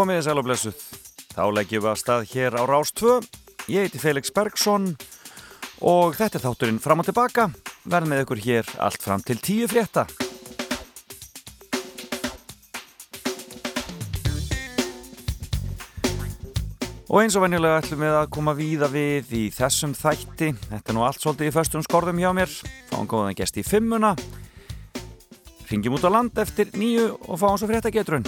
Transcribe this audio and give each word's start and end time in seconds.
Komið 0.00 0.16
þið 0.16 0.24
sæl 0.24 0.40
og 0.40 0.46
blessuð. 0.46 0.82
Þá 1.34 1.42
leggjum 1.52 1.82
við 1.84 1.90
að 1.90 1.98
stað 2.00 2.22
hér 2.30 2.54
á 2.56 2.62
Rástvö. 2.64 3.16
Ég 3.68 3.84
heiti 3.84 3.98
Felix 4.00 4.30
Bergsson 4.32 4.86
og 5.84 6.14
þetta 6.16 6.38
er 6.38 6.44
þátturinn 6.46 6.78
fram 6.80 7.02
og 7.02 7.08
tilbaka. 7.10 7.44
Verð 7.84 8.08
með 8.08 8.22
ykkur 8.22 8.40
hér 8.46 8.70
allt 8.80 9.04
fram 9.04 9.20
til 9.20 9.36
tíu 9.44 9.68
frétta. 9.68 10.06
Og 17.10 17.20
eins 17.20 17.36
og 17.36 17.44
venjulega 17.44 17.82
ætlum 17.82 18.00
við 18.06 18.16
að 18.22 18.32
koma 18.38 18.56
víða 18.56 18.88
við 18.88 19.34
í 19.36 19.46
þessum 19.52 19.92
þætti. 20.00 20.54
Þetta 20.70 20.80
er 20.80 20.96
nú 20.96 21.04
allt 21.04 21.20
svolítið 21.20 21.50
í 21.50 21.56
föstum 21.58 21.84
skorðum 21.84 22.24
hjá 22.24 22.32
mér. 22.40 22.56
Fáum 22.88 23.04
góðan 23.04 23.36
gest 23.36 23.60
í 23.60 23.68
fimmuna. 23.68 24.14
Ringjum 25.68 26.00
út 26.00 26.08
á 26.08 26.16
land 26.16 26.40
eftir 26.40 26.72
nýju 26.72 27.10
og 27.20 27.36
fáum 27.36 27.60
svo 27.60 27.68
fréttagetrun. 27.68 28.24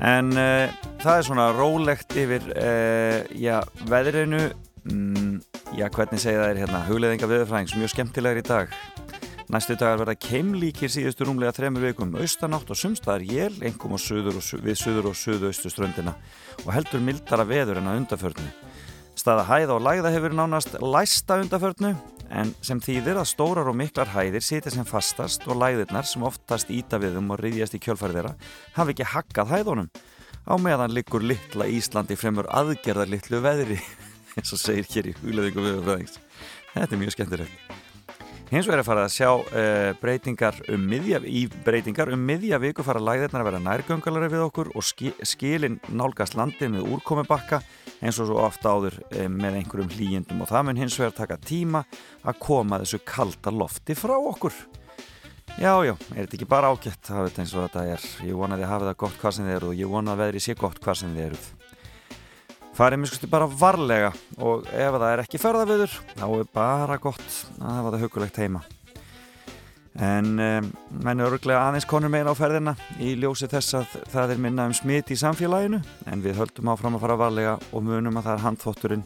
En 0.00 0.32
uh, 0.32 0.72
það 1.02 1.18
er 1.18 1.26
svona 1.26 1.50
rólegt 1.52 2.16
yfir 2.16 2.46
uh, 2.54 3.20
já, 3.36 3.58
veðrinu. 3.90 4.46
Mm, 4.88 5.40
já, 5.76 5.86
hvernig 5.92 6.22
segja 6.22 6.40
það 6.40 6.52
er 6.54 6.60
hérna? 6.62 6.84
Hugleðinga 6.88 7.28
viðfræðings, 7.28 7.76
mjög 7.76 7.92
skemmtilegur 7.92 8.40
í 8.40 8.46
dag. 8.48 8.72
Næstu 9.50 9.74
dagar 9.74 9.98
verða 9.98 10.14
keimlíkir 10.14 10.92
síðustu 10.92 11.26
rúmlega 11.26 11.50
þremur 11.56 11.88
vikum 11.88 12.12
austanátt 12.22 12.68
og 12.70 12.78
sumstaðar 12.78 13.24
jél, 13.26 13.56
engum 13.66 13.96
suður 13.98 14.38
og, 14.38 14.46
við 14.62 14.76
suður 14.78 15.08
og 15.10 15.16
suðaustu 15.18 15.72
ströndina 15.72 16.14
og 16.62 16.70
heldur 16.70 17.02
mildara 17.02 17.48
veður 17.48 17.80
en 17.80 17.90
að 17.90 17.98
undaförnu. 18.04 18.46
Staða 19.20 19.42
hæða 19.44 19.74
og 19.74 19.82
læða 19.84 20.10
hefur 20.14 20.32
nánast 20.32 20.78
læsta 20.80 21.36
undaförnu 21.42 21.90
en 22.30 22.52
sem 22.64 22.78
þýðir 22.80 23.18
að 23.20 23.28
stórar 23.28 23.68
og 23.68 23.76
miklar 23.76 24.08
hæðir 24.14 24.44
sitja 24.44 24.72
sem 24.72 24.86
fastast 24.88 25.44
og 25.50 25.58
læðirnar 25.60 26.06
sem 26.08 26.24
oftast 26.24 26.70
íta 26.72 27.00
við 27.02 27.18
um 27.20 27.34
og 27.34 27.42
riðjast 27.42 27.76
í 27.76 27.82
kjölfæri 27.82 28.16
þeirra 28.16 28.32
hafi 28.78 28.94
ekki 28.94 29.08
hakkað 29.12 29.52
hæðunum. 29.52 29.90
Á 30.48 30.54
meðan 30.62 30.94
likur 30.96 31.26
litla 31.26 31.68
Íslandi 31.68 32.16
fremur 32.16 32.48
aðgerðar 32.48 33.12
litlu 33.12 33.42
veðri 33.44 33.76
eins 34.38 34.54
og 34.56 34.62
segir 34.62 34.88
hér 34.94 35.12
í 35.12 35.16
hugleðingu 35.20 35.66
viðfræðings. 35.68 36.16
Þetta 36.72 36.96
er 36.96 37.02
mjög 37.04 37.16
skemmtilegt. 37.18 37.89
Hins 38.50 38.66
vegar 38.66 38.80
er 38.82 38.86
farið 38.86 39.04
að 39.04 39.12
sjá 39.14 39.28
uh, 39.30 39.92
breytingar 40.00 40.56
um 40.74 40.86
miðja, 40.90 41.20
í 41.22 41.44
breytingar 41.62 42.10
um 42.10 42.24
miðja 42.26 42.58
viku 42.58 42.82
fara 42.82 42.98
læðirnar 42.98 43.44
að 43.44 43.46
vera 43.46 43.60
nærgöngalari 43.62 44.26
við 44.32 44.42
okkur 44.48 44.72
og 44.74 44.82
ski, 44.82 45.12
skilin 45.22 45.76
nálgast 45.94 46.34
landið 46.34 46.72
með 46.72 46.88
úrkomibakka 46.96 47.60
eins 48.02 48.18
og 48.18 48.26
svo 48.26 48.40
ofta 48.42 48.72
áður 48.74 48.98
uh, 49.04 49.28
með 49.30 49.60
einhverjum 49.60 49.94
hlýjendum 49.94 50.42
og 50.42 50.50
það 50.50 50.66
mun 50.66 50.82
hins 50.82 50.98
vegar 50.98 51.14
taka 51.20 51.38
tíma 51.38 51.84
að 52.26 52.42
koma 52.42 52.82
þessu 52.82 52.98
kalda 53.06 53.54
lofti 53.54 53.94
frá 53.94 54.16
okkur. 54.18 54.58
Já, 55.54 55.76
já, 55.86 55.94
er 55.94 56.24
þetta 56.24 56.40
ekki 56.40 56.50
bara 56.50 56.74
ágætt, 56.74 57.04
það 57.06 57.28
veit 57.28 57.40
eins 57.44 57.54
og 57.54 57.68
þetta 57.68 57.86
er. 57.94 58.10
Ég 58.26 58.42
vonaði 58.42 58.66
að 58.66 58.74
hafa 58.74 58.90
það 58.90 59.00
gott 59.06 59.22
hvað 59.22 59.38
sem 59.38 59.46
þið 59.46 59.58
eruð 59.60 59.76
og 59.76 59.82
ég 59.84 59.94
vonaði 59.94 60.16
að 60.16 60.22
veðri 60.24 60.42
sé 60.42 60.58
gott 60.58 60.82
hvað 60.82 61.02
sem 61.04 61.14
þið 61.14 61.28
eruð 61.30 61.50
farið 62.80 63.02
mjög 63.02 63.10
skusti 63.10 63.28
bara 63.28 63.44
varlega 63.60 64.10
og 64.40 64.68
ef 64.72 64.94
það 64.94 65.10
er 65.10 65.20
ekki 65.20 65.38
ferðaviður 65.40 65.96
þá 66.14 66.26
er 66.28 66.46
bara 66.54 66.96
gott 67.02 67.34
að 67.58 67.74
hafa 67.76 67.90
það 67.92 68.04
hugulegt 68.06 68.38
heima. 68.40 68.62
En 70.00 70.30
um, 70.40 70.70
menn 71.02 71.20
er 71.20 71.34
örglega 71.34 71.66
aðeins 71.66 71.88
konur 71.90 72.12
meira 72.12 72.32
á 72.32 72.38
ferðina 72.38 72.72
í 73.02 73.12
ljósi 73.20 73.50
þess 73.50 73.76
að 73.82 73.98
það 74.14 74.32
er 74.32 74.40
minna 74.46 74.68
um 74.70 74.76
smit 74.76 75.12
í 75.12 75.18
samfélaginu 75.20 75.82
en 76.08 76.24
við 76.24 76.40
höldum 76.40 76.72
áfram 76.72 76.96
að 76.96 77.04
fara 77.04 77.18
varlega 77.20 77.58
og 77.68 77.84
munum 77.84 78.16
að 78.16 78.30
það 78.30 78.36
er 78.38 78.44
handþótturinn 78.46 79.04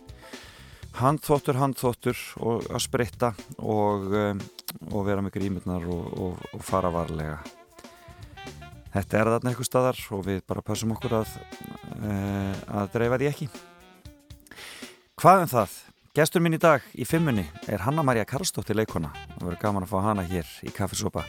handþóttur, 1.00 1.58
handþóttur 1.58 2.24
og 2.46 2.70
að 2.70 2.84
spritta 2.84 3.32
og, 3.58 4.06
um, 4.14 4.46
og 4.92 5.08
vera 5.08 5.24
með 5.24 5.40
grímurnar 5.40 5.90
og, 5.90 6.06
og, 6.14 6.48
og 6.54 6.62
fara 6.62 6.94
varlega 6.94 7.40
Þetta 8.94 9.18
er 9.18 9.28
þarna 9.32 9.50
eitthvað 9.50 9.66
staðar 9.66 10.00
og 10.14 10.20
við 10.22 10.36
bara 10.46 10.62
passum 10.62 10.92
okkur 10.94 11.16
að, 11.18 11.32
uh, 11.98 12.60
að 12.78 12.92
dreifa 12.92 13.18
því 13.18 13.30
ekki. 13.32 13.48
Hvað 15.18 15.40
en 15.40 15.46
um 15.48 15.50
það? 15.50 15.74
Gestur 16.14 16.44
minn 16.44 16.54
í 16.54 16.60
dag 16.62 16.84
í 16.94 17.06
fimmunni 17.10 17.42
er 17.66 17.82
Hanna-Maria 17.82 18.22
Karlsdóttir 18.30 18.78
leikona. 18.78 19.10
Það 19.32 19.48
verður 19.48 19.60
gaman 19.64 19.86
að 19.86 19.90
fá 19.90 19.98
hana 20.04 20.26
hér 20.30 20.54
í 20.62 20.70
Kaffesopa. 20.76 21.24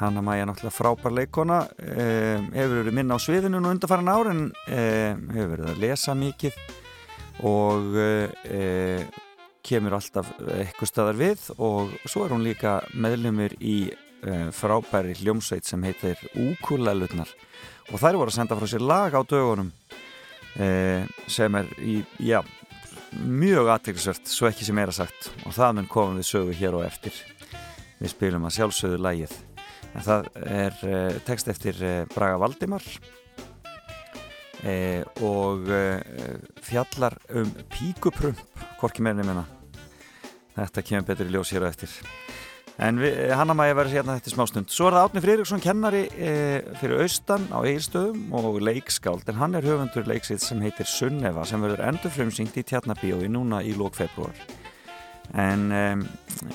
Hanna-Maria 0.00 0.42
er 0.42 0.50
náttúrulega 0.50 0.74
frábær 0.74 1.14
leikona, 1.14 1.60
uh, 1.70 2.50
hefur 2.50 2.80
verið 2.80 2.98
minna 2.98 3.14
á 3.14 3.18
sviðinu 3.22 3.62
nú 3.62 3.70
undarfæran 3.70 4.10
árin, 4.10 4.44
uh, 4.50 5.12
hefur 5.36 5.52
verið 5.54 5.70
að 5.70 5.82
lesa 5.86 6.18
mikið 6.18 6.58
og 7.46 7.94
kemur 9.66 9.94
alltaf 9.96 10.28
eitthvað 10.52 10.90
staðar 10.90 11.18
við 11.18 11.46
og 11.56 11.94
svo 12.04 12.26
er 12.26 12.34
hún 12.34 12.44
líka 12.44 12.80
meðlumur 12.92 13.54
í 13.62 13.76
frábæri 14.54 15.16
hljómsveit 15.18 15.66
sem 15.66 15.82
heitir 15.82 16.20
Úkulælutnar 16.38 17.30
og 17.90 18.00
þær 18.00 18.18
voru 18.20 18.30
að 18.30 18.36
senda 18.36 18.56
frá 18.58 18.68
sér 18.70 18.84
lag 18.84 19.14
á 19.16 19.20
dögunum 19.26 19.70
uh, 20.56 21.04
sem 21.30 21.54
er 21.58 21.70
í, 21.80 22.00
já, 22.22 22.40
mjög 23.22 23.72
aðteglisvert, 23.74 24.28
svo 24.28 24.48
ekki 24.48 24.66
sem 24.66 24.78
er 24.80 24.92
að 24.92 25.02
sagt. 25.02 25.30
Og 25.46 25.56
það 25.56 25.78
mun 25.78 25.90
komum 25.90 26.20
við 26.20 26.28
sögu 26.30 26.56
hér 26.56 26.78
og 26.78 26.86
eftir. 26.86 27.16
Við 28.00 28.14
spilum 28.14 28.46
að 28.48 28.56
sjálfsögðu 28.58 29.00
lægið 29.02 29.34
en 29.92 30.06
það 30.06 30.30
er 30.42 30.78
uh, 30.88 31.18
text 31.26 31.50
eftir 31.52 31.82
Braga 32.14 32.38
Valdimar 32.40 32.86
og 35.26 35.64
fjallar 36.62 37.16
um 37.34 37.48
píkuprump 37.72 38.38
hvorki 38.78 39.02
meðinni 39.02 39.24
menna 39.26 39.42
þetta 40.54 40.84
kemur 40.86 41.08
betur 41.08 41.26
í 41.26 41.34
ljós 41.34 41.50
hér 41.50 41.66
og 41.66 41.72
eftir 41.72 41.96
En 42.80 42.96
Hanna-Maja 43.36 43.74
verður 43.76 43.98
hérna 43.98 44.16
þetta 44.16 44.32
smá 44.32 44.46
stund. 44.48 44.70
Svo 44.72 44.88
er 44.88 44.96
það 44.96 45.06
Átni 45.06 45.22
Frýriksson 45.22 45.62
kennari 45.62 46.02
e, 46.16 46.32
fyrir 46.80 47.02
austan 47.04 47.44
á 47.52 47.60
Egilstöðum 47.60 48.32
og 48.38 48.58
leikskáld 48.64 49.28
en 49.28 49.38
hann 49.42 49.58
er 49.58 49.66
höfundur 49.68 50.08
leiksitt 50.08 50.40
sem 50.40 50.62
heitir 50.64 50.88
Sunneva 50.88 51.44
sem 51.48 51.60
verður 51.62 51.84
endur 51.90 52.14
frumsyngt 52.14 52.56
í 52.56 52.64
Tjarnabíói 52.64 53.28
núna 53.28 53.60
í 53.60 53.74
lók 53.76 53.98
februar. 54.00 54.32
En 55.36 55.68
e, 55.68 55.84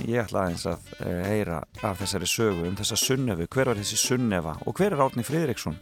ég 0.10 0.26
ætla 0.26 0.48
aðeins 0.48 0.66
að 0.74 0.92
e, 1.06 1.14
heyra 1.30 1.62
af 1.86 2.02
þessari 2.02 2.30
sögu 2.34 2.66
um 2.66 2.82
þessa 2.82 2.98
Sunnefu. 3.04 3.48
Hver 3.54 3.72
var 3.72 3.82
þessi 3.84 4.02
Sunneva 4.02 4.58
og 4.66 4.82
hver 4.82 4.98
er 4.98 5.06
Átni 5.06 5.26
Frýriksson? 5.28 5.78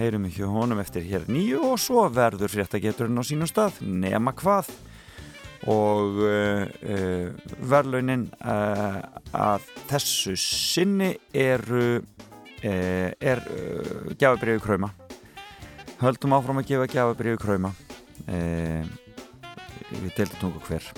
Heyrum 0.00 0.26
ekki 0.26 0.46
honum 0.48 0.82
eftir 0.82 1.06
hér 1.06 1.26
nýju 1.30 1.62
og 1.74 1.80
svo 1.80 2.08
verður 2.10 2.50
fréttageturinn 2.50 3.20
á 3.20 3.24
sínum 3.26 3.48
stað 3.50 3.82
nema 3.84 4.34
hvað 4.34 4.70
og 5.68 6.20
uh, 6.24 6.64
uh, 6.64 7.52
verðlaunin 7.68 8.28
uh, 8.40 9.00
að 9.36 9.68
þessu 9.90 10.36
sinni 10.40 11.14
eru 11.36 12.00
er 12.60 13.40
gjafabriði 14.20 14.60
kræma 14.60 14.90
höldum 16.02 16.34
áfram 16.36 16.60
að 16.60 16.66
gefa 16.68 16.88
gjafabriði 16.92 17.38
kræma 17.40 17.70
við 19.88 20.10
deildum 20.18 20.42
nokkuð 20.50 20.66
hver. 20.68 20.90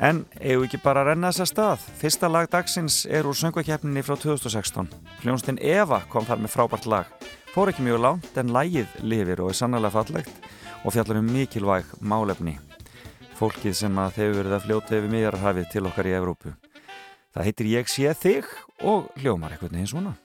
En 0.00 0.22
eigum 0.40 0.64
ekki 0.64 0.80
bara 0.80 1.04
að 1.04 1.10
renna 1.10 1.28
þessa 1.28 1.50
stað? 1.50 1.84
Fyrsta 2.00 2.32
lag 2.32 2.48
dagsins 2.56 3.02
er 3.04 3.28
úr 3.28 3.36
söngvakefninni 3.36 4.00
frá 4.00 4.16
2016 4.16 4.88
hljónstinn 5.26 5.60
Eva 5.60 6.00
kom 6.08 6.24
þar 6.24 6.40
með 6.40 6.56
frábært 6.56 6.88
lag. 6.88 7.14
Fór 7.52 7.68
ekki 7.68 7.84
mjög 7.84 8.00
lánt 8.06 8.40
en 8.40 8.56
lagið 8.56 9.00
lifir 9.04 9.44
og 9.44 9.52
er 9.52 9.60
sannlega 9.60 9.92
fallegt 9.92 10.52
og 10.82 10.96
fjallar 10.96 11.20
um 11.20 11.32
mikilvæg 11.36 11.98
málefni 12.00 12.56
fólkið 13.38 13.76
sem 13.78 14.02
að 14.02 14.18
þeir 14.18 14.34
verið 14.38 14.56
að 14.56 14.66
fljóta 14.66 14.98
yfir 14.98 15.12
miðjararhafið 15.12 15.70
til 15.72 15.86
okkar 15.90 16.08
í 16.10 16.14
Evrópu. 16.18 16.52
Það 17.32 17.48
heitir 17.48 17.70
Ég 17.72 17.88
sé 17.88 18.12
þig 18.18 18.52
og 18.84 19.08
hljómar 19.22 19.54
eitthvað 19.54 19.76
neins 19.76 19.94
svona. 19.94 20.16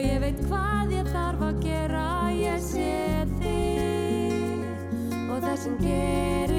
og 0.00 0.06
ég 0.08 0.20
veit 0.22 0.38
hvað 0.48 0.92
ég 0.96 1.08
þarf 1.12 1.42
að 1.44 1.56
gera. 1.60 2.04
Ég 2.32 2.62
sé 2.64 2.92
þig 3.42 4.62
og 5.28 5.42
það 5.44 5.56
sem 5.66 5.76
gerir 5.82 6.49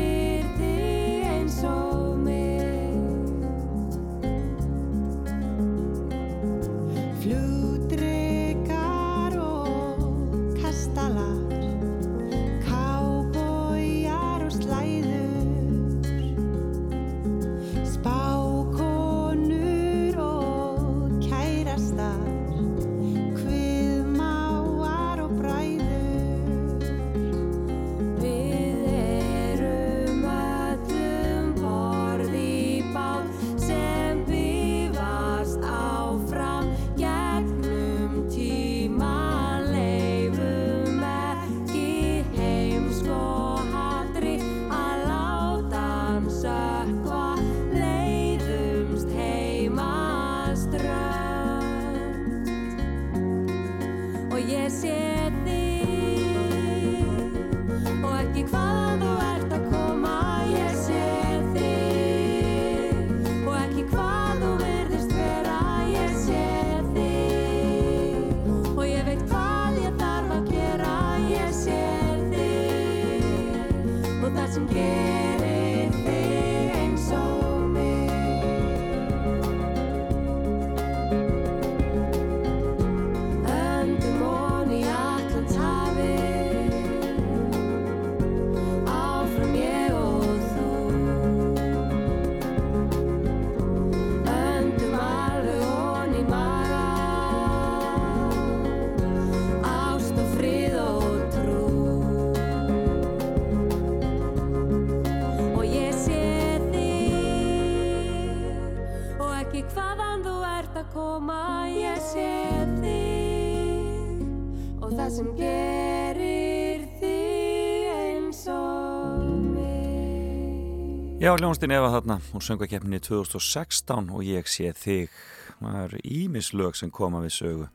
Já, 121.21 121.35
hljónstinn 121.37 121.69
Eva 121.69 121.91
þarna. 121.93 122.15
Og 122.33 122.41
söngvakefni 122.41 122.97
2016 122.97 124.07
og 124.09 124.23
ég 124.25 124.47
sé 124.49 124.71
þig. 124.73 125.11
Það 125.59 125.75
eru 125.83 125.99
ímislög 126.01 126.79
sem 126.79 126.89
koma 126.89 127.21
við 127.21 127.35
sögu 127.35 127.67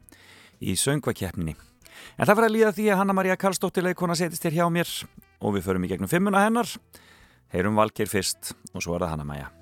í 0.59 0.75
söngvakefni 0.75 1.55
en 2.17 2.27
það 2.27 2.33
fyrir 2.33 2.49
að 2.49 2.55
líða 2.57 2.73
því 2.77 2.87
að 2.91 2.99
Hanna-Maria 3.01 3.37
Karlsdóttir 3.39 3.87
leikona 3.87 4.17
setist 4.19 4.47
hér 4.47 4.57
hjá 4.59 4.67
mér 4.73 4.91
og 5.39 5.55
við 5.55 5.67
förum 5.69 5.87
í 5.87 5.93
gegnum 5.93 6.11
fimmuna 6.11 6.43
hennar. 6.47 6.67
Heyrum 7.55 7.79
Valgeir 7.79 8.11
fyrst 8.11 8.55
og 8.75 8.83
svo 8.83 8.97
er 8.97 9.07
það 9.07 9.15
Hanna-Maja 9.15 9.53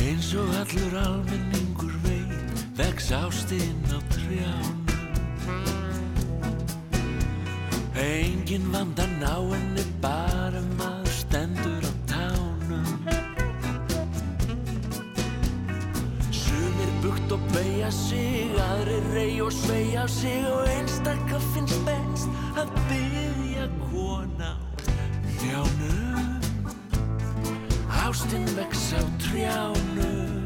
Eins 0.00 0.32
og 0.40 0.56
allur 0.62 0.98
almenningur 1.04 1.94
veit 2.06 2.66
vex 2.80 3.12
ástinn 3.12 3.92
á 3.92 4.00
trján 4.14 4.77
Engin 7.98 8.72
vandan 8.72 9.18
á 9.26 9.42
henni 9.50 9.82
bara 10.00 10.62
maður 10.78 11.10
stendur 11.10 11.82
á 11.82 11.92
tánum. 12.06 12.86
Sumir 16.30 16.92
bukt 17.02 17.34
og 17.34 17.42
beigja 17.50 17.90
sig, 17.90 18.54
aðri 18.68 19.00
rey 19.10 19.34
og 19.42 19.50
sveigja 19.50 20.06
sig 20.06 20.46
og 20.46 20.62
einstakka 20.76 21.42
finnst 21.50 21.82
best 21.88 22.30
að 22.54 22.70
byggja 22.86 23.66
kona 23.88 24.54
Njánum, 25.42 26.38
ástinn 28.06 28.46
vex 28.54 28.92
á 28.94 29.02
trjánum 29.26 30.37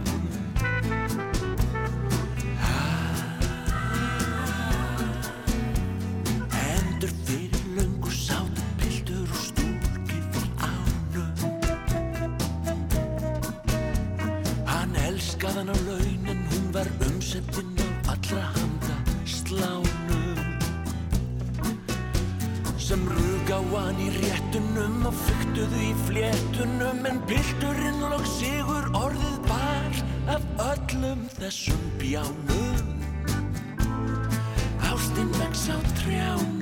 Skaðan 15.42 15.72
á 15.74 15.78
laun 15.88 16.26
en 16.30 16.42
hún 16.52 16.66
var 16.70 16.86
umsettinn 17.02 17.74
á 17.82 18.14
allra 18.14 18.44
handa 18.54 18.94
slánum. 19.26 20.38
Sem 22.78 23.02
rug 23.10 23.50
á 23.50 23.58
hann 23.74 23.98
í 24.06 24.06
réttunum 24.20 25.02
og 25.10 25.18
fyktuðu 25.24 25.82
í 25.88 25.90
fléttunum 26.06 27.02
En 27.10 27.18
pilturinn 27.26 28.06
lók 28.06 28.22
sigur 28.38 28.86
orðið 29.02 29.38
bar 29.50 30.00
af 30.38 30.46
öllum 30.70 31.26
þessum 31.34 31.84
bjánum. 31.98 32.98
Ástinn 34.94 35.38
vex 35.42 35.66
á 35.74 35.78
trjánum 36.04 36.61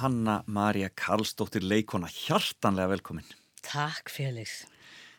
Hanna-Maria 0.00 0.90
Karlsdóttir 0.94 1.64
Leikona, 1.66 2.08
hjartanlega 2.12 2.92
velkomin. 2.94 3.26
Takk 3.66 4.12
Felix. 4.12 4.64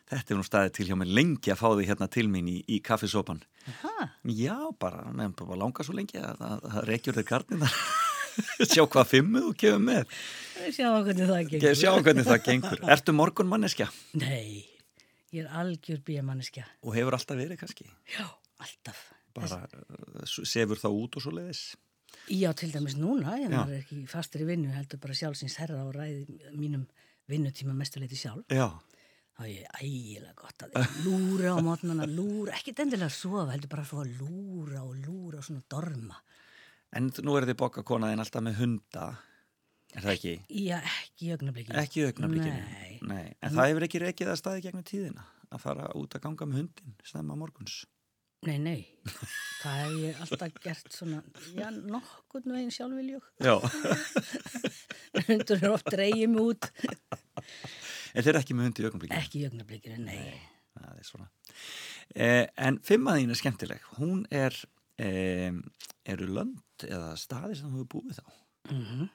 Þetta 0.08 0.32
er 0.32 0.38
nú 0.38 0.46
staðið 0.46 0.74
til 0.78 0.86
hjá 0.88 0.96
mig 0.96 1.10
lengi 1.12 1.52
að 1.52 1.60
fá 1.60 1.66
því 1.68 1.88
hérna 1.90 2.08
til 2.12 2.24
mín 2.32 2.48
í, 2.48 2.56
í 2.64 2.78
kaffesopan. 2.84 3.42
Aha. 3.68 4.08
Já, 4.32 4.56
bara, 4.80 5.04
nefnum 5.10 5.34
bara 5.42 5.58
langa 5.60 5.84
svo 5.84 5.96
lengi 5.98 6.20
að 6.22 6.40
það 6.40 6.78
reykjur 6.88 7.18
þig 7.18 7.28
karnin 7.28 7.64
þar. 7.66 7.76
Sjá 8.70 8.84
hvað 8.86 9.10
fimmu 9.10 9.44
þú 9.48 9.52
kefur 9.60 9.84
með. 9.84 10.16
Sjá 10.72 10.88
hvernig 10.94 11.28
það 11.28 11.44
gengur. 11.52 11.76
Sjá 11.82 11.92
hvernig 11.98 12.28
það 12.30 12.42
gengur. 12.46 12.82
Ertu 12.94 13.14
morgun 13.16 13.50
manneskja? 13.50 13.90
Nei, 14.16 14.64
ég 15.34 15.44
er 15.44 15.60
algjör 15.60 16.00
bíja 16.06 16.24
manneskja. 16.24 16.64
Og 16.86 16.96
hefur 16.96 17.18
alltaf 17.18 17.40
verið 17.40 17.60
kannski? 17.60 17.88
Já, 18.14 18.24
alltaf 18.62 19.04
bara 19.38 19.60
eh, 19.66 20.24
sefur 20.26 20.80
það 20.80 20.98
út 21.02 21.18
og 21.18 21.24
svo 21.24 21.34
leiðis 21.36 21.62
Já, 22.28 22.50
til 22.56 22.72
dæmis 22.74 22.98
núna, 22.98 23.38
ég 23.40 23.52
er 23.54 23.78
ekki 23.78 24.02
fastur 24.10 24.44
í 24.44 24.48
vinnu, 24.48 24.72
heldur 24.74 25.00
bara 25.00 25.16
sjálfsins 25.16 25.56
herra 25.62 25.84
og 25.86 25.94
ræði 25.96 26.26
mínum 26.52 26.84
vinnutíma 27.28 27.74
mestuleiti 27.76 28.18
sjálf 28.18 28.44
Já 28.52 28.68
þá 29.38 29.44
er 29.46 29.50
ég 29.52 29.82
ægilega 29.86 30.34
gott 30.34 30.64
að 30.66 30.96
lúra 31.04 31.54
á 31.54 31.58
mótnana, 31.62 32.06
lúra, 32.10 32.56
ekkert 32.58 32.82
endilega 32.82 33.06
að 33.06 33.14
sofa, 33.14 33.44
heldur 33.52 33.70
bara 33.70 33.84
að 33.84 33.92
fá 33.92 33.98
að 34.02 34.14
lúra 34.18 34.80
og 34.82 34.96
lúra 34.98 35.38
og 35.38 35.46
svona 35.46 35.62
dorma. 35.70 36.18
En 36.98 37.10
nú 37.22 37.36
er 37.38 37.46
þið 37.46 37.58
bokka 37.60 37.84
konaðin 37.86 38.24
alltaf 38.24 38.42
með 38.42 38.58
hunda, 38.58 39.04
er 39.94 40.06
það 40.08 40.14
ekki? 40.16 40.32
Já, 40.64 40.80
ekki 40.80 41.28
í 41.28 41.30
augnablikinu. 41.36 41.78
Ekki 41.84 42.02
í 42.02 42.08
augnablikinu? 42.08 42.64
Nei. 42.72 42.98
Nei. 43.12 43.26
En 43.38 43.54
það 43.54 43.70
hefur 43.70 43.86
ekki 43.86 44.02
reikið 44.02 44.32
að 44.32 44.40
staði 44.42 44.64
gegnum 44.66 44.88
tíðina 44.90 45.28
að 45.54 45.62
fara 45.62 45.86
út 45.96 46.18
að 46.18 46.24
ganga 46.26 46.50
með 46.50 46.62
hundin 46.64 46.98
snemma 47.06 47.38
morguns? 47.38 47.84
Nei, 48.46 48.58
nei. 48.62 48.80
Það 49.58 49.78
hef 49.80 49.94
ég 49.98 50.18
alltaf 50.22 50.58
gert 50.62 50.92
svona, 50.94 51.22
já, 51.56 51.66
nokkurn 51.74 52.54
veginn 52.54 52.70
sjálfviljug. 52.70 53.24
Já. 53.42 53.56
Hundur 55.26 55.58
er 55.58 55.72
oft 55.72 55.90
reyjum 55.98 56.36
út. 56.44 56.68
en 56.86 58.22
þeir 58.22 58.30
eru 58.30 58.42
ekki 58.42 58.54
með 58.54 58.68
hundi 58.68 58.84
í 58.84 58.88
augnablikinu? 58.88 59.18
Ekki 59.18 59.42
í 59.42 59.48
augnablikinu, 59.48 59.98
nei. 60.06 60.38
Það 60.78 61.02
er 61.02 61.08
svona. 61.08 61.28
Eh, 62.14 62.44
en 62.68 62.78
fimmaðín 62.86 63.34
er 63.34 63.40
skemmtileg. 63.40 63.86
Hún 63.98 64.22
er, 64.30 64.54
eh, 65.02 65.50
eru 66.06 66.30
lönd 66.30 66.86
eða 66.86 67.16
staðir 67.18 67.58
sem 67.58 67.72
þú 67.72 67.82
hefur 67.82 67.94
búið 67.96 68.20
þá. 68.20 68.36
Mm 68.70 69.08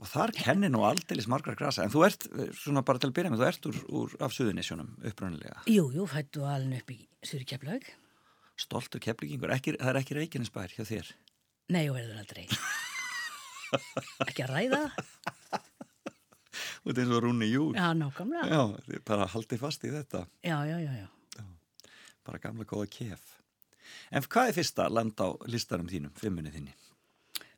Og 0.00 0.08
þar 0.08 0.30
kennir 0.32 0.70
nú 0.72 0.80
aldeilis 0.88 1.26
margar 1.28 1.58
grasa. 1.60 1.84
En 1.84 1.92
þú 1.92 2.06
ert, 2.06 2.22
eh, 2.32 2.52
svona 2.56 2.80
bara 2.80 2.98
til 2.98 3.10
að 3.10 3.16
byrja 3.18 3.30
með, 3.34 3.42
þú 3.42 3.48
ert 3.50 3.66
úr, 3.68 3.80
úr 3.98 4.14
af 4.24 4.32
suðunisjónum 4.32 4.94
upprönnilega. 5.04 5.60
Jú, 5.68 5.90
jú, 5.92 6.06
fættu 6.08 6.40
alveg 6.48 6.80
upp 6.80 6.94
í 6.94 7.06
Suri 7.22 7.44
Keflaug. 7.44 7.84
Stoltur 8.60 9.00
keflingingur. 9.02 9.52
Ekki, 9.54 9.78
það 9.80 9.92
er 9.94 10.00
ekki 10.02 10.18
reikininsbær 10.18 10.76
hjá 10.76 10.84
þér. 10.84 11.14
Nei, 11.72 11.84
og 11.88 11.96
verður 11.96 12.20
aldrei. 12.20 12.46
ekki 14.28 14.44
að 14.44 14.52
ræða 14.52 14.84
ert 16.90 17.00
eins 17.00 17.12
og 17.14 17.22
Rúni 17.24 17.48
Jú. 17.50 17.70
Já, 17.74 17.92
nákvæmlega. 17.94 18.46
Já, 18.48 19.00
bara 19.06 19.28
haldið 19.30 19.60
fast 19.60 19.84
í 19.84 19.92
þetta. 19.92 20.24
Já, 20.44 20.58
já, 20.66 20.78
já, 20.80 20.92
já. 21.04 21.44
Bara 22.26 22.38
gamla 22.42 22.66
góða 22.68 22.88
kef. 22.90 23.36
En 24.10 24.22
hvað 24.22 24.50
er 24.50 24.56
fyrsta 24.58 24.88
land 24.90 25.18
á 25.18 25.28
listanum 25.50 25.88
þínum, 25.90 26.12
fimmunni 26.18 26.52
þinni? 26.54 26.74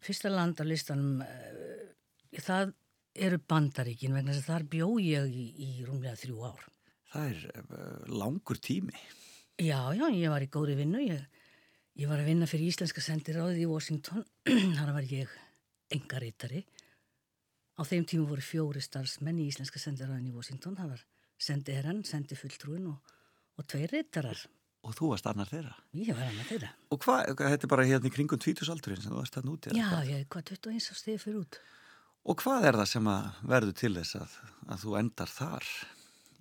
Fyrsta 0.03 0.31
land 0.33 0.61
á 0.61 0.65
listanum, 0.67 1.23
uh, 1.23 2.37
það 2.41 2.75
eru 3.13 3.39
bandaríkin 3.49 4.15
vegna 4.17 4.33
þess 4.33 4.49
að 4.49 4.55
þar 4.55 4.69
bjó 4.73 4.89
ég 5.03 5.35
í, 5.37 5.47
í 5.53 5.71
rúmlega 5.87 6.17
þrjú 6.19 6.47
ár. 6.49 6.65
Það 7.13 7.35
er 7.35 7.43
uh, 7.53 8.15
langur 8.23 8.61
tími. 8.63 8.97
Já, 9.61 9.93
já, 9.93 10.07
ég 10.09 10.31
var 10.33 10.45
í 10.45 10.49
góðri 10.49 10.77
vinnu. 10.79 11.03
Ég, 11.05 11.25
ég 12.01 12.09
var 12.09 12.23
að 12.23 12.31
vinna 12.31 12.49
fyrir 12.49 12.71
Íslenska 12.73 13.03
sendiráðið 13.05 13.65
í 13.65 13.69
Washington. 13.69 14.25
Þar 14.79 14.95
var 14.97 15.09
ég 15.11 15.35
engaritari. 15.93 16.65
Á 17.77 17.83
þeim 17.89 18.07
tímum 18.09 18.31
voru 18.31 18.45
fjóri 18.45 18.83
starfsmenn 18.85 19.41
í 19.43 19.51
Íslenska 19.51 19.81
sendiráðin 19.83 20.31
í 20.31 20.35
Washington. 20.35 20.77
Það 20.79 20.95
var 20.95 21.05
sendiherran, 21.43 22.03
sendifulltrúin 22.09 22.89
og, 22.93 23.15
og 23.59 23.69
tveir 23.69 23.93
rittarar. 23.93 24.41
Og 24.83 24.97
þú 24.99 25.13
varst 25.13 25.29
annar 25.31 25.51
þeirra. 25.51 25.77
Ég 25.95 26.17
var 26.17 26.27
annað 26.27 26.49
þeirra. 26.51 26.71
Og 26.91 27.03
hvað, 27.05 27.35
þetta 27.39 27.69
er 27.69 27.71
bara 27.71 27.87
hérna 27.87 28.09
í 28.09 28.15
kringum 28.15 28.41
tvítusaldurinn 28.43 29.03
sem 29.05 29.13
þú 29.13 29.21
varst 29.21 29.37
þarna 29.37 29.53
úti? 29.53 29.75
Já, 29.79 29.89
hvað? 29.93 30.09
ég, 30.11 30.25
hvað 30.33 30.49
21 30.57 30.89
á 30.91 30.95
stegi 30.99 31.21
fyrir 31.23 31.43
út. 31.45 31.59
Og 32.23 32.39
hvað 32.43 32.67
er 32.71 32.79
það 32.81 32.89
sem 32.91 33.11
að 33.13 33.45
verður 33.53 33.77
til 33.79 33.93
þess 33.99 34.19
að, 34.19 34.35
að 34.75 34.83
þú 34.83 34.97
endar 34.99 35.31
þar 35.31 35.69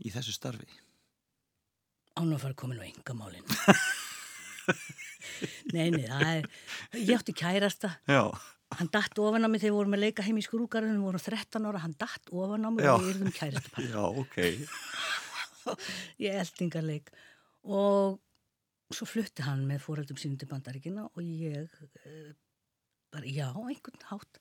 í 0.01 0.13
þessu 0.13 0.33
starfi? 0.33 0.69
Án 2.19 2.33
að 2.35 2.41
fara 2.43 2.57
komin 2.59 2.81
á 2.81 2.85
engamálinn. 2.87 3.47
nei, 5.75 5.87
nei, 5.93 6.05
það 6.07 6.31
er, 6.31 6.49
ég 6.99 7.13
átti 7.17 7.33
kærasta. 7.37 7.89
Já. 8.09 8.23
Hann 8.79 8.89
datt 8.91 9.19
ofan 9.19 9.43
á 9.43 9.49
mig 9.51 9.59
þegar 9.61 9.73
við 9.73 9.77
vorum 9.77 9.95
að 9.97 10.03
leika 10.05 10.23
heim 10.25 10.39
í 10.39 10.43
skrúkarinn, 10.45 10.95
við 10.95 11.07
vorum 11.07 11.23
13 11.23 11.67
ára, 11.67 11.83
hann 11.83 11.95
datt 11.99 12.25
ofan 12.31 12.67
á 12.67 12.69
mig 12.71 12.85
Já. 12.87 12.93
og 12.93 13.01
við 13.05 13.11
erum 13.15 13.33
kærasta 13.35 13.69
par. 13.73 13.83
Já, 13.87 14.03
ok. 14.23 14.37
Ég 16.25 16.31
eldingarleik 16.41 17.07
og 17.67 18.19
svo 18.95 19.05
flutti 19.07 19.43
hann 19.45 19.63
með 19.67 19.83
fóreldum 19.85 20.19
sínum 20.19 20.39
til 20.39 20.49
bandaríkina 20.51 21.01
og 21.07 21.21
ég 21.23 21.71
uh, 21.79 22.31
bara, 23.13 23.27
já, 23.27 23.47
einhvern 23.53 24.07
hátt 24.09 24.33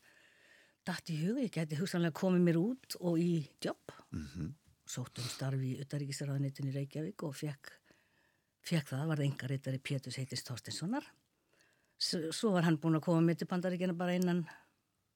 datt 0.88 1.06
í 1.12 1.18
huga, 1.20 1.44
ég 1.44 1.52
gæti 1.54 1.78
hugsanlega 1.78 2.16
komið 2.16 2.46
mér 2.46 2.58
út 2.60 2.96
og 3.00 3.14
í 3.20 3.32
jobb 3.62 3.94
Mm 4.10 4.54
sótt 4.90 5.18
um 5.22 5.28
starfi 5.30 5.74
í 5.74 5.78
Utaríkisraðanitin 5.84 6.68
í 6.70 6.74
Reykjavík 6.74 7.22
og 7.26 7.36
fekk, 7.38 7.70
fekk 8.66 8.92
það, 8.92 9.06
var 9.12 9.22
engaritari 9.24 9.78
Pétus 9.78 10.18
heitist 10.20 10.48
Þorstinssonar. 10.50 11.06
S 12.00 12.16
svo 12.32 12.54
var 12.54 12.64
hann 12.66 12.78
búin 12.80 12.96
að 12.98 13.04
koma 13.06 13.20
með 13.24 13.42
til 13.42 13.48
bandaríkina 13.50 13.94
bara 13.96 14.14
innan 14.16 14.44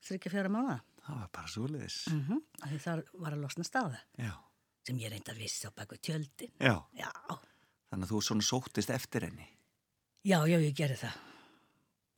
þryggja 0.05 0.33
fjara 0.35 0.53
mánuða. 0.53 0.79
Það 1.05 1.21
var 1.21 1.31
bara 1.37 1.49
svoleiðis. 1.53 1.99
Mm 2.13 2.23
-hmm. 2.29 2.79
Þar 2.87 3.03
var 3.25 3.33
að 3.33 3.41
losna 3.45 3.65
staða 3.65 4.01
Já. 4.19 4.33
sem 4.87 4.99
ég 4.99 5.11
reynda 5.11 5.33
að 5.33 5.39
vissi 5.39 5.67
á 5.69 5.71
baku 5.77 5.97
tjöldin. 5.97 6.53
Já. 6.61 6.85
Já, 6.93 7.11
Þannig 7.91 8.07
að 8.07 8.11
þú 8.11 8.23
svona 8.23 8.43
sóttist 8.43 8.91
eftir 8.91 9.23
henni. 9.23 9.49
já, 10.25 10.47
já, 10.49 10.59
ég 10.59 10.75
gerði 10.75 10.97
það. 10.97 11.34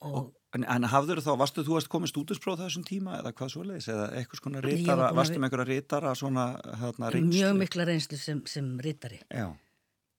Og, 0.05 0.33
en, 0.57 0.65
en 0.69 0.85
hafður 0.93 1.23
þá, 1.25 1.31
varstu 1.41 1.63
þú 1.65 1.79
að 1.79 1.87
komið 1.93 2.11
stúdinspróf 2.13 2.59
þessum 2.61 2.85
tíma 2.85 3.15
eða 3.21 3.33
hvað 3.37 3.53
svoleiðis? 3.55 3.87
Eða 3.93 4.09
eitthvað 4.19 4.41
svona 4.43 4.61
var 4.61 4.69
rítara, 4.69 5.07
varstu 5.17 5.39
með 5.41 5.49
einhverja 5.49 5.69
rítara 5.71 6.13
svona 6.19 6.45
hérna 6.83 7.13
reynslu? 7.15 7.31
mjög 7.33 7.55
mikla 7.63 7.87
reynslu 7.89 8.19
sem, 8.21 8.43
sem 8.51 8.69
rittari. 8.85 9.21
Já. 9.33 9.47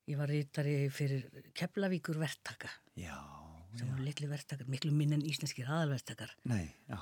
Ég 0.08 0.18
var 0.18 0.32
rittari 0.32 0.76
fyrir 0.94 1.52
Keflavíkur 1.58 2.18
verktaka, 2.18 2.72
Já. 2.98 3.18
sem 3.78 3.90
voru 3.92 4.06
litli 4.08 4.30
verktakar, 4.32 4.68
miklu 4.72 4.92
minn 4.96 5.14
en 5.14 5.26
íslenskir 5.28 5.68
aðalverktakar. 5.70 6.32
Nei, 6.50 6.66
já. 6.90 7.02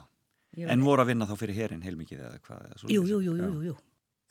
Ég 0.56 0.72
En 0.72 0.84
voru 0.84 1.04
að 1.04 1.12
vinna 1.14 1.28
þá 1.28 1.36
fyrir 1.40 1.58
herin 1.60 1.84
heilmikið 1.84 2.24
eða 2.26 2.40
hvað? 2.44 2.88
Jú, 2.90 3.04
jú, 3.08 3.20
jú, 3.24 3.36
Já. 3.38 3.46
jú, 3.46 3.62
jú. 3.70 3.76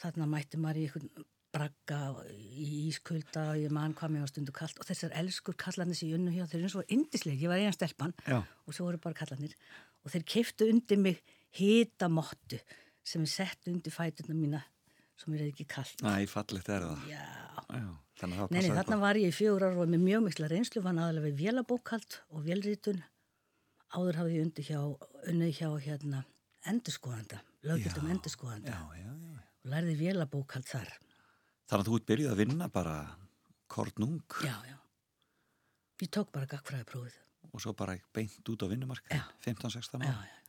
Þarna 0.02 0.26
mætti 0.28 0.58
maður 0.60 0.80
í 0.80 0.86
einhvern 0.88 1.10
bragga 1.54 2.00
í 2.34 2.66
ískulda 2.90 3.44
og 3.54 3.60
ég 3.62 3.72
man 3.74 3.94
hvað 3.96 4.12
mér 4.14 4.24
var 4.26 4.32
stundu 4.32 4.54
kallt 4.56 4.80
og 4.82 4.88
þessar 4.88 5.14
elskur 5.20 5.56
kallarnir 5.60 5.98
sem 5.98 6.10
ég 6.10 6.18
unnu 6.18 6.34
hjá, 6.34 6.44
þeir 6.50 6.58
eru 6.60 6.68
eins 6.68 6.76
og 6.80 6.92
indisleg, 6.96 7.40
ég 7.40 7.52
var 7.52 7.62
einan 7.62 7.76
stelpan 7.76 8.14
Já. 8.26 8.40
og 8.42 8.74
svo 8.76 8.88
voru 8.88 9.00
bara 9.02 9.16
kallarnir 9.18 9.54
og 10.04 10.12
þeir 10.12 10.26
keiftu 10.34 10.68
undir 10.72 11.00
mig 11.00 11.22
hitamottu 11.58 12.58
sem 13.06 13.22
ég 13.24 13.30
sett 13.30 13.68
undir 13.70 13.94
fætuna 13.94 14.34
mína 14.36 14.62
sem 15.20 15.34
er 15.36 15.44
ekki 15.46 15.66
kallt. 15.70 16.00
Æ, 16.02 16.26
fallegt 16.26 16.68
er 16.74 16.82
það. 16.88 17.04
Já, 17.12 17.24
Já. 17.70 17.84
Nei, 18.54 18.60
þarna 18.78 18.96
var 19.02 19.18
ég 19.18 19.30
í 19.30 19.34
fjögur 19.34 19.64
ára 19.68 19.82
og 19.84 19.90
með 19.90 20.02
mjög 20.04 20.22
mikla 20.28 20.48
reynslu, 20.50 20.82
vann 20.82 20.98
aðalega 21.02 21.28
við 21.28 21.40
vélabókald 21.44 22.16
og 22.34 22.44
vélritun. 22.46 23.00
Áður 23.94 24.18
hafði 24.20 24.36
ég 24.38 24.44
undir 24.48 24.66
hjá, 24.68 24.80
unnið 25.30 25.52
hjá 25.58 25.68
hérna 25.86 26.20
Já, 28.66 28.78
já, 28.98 29.10
já. 29.10 29.34
og 29.64 29.70
lærði 29.74 29.96
vélabókald 30.02 30.66
þar. 30.70 30.90
Þannig 31.68 31.82
að 31.84 31.88
þú 31.90 31.98
ert 31.98 32.08
byrjuð 32.10 32.32
að 32.34 32.40
vinna 32.42 32.68
bara 32.72 32.96
kornung 33.72 34.20
Já, 34.44 34.56
já. 34.68 34.76
Ég 36.02 36.10
tók 36.12 36.32
bara 36.34 36.46
gagfræðiprófið. 36.50 37.14
og 37.54 37.60
svo 37.62 37.72
bara 37.78 37.94
beint 38.12 38.48
út 38.50 38.64
á 38.64 38.66
vinnumarka 38.66 39.14
Já. 39.14 39.22
15-16 39.46 40.02
Já, 40.04 40.10
ára. 40.10 40.26
já. 40.26 40.40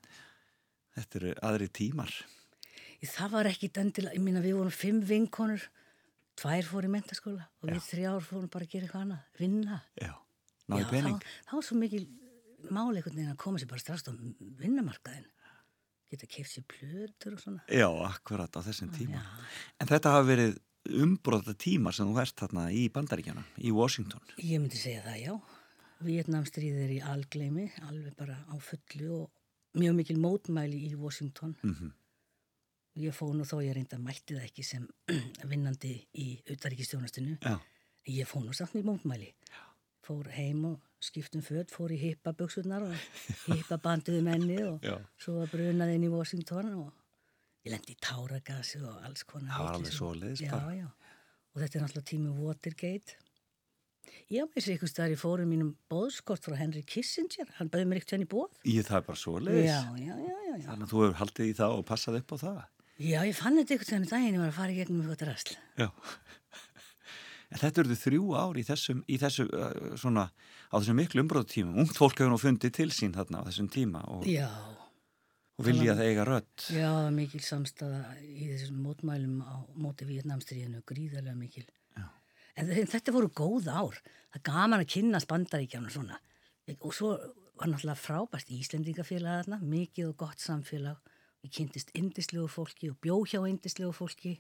Þetta 0.96 1.20
eru 1.20 1.32
aðri 1.44 1.68
tímar. 1.76 2.12
Ég, 3.04 3.10
það 3.12 3.32
var 3.36 3.50
ekki 3.50 3.68
dendil, 3.76 4.06
ég 4.16 4.22
minna 4.24 4.42
við 4.42 4.56
vorum 4.58 4.72
fimm 4.74 5.02
vinkonur, 5.06 5.66
tvær 6.40 6.64
fór 6.68 6.88
í 6.88 6.92
mentaskóla 6.94 7.48
og 7.62 7.70
við 7.70 7.82
þrjár 7.84 8.24
fórum 8.24 8.50
bara 8.52 8.66
að 8.66 8.72
gera 8.72 8.88
eitthvað 8.88 9.04
annað, 9.06 9.26
vinna. 9.40 9.82
Já. 10.00 10.14
Náði 10.72 10.82
Já, 10.86 10.90
pening. 10.90 11.20
þá, 11.20 11.50
þá 11.50 11.54
var 11.60 11.66
svo 11.68 11.78
mikil 11.78 12.06
einhvern 12.66 13.04
veginn 13.20 13.32
að 13.36 13.42
koma 13.44 13.60
sér 13.62 13.70
bara 13.70 13.84
strax 13.84 14.08
á 14.08 14.12
vinnumarkaðin. 14.64 15.28
Geta 16.10 16.30
keift 16.32 16.54
sér 16.56 16.66
plötur 16.70 17.36
og 17.36 17.44
svona. 17.44 17.62
Já, 17.70 17.86
akkurat 18.08 18.56
á 18.56 18.60
þessum 18.66 18.90
tíma. 18.96 19.20
Já. 19.20 19.46
En 19.84 19.92
þetta 19.92 20.16
hafa 20.16 20.26
verið 20.32 20.56
umbróta 20.94 21.56
tímar 21.58 21.96
sem 21.98 22.10
þú 22.10 22.22
ert 22.22 22.38
þarna 22.40 22.70
í 22.74 22.86
Bandaríkjana, 22.94 23.44
í 23.58 23.74
Washington. 23.76 24.22
Ég 24.38 24.62
myndi 24.62 24.80
segja 24.80 25.04
það, 25.06 25.20
já. 25.24 25.36
Vietnamstríðið 26.06 26.86
er 26.86 26.94
í 26.96 27.02
algleimi, 27.14 27.70
alveg 27.88 28.16
bara 28.20 28.38
á 28.46 28.56
fullu 28.62 29.22
og 29.22 29.80
mjög 29.80 29.96
mikil 30.00 30.18
mótmæli 30.22 30.82
í 30.90 30.96
Washington. 30.96 31.56
Mm 31.64 31.94
Ég 32.96 33.12
fóð 33.12 33.34
nú 33.36 33.44
þó 33.44 33.58
ég 33.60 33.74
reynda 33.76 33.98
mætti 34.00 34.38
það 34.38 34.46
ekki 34.48 34.64
sem 34.64 34.84
vinnandi 35.52 35.98
í 36.16 36.40
utaríkistjónastinu. 36.48 37.34
Já. 37.44 37.60
Ég 38.08 38.30
fóð 38.30 38.46
nú 38.46 38.54
samt 38.56 38.78
í 38.80 38.84
mótmæli. 38.88 39.34
Fór 40.06 40.30
heim 40.32 40.62
og 40.70 40.80
skiptum 41.04 41.44
född, 41.44 41.74
fór 41.76 41.92
í 41.92 41.98
hippaböksurnar 42.00 42.86
og 42.88 42.96
hippabanduði 43.50 44.22
menni 44.24 44.62
og 44.64 44.86
Já. 44.86 44.96
svo 45.20 45.42
var 45.42 45.52
brunað 45.52 45.92
inn 45.92 46.08
í 46.08 46.14
Washington 46.14 46.72
og 46.78 46.94
ég 47.66 47.74
lendi 47.74 47.96
í 47.96 48.00
táragasi 48.02 48.82
og 48.86 49.04
alls 49.08 49.26
konar. 49.28 49.56
Það 49.56 49.68
var 49.68 49.80
alveg 49.80 49.96
svoleiðis 49.96 50.44
Já, 50.46 50.52
bara. 50.54 50.90
Og 51.56 51.64
þetta 51.64 51.80
er 51.80 51.86
náttúrulega 51.86 52.10
tími 52.12 52.34
Watergate. 52.40 53.18
Ég 54.34 54.50
veist 54.54 54.70
eitthvað 54.70 54.92
staðar 54.92 55.16
í 55.16 55.18
fórum 55.18 55.50
mínum 55.50 55.72
bóðskort 55.90 56.46
frá 56.46 56.56
Henry 56.60 56.84
Kissinger. 56.86 57.50
Hann 57.58 57.72
bauði 57.74 57.88
mér 57.90 58.02
ekkert 58.02 58.16
henni 58.16 58.30
bóð. 58.30 58.54
Í 58.66 58.78
það 58.86 59.00
er 59.00 59.06
bara 59.10 59.22
já, 60.02 60.16
já. 60.56 60.66
Þannig 60.70 60.86
að 60.86 60.92
þú 60.94 61.04
hefur 61.04 61.20
haldið 61.22 61.50
í 61.52 61.58
það 61.58 61.76
og 61.76 61.86
passað 61.90 62.20
upp 62.22 62.34
á 62.34 62.38
það. 62.44 62.60
Já, 62.96 63.20
ég 63.28 63.36
fann 63.36 63.60
þetta 63.60 63.76
eitthvað 63.76 63.92
þenni 63.92 64.12
daginn, 64.12 64.36
ég 64.38 64.42
var 64.42 64.52
að 64.52 64.60
fara 64.60 64.74
í 64.74 64.78
gegnum 64.80 65.02
eitthvað. 65.10 65.58
Já. 65.82 65.90
En 67.54 67.62
þetta 67.62 67.82
eru 67.84 67.96
þrjú 68.00 68.30
ár 68.40 68.58
í 68.58 68.64
þessum, 68.66 69.02
í 69.06 69.18
þessu, 69.22 69.46
uh, 69.54 69.92
svona, 70.00 70.26
á 70.72 70.76
þessum 70.76 70.98
miklu 71.00 71.22
umbróðtíma. 71.26 71.76
Ungt 71.84 72.00
fólk 72.00 72.18
hefur 72.18 72.34
nú 72.34 72.40
fundið 72.42 72.74
til 72.80 72.90
sín 72.96 73.14
þarna 73.16 73.44
á 73.44 73.48
þessum 73.48 73.70
tíma 73.72 74.02
og, 74.12 74.26
Já, 74.28 74.50
og 75.58 75.66
viljað 75.66 76.02
eiga 76.04 76.26
rödd. 76.28 76.66
já, 76.76 76.90
mikil 77.16 77.40
samstaða 77.42 78.02
í 78.22 78.50
þessum 78.52 78.82
mótmælum 78.84 79.38
á 79.46 79.56
móti 79.80 80.06
Vietnamstríðinu, 80.10 80.82
gríðarlega 80.84 81.36
mikil. 81.40 81.66
Já. 81.96 82.10
En 82.58 82.68
þe- 82.68 82.88
þetta 82.92 83.12
voru 83.16 83.30
góð 83.30 83.68
ár. 83.72 84.02
Það 84.36 84.44
gaman 84.44 84.80
að 84.84 84.92
kynna 84.96 85.20
spandaríkjánu 85.24 85.92
svona. 85.92 86.20
Og 86.82 86.94
svo 86.94 87.14
var 87.56 87.68
náttúrulega 87.72 87.96
frábært 88.02 88.50
Íslendingafélag 88.52 89.46
þarna, 89.46 89.62
mikið 89.64 90.10
og 90.10 90.18
gott 90.18 90.38
samfélag. 90.44 90.98
Ég 91.46 91.52
kynntist 91.54 91.92
indislegu 91.94 92.48
fólki 92.50 92.90
og 92.90 92.98
bjó 93.00 93.22
hjá 93.24 93.40
indislegu 93.48 93.94
fólki. 93.94 94.40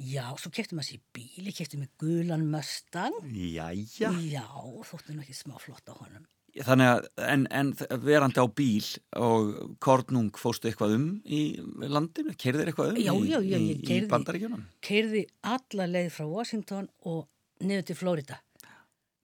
Já, 0.00 0.32
svo 0.36 0.50
kefti 0.50 0.74
maður 0.74 0.96
sér 0.96 1.00
bíl, 1.14 1.46
ég 1.46 1.54
kefti 1.56 1.78
mig 1.78 1.90
gulan 2.00 2.44
Mustang. 2.50 3.14
Jæja. 3.22 4.10
Já, 4.32 4.44
þóttu 4.82 5.14
nú 5.14 5.22
ekki 5.22 5.36
smá 5.36 5.58
flott 5.60 5.86
á 5.88 5.94
honum. 5.94 6.26
Þannig 6.66 6.88
að, 6.90 7.04
en, 7.30 7.44
en 7.54 7.68
verandi 8.02 8.42
á 8.42 8.46
bíl 8.50 8.86
og 9.22 9.76
Kornung 9.78 10.32
fóstu 10.34 10.66
eitthvað 10.70 10.94
um 10.96 11.04
í 11.24 11.40
landinu? 11.86 12.34
Kerðir 12.34 12.72
eitthvað 12.72 12.94
um 12.94 12.98
Já, 12.98 13.12
já, 13.28 13.38
já, 13.38 13.58
í, 13.60 13.68
í 13.76 13.76
keyrði- 13.86 14.08
bandaríkjunum? 14.10 14.64
Keirði 14.82 15.22
alla 15.46 15.86
leið 15.86 16.08
frá 16.16 16.26
Washington 16.26 16.88
og 17.06 17.28
niður 17.62 17.86
til 17.90 17.96
Florida 18.00 18.40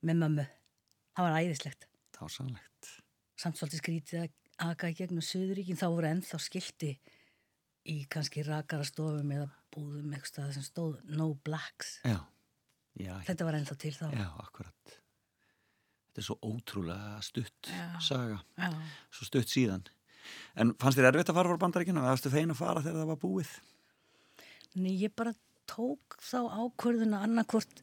með 0.07 0.21
mömmu. 0.23 0.45
Það 1.17 1.27
var 1.27 1.39
æðislegt. 1.43 1.89
Tásanlegt. 2.17 2.91
Samt 3.41 3.59
svolítið 3.59 3.83
skrítið 3.83 4.21
að 4.23 4.31
aka 4.71 4.89
í 4.93 4.95
gegnum 4.97 5.25
Suðuríkin, 5.25 5.77
þá 5.81 5.87
voru 5.93 6.09
ennþá 6.13 6.39
skilti 6.41 6.93
í 7.91 7.97
kannski 8.11 8.45
rakarastofum 8.47 9.35
eða 9.35 9.49
búðum 9.75 10.15
eitthvað 10.17 10.55
sem 10.55 10.65
stóð 10.65 10.95
No 11.11 11.33
Blacks. 11.45 11.99
Já. 12.07 12.21
Já, 12.97 13.13
Þetta 13.27 13.45
var 13.51 13.59
ennþá 13.59 13.75
til 13.83 13.93
þá. 13.93 14.07
já, 14.15 14.29
akkurat. 14.41 14.95
Þetta 16.17 16.23
er 16.23 16.29
svo 16.31 16.37
ótrúlega 16.49 17.17
stutt 17.21 17.69
Já. 17.69 17.87
saga, 18.01 18.37
Já. 18.57 18.71
svo 19.13 19.27
stutt 19.29 19.51
síðan. 19.53 19.83
En 20.57 20.71
fannst 20.81 20.97
þér 20.97 21.11
erfitt 21.11 21.29
að 21.29 21.37
fara 21.37 21.51
frá 21.51 21.59
bandaríkjunum? 21.61 22.01
eða 22.01 22.15
Varstu 22.15 22.31
fein 22.33 22.55
að 22.55 22.57
fara 22.63 22.81
þegar 22.81 23.03
það 23.03 23.11
var 23.11 23.19
búið? 23.21 23.51
Nei, 24.81 24.95
ég 24.97 25.13
bara 25.13 25.35
tók 25.69 26.17
þá 26.25 26.39
ákvörðuna 26.57 27.21
annarkvort 27.27 27.83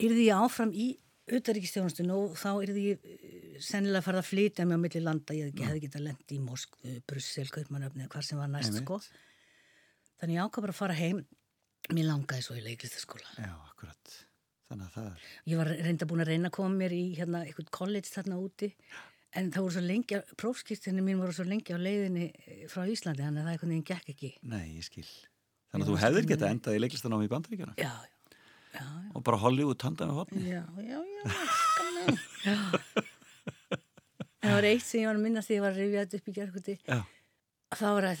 yrði 0.00 0.24
ég 0.30 0.40
áfram 0.40 0.72
í 0.72 0.86
utaríkistjónustun 1.36 2.14
og 2.16 2.38
þá 2.40 2.48
yrði 2.64 2.84
ég 2.86 3.04
eh, 3.12 3.58
sennilega 3.60 4.06
farið 4.06 4.22
að 4.22 4.30
flytja 4.30 4.64
mig 4.64 4.80
á 4.80 4.84
milli 4.86 5.02
landa, 5.04 5.36
ég 5.36 5.50
hefði, 5.50 5.66
hefði 5.68 5.82
getað 5.84 6.06
lent 6.06 6.32
í 6.32 6.38
Mosk, 6.40 6.78
Brussel, 7.04 7.48
Kaupmannöfni 7.52 8.06
eða 8.06 8.14
hvar 8.14 8.24
sem 8.30 8.40
var 8.40 8.52
næst 8.54 8.80
sko. 8.80 9.02
Þannig 10.16 10.40
ég 10.40 10.48
ákvað 10.48 10.68
bara 10.70 10.76
að 10.78 10.80
fara 10.80 10.96
heim, 10.96 11.20
mér 11.92 12.08
langaði 12.08 12.48
svo 12.48 12.56
í 12.56 12.64
leiklistaskóla. 12.64 13.36
Já, 13.36 13.52
akkurat. 13.68 14.16
Þannig 14.66 14.86
að 14.88 14.94
það 14.96 15.10
er... 15.10 15.26
Ég 15.46 15.60
var 15.60 15.70
reynda 15.86 16.08
búin 16.10 16.22
að 16.24 16.30
reyna 16.32 16.50
að 16.50 16.56
koma 16.56 16.80
mér 16.80 16.94
í 16.96 17.04
hérna, 17.14 17.42
eitthvað 17.46 17.70
college 17.76 18.10
þarna 18.10 18.38
úti 18.42 18.70
en 19.36 19.50
það 19.52 19.66
voru 19.66 19.74
svo 19.76 19.84
lengi, 19.84 20.20
prófskiptinni 20.40 21.04
mín 21.04 21.20
voru 21.20 21.34
svo 21.36 21.46
lengi 21.46 21.76
á 21.76 21.78
leiðinni 21.78 22.26
eh, 22.32 22.62
frá 22.72 22.86
Íslandi 22.88 23.24
þannig 23.24 23.42
að 23.42 23.46
það 23.46 23.54
einhvern 23.54 23.74
veginn 23.74 23.88
gekk 23.90 24.12
ekki. 24.14 24.30
Nei, 24.48 24.64
ég 24.78 24.86
skil. 24.86 25.06
Þannig 25.72 25.86
að 25.86 25.90
þú 25.90 25.98
hefðir 26.02 26.28
mig. 26.30 26.44
endað 26.50 26.78
í 26.78 26.82
leiklistanámi 26.84 27.26
í 27.26 27.32
bandaríkjunum 27.32 27.76
Já, 27.76 27.90
já, 27.90 28.38
já, 28.72 28.80
já. 28.80 29.10
og 29.12 29.24
bara 29.26 29.40
Hollywood 29.42 29.80
tanda 29.82 30.08
með 30.08 30.20
hotni. 30.22 30.44
Já, 30.46 30.62
já, 30.86 30.98
já, 31.16 31.24
skamma. 31.66 32.16
já. 32.46 33.04
En 34.46 34.52
það 34.52 34.56
var 34.60 34.68
eitt 34.70 34.86
sem 34.86 35.00
ég 35.02 35.08
var 35.10 35.18
að 35.18 35.24
minna 35.26 35.42
því 35.42 35.56
ég 35.56 35.62
var 35.64 35.72
að 35.74 35.80
rifja 35.82 36.02
þetta 36.04 36.18
upp 36.20 36.28
í 36.30 36.34
gerðkvöldi. 36.36 36.76
Já. 36.86 36.98
Það 37.76 37.96
var 37.96 38.08
að 38.12 38.20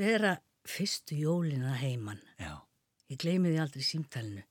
vera 0.00 0.34
fyrstu 0.70 1.16
jólina 1.18 1.72
heiman. 1.80 2.20
Já. 2.38 2.52
Ég 3.10 3.18
gleymi 3.18 3.50
því 3.50 3.62
aldrei 3.64 3.82
símtælinu. 3.82 4.44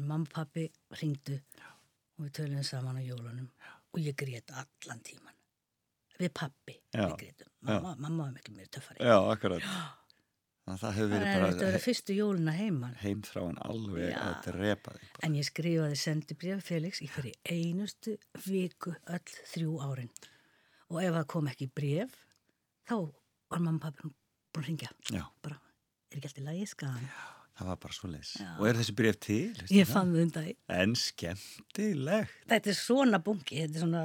Þegar 0.00 0.08
mamma 0.08 0.24
og 0.24 0.32
pappi 0.32 0.62
ringdu 0.96 1.34
og 2.16 2.22
við 2.24 2.30
töluðum 2.38 2.64
saman 2.64 2.96
á 2.96 3.02
jólunum 3.04 3.48
og 3.92 3.98
ég 4.00 4.14
grét 4.16 4.48
allan 4.56 5.00
tíman. 5.04 5.34
Við 6.16 6.30
pappi, 6.36 6.76
Já. 6.94 7.02
við 7.04 7.16
grétum. 7.20 7.50
Mamma, 7.68 7.92
mamma 8.00 8.24
var 8.24 8.30
miklu 8.32 8.54
meira 8.56 8.70
töffari. 8.72 9.04
Já, 9.04 9.18
akkurat. 9.28 9.66
Það 10.70 10.94
hefur 10.96 11.10
verið 11.10 11.26
er 11.26 11.40
bara 11.40 11.50
þetta 11.50 11.66
vera 11.66 11.80
fyrstu 11.84 12.14
jólina 12.16 12.52
heiman. 12.54 12.94
heimþráin 13.02 13.58
alveg 13.66 14.08
Já. 14.12 14.18
að 14.22 14.36
drepa 14.46 14.92
þig. 14.94 15.08
bara. 15.12 15.22
En 15.28 15.34
ég 15.36 15.48
skrifaði 15.48 15.96
sendibrif 16.00 16.62
Felix 16.64 17.00
í 17.04 17.08
hverju 17.10 17.32
einustu 17.44 18.14
viku 18.46 18.94
öll 19.04 19.34
þrjú 19.52 19.74
árin. 19.84 20.12
Og 20.88 21.02
ef 21.02 21.12
það 21.18 21.26
kom 21.34 21.50
ekki 21.52 21.68
bref, 21.74 22.14
þá 22.88 22.96
var 23.50 23.60
mamma 23.66 23.76
og 23.76 23.84
pappi 23.88 24.08
búin 24.08 24.64
að 24.64 24.70
ringja. 24.70 24.90
Já, 25.12 25.26
Bara, 25.42 25.60
er 26.10 26.16
ekki 26.16 26.30
alltaf 26.30 26.48
lægi 26.48 26.70
skagan? 26.72 27.10
Það 27.60 27.70
var 27.70 27.80
bara 27.84 27.96
svo 27.96 28.10
leis. 28.10 28.34
Já. 28.40 28.50
Og 28.56 28.68
er 28.70 28.78
þessi 28.80 28.94
bref 28.96 29.18
til? 29.20 29.40
Ég 29.74 29.88
fann 29.88 30.14
þau 30.14 30.22
undan 30.24 30.46
því. 30.46 30.54
En 30.80 30.94
skemmtilegt. 30.98 32.38
Þetta 32.50 32.72
er 32.72 32.78
svona 32.78 33.20
bunki, 33.24 33.60
þetta 33.60 33.80
er 33.80 33.84
svona 33.84 34.04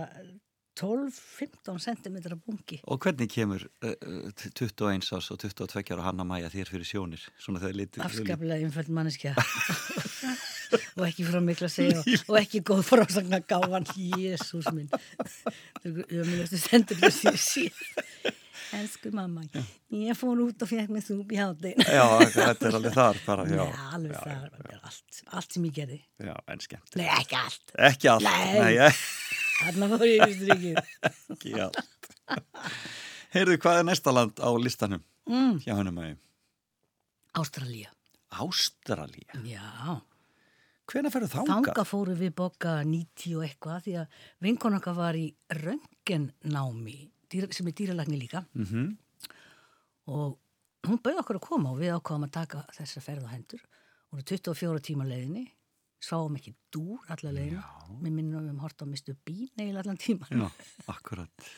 12-15 0.75 1.79
cm 1.79 2.17
bunki. 2.43 2.81
Og 2.91 2.99
hvernig 3.05 3.29
kemur 3.31 3.63
uh, 3.63 3.93
uh, 3.95 4.27
21 4.35 5.07
ás 5.15 5.31
og 5.31 5.39
22 5.39 5.95
ára 5.95 6.09
Hanna 6.09 6.27
Maja 6.27 6.51
þér 6.51 6.73
fyrir 6.73 6.89
sjónir? 6.89 7.23
Afskaplega 7.39 8.59
einföld 8.59 8.91
manneskja. 8.91 9.37
og 10.97 11.03
ekki 11.07 11.25
frá 11.27 11.39
miklu 11.43 11.67
að 11.67 11.73
segja 11.75 11.99
og, 12.01 12.09
og 12.31 12.39
ekki 12.41 12.61
góð 12.67 12.81
frásagna 12.87 13.39
gáfan. 13.49 13.85
Jésús 14.19 14.67
minn. 14.75 14.89
Það 14.89 16.01
er 16.01 16.23
ömulegustu 16.23 16.59
sendibrif 16.61 17.15
sem 17.19 17.35
ég 17.35 17.43
sé. 17.45 17.67
Elsku 18.75 19.11
mamma, 19.13 19.43
ég 19.93 20.17
fór 20.17 20.39
út 20.41 20.63
og 20.65 20.67
fekk 20.67 20.89
með 20.91 21.03
þúb 21.07 21.29
í 21.35 21.37
hátinn. 21.39 21.83
Já, 21.85 22.05
þetta 22.33 22.65
er 22.71 22.77
alveg 22.79 22.95
þar 22.95 23.19
bara. 23.27 23.45
Já, 23.47 23.59
Nei, 23.61 23.83
alveg 23.95 24.15
það, 24.17 24.47
það 24.55 24.71
er 24.73 24.79
allt, 24.89 25.19
allt 25.39 25.55
sem 25.55 25.67
ég 25.69 25.75
gerði. 25.77 25.99
já 26.25 26.33
en 26.51 26.63
skemmt. 26.65 26.97
Nei, 26.99 27.05
ekki 27.13 27.37
allt. 27.39 27.75
Ekki 27.91 28.09
allt. 28.11 28.25
Nei. 28.25 28.75
Nei, 28.81 28.89
Þarna 29.59 29.89
fór 29.93 30.05
ég 30.09 30.25
í 30.33 30.37
strykið. 30.41 30.81
ekki 31.35 31.53
allt. 31.67 31.79
Heyrðu, 33.35 33.59
hvað 33.63 33.79
er 33.83 33.87
næsta 33.91 34.15
land 34.17 34.41
á 34.41 34.49
listanum? 34.59 35.03
Mm. 35.29 35.55
Hjá 35.63 35.73
hennum 35.77 36.01
að 36.01 36.15
Ástralía. 37.35 37.89
Ástralía. 38.31 39.39
Já, 39.45 40.01
Hvenær 40.85 41.13
ferðu 41.13 41.31
þangað? 41.31 41.51
þanga 41.51 41.85
fóru 41.89 42.15
við 42.19 42.33
boka 42.37 42.75
90 42.85 43.37
og 43.39 43.45
eitthvað 43.47 43.83
því 43.87 43.95
að 44.03 44.19
vinkon 44.45 44.77
okkar 44.77 44.97
var 44.99 45.17
í 45.17 45.25
röngennámi 45.61 46.97
sem 47.51 47.67
er 47.67 47.73
dýralagni 47.75 48.19
líka 48.21 48.45
Mm 48.53 48.93
og 50.05 50.37
hún 50.85 50.99
bauð 51.01 51.21
okkur 51.23 51.39
að 51.39 51.47
koma 51.47 51.71
og 51.73 51.79
við 51.81 51.95
ákváðum 51.95 52.27
að 52.27 52.35
taka 52.35 52.59
þessa 52.75 53.01
ferð 53.01 53.25
á 53.25 53.33
hendur. 53.33 53.63
Hún 54.11 54.21
er 54.21 54.27
24 54.29 54.83
tíma 54.85 55.07
leiðinni, 55.07 55.47
sáum 55.97 56.35
ekki 56.37 56.53
dúr 56.73 57.01
alla 57.09 57.31
leiðina. 57.33 57.63
Mér 58.03 58.13
minnum 58.13 58.37
að 58.37 58.43
við 58.43 58.51
höfum 58.51 58.61
hort 58.61 58.83
á 58.83 58.91
mistu 58.91 59.15
bín 59.25 59.63
eða 59.65 59.81
allan 59.81 59.97
tíma. 59.97 60.29
Já, 60.29 60.45
akkurat. 60.93 61.49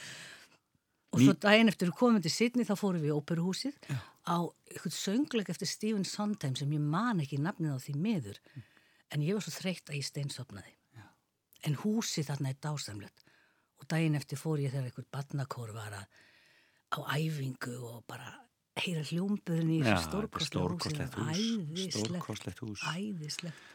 Og 1.15 1.21
svo 1.23 1.33
daginn 1.39 1.71
eftir 1.71 1.87
við 1.87 1.97
komum 1.97 2.23
til 2.23 2.31
Sydney 2.31 2.67
þá 2.67 2.73
fórum 2.77 3.03
við 3.03 3.13
í 3.13 3.15
óperuhúsið 3.15 3.77
á 4.27 4.37
eitthvað 4.67 4.95
söngleik 4.95 5.51
eftir 5.53 5.69
Stephen 5.71 6.03
Sondheim 6.05 6.55
sem 6.59 6.73
ég 6.75 6.83
man 6.83 7.23
ekki 7.23 7.39
nafnið 7.41 7.75
á 7.75 7.83
því 7.83 7.95
miður. 8.03 8.41
En 9.13 9.23
ég 9.23 9.37
var 9.37 9.45
svo 9.45 9.53
þreytt 9.55 9.89
að 9.89 9.99
ég 9.99 10.07
steinsopnaði. 10.07 10.73
En 11.65 11.77
húsið 11.81 12.27
þarna 12.29 12.51
er 12.51 12.59
dásamlegt. 12.61 13.23
Og 13.81 13.87
daginn 13.89 14.17
eftir 14.17 14.39
fór 14.39 14.59
ég 14.61 14.73
þegar 14.73 14.89
eitthvað 14.89 15.07
badnakór 15.13 15.71
var 15.75 15.95
að, 15.99 16.05
á 16.97 16.99
æfingu 17.17 17.73
og 17.87 18.03
bara 18.09 18.33
heyra 18.77 19.03
hljómburinn 19.05 19.71
í 19.73 19.79
Já, 19.81 19.95
þessu 19.97 20.21
húsi. 20.21 20.47
stórkostlegt 20.49 21.17
hús. 21.17 21.41
Æðislegt. 21.41 21.97
Stórkostlegt 21.97 22.61
hús. 22.65 22.85
Æðislegt. 22.93 23.65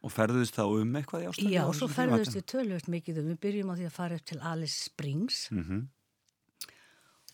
Og 0.00 0.12
ferðuðist 0.14 0.56
þá 0.56 0.62
um 0.64 0.94
eitthvað 0.96 1.24
í 1.24 1.26
Ástralíu? 1.28 1.52
Já, 1.52 1.62
og 1.68 1.74
svo 1.76 1.86
ferðuðust 1.92 2.36
við 2.38 2.44
tölvöld 2.48 2.86
mikið 2.88 3.18
um. 3.20 3.26
Við 3.34 3.40
byrjum 3.42 3.72
á 3.72 3.74
því 3.76 3.88
að 3.88 3.96
fara 3.98 4.16
upp 4.16 4.28
til 4.30 4.38
Alice 4.40 4.78
Springs 4.86 5.40
Mm 5.50 5.64
-hmm. 5.64 5.82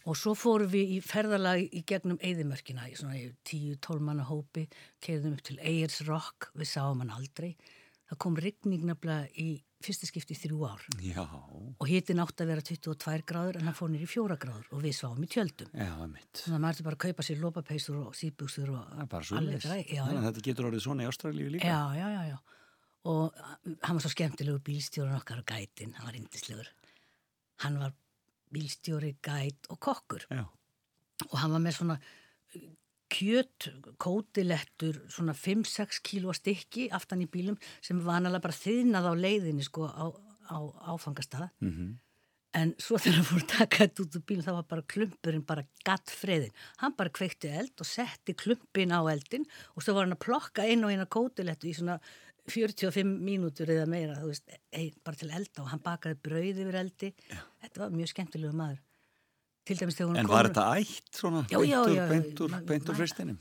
Og 0.06 0.14
svo 0.18 0.36
fórum 0.38 0.70
við 0.70 0.96
í 0.96 0.98
ferðalag 1.02 1.64
í 1.74 1.82
gegnum 1.88 2.20
Eðimörkina, 2.22 2.86
í 2.86 2.94
svona 2.98 3.18
10-12 3.48 4.04
manna 4.06 4.26
hópi, 4.28 4.68
keðum 5.02 5.34
upp 5.34 5.42
til 5.48 5.58
Ayers 5.58 6.00
Rock, 6.06 6.52
við 6.54 6.70
sáum 6.70 7.02
hann 7.02 7.10
aldrei. 7.16 7.56
Það 8.06 8.20
kom 8.22 8.36
rigning 8.38 8.84
nefnilega 8.86 9.26
í 9.42 9.48
fyrsta 9.82 10.06
skipti 10.08 10.36
í 10.36 10.38
þrjú 10.38 10.60
ár 10.66 10.84
Já, 11.04 11.22
og 11.26 11.88
hitin 11.90 12.22
átti 12.22 12.44
að 12.44 12.52
vera 12.52 12.64
22 12.64 13.24
gráður 13.28 13.58
en 13.58 13.66
hann 13.68 13.76
fór 13.76 13.90
nýri 13.92 14.06
4 14.08 14.36
gráður 14.40 14.70
og 14.72 14.84
við 14.84 14.94
sáum 14.96 15.26
í 15.26 15.28
tjöldum. 15.30 15.72
já, 15.74 15.90
mitt. 16.06 16.30
Þannig 16.40 16.56
að 16.56 16.62
maður 16.62 16.76
ætti 16.76 16.86
bara 16.86 16.98
að 16.98 17.02
kaupa 17.04 17.26
sér 17.26 17.42
lópapeysur 17.42 17.98
og 18.00 18.16
síðbuksur 18.16 18.72
og 18.72 18.86
Það 18.92 19.02
er 19.04 19.10
bara 19.16 19.28
svo 19.28 19.42
leis. 19.42 19.66
Þannig 19.66 20.20
að 20.22 20.28
þetta 20.30 20.46
getur 20.48 20.68
orðið 20.70 20.84
svona 20.86 21.04
í 21.04 21.10
Ástralíu 21.10 21.50
líka. 21.56 21.74
Já, 21.74 21.82
já, 21.98 22.06
já, 22.14 22.22
já. 22.30 22.38
Og 23.06 23.42
hann 23.42 23.98
var 23.98 24.02
svo 24.06 24.14
skemmtilegu 24.14 24.62
bílstjórun 24.70 25.18
okkar 25.18 25.42
og 25.42 25.50
gætin, 25.50 25.94
hann 25.98 26.08
var 26.08 26.18
indislegur. 26.18 26.70
Hann 27.66 27.78
var 27.82 27.94
bílstjóri, 28.56 29.12
gæt 29.24 29.70
og 29.70 29.80
kokkur. 29.84 30.26
Já. 30.32 30.46
Og 31.28 31.36
hann 31.40 31.54
var 31.54 31.62
með 31.64 31.78
svona 31.78 31.98
kjöt, 33.12 33.68
kótilettur, 34.02 34.98
svona 35.12 35.36
5-6 35.36 36.00
kíló 36.04 36.34
stykki 36.34 36.88
aftan 36.96 37.22
í 37.22 37.28
bílum 37.30 37.60
sem 37.84 38.00
vanalega 38.02 38.48
bara 38.48 38.58
þiðnað 38.58 39.06
á 39.06 39.14
leiðinni 39.14 39.66
sko 39.66 39.86
á, 39.86 40.10
á 40.50 40.58
áfangastað. 40.96 41.48
Mm 41.62 41.94
En 42.56 42.72
svo 42.80 42.96
þegar 42.96 43.18
hann 43.18 43.26
fór 43.28 43.42
að 43.42 43.50
taka 43.52 43.78
þetta 43.82 44.02
út 44.04 44.14
úr 44.16 44.22
bílum 44.30 44.44
þá 44.46 44.52
var 44.54 44.68
bara 44.70 44.84
klumpurinn 44.92 45.42
bara 45.44 45.64
gatt 45.84 46.12
freðin. 46.12 46.54
Hann 46.80 46.94
bara 46.96 47.12
kveikti 47.12 47.50
eld 47.52 47.82
og 47.82 47.88
setti 47.88 48.32
klumpin 48.38 48.94
á 48.96 49.00
eldin 49.12 49.44
og 49.74 49.84
svo 49.84 49.96
var 49.96 50.06
hann 50.06 50.16
að 50.16 50.22
plokka 50.24 50.64
einu 50.64 50.88
og 50.88 50.94
eina 50.94 51.04
kótilettu 51.04 51.68
í 51.68 51.74
svona 51.76 51.98
45 52.52 53.04
mínútur 53.26 53.70
eða 53.74 53.87
meira, 53.90 54.16
veist, 54.24 54.46
ein, 54.72 54.92
bara 55.04 55.16
til 55.18 55.30
elda 55.35 55.62
og 55.64 55.70
hann 55.72 55.82
bakaði 55.85 56.18
brauð 56.22 56.61
yfir 56.64 56.78
eldi. 56.82 57.12
Já. 57.32 57.40
Þetta 57.64 57.82
var 57.85 57.90
mjög 57.96 58.12
skemmtilegu 58.12 58.52
maður. 58.56 58.78
Til 59.66 59.76
dæmis 59.80 59.96
þegar 59.98 60.11
hún 60.12 60.18
En 60.22 60.28
var 60.30 60.46
þetta 60.50 60.66
ætt 60.78 61.18
svona? 61.18 61.40
Já, 61.50 61.59
já, 61.66 61.80
beint 61.82 61.90
úr- 61.90 61.96
já, 61.98 62.09
Beint 62.12 62.40
úr, 62.44 62.50
ma- 62.52 62.61
beint 62.68 62.85
úr 62.87 62.94
ma- 62.94 63.00
fristinum? 63.02 63.38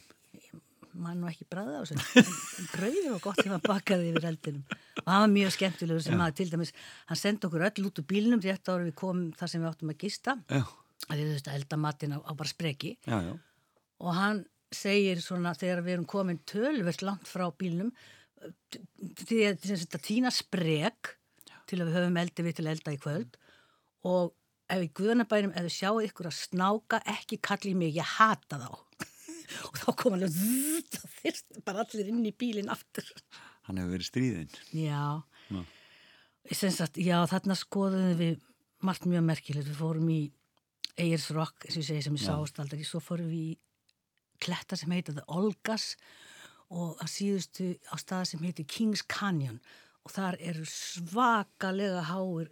maður 0.96 1.18
nú 1.20 1.28
ekki 1.28 1.44
bræða 1.52 1.74
á 1.76 1.82
þessu 1.84 1.96
en, 2.22 2.68
brauðið 2.72 3.08
var 3.12 3.20
gott 3.26 3.40
sem 3.44 3.52
hann 3.52 3.64
bakaði 3.66 4.06
yfir 4.14 4.28
eldinum 4.30 4.62
og 5.02 5.10
hann 5.12 5.24
var 5.26 5.32
mjög 5.34 5.50
skemmtilegur 5.52 6.04
sem 6.06 6.16
maður 6.16 6.36
til 6.40 6.46
dæmis, 6.54 6.72
hann 7.10 7.20
sendi 7.20 7.50
okkur 7.50 7.66
öll 7.68 7.88
út 7.90 8.00
úr 8.00 8.06
bílnum 8.08 8.40
rétt 8.46 8.72
ára 8.72 8.86
við 8.88 8.94
komum 9.02 9.26
þar 9.36 9.52
sem 9.52 9.60
við 9.66 9.70
áttum 9.74 9.92
að 9.92 9.98
gista 10.06 10.38
að 10.48 11.20
við 11.20 11.34
þurftum 11.34 11.52
að 11.52 11.58
elda 11.60 11.80
matinn 11.84 12.16
á, 12.16 12.20
á 12.24 12.32
bara 12.32 12.48
spreki 12.54 12.94
já, 13.04 13.18
já. 13.28 13.34
og 14.00 14.16
hann 14.16 14.40
segir 14.72 15.20
svona 15.20 15.52
þegar 15.60 15.84
við 15.84 15.98
erum 15.98 16.08
komin 16.16 16.40
tölvert 16.48 17.04
langt 17.04 17.28
frá 17.28 17.44
bílnum 17.60 17.92
því 19.26 19.40
að 19.50 19.70
að 19.86 20.02
tína 20.06 20.32
sprek 20.34 21.16
til 21.70 21.80
að 21.82 21.90
við 21.90 21.98
höfum 22.00 22.20
eldi 22.22 22.46
við 22.46 22.58
til 22.58 22.66
að 22.66 22.74
elda 22.76 22.94
í 22.96 23.02
kvöld 23.02 23.38
og 24.06 24.34
ef 24.72 24.82
í 24.86 24.92
guðanabænum 24.98 25.54
ef 25.54 25.68
við 25.68 25.76
sjáum 25.76 26.04
ykkur 26.06 26.30
að 26.30 26.38
snáka 26.40 27.02
ekki 27.16 27.40
kalli 27.44 27.74
mig, 27.78 27.94
ég 27.98 28.16
hata 28.18 28.60
þá. 28.62 28.72
Og 29.70 29.76
þá 29.78 29.90
kom 29.94 30.16
hann 30.16 30.26
og 30.26 30.38
þyrst 31.22 31.60
bara 31.68 31.84
allir 31.84 32.10
inn 32.10 32.24
í 32.26 32.32
bílinn 32.34 32.72
aftur. 32.74 33.06
Hann 33.68 33.78
hefur 33.78 33.94
verið 33.94 34.08
stríðinn. 34.10 34.56
Já, 34.74 35.22
Já. 35.54 35.62
Sagt, 36.54 36.98
já 37.02 37.20
þarna 37.30 37.56
skoðum 37.58 38.12
við 38.20 38.42
margt 38.86 39.06
mjög 39.10 39.24
merkilegt, 39.26 39.70
við 39.70 39.80
fórum 39.80 40.10
í 40.14 40.20
Eyers 41.02 41.30
Rock, 41.34 41.66
og 41.66 41.78
ég 41.78 41.86
segi 41.88 42.04
sem 42.06 42.18
ég 42.18 42.26
sást 42.26 42.60
aldrei, 42.62 42.84
svo 42.86 43.02
fórum 43.04 43.30
við 43.32 43.54
í 43.54 43.56
kletta 44.42 44.78
sem 44.78 44.92
heita 44.94 45.16
The 45.16 45.26
Olgas 45.32 45.94
og 46.76 47.00
að 47.04 47.12
síðustu 47.12 47.70
á 47.88 47.96
stað 48.02 48.26
sem 48.32 48.44
heitir 48.44 48.68
Kings 48.68 49.04
Canyon. 49.08 49.62
Og 50.06 50.14
þar 50.14 50.38
eru 50.44 50.66
svakalega 50.70 52.04
háir 52.12 52.52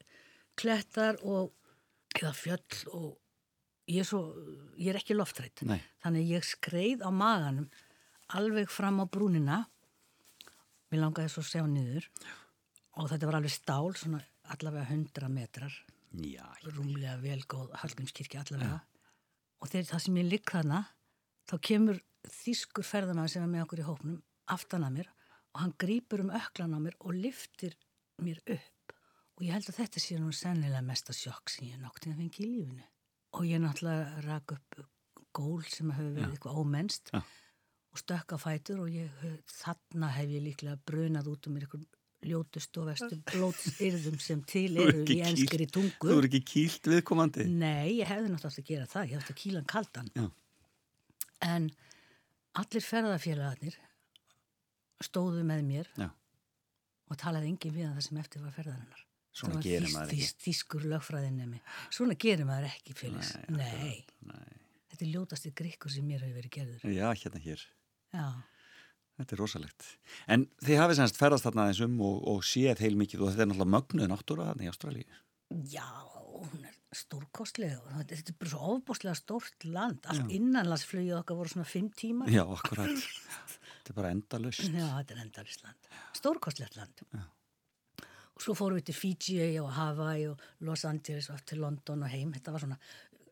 klettar 0.57 1.19
og 1.21 1.51
eða 2.17 2.33
fjöll 2.37 2.79
og 2.93 3.09
ég 3.89 4.03
er, 4.03 4.07
svo, 4.07 4.21
ég 4.77 4.93
er 4.93 4.99
ekki 4.99 5.15
loftrætt 5.17 5.63
Nei. 5.67 5.79
þannig 6.03 6.29
ég 6.29 6.45
skreið 6.47 7.03
á 7.03 7.09
maganum 7.13 7.67
alveg 8.33 8.71
fram 8.71 9.01
á 9.03 9.05
brúnina. 9.09 9.63
Mér 10.89 11.03
langaði 11.03 11.33
svo 11.33 11.43
að 11.43 11.49
sjá 11.49 11.65
niður. 11.67 12.07
Og 13.01 13.09
þetta 13.09 13.29
var 13.29 13.39
alveg 13.39 13.53
stál 13.53 13.93
svona 13.97 14.21
allavega 14.53 14.85
100 14.93 15.29
metrar. 15.33 15.75
Já, 16.13 16.45
rúmlega 16.69 17.17
velgóð 17.21 17.73
Hallgrímskirkja 17.81 18.43
allavega. 18.43 18.81
Og 19.61 19.71
þegar 19.71 19.89
það 19.93 20.03
sem 20.05 20.19
ég 20.21 20.29
ligg 20.29 20.51
þarna 20.53 20.81
þá 21.49 21.55
kemur 21.69 22.01
þýskur 22.31 22.87
ferðamaður 22.87 23.33
sem 23.33 23.45
er 23.45 23.51
með 23.51 23.65
okkur 23.65 23.83
í 23.83 23.87
hópnum 23.87 24.21
aftan 24.53 24.85
að 24.87 24.97
mér 24.99 25.11
og 25.53 25.61
hann 25.61 25.75
grýpur 25.79 26.23
um 26.23 26.33
öklan 26.33 26.75
á 26.75 26.79
mér 26.83 26.97
og 26.99 27.17
liftir 27.17 27.75
mér 28.23 28.41
upp 28.45 28.95
og 29.37 29.45
ég 29.45 29.55
held 29.55 29.69
að 29.69 29.79
þetta 29.81 30.03
sé 30.03 30.17
nú 30.21 30.33
sennilega 30.35 30.83
mesta 30.85 31.15
sjokk 31.15 31.51
sem 31.53 31.71
ég 31.71 31.81
noktið 31.81 32.13
að 32.13 32.23
fengi 32.23 32.43
í 32.43 32.49
lífinu 32.49 32.89
og 33.33 33.47
ég 33.49 33.63
náttúrulega 33.63 34.25
rak 34.27 34.55
upp 34.57 34.83
gól 35.33 35.63
sem 35.65 35.89
hefur 35.93 36.13
verið 36.13 36.35
eitthvað 36.35 36.59
ómennst 36.61 37.09
Já. 37.13 37.21
og 37.23 38.01
stökk 38.01 38.35
á 38.35 38.37
fætur 38.41 38.83
og 38.85 38.93
ég, 38.93 39.23
þarna 39.49 40.11
hef 40.13 40.33
ég 40.35 40.45
líklega 40.47 40.77
brunað 40.85 41.31
út 41.33 41.49
um 41.49 41.55
mér 41.57 41.65
eitthvað 41.67 41.87
ljótust 42.23 42.77
og 42.79 42.91
vestu 42.91 43.17
blótsyrðum 43.31 44.19
sem 44.21 44.43
til 44.47 44.69
eru 44.79 45.03
í 45.11 45.19
enskri 45.25 45.67
tungu 45.67 46.11
þú 46.11 46.19
er 46.21 46.29
ekki 46.29 46.43
kýlt 46.53 46.91
viðkomandi. 46.93 47.47
Nei, 47.49 47.99
ég 47.99 48.07
hefði 48.07 48.29
náttúrulega 48.31 48.53
átt 48.53 48.61
að 48.61 48.69
gera 48.69 48.91
það, 48.93 49.09
ég 49.09 49.19
hefði 49.19 49.33
að 49.35 49.41
kýla 49.41 49.59
hann 49.59 49.71
kaldan. 49.73 50.13
Já. 50.15 50.29
En 51.43 51.67
allir 52.61 52.85
ferðarfélagarnir 52.85 53.79
stóðu 55.03 55.43
með 55.47 55.63
mér 55.67 55.89
Já. 55.99 56.09
og 57.09 57.19
talaði 57.19 57.49
engin 57.51 57.75
við 57.75 57.89
það 57.89 58.05
sem 58.07 58.21
eftir 58.21 58.43
var 58.45 58.55
ferðarinnar. 58.55 59.01
Svona 59.33 59.57
Það 59.57 59.65
gerir 59.65 59.93
maður 59.95 60.11
ekki. 60.13 60.27
Þýskur 60.45 60.83
lögfræðinemi. 60.91 61.59
Svona 61.89 62.15
gerir 62.21 62.45
maður 62.45 62.67
ekki, 62.69 62.93
Félis. 62.97 63.31
Nei, 63.49 63.71
Nei. 63.73 63.95
Nei. 64.29 64.59
Þetta 64.93 65.05
er 65.07 65.09
ljótasti 65.15 65.51
grikkur 65.57 65.89
sem 65.89 66.05
mér 66.05 66.21
hefur 66.21 66.37
verið 66.37 66.53
gerður. 66.53 66.83
Já, 66.93 67.07
hérna 67.17 67.41
hér. 67.41 67.63
Já. 68.13 68.27
Þetta 69.17 69.35
er 69.35 69.41
rosalegt. 69.41 69.87
En 70.29 70.45
þið 70.61 70.79
hafið 70.83 70.99
semst 70.99 71.17
ferðast 71.17 71.47
þarna 71.47 71.65
aðeins 71.65 71.81
um 71.85 71.97
og, 72.05 72.19
og 72.29 72.45
séð 72.45 72.81
heil 72.85 72.93
mikið 73.01 73.25
og 73.25 73.33
þetta 73.33 73.45
er 73.45 73.49
náttúrulega 73.51 73.73
mögnuð 73.73 74.11
náttúra 74.13 74.47
þarna 74.51 74.65
í 74.65 74.69
Ástralíu. 74.69 75.19
Já, 75.73 75.85
hún 76.37 76.63
er 76.69 76.72
stórkostlega. 76.97 77.79
og 77.81 78.01
Þetta 78.09 78.33
er 78.33 78.37
bara 78.39 78.51
svo 78.53 78.73
ofbúslega 78.75 79.15
stórt 79.17 79.65
land. 79.67 80.05
Allt 80.11 80.33
innanlandsflugið 80.33 81.15
okkar 81.19 81.39
voru 81.39 81.53
svona 81.53 81.67
fimm 81.69 81.89
tímar. 81.97 82.31
Já, 82.33 82.43
akkurat. 82.43 82.91
þetta 83.77 83.93
er 83.93 83.97
bara 83.97 84.11
endalust. 84.15 84.67
Já, 84.67 84.85
þetta 84.99 85.15
er 85.15 85.23
endarist 85.25 85.65
land. 85.65 85.89
Stórkostlegt 86.19 86.77
land. 86.79 87.03
Og 88.33 88.41
svo 88.41 88.55
fórum 88.57 88.79
við 88.79 88.87
til 88.89 88.97
Fiji 88.97 89.49
og 89.61 89.69
Hawaii 89.75 90.29
og 90.31 90.41
Los 90.65 90.85
Angeles 90.89 91.29
og 91.29 91.43
til 91.45 91.61
London 91.61 92.05
og 92.05 92.09
heim. 92.13 92.31
Þetta 92.33 92.55
var 92.55 92.63
svona, 92.65 92.79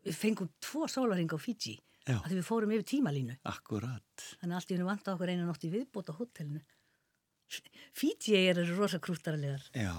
við 0.05 0.19
fengum 0.19 0.51
tvo 0.61 0.85
sólaringa 0.91 1.37
á 1.37 1.41
Fiji. 1.41 1.77
Já. 2.07 2.17
Því 2.25 2.37
við 2.39 2.45
fórum 2.45 2.71
yfir 2.73 2.87
tímalínu. 2.95 3.37
Akkurat. 3.49 4.27
Þannig 4.41 4.55
að 4.55 4.59
allt 4.59 4.71
í 4.71 4.75
hennu 4.77 4.87
vant 4.89 5.09
okkur 5.13 5.31
einu 5.33 5.45
nótt 5.45 5.65
í 5.67 5.73
viðbót 5.73 6.09
á 6.09 6.13
hotellinu. 6.17 6.61
Fiji 7.97 8.37
eru 8.47 8.63
rosa 8.77 8.99
krúttarlegar. 9.03 9.65
Já, 9.75 9.91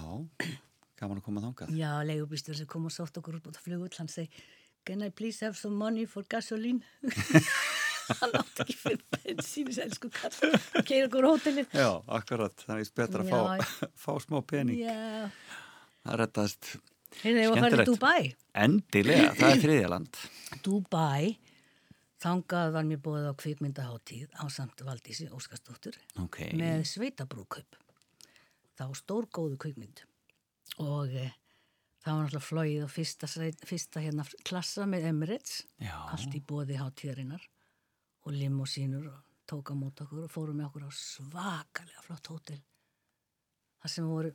gaman 1.03 1.19
að 1.21 1.27
koma 1.29 1.43
þangað. 1.45 1.73
Já, 1.77 1.91
leigubýstur 2.07 2.57
sem 2.57 2.69
kom 2.71 2.87
og 2.89 2.95
sátt 2.95 3.19
okkur 3.21 3.39
út 3.41 3.51
á 3.51 3.61
flugull, 3.63 3.93
hann 3.99 4.09
segi, 4.11 4.43
can 4.87 5.03
I 5.05 5.09
please 5.11 5.43
have 5.45 5.55
some 5.59 5.75
money 5.79 6.05
for 6.09 6.23
gasoline? 6.31 6.81
hann 8.19 8.33
átti 8.35 8.65
ekki 8.65 8.75
fyrir 8.81 9.03
bensínis, 9.15 9.77
elsku 9.83 10.09
kall, 10.11 10.57
keir 10.87 11.05
okkur 11.07 11.23
á 11.23 11.29
hotellinu. 11.35 11.67
Já, 11.71 11.89
akkurat. 12.17 12.55
Það 12.67 12.81
er 12.83 12.89
betra 12.99 13.23
að 13.23 13.31
fá, 13.31 13.85
fá 14.05 14.11
smá 14.25 14.41
pening. 14.49 14.81
Já, 14.83 15.29
Það 16.03 16.17
rettast 16.19 16.73
hérna 17.21 17.43
ég 17.45 17.51
var 17.53 17.59
að 17.61 17.63
fara 17.63 17.77
til 17.79 17.93
Dubai. 17.93 18.23
endilega. 18.65 19.29
Það 19.39 19.53
er 19.53 19.61
þriðjaland. 19.63 20.17
Dubai, 20.65 21.29
þangað 22.23 22.73
var 22.75 22.89
mér 22.89 22.99
búið 23.05 23.27
á 23.31 23.33
kvikmyndaháttíð 23.39 24.35
á 24.35 24.43
samt 24.51 24.83
Valdísi 24.83 25.29
Óskarsdóttur 25.31 25.95
Ok. 26.19 26.41
með 26.59 26.83
sveitabrúköp. 26.91 27.79
Var 28.83 28.91
stór 28.99 29.29
góðu 29.31 29.55
kvikmynd 29.63 30.03
og 30.81 31.11
e, 31.13 31.27
það 32.03 32.15
var 32.15 32.23
náttúrulega 32.23 32.47
flóið 32.47 32.85
á 32.85 32.89
fyrsta, 32.89 33.29
fyrsta 33.67 34.03
hérna 34.03 34.25
klassa 34.47 34.87
með 34.89 35.09
Emirates, 35.11 35.61
Já. 35.81 35.95
allt 36.15 36.33
í 36.33 36.41
bóði 36.41 36.79
háttíðarinnar 36.79 37.45
og 38.23 38.33
limosínur 38.33 39.11
og 39.11 39.21
tók 39.49 39.71
á 39.71 39.75
mót 39.75 40.01
okkur 40.01 40.25
og 40.25 40.31
fórum 40.31 40.57
með 40.59 40.69
okkur 40.71 40.87
á 40.87 40.91
svakalega 40.95 42.03
flott 42.05 42.29
hótel. 42.31 42.59
Það 43.83 43.95
sem 43.95 44.07
voru 44.07 44.33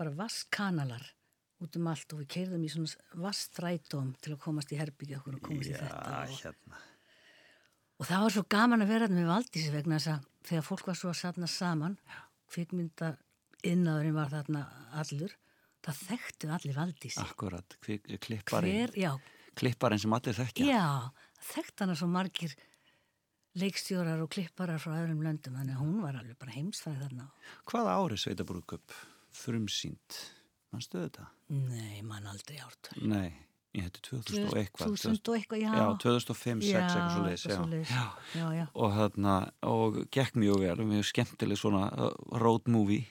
bara 0.00 0.14
vasskanalar 0.16 1.04
út 1.60 1.76
um 1.76 1.90
allt 1.90 2.14
og 2.14 2.22
við 2.22 2.30
keirðum 2.34 2.64
í 2.64 2.70
svona 2.72 3.20
vasstrætóm 3.26 4.14
til 4.24 4.34
að 4.34 4.40
komast 4.44 4.72
í 4.72 4.78
herbyggja 4.80 5.20
okkur 5.20 5.36
og 5.36 5.44
komast 5.44 5.68
í 5.68 5.76
þetta 5.76 6.22
og, 6.22 6.38
hérna. 6.40 6.80
og 8.00 8.08
það 8.08 8.24
var 8.24 8.34
svo 8.36 8.44
gaman 8.56 8.84
að 8.84 8.92
vera 8.94 9.10
með 9.12 9.28
Valdísi 9.28 9.74
vegna 9.74 9.98
þess 9.98 10.14
að 10.14 10.30
þegar 10.48 10.66
fólk 10.70 10.88
var 10.88 11.00
svo 11.00 11.12
að 11.12 11.18
satna 11.20 11.50
saman 11.52 11.98
kvikmynda 12.50 13.12
innáðurinn 13.68 14.16
var 14.16 14.32
þarna 14.32 14.64
allur 15.02 15.36
það 15.86 16.00
þekktu 16.10 16.50
allir 16.56 16.76
Valdísi 16.76 17.20
Akkurat. 17.22 17.76
Klipparinn. 18.20 19.20
Klipparinn 19.58 19.98
sem 20.02 20.12
allir 20.16 20.36
þekkja. 20.36 20.66
já 20.70 20.86
þekkt 21.50 21.80
hana 21.84 21.94
svo 21.98 22.06
margir 22.12 22.52
leikstjórar 23.58 24.20
og 24.22 24.30
klipparar 24.30 24.78
frá 24.78 24.92
öðrum 25.00 25.22
löndum 25.26 25.56
þannig 25.58 25.74
að 25.74 25.80
hún 25.82 25.96
var 26.04 26.18
alveg 26.20 26.36
bara 26.38 26.54
heimsfæði 26.54 27.00
þarna 27.02 27.24
Hvaða 27.66 27.94
ári 27.98 28.18
sveitabrúkup 28.22 28.94
frumsýnd? 29.34 30.18
Manstu 30.70 31.00
þetta? 31.02 31.24
nei, 31.50 32.02
mann 32.06 32.28
aldrei 32.30 32.60
ártöl 32.62 33.00
Nei, 33.10 33.32
ég 33.74 33.88
hætti 33.88 34.04
2000 34.06 34.44
og 34.52 34.60
eitthvað. 34.60 34.92
2000 34.94 35.32
og 35.32 35.38
eitthvað, 35.40 35.64
já 35.64 35.72
Já, 35.74 35.86
2005, 36.04 36.62
6 36.62 36.70
Já, 36.70 36.78
eitthvað 36.84 37.10
svo 37.16 37.24
leiðis. 37.24 37.46
eitthvað 37.46 37.64
svoleiðis. 37.64 37.94
Já. 38.38 38.46
já, 38.60 38.66
Og 38.84 38.94
þarna, 39.00 39.34
og 39.66 39.98
gekk 40.14 40.38
mjög 40.44 40.62
vel, 40.62 40.76
mjög 40.92 41.08
skemmtileg 41.10 41.58
svona 41.58 41.82
uh, 41.90 42.14
road 42.38 42.70
movie. 42.70 43.02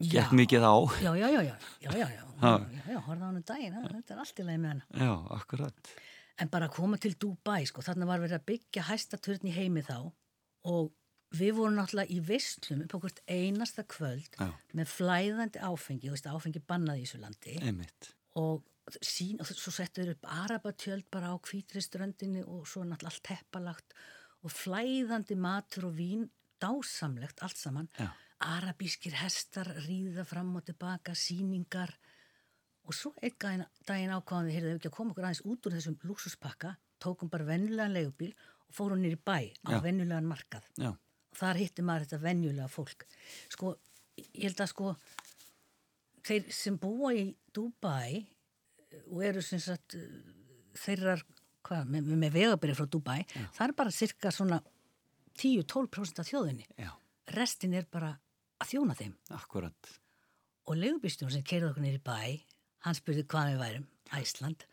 Gekk 0.00 0.32
mikið 0.36 0.64
á. 0.64 0.74
já, 1.04 1.12
já, 1.16 1.28
já, 1.28 1.42
já, 1.44 1.56
já, 1.84 1.90
já, 1.92 2.06
já, 2.08 2.22
já, 2.88 3.00
horfða 3.04 3.20
á 3.20 3.28
hann 3.28 3.36
um 3.36 3.44
daginn, 3.44 3.76
þetta 3.90 4.14
er 4.14 4.22
allt 4.22 4.40
í 4.40 4.46
lagi 4.46 4.62
með 4.62 4.72
hana. 4.72 4.86
Já, 4.96 5.12
akkurat. 5.36 5.92
En 6.40 6.48
bara 6.48 6.70
að 6.70 6.76
koma 6.78 6.96
til 6.96 7.12
Dubai, 7.20 7.66
sko, 7.68 7.84
þarna 7.84 8.08
var 8.08 8.22
verið 8.22 8.38
að 8.38 8.46
byggja 8.48 8.86
hæsta 8.88 9.20
turn 9.20 9.44
í 9.44 9.52
heimi 9.52 9.82
þá 9.84 9.98
og 10.70 10.88
við 11.36 11.52
vorum 11.58 11.76
náttúrulega 11.78 12.10
í 12.10 12.20
veistlum 12.26 12.80
upp 12.86 12.96
hvert 13.04 13.20
einasta 13.30 13.84
kvöld 13.86 14.38
Já. 14.38 14.48
með 14.76 14.90
flæðandi 14.96 15.62
áfengi, 15.62 16.08
þú 16.08 16.16
veist, 16.16 16.30
áfengi 16.30 16.62
bannaði 16.66 17.04
í 17.04 17.06
þessu 17.06 17.20
landi 17.22 17.54
Einmitt. 17.60 18.10
og, 18.40 18.64
sín, 18.98 19.38
og 19.38 19.46
svo 19.50 19.72
settu 19.74 20.02
þeir 20.02 20.16
upp 20.16 20.26
arabatjöld 20.40 21.06
bara 21.12 21.30
á 21.30 21.36
hvítri 21.38 21.82
ströndinni 21.84 22.42
og 22.42 22.66
svo 22.66 22.82
náttúrulega 22.82 23.12
allt 23.12 23.24
teppalagt 23.28 23.94
og 24.42 24.54
flæðandi 24.56 25.36
matur 25.38 25.90
og 25.90 25.94
vín 26.00 26.26
dásamlegt 26.60 27.44
allt 27.46 27.60
saman 27.60 27.88
Já. 28.00 28.10
Arabískir 28.40 29.14
hestar 29.20 29.68
ríða 29.84 30.24
fram 30.28 30.54
og 30.56 30.64
tilbaka, 30.64 31.14
síningar 31.14 31.92
og 32.88 32.96
svo 32.96 33.12
einn 33.20 33.66
daginn, 33.86 34.14
ákváðum 34.16 34.48
við 34.48 34.56
heyrðum 34.56 34.78
ekki 34.80 34.90
að 34.90 34.96
koma 34.96 35.14
okkur 35.14 35.26
aðeins 35.28 35.44
út 35.44 35.68
úr 35.68 35.76
þessum 35.76 35.98
lúksuspakka 36.08 36.72
tókum 37.00 37.30
bara 37.32 37.48
venjulegan 37.48 37.94
leigubíl 37.94 38.32
og 38.68 38.74
fórum 38.76 39.02
nýri 39.02 39.18
bæ 39.20 39.52
á 39.68 39.76
Já. 39.76 39.82
venjulegan 39.84 40.28
markað 40.28 40.64
Já. 40.80 40.90
og 40.94 41.36
þar 41.36 41.60
hitti 41.60 41.84
maður 41.84 42.06
þetta 42.06 42.22
venjulega 42.24 42.68
fólk 42.72 43.06
sko, 43.52 43.74
ég 44.16 44.48
held 44.48 44.64
að 44.64 44.72
sko 44.72 44.94
þeir 46.26 46.48
sem 46.54 46.78
búa 46.80 47.12
í 47.16 47.28
Dubai 47.52 48.24
og 49.10 49.22
eru 49.24 49.42
sem 49.44 49.60
sagt 49.62 49.96
eh, 49.98 50.08
þeirrar, 50.80 51.22
hvað, 51.66 51.92
með, 51.92 52.10
með 52.24 52.34
vegabyrði 52.38 52.78
frá 52.78 52.88
Dubai, 52.90 53.20
það 53.54 53.64
er 53.66 53.76
bara 53.78 53.94
cirka 53.94 54.32
svona 54.34 54.60
10-12% 55.40 56.20
af 56.20 56.28
þjóðinni. 56.28 56.66
Já, 56.78 56.90
Restin 57.36 57.76
er 57.78 57.86
bara 57.90 58.10
að 58.60 58.70
þjóna 58.74 58.96
þeim. 58.98 59.14
akkurat. 59.36 59.90
Og 60.70 60.76
leigubýstjón 60.78 61.32
sem 61.34 61.42
keirði 61.46 61.70
okkur 61.70 61.84
nýri 61.86 62.02
bæ, 62.04 62.18
hann 62.86 62.96
spurði 62.98 63.24
hvað 63.30 63.50
við 63.54 63.62
værum, 63.64 63.86
Æsland. 64.20 64.66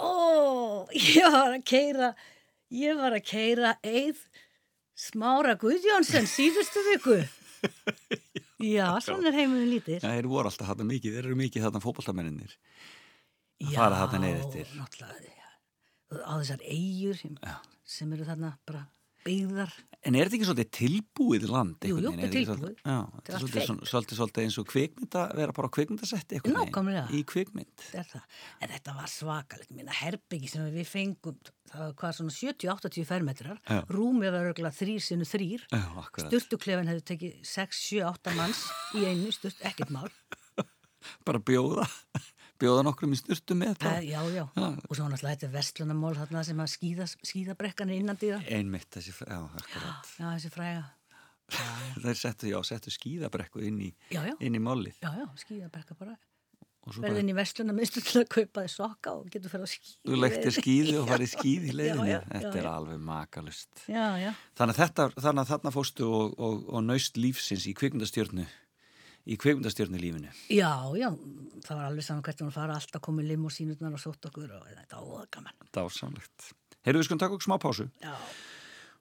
Ó, 0.00 0.12
ég 0.94 1.26
var 1.32 1.56
að 1.56 1.64
keira, 1.68 2.12
ég 2.72 2.96
var 3.00 3.16
að 3.18 3.26
keira 3.28 3.74
eið 3.84 4.22
smára 5.00 5.56
Guðjónsson 5.60 6.28
síðustu 6.30 6.84
viku. 6.92 7.18
Já, 8.60 8.86
svona 9.00 9.30
er 9.30 9.36
heimuðin 9.40 9.70
lítir. 9.72 10.00
Já, 10.04 10.12
þeir 10.12 10.28
voru 10.28 10.50
alltaf 10.50 10.68
þarna 10.68 10.84
mikið, 10.90 11.14
þeir 11.16 11.26
eru 11.30 11.36
mikið 11.40 11.64
fótballtamennir. 11.84 12.54
að 13.94 14.00
niður 14.24 14.42
eftir. 14.44 14.72
náttúrulega, 14.76 15.32
já. 15.36 15.48
Á 16.24 16.32
þessar 16.40 16.62
eigur 16.64 17.16
sem, 17.20 17.34
Já. 17.44 17.54
sem 17.96 18.12
eru 18.16 18.26
þarna 18.28 18.50
bara 18.68 18.82
byggðar. 19.24 19.72
En 20.00 20.16
er 20.16 20.30
þetta 20.30 20.36
ekki 20.38 20.46
svolítið 20.48 20.68
tilbúið 20.78 21.42
land? 21.50 21.84
Jú, 21.84 21.98
jú, 22.00 22.10
þetta 22.16 22.24
er 22.24 22.32
tilbúið. 22.32 22.76
Þetta 22.80 22.92
þetta 23.16 23.32
er 23.34 23.42
svolítið, 23.42 23.82
svolítið, 23.90 24.18
svolítið 24.20 24.46
eins 24.46 24.56
og 24.62 24.68
kvikmynda, 24.70 25.24
vera 25.36 25.54
bara 25.58 25.68
á 25.68 25.72
kvikmyndasetti. 25.76 26.38
Í 26.40 27.20
kvikmynd. 27.28 27.84
Það. 27.90 28.24
En 28.64 28.72
þetta 28.72 28.94
var 28.96 29.12
svakalegt, 29.12 29.74
minna 29.76 29.96
herbyggi 29.98 30.48
sem 30.54 30.70
við 30.72 30.88
fengum, 30.88 31.36
það 31.68 31.84
var 31.84 31.94
hvað 32.00 32.16
svona 32.16 32.36
70-80 32.38 33.08
fermetrar, 33.10 33.60
Já. 33.68 33.82
rúmið 33.92 34.32
var 34.38 34.48
örgulega 34.54 34.78
þrýr 34.80 35.04
sinu 35.04 35.28
þrýr, 35.28 35.68
styrtuklefin 36.24 36.92
hefði 36.94 37.06
tekið 37.12 37.36
6, 37.52 37.84
7, 37.92 38.02
8 38.08 38.36
manns 38.40 38.64
í 38.96 39.04
einu, 39.04 39.28
sturt, 39.36 39.60
ekkert 39.68 39.92
mál. 39.92 40.08
Bara 41.28 41.44
bjóða, 41.44 41.84
bjóða 42.60 42.84
nokkrum 42.86 43.12
í 43.16 43.18
styrtu 43.20 43.56
með 43.58 43.74
Það, 43.80 43.84
bara. 43.88 44.06
já, 44.06 44.20
já, 44.36 44.44
og 44.60 44.96
svo 44.96 45.08
náttúrulega 45.08 45.34
þetta 45.36 45.50
verslunamál 45.56 46.14
þarna 46.20 46.44
sem 46.46 46.62
að 46.64 46.70
skýða, 46.76 47.08
skýðabrekkan 47.26 47.90
er 47.92 48.00
innan 48.02 48.18
dýra. 48.20 48.40
Einmitt 48.52 48.88
þessi, 48.94 49.14
já, 49.20 49.38
akkurat. 49.40 50.10
Já, 50.20 50.26
þessi 50.36 50.52
fræga. 50.54 50.88
Þeir 52.04 52.18
settu, 52.20 52.50
já, 52.52 52.58
settu 52.68 52.92
skíðabrekku 52.94 53.62
inn 53.66 53.80
í, 53.88 53.92
Já, 54.14 54.22
já, 54.28 54.34
inn 54.38 54.54
í 54.54 54.60
málið. 54.62 55.00
já, 55.02 55.10
já, 55.18 55.26
skýðabrekka 55.44 55.96
bara. 55.98 56.14
Svo 56.80 57.02
bara, 57.02 57.10
Verðin 57.12 57.28
í 57.28 57.34
verslunamistu 57.36 58.00
til 58.00 58.22
að 58.22 58.28
kaupa 58.32 58.62
þið 58.64 58.70
sokka 58.72 59.12
og 59.18 59.26
getur 59.30 59.52
fyrir 59.52 59.66
að 59.66 59.72
skýða. 59.74 59.98
þú 60.08 60.20
lektir 60.22 60.54
skíði 60.56 60.94
og 60.96 61.08
farið 61.10 61.28
skíði 61.34 61.68
í 61.68 61.74
leiðinu. 61.76 62.20
Þetta 62.30 62.52
er 62.62 62.68
alveg 62.70 63.02
makalust. 63.04 63.82
Já, 63.90 64.06
já, 64.22 64.30
Þannig 64.56 64.80
að, 64.86 65.42
þarna 65.50 65.72
fóstu 65.74 66.06
og, 66.08 66.32
og, 66.40 66.62
og 66.72 66.86
naust 66.86 67.18
lífsins 67.20 67.66
í 67.68 67.74
kvikmyndastjörnu, 67.76 68.46
í 69.30 69.38
kvikmyndastjörnu 69.40 70.00
lífinu. 70.02 70.32
já, 70.50 70.72
já, 70.98 71.08
það 71.64 71.74
var 71.76 71.84
alveg 71.88 72.06
saman 72.06 72.24
hvert 72.26 72.44
að 72.44 72.54
fara 72.56 72.78
alltaf 72.78 73.04
komið 73.06 73.32
lim 73.32 73.44
og 73.46 73.54
sínutnar 73.54 73.94
og 73.94 74.02
sótt 74.02 74.30
okkur 74.30 74.54
og 74.58 74.70
þetta 74.70 75.02
var 75.06 75.28
gaman. 75.30 75.68
Dásamlegt. 75.74 76.54
Heyrðu 76.86 77.02
við 77.02 77.10
skulum 77.10 77.20
taka 77.22 77.36
okkur 77.36 77.46
smá 77.46 77.58
pásu 77.60 77.86
Já, 78.00 78.14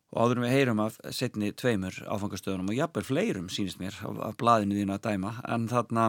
og 0.10 0.24
áður 0.26 0.40
en 0.40 0.46
við 0.48 0.56
heyrum 0.58 0.82
af 0.84 0.98
setni 1.16 1.52
tveimur 1.54 1.96
áfangastöðunum 2.10 2.72
og 2.74 2.80
jafnvel 2.80 3.06
fleirum 3.06 3.50
sínist 3.54 3.80
mér 3.82 3.98
af, 4.06 4.20
af 4.30 4.38
blaðinu 4.42 4.78
þínu 4.80 4.96
að 4.96 5.04
dæma 5.06 5.34
en 5.48 5.68
þarna, 5.70 6.08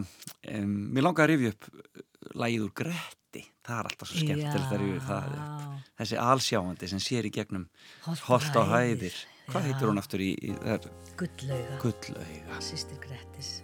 um, 0.57 0.77
mér 0.95 1.07
langar 1.07 1.29
að 1.29 1.35
rifja 1.35 1.55
upp 1.55 1.69
uh, 1.71 2.05
lagið 2.41 2.67
úr 2.67 2.75
Gretti 2.81 3.45
það 3.67 3.77
er 3.77 3.91
alltaf 3.93 4.11
svo 4.11 4.23
skemmtilegt 4.25 4.75
að 4.75 4.85
rifja 4.85 5.07
það 5.11 5.35
upp 5.39 5.89
þessi 6.01 6.21
alsjáandi 6.27 6.93
sem 6.95 7.05
sér 7.07 7.29
í 7.29 7.35
gegnum 7.37 7.69
Holt 8.09 8.57
á 8.57 8.63
hæðir. 8.73 9.25
hvað 9.51 9.61
Já. 9.61 9.67
heitir 9.69 9.93
hún 9.93 10.03
aftur 10.03 10.25
í, 10.25 10.31
í 10.35 10.55
það 10.57 10.93
gullauga, 11.21 11.83
gullauga 11.85 12.63
sýstir 12.65 13.03
Grettis. 13.05 13.59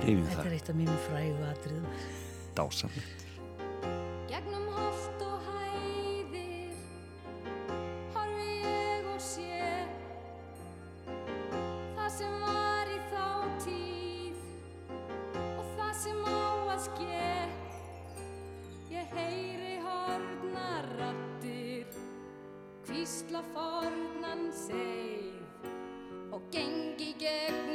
Rifjum 0.00 0.26
Þetta 0.28 0.40
er 0.40 0.46
það, 0.46 0.52
eitt 0.58 0.70
af 0.72 0.76
mínum 0.80 0.98
frægu 1.08 1.42
atriðum. 1.50 1.86
dásamlegt. 2.56 3.20
Gegnum 4.32 4.66
holt 4.76 5.22
og 5.26 5.38
hæðir 5.48 6.74
horfi 8.14 8.50
ég 8.64 9.08
og 9.14 9.20
sé 9.20 9.60
það 11.96 12.10
sem 12.18 12.34
var 12.44 12.86
í 12.92 12.98
þá 13.12 13.26
tíð 13.64 14.36
og 15.58 15.66
það 15.76 15.92
sem 16.02 16.20
á 16.28 16.44
að 16.74 16.80
ske. 16.88 17.26
Ég 18.92 19.16
heyri 19.16 19.74
hornar 19.86 20.84
rattir 21.00 21.86
hvísla 22.88 23.40
fornan 23.54 24.48
seið 24.52 25.40
og 26.32 26.42
gengi 26.52 27.10
gegnum 27.20 27.71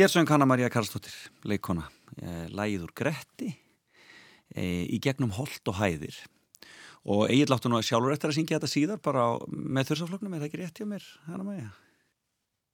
Hér 0.00 0.08
söng 0.08 0.28
Hanna 0.32 0.46
María 0.48 0.70
Karlsdóttir, 0.72 1.12
leikona, 1.44 1.90
eh, 2.22 2.48
úr 2.80 2.92
Gretti 2.96 3.50
eh, 4.56 4.88
í 4.88 4.96
gegnum 4.96 5.28
holt 5.36 5.60
og 5.68 5.74
hæðir. 5.76 6.16
og 7.04 7.28
Egil 7.28 7.52
áttu 7.52 7.68
nú 7.68 7.76
að 7.76 7.84
sjálfur 7.84 8.12
eftir 8.12 8.30
að 8.30 8.36
syngja 8.38 8.56
þetta 8.56 8.70
síðar 8.72 9.02
bara 9.04 9.20
á, 9.20 9.30
með 9.52 9.90
þursafloknum, 9.90 10.32
er 10.32 10.40
það 10.40 10.48
ekki 10.48 10.60
rétt 10.62 10.80
hjá 10.80 10.86
mér 10.88 11.04
hana 11.26 11.44
Maja? 11.44 11.68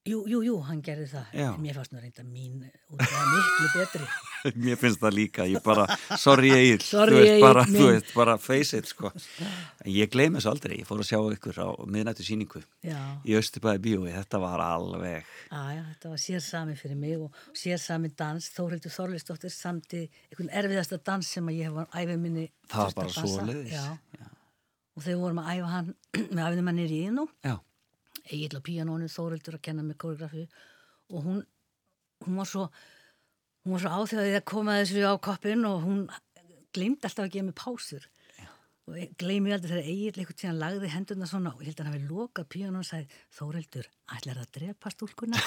Jú, 0.07 0.21
jú, 0.31 0.39
jú, 0.47 0.57
hann 0.69 0.81
gerði 0.87 1.07
það. 1.11 1.31
Já. 1.35 1.49
Mér 1.59 1.79
fannst 1.81 1.93
nú 1.95 1.99
reynda 1.99 2.23
mín 2.23 2.61
út 2.95 3.01
af 3.03 3.25
miklu 3.33 3.71
betri. 3.75 4.07
Mér 4.63 4.79
finnst 4.79 5.01
það 5.03 5.15
líka, 5.17 5.47
ég 5.51 5.63
bara 5.65 5.87
sorry 6.23 6.53
Egil, 6.55 6.79
Sorry, 6.95 7.17
þú 7.17 7.23
veist 7.25 7.43
bara, 7.43 7.65
minn. 7.67 7.81
þú 7.81 7.89
veist, 7.91 8.13
bara 8.15 8.37
face 8.39 8.79
it 8.79 8.87
sko. 8.87 9.11
Ég 9.99 10.11
gleymi 10.13 10.39
þessu 10.39 10.51
aldrei, 10.53 10.77
ég 10.81 10.87
fór 10.87 11.03
að 11.03 11.09
sjá 11.11 11.19
ykkur 11.35 11.59
á 11.59 11.69
miðnættu 11.91 12.27
síningu 12.27 12.63
Já, 12.87 13.01
í 13.27 13.35
Östubæði 13.39 13.83
bíói, 13.89 14.13
þetta 14.15 14.41
var 14.43 14.63
alveg 14.63 15.27
aðja, 15.51 15.83
þetta 15.91 16.13
var 16.15 16.23
sérsami 16.23 16.79
fyrir 16.79 17.01
mig 17.03 17.19
og 17.27 17.43
sérsami 17.59 18.13
dans. 18.15 18.47
Þórildur 18.55 18.95
Þorleisdóttir 18.95 19.51
samti 19.55 20.05
einhvern 20.31 20.55
erfiðasta 20.63 21.01
dans 21.03 21.27
sem 21.35 21.51
ég 21.57 21.67
hef 21.73 21.99
æfið 21.99 22.23
minni. 22.23 22.47
Það 22.71 22.85
var 22.87 22.97
bara 23.03 23.15
dansa. 23.15 23.27
svoleiðis. 23.35 23.75
Já. 23.75 24.31
Og 24.97 25.03
þegar 25.05 25.17
við 25.19 25.23
vorum 25.27 25.43
að 25.43 25.49
æfa 25.57 25.71
hann, 25.75 25.89
við 26.17 26.39
æfðum 26.47 26.69
hann 26.71 26.79
í 26.81 26.87
Ríðinó, 26.95 27.25
Já, 27.45 27.57
Á 28.27 28.61
píanónu, 28.67 29.09
Þórildur 29.11 29.59
að 29.59 29.65
kenna 29.69 29.85
með 29.87 30.01
koreografi 30.03 30.45
og 31.15 31.23
hún, 31.23 31.41
hún 32.25 32.39
var 32.41 32.49
svo 32.51 32.67
hún 33.65 33.77
var 33.77 33.83
svo 33.83 33.91
áþjóðið 34.01 34.39
að 34.41 34.49
koma 34.51 34.79
þessu 34.81 35.07
á 35.07 35.15
koppin 35.23 35.65
og 35.69 35.83
hún 35.87 36.05
gleymdi 36.75 37.07
alltaf 37.07 37.25
að 37.27 37.33
gefa 37.35 37.49
mig 37.49 37.59
pásur. 37.59 38.05
Og 38.87 38.93
gleymi 39.19 39.51
aldrei 39.51 39.73
þegar 39.73 39.91
Egil 39.91 40.21
einhvern 40.21 40.39
tíðan 40.39 40.61
lagði 40.61 40.91
hendurna 40.93 41.27
svona 41.27 41.51
og 41.55 41.63
ég 41.65 41.73
held 41.73 41.81
að 41.81 41.87
hann 41.89 41.97
hafi 41.97 42.11
lokað 42.11 42.51
píanónu 42.55 42.83
og 42.85 42.87
sagði 42.87 43.07
Þórildur, 43.35 43.87
ætlar 44.15 44.43
að 44.43 44.53
drepa 44.55 44.93
stúlkuna? 44.95 45.43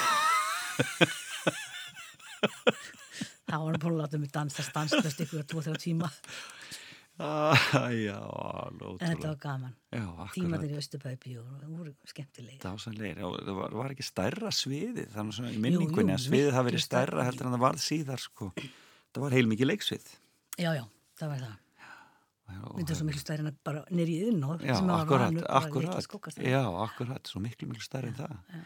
Það 3.49 3.63
var 3.63 3.71
hann 3.71 3.81
búin 3.81 3.95
að 3.95 4.01
láta 4.03 4.19
mig 4.19 4.31
dansa 4.35 4.63
stanslöst 4.63 5.23
ykkur 5.23 5.41
að 5.41 5.51
2-3 5.55 5.79
tíma 5.85 6.11
ah, 7.19 7.63
já, 7.93 8.17
en 8.19 8.99
þetta 9.01 9.31
var 9.31 9.39
gaman. 9.43 9.75
Já, 9.93 10.05
Tímatir 10.33 10.73
í 10.73 10.79
Östubæði 10.79 11.19
bíó 11.23 11.43
og 11.43 11.61
það 11.61 11.77
voru 11.77 11.93
skemmtilegir. 12.11 12.59
Já, 12.63 13.25
það 13.45 13.55
var, 13.59 13.77
var 13.81 13.95
ekki 13.95 14.07
stærra 14.07 14.51
sviðið, 14.55 15.09
þannig 15.15 15.39
svona 15.39 15.53
í 15.53 15.61
minningunni 15.65 16.13
jú, 16.13 16.17
að 16.17 16.25
sviðið 16.27 16.57
hafi 16.57 16.71
verið 16.71 16.85
stærra 16.85 17.11
stærra. 17.13 17.27
heldur 17.29 17.49
en 17.49 17.55
það 17.57 17.65
varð 17.65 17.85
síðar 17.85 18.23
sko. 18.23 18.51
það 18.57 19.25
var 19.25 19.37
heilmikið 19.39 19.71
leiksvið. 19.73 20.11
Já, 20.59 20.71
já, 20.79 20.85
það 21.19 21.33
var 21.35 21.45
það. 21.47 21.57
Og- 22.49 22.77
Myndið 22.79 22.97
svo 22.97 23.05
miklu 23.05 23.21
stærri 23.21 23.45
en 23.45 23.57
bara 23.63 23.83
nýri 23.93 24.15
í 24.17 24.29
inn 24.31 24.41
Já, 24.41 24.73
akkurat, 24.73 25.35
akkurat. 25.45 26.39
Já, 26.41 26.63
akkurat, 26.65 27.27
svo 27.29 27.41
miklu, 27.43 27.67
miklu 27.69 27.85
stærri 27.85 28.09
en 28.09 28.15
það 28.17 28.65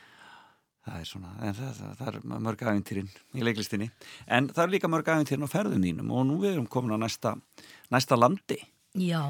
Það 0.84 1.00
er 1.00 1.08
svona, 1.08 1.30
en 1.40 1.54
það, 1.56 1.70
það, 1.78 1.92
það 2.00 2.08
er 2.10 2.16
mörg 2.44 2.62
æfintýrin 2.68 3.12
í 3.40 3.44
leiklistinni 3.48 3.86
en 4.28 4.50
það 4.52 4.64
er 4.66 4.72
líka 4.74 4.90
mörg 4.92 5.12
æfintýrin 5.14 5.46
á 5.48 5.54
ferðum 5.54 5.86
þínum 5.86 6.10
og 6.12 6.26
nú 6.28 6.40
við 6.42 6.58
erum 6.58 6.66
komin 6.68 6.92
á 6.92 7.00
næsta, 7.00 7.38
næsta 7.94 8.18
landi 8.20 8.58
Já, 9.00 9.22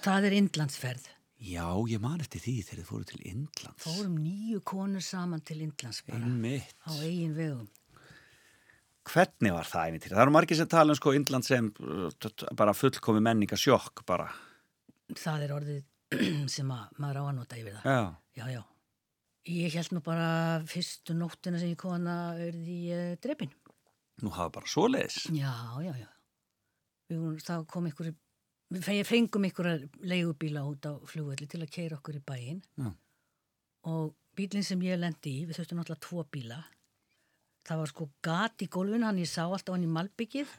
það 0.00 0.24
er 0.30 0.36
Indlandsferð. 0.38 1.04
Já, 1.40 1.66
ég 1.88 2.00
man 2.02 2.20
eftir 2.20 2.40
því 2.44 2.54
þegar 2.66 2.80
þið 2.80 2.88
fóru 2.88 3.06
til 3.10 3.20
Indlands 3.28 3.84
Fórum 3.84 4.16
nýju 4.20 4.62
konur 4.72 5.04
saman 5.04 5.44
til 5.44 5.60
Indlands 5.66 6.00
bara 6.08 6.24
Einmitt 6.24 6.72
á 6.84 6.92
eigin 7.00 7.36
vegum. 7.36 7.68
Hvernig 9.10 9.54
var 9.56 9.68
það 9.68 9.92
æfintýri? 9.92 10.16
Það 10.16 10.24
eru 10.24 10.34
margir 10.36 10.58
sem 10.58 10.68
tala 10.70 10.92
um 10.94 10.98
sko 10.98 11.14
Indland 11.16 11.46
sem 11.48 11.70
uh, 11.80 12.10
bara 12.56 12.74
fullkomi 12.76 13.22
menningasjokk 13.24 14.04
bara 14.08 14.28
Það 15.16 15.46
er 15.46 15.54
orðið 15.60 15.86
sem 16.56 16.72
að 16.72 17.00
maður 17.00 17.20
á 17.20 17.24
að 17.28 17.32
nota 17.38 17.60
yfir 17.60 17.78
það. 17.78 17.88
Já, 17.88 18.00
Já, 18.40 18.44
já. 18.56 18.60
Ég 19.48 19.72
held 19.72 19.92
nú 19.96 20.02
bara 20.04 20.60
fyrstu 20.68 21.14
nóttina 21.16 21.58
sem 21.58 21.70
ég 21.72 21.78
kom 21.80 21.94
hana 21.96 22.16
auðvitað 22.34 22.68
í 22.68 22.80
uh, 22.92 23.14
drepin. 23.24 23.52
nú 24.20 24.28
hafa 24.36 24.50
bara 24.58 24.68
svoleiðis 24.68 25.30
Já, 25.32 25.52
já, 25.80 25.92
já. 25.96 26.08
Við 27.10 27.18
vorum, 27.22 27.38
það 27.42 27.64
kom 27.72 27.86
ykkur, 27.88 28.10
við 28.76 28.84
fe- 28.84 29.04
fengum 29.08 29.46
ykkur 29.48 29.68
leigubíla 30.06 30.62
út 30.68 30.84
á 30.86 30.92
flugvelli 31.08 31.48
til 31.50 31.62
að 31.64 31.72
keira 31.74 31.96
okkur 31.96 32.20
í 32.20 32.22
bæinn. 32.28 32.60
Já. 32.78 32.90
Og 33.90 34.12
bílinn 34.36 34.62
sem 34.66 34.82
ég 34.84 35.00
lendi 35.00 35.32
í, 35.40 35.46
við 35.48 35.56
þurftum 35.58 35.80
náttúrulega 35.80 36.04
tvo 36.06 36.26
bíla. 36.30 36.60
Það 37.66 37.80
var 37.80 37.90
sko 37.90 38.06
gat 38.22 38.62
í 38.62 38.68
gólfinu, 38.70 39.08
hann 39.08 39.18
ég 39.24 39.28
sá 39.32 39.42
alltaf 39.48 39.74
hann 39.74 39.88
í 39.88 39.90
malbyggið 39.90 40.52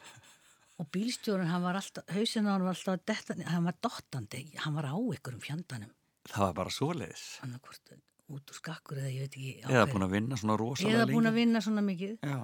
og 0.82 0.90
bílstjórun, 0.92 1.48
hann 1.54 1.64
var 1.64 1.78
alltaf, 1.80 2.04
hausinn 2.18 2.50
hann 2.50 2.66
var 2.66 2.74
alltaf 2.76 2.98
að 2.98 3.06
detta, 3.14 3.38
hann 3.54 3.68
var 3.70 3.78
dottandi, 3.86 4.44
hann 4.66 4.76
var 4.76 4.90
á 4.90 4.98
ykkur 4.98 5.38
um 5.38 5.44
fjandanum. 5.46 5.94
Það 6.34 6.44
var 6.50 6.58
bara 6.60 6.74
svoleiðis 6.74 7.24
Hann 7.46 7.54
var 7.56 7.64
hvort 7.70 7.94
út 8.38 8.52
úr 8.54 8.58
skakkur 8.58 8.98
eða 9.02 9.12
ég 9.14 9.26
veit 9.26 9.36
ekki. 9.38 9.54
á 9.64 9.68
Eða 9.72 9.86
búin 9.92 10.06
að 10.08 10.16
vinna 10.18 10.38
svona 10.42 10.58
rosalega 10.62 10.98
Eða 10.98 11.08
búin 11.12 11.30
að 11.32 11.38
vinna 11.42 11.62
svona 11.62 11.84
mikið. 11.86 12.18
Já, 12.24 12.40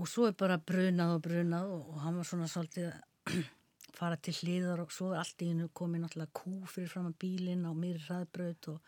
Og 0.00 0.08
svo 0.08 0.26
er 0.30 0.32
bara 0.40 0.56
brunað 0.56 1.10
og 1.18 1.22
brunað 1.26 1.72
og, 1.74 1.88
og 1.92 1.98
hann 2.00 2.16
var 2.16 2.24
svona 2.24 2.46
svolítið 2.48 2.86
að 2.88 3.34
fara 4.00 4.16
til 4.16 4.32
hliðar 4.38 4.80
og 4.86 4.92
svo 4.96 5.10
er 5.12 5.18
allt 5.20 5.42
í 5.44 5.50
hennu 5.50 5.66
komið 5.76 6.04
náttúrulega 6.06 6.32
kú 6.40 6.52
fyrir 6.72 6.88
fram 6.88 7.10
að 7.10 7.18
bílinn 7.20 7.66
á 7.68 7.72
mýri 7.76 8.00
hraðbraut 8.06 8.68
og 8.72 8.78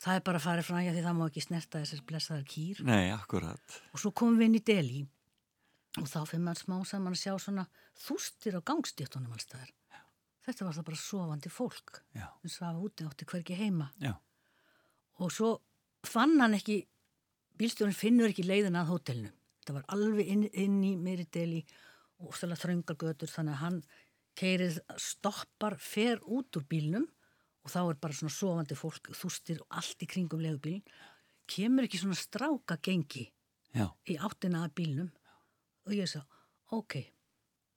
það 0.00 0.14
er 0.16 0.22
bara 0.30 0.40
að 0.40 0.46
fara 0.46 0.64
fram 0.64 0.80
hjá 0.86 0.92
því 0.96 1.02
það 1.04 1.18
má 1.18 1.24
ekki 1.26 1.42
snerta 1.44 1.82
þessar 1.82 2.04
blessaðar 2.08 2.46
kýr. 2.48 2.80
nei, 2.88 3.10
akkurat 3.12 3.76
Og 3.92 4.00
svo 4.00 4.14
komum 4.16 4.38
við 4.40 4.48
inn 4.48 4.56
í 4.56 4.64
Delhi 4.70 5.02
og 6.00 6.06
þá 6.08 6.18
fyrir 6.30 6.44
maður 6.46 6.62
smá 6.64 6.76
saman 6.88 7.12
að 7.18 7.20
sjá 7.20 7.32
svona 7.44 7.66
þústir 8.00 8.56
á 8.56 8.60
gangstíftunum 8.64 9.32
allstaðar. 9.36 9.74
Þetta 10.46 10.64
var 10.64 10.76
það 10.78 10.86
bara 10.88 10.96
sofandi 11.04 11.50
fólk. 11.52 11.98
Já, 12.16 12.26
Við 12.40 12.52
svafa 12.54 12.80
úti 12.80 13.04
átti 13.04 13.26
hvergi 13.28 13.58
heima. 13.60 13.90
já, 14.00 14.14
og 15.20 15.32
svo 15.34 15.50
fann 16.06 16.38
hann 16.40 16.56
ekki 16.56 16.80
bílstjórinn 17.60 17.96
finnur 17.96 18.32
ekki 18.32 18.46
leiðina 18.46 18.84
að 18.84 18.92
hótelinu 18.94 19.32
það 19.66 19.76
var 19.76 19.88
alveg 19.94 20.32
inn, 20.32 20.46
inn 20.48 20.78
í 20.84 20.94
meiri 20.96 21.26
deli 21.32 21.60
og 22.20 22.34
stæla 22.36 22.58
þröngar 22.58 22.98
götur 23.00 23.30
þannig 23.32 23.56
að 23.56 23.62
hann 23.64 23.78
keirið 24.40 24.80
stoppar, 25.00 25.76
fer 25.76 26.20
út 26.24 26.56
úr 26.56 26.66
bílnum 26.70 27.06
og 27.60 27.72
þá 27.72 27.80
er 27.82 28.00
bara 28.00 28.16
svona 28.16 28.32
sofandi 28.32 28.78
fólk 28.78 29.12
þústir 29.16 29.60
og 29.64 29.80
allt 29.80 30.04
í 30.04 30.08
kringum 30.08 30.42
legubílin 30.42 30.84
kemur 31.50 31.86
ekki 31.86 32.00
svona 32.00 32.16
stráka 32.16 32.78
gengi 32.80 33.26
já, 33.74 33.86
í 34.08 34.16
áttina 34.16 34.64
að 34.64 34.76
bílnum 34.80 35.10
og 35.86 35.96
ég 35.96 36.08
sa, 36.08 36.22
ok 36.72 37.00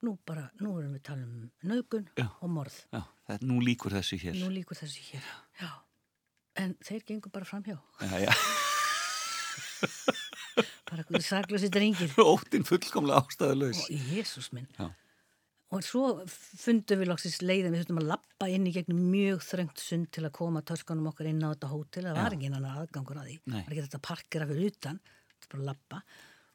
nú 0.04 0.18
bara, 0.26 0.44
nú 0.60 0.76
erum 0.78 0.94
við 0.96 1.04
tala 1.08 1.24
um 1.24 1.48
nögun 1.64 2.06
og 2.20 2.50
morð. 2.52 2.76
Já 2.92 3.00
þetta, 3.28 3.46
Nú 3.48 3.60
líkur 3.64 3.94
þessu 3.96 4.18
hér. 4.20 4.36
Nú 4.42 4.50
líkur 4.52 4.78
þessi 4.78 5.04
hér 5.08 5.28
já. 5.60 5.70
En 6.60 6.74
þeir 6.84 7.06
gengur 7.08 7.32
bara 7.34 7.48
framhjá. 7.48 7.76
Já, 8.00 8.16
já, 8.24 8.32
bara 10.88 11.02
eitthvað 11.02 11.24
saklösi 11.26 11.70
drengir. 11.72 12.12
Óttinn 12.34 12.66
fullkomlega 12.68 13.22
ástæðulegs 13.24 13.86
og 13.86 14.12
Jésús 14.12 14.50
minn. 14.56 14.68
Já. 14.78 14.90
og 15.74 15.82
svo 15.82 16.04
fundum 16.28 17.00
við 17.00 17.10
loksins 17.10 17.40
leiðin 17.42 17.72
við 17.74 17.82
þurftum 17.82 18.02
að 18.04 18.10
lappa 18.12 18.50
inn 18.52 18.68
í 18.70 18.74
gegnum 18.74 19.00
mjög 19.10 19.42
þröngt 19.42 19.80
sund 19.82 20.12
til 20.14 20.22
að 20.22 20.36
koma 20.36 20.62
törskanum 20.62 21.08
okkar 21.10 21.32
inn 21.32 21.42
á 21.42 21.50
þetta 21.50 21.72
hótel. 21.72 22.06
Það 22.06 22.20
var 22.20 22.36
engin 22.36 22.54
annar 22.60 22.84
aðgangur 22.84 23.18
að 23.18 23.32
því. 23.32 23.40
Nei. 23.48 23.58
var 23.58 23.74
ekki 23.74 23.88
þetta 23.88 24.00
að 24.00 24.06
parkera 24.10 24.48
fyrir 24.50 24.70
utan. 24.70 25.02
Þetta 25.34 25.48
er 25.48 25.52
bara 25.56 25.64
að 25.64 25.68
lappa 25.72 26.04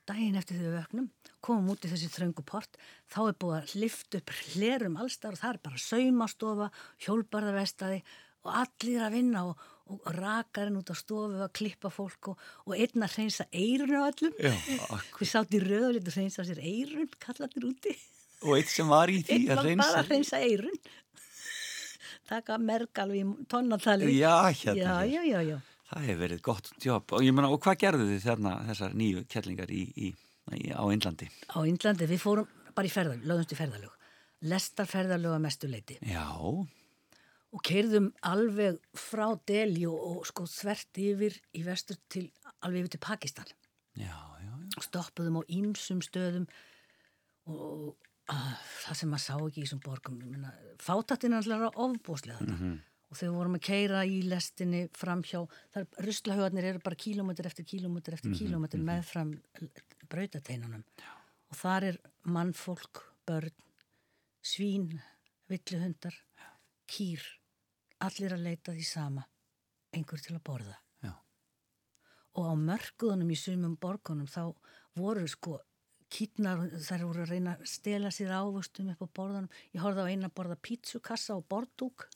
daginn 0.10 0.40
eftir 0.40 0.58
þegar 0.58 0.72
við 0.72 0.80
vöknum 0.80 1.10
komum 1.46 1.74
út 1.74 1.86
í 1.86 1.92
þessi 1.92 2.10
þröngu 2.14 2.46
port. 2.48 2.80
Þá 3.12 3.20
er 3.28 3.38
búið 3.42 3.58
að 3.60 3.76
lifta 3.84 4.22
upp 4.22 4.34
hlerum 4.40 4.98
allstar 5.02 5.36
og 5.36 5.42
það 5.42 5.52
er 5.52 5.62
bara 5.68 5.84
saumastofa 5.84 6.70
hjólbarðavestaði 7.06 8.00
og 8.48 8.56
allir 8.64 9.04
að 9.06 9.16
vinna 9.18 9.44
og, 9.52 9.68
og 9.90 10.06
rakarinn 10.14 10.78
út 10.80 10.92
á 10.94 10.96
stofu 10.98 11.42
að 11.42 11.52
klippa 11.58 11.90
fólk 11.94 12.32
og, 12.34 12.46
og 12.68 12.76
einn 12.78 13.06
að 13.06 13.16
hreinsa 13.18 13.48
eirun 13.50 13.96
á 13.98 14.06
akkur 14.10 15.24
Við 15.24 15.32
sátt 15.32 15.56
í 15.58 15.62
rauðalit 15.64 16.08
og 16.08 16.18
hreinsa 16.18 16.46
sér 16.48 16.62
eirun, 16.62 17.10
kallarnir 17.22 17.70
úti. 17.72 17.96
Og 18.46 18.56
eitt 18.60 18.72
sem 18.72 18.88
var 18.88 19.12
í 19.12 19.20
því 19.26 19.36
Einn 19.36 19.52
að 19.56 19.64
var 19.64 19.82
bara 19.82 20.04
að 20.04 20.14
hreinsa 20.14 20.40
eirun. 20.46 20.80
Taka 22.30 22.60
merg 22.62 23.02
alveg 23.02 23.26
í 23.26 23.50
tonnatali. 23.50 24.14
Já, 24.14 24.36
hérna 24.54 25.02
já, 25.10 25.18
já, 25.18 25.22
já, 25.26 25.42
já. 25.50 25.60
Það 25.90 26.04
hefur 26.06 26.22
verið 26.22 26.42
gott 26.46 26.68
jobb 26.86 27.14
og 27.18 27.24
ég 27.26 27.34
meina, 27.34 27.50
og 27.50 27.62
hvað 27.66 27.80
gerðu 27.82 28.10
þið 28.12 28.26
þarna 28.28 28.52
þessar 28.68 28.98
nýju 29.00 29.24
kettlingar 29.34 29.72
í, 29.74 29.80
í, 29.98 30.10
í, 30.54 30.68
á 30.70 30.86
Indlandi? 30.94 31.30
Á 31.50 31.66
Índlandi, 31.66 32.06
við 32.12 32.22
fórum 32.22 32.52
bara 32.78 32.86
í 32.86 32.92
ferðalög, 32.94 33.26
lögumst 33.26 33.56
í 33.56 33.58
ferðalög. 33.58 33.96
Lestarferðalög 34.52 35.34
að 35.36 35.42
mestu 35.48 35.70
leiti. 35.72 35.98
Já, 36.06 36.30
Og 37.56 37.64
keirðum 37.66 38.12
alveg 38.30 38.78
frá 38.94 39.32
Delhi 39.50 39.88
og, 39.90 39.98
og 39.98 40.28
sko 40.30 40.46
þvert 40.46 41.00
yfir 41.02 41.40
í 41.58 41.64
vestur 41.66 41.98
til, 42.12 42.28
alveg 42.62 42.84
yfir 42.84 42.94
til 42.98 43.06
Pakistan. 43.08 43.50
já, 44.00 44.18
já, 44.44 44.52
já. 44.52 44.84
stoppuðum 44.86 45.42
á 45.42 45.44
ýmsum 45.50 46.04
stöðum 46.06 46.46
og 47.50 47.98
að, 48.30 48.54
það 48.86 49.00
sem 49.00 49.12
maður 49.12 49.26
sá 49.26 49.34
ekki 49.38 49.62
í 49.62 49.66
þessum 49.66 49.82
borgum 49.84 50.22
fátatinn 50.82 51.36
er 51.36 51.42
alltaf 51.42 51.82
ofbúslega 51.86 52.44
þetta 52.44 52.70
og 53.10 53.18
þegar 53.18 53.32
við 53.32 53.38
vorum 53.40 53.58
að 53.58 53.64
keira 53.66 54.02
í 54.06 54.20
lestinni 54.30 54.84
framhjá, 54.94 55.40
þar 55.74 55.88
ruslahauðarnir 56.06 56.68
eru 56.70 56.82
bara 56.86 57.00
kílómetr 57.06 57.50
eftir 57.50 57.66
kílómetr 57.66 58.20
eftir 58.20 58.36
kílómetr 58.38 58.84
með 58.86 59.02
fram 59.08 59.32
brautateinunum 60.12 60.84
og 61.50 61.58
þar 61.58 61.88
er 61.90 61.98
mannfólk, 62.30 63.02
börn 63.26 63.56
svín, 64.46 64.92
villuhundar 65.50 66.14
kýr 66.90 67.26
allir 68.06 68.36
að 68.36 68.46
leita 68.46 68.76
því 68.76 68.86
sama 68.88 69.26
einhver 69.96 70.22
til 70.22 70.36
að 70.38 70.46
borða 70.46 70.76
Já. 71.04 71.14
og 72.38 72.46
á 72.46 72.54
mörkuðunum 72.60 73.34
í 73.34 73.40
sumum 73.40 73.76
borgunum 73.82 74.30
þá 74.30 74.54
voru 75.00 75.26
sko 75.28 75.58
kýtnar, 76.14 76.62
þær 76.82 77.06
voru 77.06 77.24
að 77.24 77.34
reyna 77.34 77.56
að 77.56 77.68
stela 77.70 78.12
sér 78.14 78.34
ávöxtum 78.34 78.90
upp 78.94 79.04
á 79.06 79.08
borðanum. 79.20 79.52
Ég 79.76 79.84
horfði 79.84 80.06
á 80.06 80.12
eina 80.12 80.30
að 80.30 80.36
borða 80.40 80.58
pítsukassa 80.66 81.38
og 81.38 81.46
borðdúk 81.52 82.08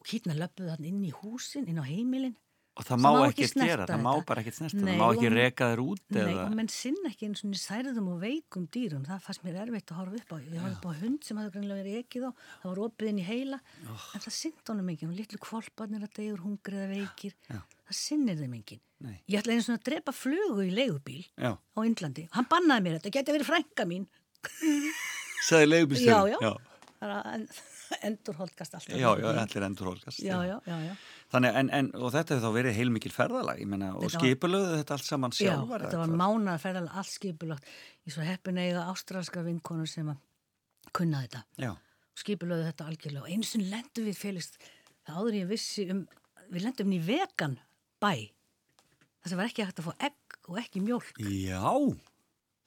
og 0.00 0.08
kýtnar 0.08 0.38
löpuðu 0.40 0.72
þannig 0.72 0.94
inn 0.94 1.08
í 1.10 1.12
húsin, 1.20 1.68
inn 1.68 1.80
á 1.80 1.84
heimilin. 1.84 2.36
Og 2.80 2.86
það 2.88 3.00
má 3.04 3.08
má 3.12 3.24
ekki 3.28 3.46
gera, 3.52 3.84
það 3.88 4.00
má 4.00 4.10
bara 4.24 4.40
ekkert 4.40 4.56
snerta, 4.56 4.80
það 4.80 5.00
má 5.00 5.06
ekki 5.12 5.30
reka 5.34 5.66
þér 5.68 5.82
út 5.84 6.14
Nei, 6.16 6.20
eða... 6.22 6.44
og 6.46 6.54
menn 6.56 6.70
sinna 6.72 7.10
ekki 7.10 7.26
eins 7.28 7.42
og 7.44 7.56
særðum 7.60 8.06
og 8.14 8.22
veikum 8.22 8.64
dýrum. 8.72 9.02
Það 9.04 9.26
fannst 9.26 9.44
mér 9.44 9.58
erfitt 9.66 9.92
að 9.92 10.00
horfa 10.00 10.20
upp 10.20 10.32
á. 10.32 10.36
Ég 10.40 10.62
horfði 10.64 10.78
upp 10.78 10.86
á 10.88 10.92
hund 11.02 11.26
sem 11.28 11.40
hafði 11.40 11.52
greinlega 11.56 11.82
verið 11.82 11.98
ekið 12.00 12.24
á. 12.24 12.30
Það 12.62 12.70
var 12.70 12.80
opið 12.86 13.12
inn 13.12 13.20
í 13.20 13.26
heila. 13.26 13.60
En 13.84 14.24
það 14.24 14.36
sinnt 14.38 14.72
honum 14.72 14.88
enginn. 14.94 15.12
Og 15.12 15.20
litlu 15.20 15.42
kvolparnir 15.44 16.08
að 16.08 16.16
degur 16.22 16.44
hungri 16.46 16.80
eða 16.80 16.88
veikir. 16.94 17.36
Já. 17.50 17.60
Það 17.90 18.00
sinnir 18.00 18.40
þeim 18.40 18.56
enginn. 18.60 18.82
Nei. 19.04 19.14
Ég 19.28 19.40
ætla 19.40 19.56
einu 19.56 19.66
svona 19.66 19.80
að 19.80 19.86
drepa 19.88 20.12
flugu 20.12 20.64
í 20.64 20.72
leigubíl 20.76 21.22
Já, 21.40 21.54
á 21.56 21.78
Indlandi. 21.84 22.26
Hann 22.36 22.48
bannaði 22.48 22.84
mér 22.84 22.98
þetta. 22.98 23.14
Geti 23.16 23.36
verið 23.36 23.48
frænka 23.48 23.86
mín. 23.88 24.04
sagði 25.48 25.70
leigubílstjóri. 25.72 26.50
Já, 27.00 27.08
já. 27.08 27.20
Já, 27.20 27.34
en- 27.34 27.48
endurholdkast 28.10 28.74
alltaf. 28.76 28.92
já, 28.92 29.10
já, 29.18 29.28
allir 29.42 29.66
endur 29.66 29.86
holkast. 29.90 30.20
Já, 30.22 30.38
já, 30.44 30.56
já, 30.68 30.78
já. 30.84 30.94
Þannig, 31.32 31.54
en, 31.62 31.70
en, 31.78 31.90
og 31.96 32.12
þetta 32.12 32.36
hefur 32.36 32.44
þá 32.46 32.56
verið 32.58 32.76
heilmikil 32.76 33.12
ferðalag, 33.14 33.60
ég 33.62 33.70
meina, 33.70 33.92
og 33.96 34.10
skipulöðu 34.12 34.74
þetta 34.82 34.96
allt 34.98 35.06
saman 35.08 35.32
Já, 35.36 35.38
sjálfar. 35.46 35.86
þetta 35.86 36.02
var 36.02 36.12
mánar 36.20 36.60
ferðalega 36.60 37.00
allt 37.00 37.14
skipulagt. 37.14 37.70
Ég 38.04 38.14
svo 38.16 38.26
heppin 38.26 38.60
eiga 38.60 38.84
ástralska 38.92 39.44
vinkonur 39.46 39.88
sem 39.88 40.10
að 40.12 40.20
kunna 40.96 41.22
þetta. 41.24 41.42
Já, 41.62 41.72
skipulöðu 42.20 42.66
þetta 42.68 42.88
algjörlega 42.90 43.24
og 43.24 43.32
eins 43.32 43.54
og 43.56 43.64
lendum 43.70 44.04
við 44.10 44.18
félist 44.20 44.60
það 45.06 45.16
áður 45.22 45.36
ég 45.40 45.48
vissi 45.50 45.86
um 45.94 46.02
við 46.50 46.64
lendum 46.66 46.92
í 46.92 46.98
vegan 47.06 47.54
bæ 48.02 48.12
það 49.22 49.30
sem 49.32 49.40
var 49.40 49.48
ekki 49.48 49.64
hægt 49.64 49.80
að 49.80 49.88
fá 49.88 50.06
egg 50.10 50.38
og 50.50 50.58
ekki 50.60 50.82
mjólk 50.84 51.20
já, 51.22 51.62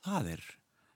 það 0.08 0.30
er, 0.38 0.44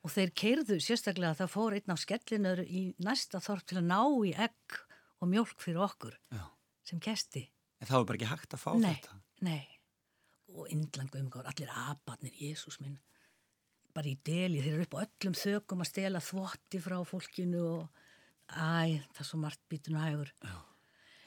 og 0.07 0.13
þeir 0.13 0.29
keirðu 0.39 0.77
sérstaklega 0.83 1.33
að 1.33 1.39
það 1.41 1.49
fór 1.51 1.75
einn 1.75 1.91
af 1.91 1.99
skellinöður 1.99 2.61
í 2.63 2.83
næsta 3.03 3.41
þorp 3.43 3.65
til 3.67 3.81
að 3.81 3.89
ná 3.89 3.99
í 4.23 4.31
egg 4.47 4.77
og 5.19 5.31
mjólk 5.31 5.59
fyrir 5.59 5.83
okkur 5.83 6.15
já, 6.31 6.45
sem 6.87 7.01
gesti. 7.03 7.43
En 7.81 7.89
það 7.89 7.99
var 7.99 8.07
bara 8.07 8.19
ekki 8.21 8.29
hægt 8.31 8.55
að 8.55 8.63
fá 8.63 8.69
nei, 8.79 8.93
þetta. 8.93 9.17
nei. 9.43 9.65
Og 10.55 10.71
Indland 10.71 11.17
umgáður, 11.19 11.51
allir 11.51 11.73
abatnir, 11.75 12.37
Jésús 12.39 12.79
minn. 12.79 12.95
Bara 13.97 14.07
í 14.07 14.15
deli, 14.23 14.61
þeir 14.63 14.77
eru 14.77 14.87
upp 14.87 14.95
á 14.95 15.03
öllum 15.03 15.35
þökum 15.35 15.83
að 15.83 15.91
stela 15.91 16.23
þvotti 16.23 16.81
frá 16.81 16.97
fólkinu 17.09 17.67
og 17.67 18.01
æ, 18.47 19.03
það 19.11 19.21
er 19.25 19.27
svo 19.27 19.41
margt 19.43 19.63
býtun 19.67 19.99
og 19.99 20.07
hægur 20.07 20.33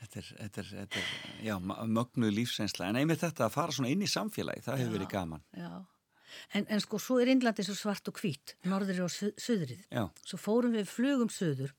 Þetta 0.00 0.16
er, 0.16 0.28
þetta 0.32 0.60
er, 0.62 0.68
þetta 0.78 1.00
er, 1.02 1.08
já, 1.44 1.54
mögnuð 1.60 2.30
lífsreynsla, 2.32 2.86
en 2.88 2.98
einmitt 3.02 3.20
þetta 3.20 3.50
að 3.50 3.56
fara 3.58 3.74
svona 3.76 3.90
inn 3.92 4.00
í 4.00 4.08
samfélagi, 4.08 4.62
það 4.64 4.78
hefur 4.80 4.94
verið 4.96 5.10
gaman. 5.12 5.42
Já, 5.52 5.74
en, 6.54 6.66
en 6.68 6.80
sko 6.80 6.98
svo 6.98 7.18
er 7.20 7.28
Indlandi 7.32 7.62
svo 7.66 7.74
svart 7.74 8.08
og 8.08 8.14
hvít, 8.20 8.54
norðrið 8.64 9.00
og 9.04 9.10
suðrið. 9.40 9.84
Já, 9.90 10.04
Svo 10.24 10.38
fórum 10.38 10.72
við 10.76 10.86
flugum 10.90 11.28
suður 11.32 11.72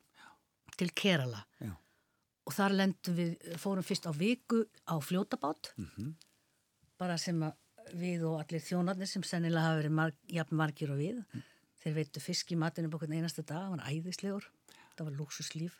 til 0.77 0.89
Kerala 0.95 1.43
já, 1.61 1.71
og 2.47 2.53
þar 2.57 2.75
lendum 2.79 3.15
við, 3.15 3.35
fórum 3.61 3.83
fyrst 3.85 4.07
á 4.07 4.11
viku 4.15 4.63
á 4.89 4.95
fljótabát, 4.99 5.71
Mhm. 5.77 6.15
bara 6.97 7.17
sem 7.17 7.39
að 7.41 7.53
við 7.97 8.23
og 8.29 8.39
allir 8.41 8.61
þjónarnir 8.61 9.07
sem 9.07 9.23
sennilega 9.23 9.61
hafa 9.67 9.81
verið 9.81 9.91
marg, 9.97 10.13
jafn 10.29 10.55
margir 10.55 10.91
og 10.91 10.97
við. 11.01 11.23
Þeir 11.83 11.93
veitu 11.95 12.21
fisk 12.21 12.51
í 12.53 12.57
matinu 12.57 12.89
búin 12.93 13.11
einasta 13.17 13.41
dag, 13.41 13.57
það 13.65 13.71
var 13.77 13.87
æðislegur, 13.89 14.45
það 14.95 15.05
var 15.07 15.15
lúksuslíf 15.17 15.71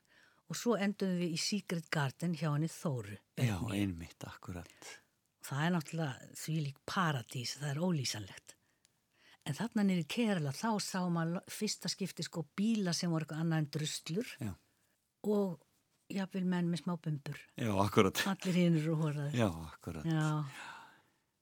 og 0.49 0.55
svo 0.57 0.73
endum 0.81 1.13
við 1.19 1.35
í 1.35 1.39
Secret 1.39 1.89
Garden 1.93 2.33
hjá 2.35 2.49
henni 2.51 2.67
Þóru. 2.67 3.17
já, 3.37 3.55
einmitt, 3.71 4.17
akkurat. 4.25 4.97
Það 5.45 5.61
er 5.65 5.71
náttúrulega 5.71 6.35
því 6.35 6.55
lík 6.65 6.75
paradís, 6.85 7.53
það 7.57 7.69
er 7.71 7.79
ólýsanlegt. 7.85 8.55
En 9.49 9.57
þarna 9.57 9.83
í 9.95 10.03
Kerala 10.05 10.51
þá 10.53 10.69
sá 10.83 10.99
maður 11.09 11.41
fyrsta 11.49 11.89
skipti 11.89 12.23
sko 12.23 12.43
bíla 12.57 12.93
sem 12.93 13.09
voru 13.09 13.25
eitthvað 13.25 13.41
annað 13.41 13.63
en 13.63 13.69
druslur 13.73 14.27
Já. 14.39 14.51
og 15.25 15.63
jafnvel 16.11 16.43
menn 16.45 16.69
með 16.69 16.83
smá 16.83 16.93
bumbur. 17.01 17.39
Já, 17.57 17.71
akkurat. 17.81 18.21
Allir 18.29 18.59
hinn 18.59 18.77
eru 18.77 18.97
hóraðir. 18.99 19.39
Já, 19.39 19.49
akkurat. 19.71 20.05
Já, 20.05 20.27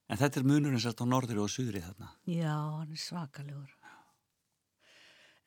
En 0.10 0.18
þetta 0.18 0.40
er 0.40 0.46
munurinn 0.50 0.82
sérst 0.82 1.04
á 1.04 1.06
norðri 1.06 1.38
og 1.38 1.52
suðri 1.54 1.84
þarna. 1.86 2.08
já, 2.26 2.54
hann 2.80 2.92
er 2.96 2.98
svakalegur. 2.98 3.76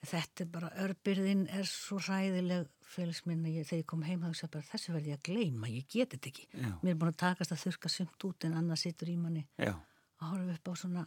Þetta 0.03 0.43
er 0.45 0.49
bara, 0.51 0.69
örbyrðin 0.83 1.43
er 1.55 1.67
svo 1.67 1.99
ræðileg 2.03 2.69
félagsminn 2.93 3.45
að 3.47 3.57
ég, 3.57 3.67
þegar 3.69 3.81
ég 3.83 3.89
kom 3.93 4.03
heim 4.07 4.23
þá 4.23 4.41
ég 4.43 4.51
bara 4.55 4.69
þessu 4.71 4.95
verði 4.95 5.13
ég 5.13 5.19
að 5.21 5.27
gleyma, 5.29 5.69
ég 5.71 5.87
get 5.91 6.15
þetta 6.15 6.31
ekki. 6.33 6.47
Já. 6.59 6.71
Mér 6.83 6.91
er 6.95 6.99
búin 6.99 7.11
að 7.13 7.19
takast 7.23 7.55
að 7.55 7.61
þurka 7.65 7.91
sumt 7.95 8.27
út 8.29 8.47
en 8.49 8.57
annað 8.59 8.81
situr 8.83 9.11
í 9.13 9.17
manni. 9.19 9.45
Já, 9.63 9.75
að 10.19 10.33
horfa 10.33 10.57
upp 10.59 10.71
á 10.71 10.75
svona 10.83 11.05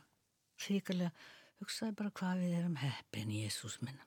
hrikalega, 0.64 1.12
hugsaði 1.62 1.98
bara 2.00 2.14
hvað 2.20 2.44
við 2.44 2.58
erum 2.60 2.78
heppin, 2.82 3.34
Jésús 3.36 3.80
minn. 3.84 4.00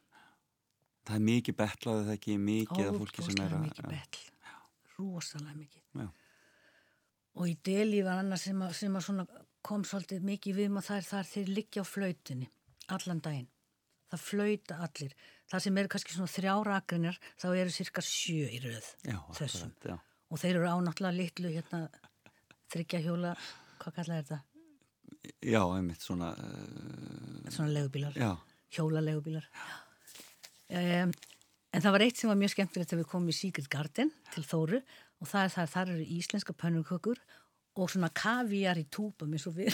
það 1.08 1.14
er 1.16 1.26
mikið 1.28 1.58
betlaðið 1.58 2.08
það 2.08 2.16
ekki, 2.18 2.38
mikið 2.38 2.88
af 2.88 2.98
fólki 3.02 3.26
sem 3.26 3.44
er 3.44 3.54
að... 3.56 3.66
mikið 3.66 3.90
betl, 3.92 4.24
rosalega 4.98 5.56
mikið. 5.56 5.84
Já. 6.02 6.08
Og 7.38 7.48
í 7.48 7.54
deli 7.64 8.02
var 8.02 8.20
annað 8.22 8.42
sem, 8.42 8.62
að, 8.66 8.72
sem 8.80 8.96
að 8.98 9.04
svona 9.06 9.26
kom 9.62 9.84
svolítið 9.86 10.24
mikið 10.26 10.56
við 10.58 10.72
maður 10.74 10.88
þar, 10.88 11.06
þar 11.08 11.30
þeir 11.32 11.52
liggja 11.54 11.84
á 11.84 11.86
flautunni 11.86 12.48
allan 12.94 13.22
daginn. 13.24 13.48
Það 14.08 14.22
flauta 14.24 14.78
allir. 14.86 15.14
Það 15.48 15.64
sem 15.64 15.80
eru 15.80 15.90
kannski 15.92 16.14
svona 16.14 16.32
þrjára 16.32 16.76
akrinir, 16.80 17.18
þá 17.40 17.48
eru 17.50 17.72
cirka 17.72 18.04
sjö 18.04 18.48
í 18.48 18.60
röð 18.64 18.86
Já, 19.04 19.18
þessum. 19.36 19.72
akkurat. 19.76 20.04
Og 20.28 20.40
þeir 20.40 20.58
eru 20.58 20.68
á 20.68 20.76
náttúrulega 20.84 21.16
litlu 21.16 21.52
hérna, 21.52 21.80
þryggja 22.72 23.00
hjóla, 23.04 23.34
hvað 23.80 23.96
kallar 23.98 24.22
þetta? 24.22 24.40
Já, 25.44 25.60
einmitt 25.76 26.02
svona, 26.04 26.32
uh, 26.34 27.50
Svona 27.52 27.70
legubílar. 27.74 28.12
já, 28.18 28.32
hjólalegubílar 28.76 29.46
um, 30.68 31.12
en 31.72 31.82
það 31.84 31.94
var 31.94 32.04
eitt 32.06 32.20
sem 32.20 32.30
var 32.30 32.38
mjög 32.40 32.54
skemmtilegt 32.54 32.90
þegar 32.92 33.02
við 33.04 33.10
komum 33.12 33.32
í 33.32 33.36
Secret 33.36 33.68
Garden 33.72 34.10
til 34.34 34.44
Þóru 34.48 34.80
og 35.20 35.28
það 35.30 35.44
er 35.46 35.54
það, 35.56 35.70
þar 35.74 35.92
eru 35.94 36.06
íslenska 36.18 36.54
pönnukökur 36.58 37.20
og 37.78 37.90
svona 37.92 38.08
kaviar 38.10 38.78
í 38.80 38.86
túpum 38.90 39.32
eins 39.36 39.46
og 39.46 39.54
við 39.60 39.70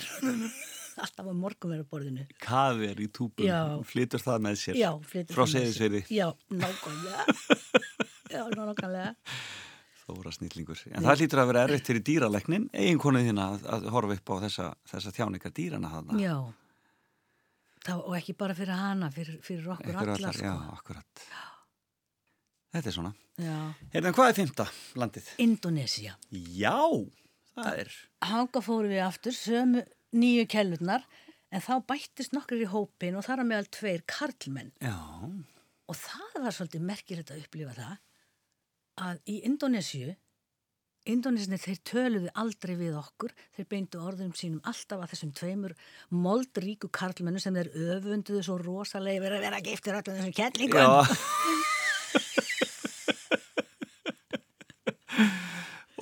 alltaf 1.02 1.26
á 1.26 1.32
morgunverðarborðinu. 1.34 2.26
Kaðir 2.44 3.00
í 3.02 3.08
túpum, 3.10 3.46
Já. 3.48 3.80
flytur 3.88 4.22
það 4.22 4.44
með 4.46 4.58
sér? 4.60 4.76
Já, 4.78 4.90
flytur 5.08 5.34
frá 5.34 5.42
það 5.42 5.48
með 5.48 5.54
sér. 5.54 5.64
Seyðisfirði, 5.64 6.02
já, 6.14 6.26
nákvæmlega. 6.54 7.24
Já, 8.34 8.42
nákvæmlega 8.50 9.08
þóra 10.04 10.32
snillingur. 10.36 10.82
En 10.92 11.06
það 11.06 11.22
hlýtur 11.22 11.40
að 11.42 11.48
vera 11.50 11.62
erfitt 11.68 11.88
fyrir 11.90 12.02
dýraleknin, 12.08 12.68
eiginkonuð 12.76 13.28
þína 13.30 13.46
að, 13.54 13.64
að 13.76 13.88
horfa 13.94 14.18
upp 14.18 14.32
á 14.32 14.34
þessa, 14.44 14.66
þessa 14.92 15.12
þjáningar 15.16 15.54
dýrana 15.56 15.90
þarna. 15.94 16.20
já 16.20 16.36
það, 17.84 17.98
og 18.04 18.14
ekki 18.18 18.34
bara 18.40 18.56
fyrir 18.56 18.78
hana 18.80 19.10
fyrir, 19.14 19.40
fyrir 19.44 19.66
okkur 19.74 19.90
Einhver 19.92 20.14
alla 20.14 20.30
allar, 20.30 20.38
sko. 20.38 20.46
Já, 20.46 20.78
akkurat. 20.78 21.26
Þetta 22.74 22.90
er 22.90 22.96
svona. 22.96 23.12
já. 23.38 23.58
Heyrðan, 23.94 24.14
hvað 24.16 24.30
er 24.32 24.38
fymta 24.38 24.66
landið? 24.98 25.28
Indonesia 25.44 26.16
Já, 26.32 26.78
það 27.54 27.82
er, 27.84 27.92
Hanga 28.30 28.62
fóru 28.64 28.90
við 28.90 29.02
aftur, 29.04 29.36
sömu 29.36 29.84
nýju 30.14 30.46
kellurnar, 30.50 31.04
en 31.54 31.62
þá 31.62 31.74
bættist 31.86 32.34
nokkur 32.34 32.62
í 32.62 32.70
hópin 32.70 33.16
og 33.18 33.26
þar 33.26 33.42
að 33.44 33.50
meðal 33.52 33.68
tveir 33.74 34.04
karlmenn. 34.10 34.72
já, 34.82 34.96
Og 35.84 35.96
það 36.00 36.36
var 36.40 36.54
svolítið 36.56 36.84
merkilegt 36.88 37.30
að 37.34 37.42
upplifa 37.44 37.74
það 37.76 37.96
að 39.00 39.18
í 39.30 39.40
Indonésiu, 39.48 40.14
Indonésinni 41.04 41.58
þeir 41.60 41.80
töluðu 41.84 42.30
aldrei 42.40 42.74
við 42.80 42.94
okkur, 42.96 43.34
þeir 43.52 43.66
beindu 43.68 44.00
orðum 44.00 44.30
sínum 44.38 44.62
alltaf 44.64 45.02
að 45.04 45.10
þessum 45.12 45.32
tveimur 45.36 45.74
moldríku 46.08 46.88
karlmennu 46.88 47.42
sem 47.42 47.52
þeir 47.58 47.68
öfunduðu 47.98 48.40
svo 48.46 48.56
rosalega 48.62 49.20
verið 49.20 49.36
að 49.42 49.44
vera 49.50 49.60
giftir 49.66 49.98
öllum 49.98 50.16
þessum 50.16 50.36
kettlingum. 50.38 50.80
já. 50.80 50.88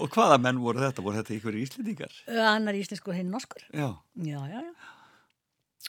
Og 0.02 0.08
hvaða 0.10 0.38
menn 0.40 0.58
voru 0.62 0.82
þetta? 0.82 1.02
Voru 1.04 1.18
þetta 1.20 1.34
ykkur 1.36 1.56
íslendingar? 1.60 2.14
Annar 2.46 2.78
íslenskur 2.78 3.14
hinn 3.16 3.30
norskur. 3.32 3.62
Já, 3.70 3.90
Já, 4.18 4.38
já, 4.50 4.60
já. 4.62 4.72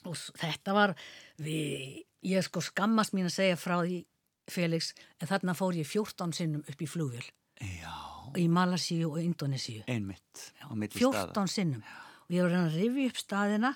Og 0.09 0.17
þetta 0.41 0.73
var, 0.75 0.93
við, 1.41 2.01
ég 2.27 2.43
sko 2.45 2.61
skammast 2.65 3.13
mín 3.15 3.29
að 3.29 3.35
segja 3.37 3.57
frá 3.59 3.77
því 3.85 4.01
Felix, 4.51 4.93
en 5.21 5.29
þarna 5.29 5.55
fór 5.55 5.77
ég 5.77 5.87
14 5.87 6.33
sinnum 6.35 6.63
upp 6.67 6.81
í 6.81 6.87
flugvél 6.89 7.25
já, 7.61 7.93
í 8.39 8.47
Malasíu 8.51 9.11
og 9.13 9.19
Indonesíu. 9.21 9.83
einmitt 9.87 10.51
á 10.63 10.71
milli 10.75 10.99
14 10.99 11.31
staða. 11.31 11.47
sinnum. 11.47 11.83
Og 12.27 12.35
ég 12.35 12.43
var 12.43 12.55
að 12.57 12.77
rifja 12.77 13.09
upp 13.11 13.19
staðina. 13.21 13.73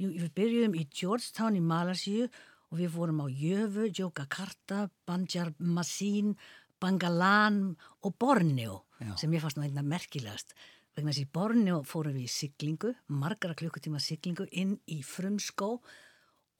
Við 0.00 0.30
byrjuðum 0.34 0.74
í 0.80 0.86
Georgetown 0.88 1.56
í 1.56 1.60
Malasíu 1.60 2.28
og 2.70 2.78
við 2.78 2.90
fórum 2.94 3.20
á 3.20 3.26
Jöfu, 3.28 3.88
Jogakarta, 3.92 4.90
Banjar 5.06 5.52
Masin, 5.58 6.36
Bangalan 6.80 7.76
og 8.02 8.14
Borneo 8.18 8.84
Já. 9.00 9.16
sem 9.16 9.32
ég 9.32 9.42
fannst 9.42 9.58
einna 9.58 9.82
merkilegast. 9.82 10.54
Vegna 10.96 11.12
þess 11.12 11.20
að 11.20 11.26
í 11.26 11.32
Borneo 11.32 11.82
fórum 11.84 12.16
við 12.16 12.24
í 12.24 12.32
siglingu, 12.32 12.94
margara 13.08 13.54
klukkutíma 13.54 14.00
siglingu 14.00 14.48
inn 14.52 14.78
í 14.88 15.02
frumskó 15.06 15.80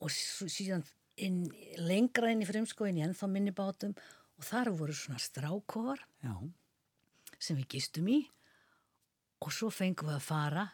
og 0.00 0.10
síðan 0.10 0.84
inn, 1.26 1.44
lengra 1.80 2.32
inn 2.32 2.42
í 2.44 2.48
frumskó 2.48 2.88
inn 2.88 3.00
í 3.00 3.04
ennþá 3.06 3.28
minni 3.30 3.54
bátum 3.56 3.94
og 3.94 4.46
þar 4.46 4.72
voru 4.76 4.96
svona 4.96 5.20
strákofar 5.20 6.02
Já, 6.24 6.34
sem 7.38 7.58
við 7.60 7.68
gistum 7.76 8.08
í 8.10 8.20
og 9.40 9.54
svo 9.56 9.70
fengum 9.72 10.10
við 10.10 10.18
að 10.18 10.26
fara 10.26 10.66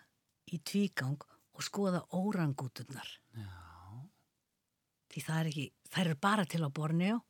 í 0.51 0.59
tvígang 0.63 1.23
og 1.57 1.65
skoða 1.65 2.03
órangúturnar. 2.15 3.09
Já. 3.37 3.49
því 5.13 5.23
það 5.25 5.39
er 5.41 5.49
ekki, 5.51 5.67
þær 5.95 6.05
eru 6.05 6.19
bara 6.27 6.45
til 6.45 6.61
á 6.67 6.69
Borneo 6.69 7.21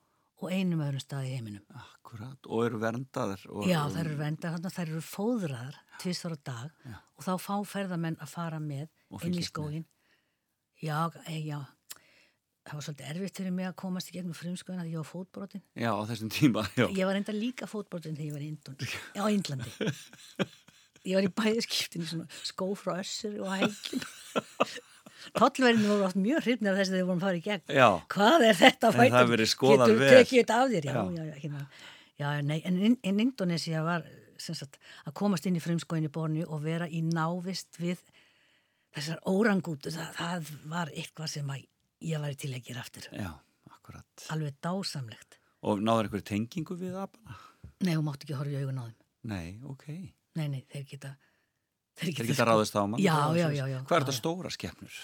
og 0.43 0.53
einum 0.53 0.83
öðrum 0.85 1.01
stað 1.01 1.29
í 1.29 1.35
heiminum. 1.37 1.65
Akkurat, 1.81 2.49
og 2.49 2.65
eru 2.67 2.81
verndaðir 2.83 3.45
og, 3.49 3.69
Já, 3.69 3.79
þær 3.93 4.03
eru 4.03 4.19
vendar, 4.21 4.57
þannig 4.57 4.71
að 4.71 4.77
þær 4.77 4.91
eru 4.91 5.05
fóðraðar 5.07 5.79
tvistar 6.03 6.35
á 6.37 6.39
dag 6.51 6.91
og 7.17 7.25
þá 7.25 7.33
fá 7.41 7.55
ferðamenn 7.73 8.19
að 8.21 8.33
fara 8.33 8.61
með 8.61 8.89
inn 9.23 9.39
í 9.39 9.47
skógin. 9.47 9.87
Já, 10.83 10.99
já, 11.31 11.61
það 12.67 12.75
var 12.79 12.85
svolítið 12.87 13.11
erfitt 13.13 13.39
fyrir 13.41 13.55
mig 13.55 13.69
að 13.69 13.77
komast 13.83 14.11
í 14.11 14.17
gegnum 14.17 14.35
frumskóin 14.37 14.81
að 14.83 14.91
ég 14.91 14.99
var 15.01 15.07
fótbrotin. 15.09 15.63
Já, 15.79 15.91
á 15.95 16.03
þessum 16.11 16.31
tíma, 16.35 16.65
já. 16.75 16.87
Ég 16.91 17.07
var 17.09 17.19
enda 17.21 17.35
líka 17.37 17.69
fótbrotin 17.71 18.17
þegar 18.19 18.27
ég 18.27 18.35
var 18.35 18.43
í 18.43 19.23
á 19.23 19.25
Índlandi. 19.31 19.71
Ég 21.07 21.15
var 21.21 21.27
í 21.29 21.31
bæðiskiptin 21.39 22.03
í 22.03 22.11
svona 22.11 22.27
skó 22.43 22.67
frá 22.75 22.97
össur 22.99 23.37
og 23.45 23.53
hækjum. 23.55 24.03
Tollverðinu 25.37 25.89
voru 25.91 26.07
oft 26.07 26.19
mjög 26.21 26.43
hrifnir 26.45 26.73
af 26.75 26.81
þess 26.81 26.91
að 26.93 26.97
þeir 26.99 27.07
voru 27.09 27.17
að 27.17 27.25
fara 27.27 27.39
í 27.39 27.45
gegn. 27.45 27.63
Já, 27.79 27.87
Hvað 28.13 28.45
er 28.47 28.59
þetta? 28.61 28.91
Verið 29.31 29.51
skoðað 29.51 29.87
Getur 29.93 30.01
vel. 30.03 30.11
tekið 30.13 30.41
þetta 30.43 30.59
af 30.63 30.73
þér? 30.75 30.89
Já, 30.91 30.93
Já. 30.97 31.05
já, 31.17 31.39
hérna. 31.45 31.63
já 32.21 32.29
nei, 32.47 32.59
en, 32.69 32.81
en 33.11 33.23
Indonesia 33.25 33.83
var 33.87 34.05
sagt, 34.43 34.79
að 35.09 35.17
komast 35.23 35.47
inn 35.49 35.57
í 35.59 35.63
frumskóinu 35.65 36.11
borni 36.13 36.45
og 36.45 36.61
vera 36.67 36.87
í 36.91 37.01
návist 37.07 37.79
við 37.81 38.03
þessar 38.97 39.23
órangútu, 39.29 39.91
það, 39.95 40.13
það 40.21 40.53
var 40.75 40.93
eitthvað 40.95 41.33
sem 41.33 41.51
að 41.53 41.65
ég 42.05 42.21
var 42.23 42.35
til 42.35 42.53
að 42.55 42.65
gera 42.69 42.81
aftur. 42.85 43.09
já, 43.13 43.31
akkurat. 43.73 44.27
Alveg 44.35 44.57
dásamlegt. 44.63 45.39
Og 45.67 45.81
náður 45.83 46.09
einhverju 46.09 46.27
tengingu 46.29 46.77
við 46.79 46.97
apana? 47.01 47.37
Nei, 47.81 47.95
hún 47.97 48.05
mátti 48.07 48.27
ekki 48.27 48.37
horfa 48.39 48.53
í 48.53 48.61
augun 48.63 48.79
á 48.81 48.85
þeim. 48.87 48.99
Nei, 49.27 49.61
ok. 49.65 49.87
Nei, 50.37 50.49
nei, 50.53 50.63
þeir 50.73 50.85
geta... 50.91 51.15
Þeir 51.97 52.27
geta 52.29 52.45
ráðist 52.45 52.77
á 52.77 52.85
mann? 52.85 53.01
Já, 53.01 53.17
já, 53.37 53.49
já, 53.57 53.65
já. 53.73 53.79
Hvað 53.89 53.97
er 53.97 54.05
þetta 54.05 54.17
stóra 54.19 54.51
skepnur? 54.53 54.99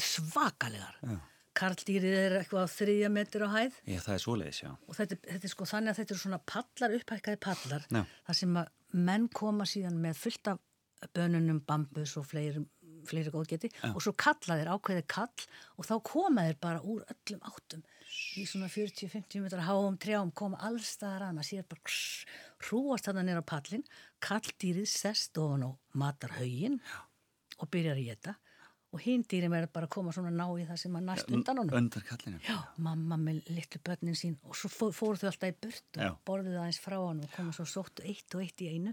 Svakalegar. 0.00 0.96
Já. 1.04 1.18
Karldýrið 1.52 2.14
er 2.16 2.34
eitthvað 2.38 2.64
á 2.64 2.68
þriðja 2.72 3.08
metur 3.12 3.42
á 3.44 3.48
hæð 3.52 3.74
Já, 3.84 3.98
það 4.00 4.14
er 4.14 4.20
svoleiðis, 4.24 4.60
já. 4.62 4.70
og 4.88 4.96
þetta, 4.96 5.18
þetta 5.26 5.48
er 5.48 5.52
sko 5.52 5.66
þannig 5.68 5.92
að 5.92 5.98
þetta 5.98 6.14
eru 6.14 6.22
svona 6.22 6.38
pallar, 6.48 6.94
upphækkaði 6.96 7.40
pallar 7.44 7.84
Já. 7.92 8.00
þar 8.28 8.38
sem 8.38 8.56
að 8.56 8.70
menn 9.10 9.26
koma 9.36 9.66
síðan 9.68 9.98
með 10.00 10.16
fullt 10.22 10.48
af 10.48 10.62
bönunum, 11.12 11.58
bambus 11.68 12.14
og 12.16 12.24
fleiri, 12.30 12.62
fleiri 13.08 13.32
góðgeti 13.34 13.70
og 13.92 14.00
svo 14.04 14.12
kalla 14.18 14.58
þeir 14.60 14.70
ákveði 14.76 15.04
kall 15.14 15.46
og 15.78 15.88
þá 15.88 15.94
koma 16.10 16.44
þeir 16.48 16.58
bara 16.62 16.82
úr 16.82 17.02
öllum 17.12 17.42
áttum. 17.50 17.82
Í 18.36 18.44
svona 18.44 18.68
40-50 18.68 19.40
metrar 19.40 19.64
háum 19.64 19.94
trjám 20.00 20.30
koma 20.36 20.58
allstaðar 20.68 21.28
að 21.30 21.36
maður 21.38 21.48
sér 21.48 21.64
bara 21.70 21.84
kss, 21.88 22.26
hrúast 22.68 23.06
þarna 23.08 23.22
nýra 23.30 23.44
pallin 23.48 23.84
kalldýrið 24.20 24.88
sest 24.92 25.38
ofan 25.40 25.64
á 25.64 25.70
matarhaugin 25.96 26.76
og 27.62 27.70
byrjar 27.72 27.96
að 27.96 28.08
geta 28.10 28.34
og 28.92 29.00
hinn 29.00 29.22
dýrim 29.24 29.54
er 29.56 29.64
bara 29.72 29.86
að 29.88 29.94
koma 29.94 30.12
svona 30.12 30.28
ná 30.36 30.44
í 30.60 30.66
það 30.68 30.80
sem 30.82 30.96
að 30.98 31.06
næst 31.06 31.30
undan 31.32 31.56
honum. 31.62 31.76
Undan 31.78 32.02
kallinu. 32.04 32.40
Já, 32.44 32.58
mamma 32.84 33.16
með 33.16 33.38
litlu 33.48 33.80
börnin 33.86 34.18
sín 34.18 34.34
og 34.44 34.52
svo 34.60 34.68
fó- 34.68 34.92
fóru 34.92 35.16
þau 35.16 35.30
alltaf 35.30 35.48
í 35.48 35.56
burt 35.64 35.96
og 35.96 36.02
Já. 36.04 36.10
borðuðu 36.28 36.58
aðeins 36.60 36.80
frá 36.84 36.98
hann 37.00 37.22
og 37.24 37.32
komu 37.32 37.54
svo 37.56 37.64
sóttu 37.64 38.04
eitt 38.04 38.36
og 38.36 38.42
eitt 38.44 38.60
í 38.60 38.68
einu 38.74 38.92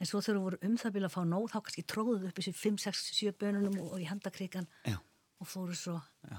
en 0.00 0.10
svo 0.10 0.20
þú 0.24 0.36
voru 0.42 0.60
um 0.66 0.76
það 0.80 0.96
byrja 0.96 1.10
að 1.10 1.16
fá 1.16 1.22
nóg 1.28 1.48
þá 1.52 1.58
kannski 1.58 1.86
tróðuðu 1.92 2.30
upp 2.30 2.40
þessi 2.40 2.54
5, 2.58 2.78
6, 2.84 3.02
7 3.22 3.34
bönunum 3.40 3.80
og, 3.82 3.96
og 3.96 4.04
í 4.04 4.08
handakrikan 4.10 4.68
Já. 4.84 4.98
og 5.40 5.50
fóru 5.50 5.76
svo 5.78 5.98
Já. 6.28 6.38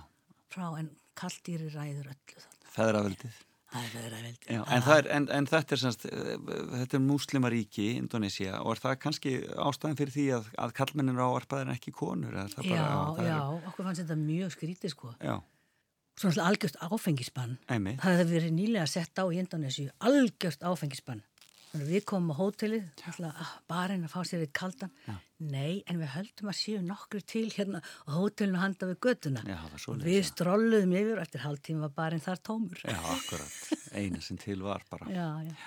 frá 0.54 0.70
en 0.80 0.94
kalldýri 1.18 1.70
ræður 1.74 2.14
öllu 2.14 2.48
þannig 2.76 2.78
það 2.78 2.90
er 2.90 2.94
Já, 4.48 4.62
en, 4.64 4.84
það 4.86 4.98
er, 4.98 5.08
en, 5.12 5.26
en 5.36 5.48
þetta 5.50 5.76
er 5.76 5.82
semst, 5.82 6.06
eh, 6.08 6.30
þetta 6.72 6.96
er 6.98 7.02
múslimaríki, 7.04 7.88
Indonesia, 8.00 8.62
og 8.62 8.78
er 8.78 8.82
það 8.86 8.96
kannski 9.04 9.34
ástæðan 9.60 10.00
fyrir 10.00 10.14
því 10.14 10.28
að, 10.38 10.48
að 10.64 10.76
kallmennin 10.78 11.20
á 11.20 11.28
arpaðin 11.28 11.74
ekki 11.74 11.92
konur? 11.92 12.38
er 12.38 12.48
Já, 12.48 12.86
bara, 12.88 13.26
já, 13.28 13.36
Er, 13.36 13.68
okkur 13.68 13.90
fannst 13.90 14.06
þetta 14.06 14.20
mjög 14.22 14.56
skrítið 14.56 14.94
sko 14.96 15.12
já, 15.20 15.36
Svona 16.18 16.48
algjört 16.50 16.80
áfengisbann 16.82 17.58
einmitt. 17.70 18.00
Það 18.02 18.16
hefði 18.22 18.38
verið 18.40 18.54
nýlega 18.58 18.86
sett 18.90 19.20
á 19.22 19.26
í 19.30 19.38
Indonésiu 19.38 19.92
algjört 20.02 20.64
áfengisbann. 20.66 21.20
Þannig 21.72 21.90
við 21.92 22.04
komum 22.10 22.32
á 22.32 22.40
hótelið, 22.40 22.86
alltaf 23.10 23.40
ah, 23.44 23.50
barinn 23.70 24.06
að 24.08 24.14
fá 24.14 24.22
sér 24.26 24.44
við 24.46 24.52
kaldan. 24.56 24.92
Nei, 25.44 25.84
en 25.86 26.00
við 26.02 26.14
höldum 26.16 26.52
að 26.52 26.60
séu 26.62 26.84
nokkru 26.86 27.20
til 27.28 27.48
hérna 27.54 27.82
á 27.84 28.10
hótelinu 28.16 28.62
handa 28.62 28.88
við 28.90 29.02
götuna. 29.04 29.44
Já, 29.46 29.58
við 30.02 30.22
já. 30.22 30.28
strolluðum 30.32 30.96
yfir 30.98 31.18
og 31.20 31.26
eftir 31.26 31.44
hálftíma 31.44 31.90
var 31.90 31.96
barinn 32.00 32.24
þar 32.24 32.40
tómur. 32.50 32.80
Já, 32.88 32.98
akkurat. 33.14 33.60
Eina 34.00 34.24
sem 34.24 34.40
til 34.42 34.62
var 34.64 34.88
bara. 34.90 35.12
já, 35.12 35.28
já. 35.52 35.58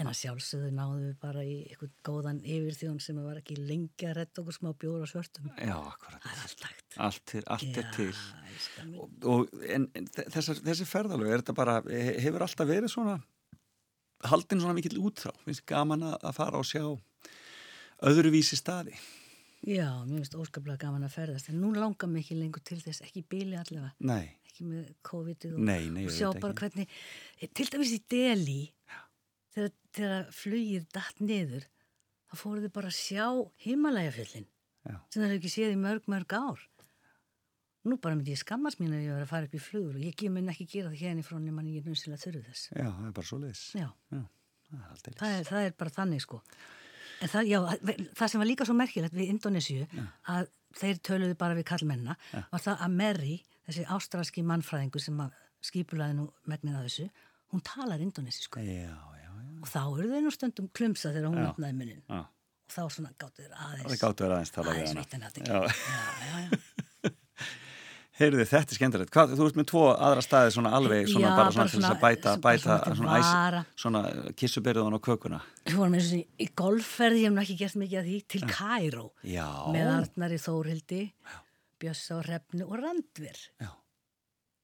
En 0.00 0.08
að 0.08 0.16
sjálfsögðu 0.16 0.68
náðum 0.72 1.00
við 1.04 1.16
bara 1.20 1.42
í 1.44 1.54
eitthvað 1.66 1.90
góðan 2.08 2.38
yfirþjón 2.40 3.00
sem 3.04 3.18
var 3.20 3.36
ekki 3.42 3.58
lengi 3.58 4.06
að 4.08 4.14
redda 4.16 4.40
okkur 4.40 4.56
smá 4.56 4.70
bjóra 4.80 5.08
svörtum. 5.10 5.50
Já, 5.60 5.74
akkurat. 5.76 6.22
Það 6.24 6.30
er 6.32 6.46
allt 6.46 6.62
hægt. 6.64 6.86
Allt, 7.06 7.24
til, 7.28 7.42
allt 7.52 7.80
er 7.82 7.90
til. 7.98 8.06
Já. 8.14 8.86
Og, 8.94 9.26
og, 9.34 9.52
en 9.68 9.84
en 10.00 10.08
þessar, 10.16 10.62
þessi 10.70 10.86
ferðalög, 10.88 11.28
er 11.34 11.42
þetta 11.44 11.56
bara, 11.58 11.74
he- 11.92 12.16
hefur 12.24 12.46
alltaf 12.46 12.70
verið 12.70 12.94
svona, 12.94 13.18
haldin 14.28 14.60
svona 14.60 14.76
mikill 14.76 15.00
útþrá, 15.00 15.32
finnst 15.46 15.64
gaman 15.68 16.04
að, 16.10 16.28
fara 16.36 16.60
og 16.60 16.68
sjá 16.68 16.84
öðruvísi 18.10 18.58
staði. 18.58 18.96
Já, 19.60 19.88
mér 20.06 20.22
finnst 20.22 20.36
óskaplega 20.40 20.86
gaman 20.86 21.04
að 21.04 21.16
ferðast. 21.18 21.50
En 21.52 21.60
nú 21.60 21.72
langar 21.76 22.08
mig 22.08 22.24
ekki 22.24 22.38
lengur 22.38 22.62
til 22.64 22.78
þess, 22.80 23.02
ekki 23.04 23.24
bíli 23.28 23.58
allavega. 23.60 23.92
Nei, 24.08 24.32
ekki 24.48 24.68
með 24.68 24.92
COVID-ið 25.06 25.56
og, 25.56 25.64
Nei, 25.68 25.82
nei, 25.92 26.04
og 26.08 26.14
sjá 26.14 26.30
bara 26.40 26.56
hvernig, 26.56 26.88
til 27.56 27.68
dæmis 27.72 27.92
í 27.96 28.00
Delhi 28.10 28.62
þegar, 29.54 29.74
þegar 29.96 30.32
flugið 30.34 30.88
datt 30.94 31.22
niður 31.22 31.66
þá 32.30 32.34
fóruð 32.38 32.66
þið 32.66 32.74
bara 32.76 32.90
að 32.90 32.98
sjá 32.98 33.26
himalægafjöllin 33.64 34.48
Já. 34.86 34.96
sem 35.10 35.20
það 35.20 35.26
hefur 35.26 35.38
ekki 35.40 35.52
séð 35.54 35.74
í 35.74 35.80
mörg, 35.80 36.06
mörg 36.10 36.36
ár 36.36 36.66
nú 37.88 37.96
bara 38.02 38.16
myndi 38.18 38.34
ég 38.34 38.40
skammast 38.42 38.80
mín 38.82 38.92
að 38.92 39.04
ég 39.06 39.14
var 39.14 39.24
að 39.24 39.30
fara 39.30 39.48
upp 39.48 39.54
í 39.56 39.62
flugur 39.62 39.94
og 39.96 40.02
ég 40.04 40.16
minn 40.34 40.50
ekki 40.52 40.66
gera 40.68 40.90
það 40.92 41.00
hérna 41.04 41.24
frá 41.24 41.38
nema 41.40 41.62
ég 41.64 41.80
er 41.80 41.88
nöðsilega 41.88 42.20
þurru 42.24 42.42
þess. 42.48 42.66
Já, 42.76 42.88
það 42.90 43.06
er 43.08 43.14
bara 43.16 43.26
svo 43.30 43.38
leiðis. 43.40 43.64
já, 43.78 43.88
Já, 44.10 44.22
það 45.00 45.08
er 45.10 45.16
það 45.20 45.32
er, 45.38 45.44
það 45.50 45.64
er 45.66 45.72
bara 45.80 45.90
þannig 45.96 46.20
sko. 46.22 46.40
En 47.20 47.28
það, 47.28 47.48
já, 47.50 47.58
það 48.20 48.28
sem 48.32 48.40
var 48.40 48.48
líka 48.48 48.66
svo 48.68 48.74
merkilegt 48.78 49.16
við 49.16 49.32
Indonésiu 49.34 49.86
að 50.30 50.50
þeir 50.78 51.00
töluðu 51.08 51.36
bara 51.40 51.56
við 51.58 51.66
kallmenna 51.68 52.14
var 52.32 52.62
það 52.62 52.84
að 52.86 52.94
Mary, 53.00 53.34
þessi 53.66 53.86
ástralski 53.96 54.44
mannfræðingur 54.46 55.02
sem 55.02 55.18
að 55.24 55.34
skipulaði 55.66 56.14
nú 56.20 56.28
megnið 56.48 56.78
að 56.78 56.86
þessu, 56.86 57.08
hún 57.52 57.64
talar 57.66 58.00
indonesisku 58.00 58.62
Já, 58.62 58.94
já, 58.94 59.26
já. 59.26 59.50
og 59.60 59.68
þá 59.68 59.80
eru 59.98 60.12
þau 60.14 60.20
nú 60.24 60.32
stundum 60.36 60.68
klumsa 60.72 61.10
þegar 61.12 61.28
hún 61.34 61.42
Já. 61.42 61.48
opnaði 61.50 61.76
munnin 61.80 62.00
já. 62.06 62.20
og 62.22 62.70
þá 62.72 62.82
svona 62.94 63.10
gáttu 63.20 63.42
þeir 63.42 63.58
aðeins 63.66 64.04
aðeins 64.38 64.54
tala 64.54 64.76
við 64.78 64.86
veitt 68.20 68.34
en 68.34 68.40
þetta. 68.40 68.50
Heyrðu, 68.50 68.70
er 68.70 68.78
skemmtilegt. 68.78 69.10
Hvað, 69.14 69.34
þú 69.38 69.46
ert 69.48 69.58
með 69.60 69.66
tvo 69.70 69.82
aðra 69.94 70.22
staði 70.24 70.52
svona 70.54 70.72
alveg, 70.76 71.08
svona 71.10 71.28
Já, 71.30 71.36
bara 71.36 71.50
svona 71.50 71.64
bara 71.64 71.70
til 71.70 71.80
þess 71.80 71.84
að 71.84 71.90
svona- 71.90 72.00
bæta, 72.04 72.34
bæta 72.44 72.76
svona 72.94 73.20
svona, 73.22 73.64
svona 73.76 74.32
kissuberðun 74.36 74.96
á 74.96 75.00
kökuna. 75.00 75.40
Við 75.66 75.76
vorum 75.80 75.94
eins 75.98 76.12
og 76.12 76.24
í 76.38 76.48
golfferði, 76.54 77.22
ég 77.24 77.28
hef 77.30 77.34
nú 77.36 77.42
ekki 77.44 77.58
gert 77.58 77.76
mikið 77.80 78.00
að 78.00 78.08
því, 78.10 78.18
til 78.28 78.40
Kæró 78.50 79.06
Já. 79.24 79.48
með 79.72 79.86
Arnari 79.96 80.38
Þórildi, 80.38 81.02
Bjössa 81.80 82.18
og 82.18 82.24
Hrefnu 82.28 82.66
og 82.68 82.76
Randver 82.78 83.38
Já. 83.60 83.70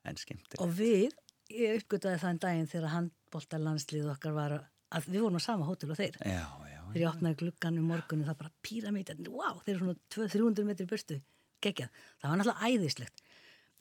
En 0.06 0.14
skemmtilegt. 0.16 0.60
og 0.60 0.68
við, 0.76 1.12
ég 1.50 1.80
uppgötaði 1.82 2.20
þann 2.22 2.38
daginn 2.42 2.68
þegar 2.70 2.92
handbólta 2.92 3.58
landslið 3.58 4.10
okkar 4.12 4.32
var 4.36 4.52
að 4.92 5.08
við 5.10 5.20
vorum 5.24 5.40
á 5.40 5.42
sama 5.42 5.64
hótel 5.66 5.90
og 5.90 5.96
þeir 5.98 6.14
Já, 6.22 6.44
já. 6.46 6.82
þegar 6.92 7.00
ég 7.02 7.08
opnaði 7.10 7.36
gluggan 7.40 7.78
um 7.80 7.88
morgunum 7.90 8.26
það 8.28 8.38
bara 8.38 8.52
píramítar, 8.62 9.16
wow, 9.32 9.58
þeir 9.64 9.74
eru 9.74 9.86
svona 9.86 9.98
200-300 10.14 10.64
metri 10.68 10.86
burtu, 10.86 11.18
geggjað 11.64 11.88
það 12.22 12.30
var 12.30 12.38
náttúrulega 12.38 12.70
æðislegt 12.70 13.22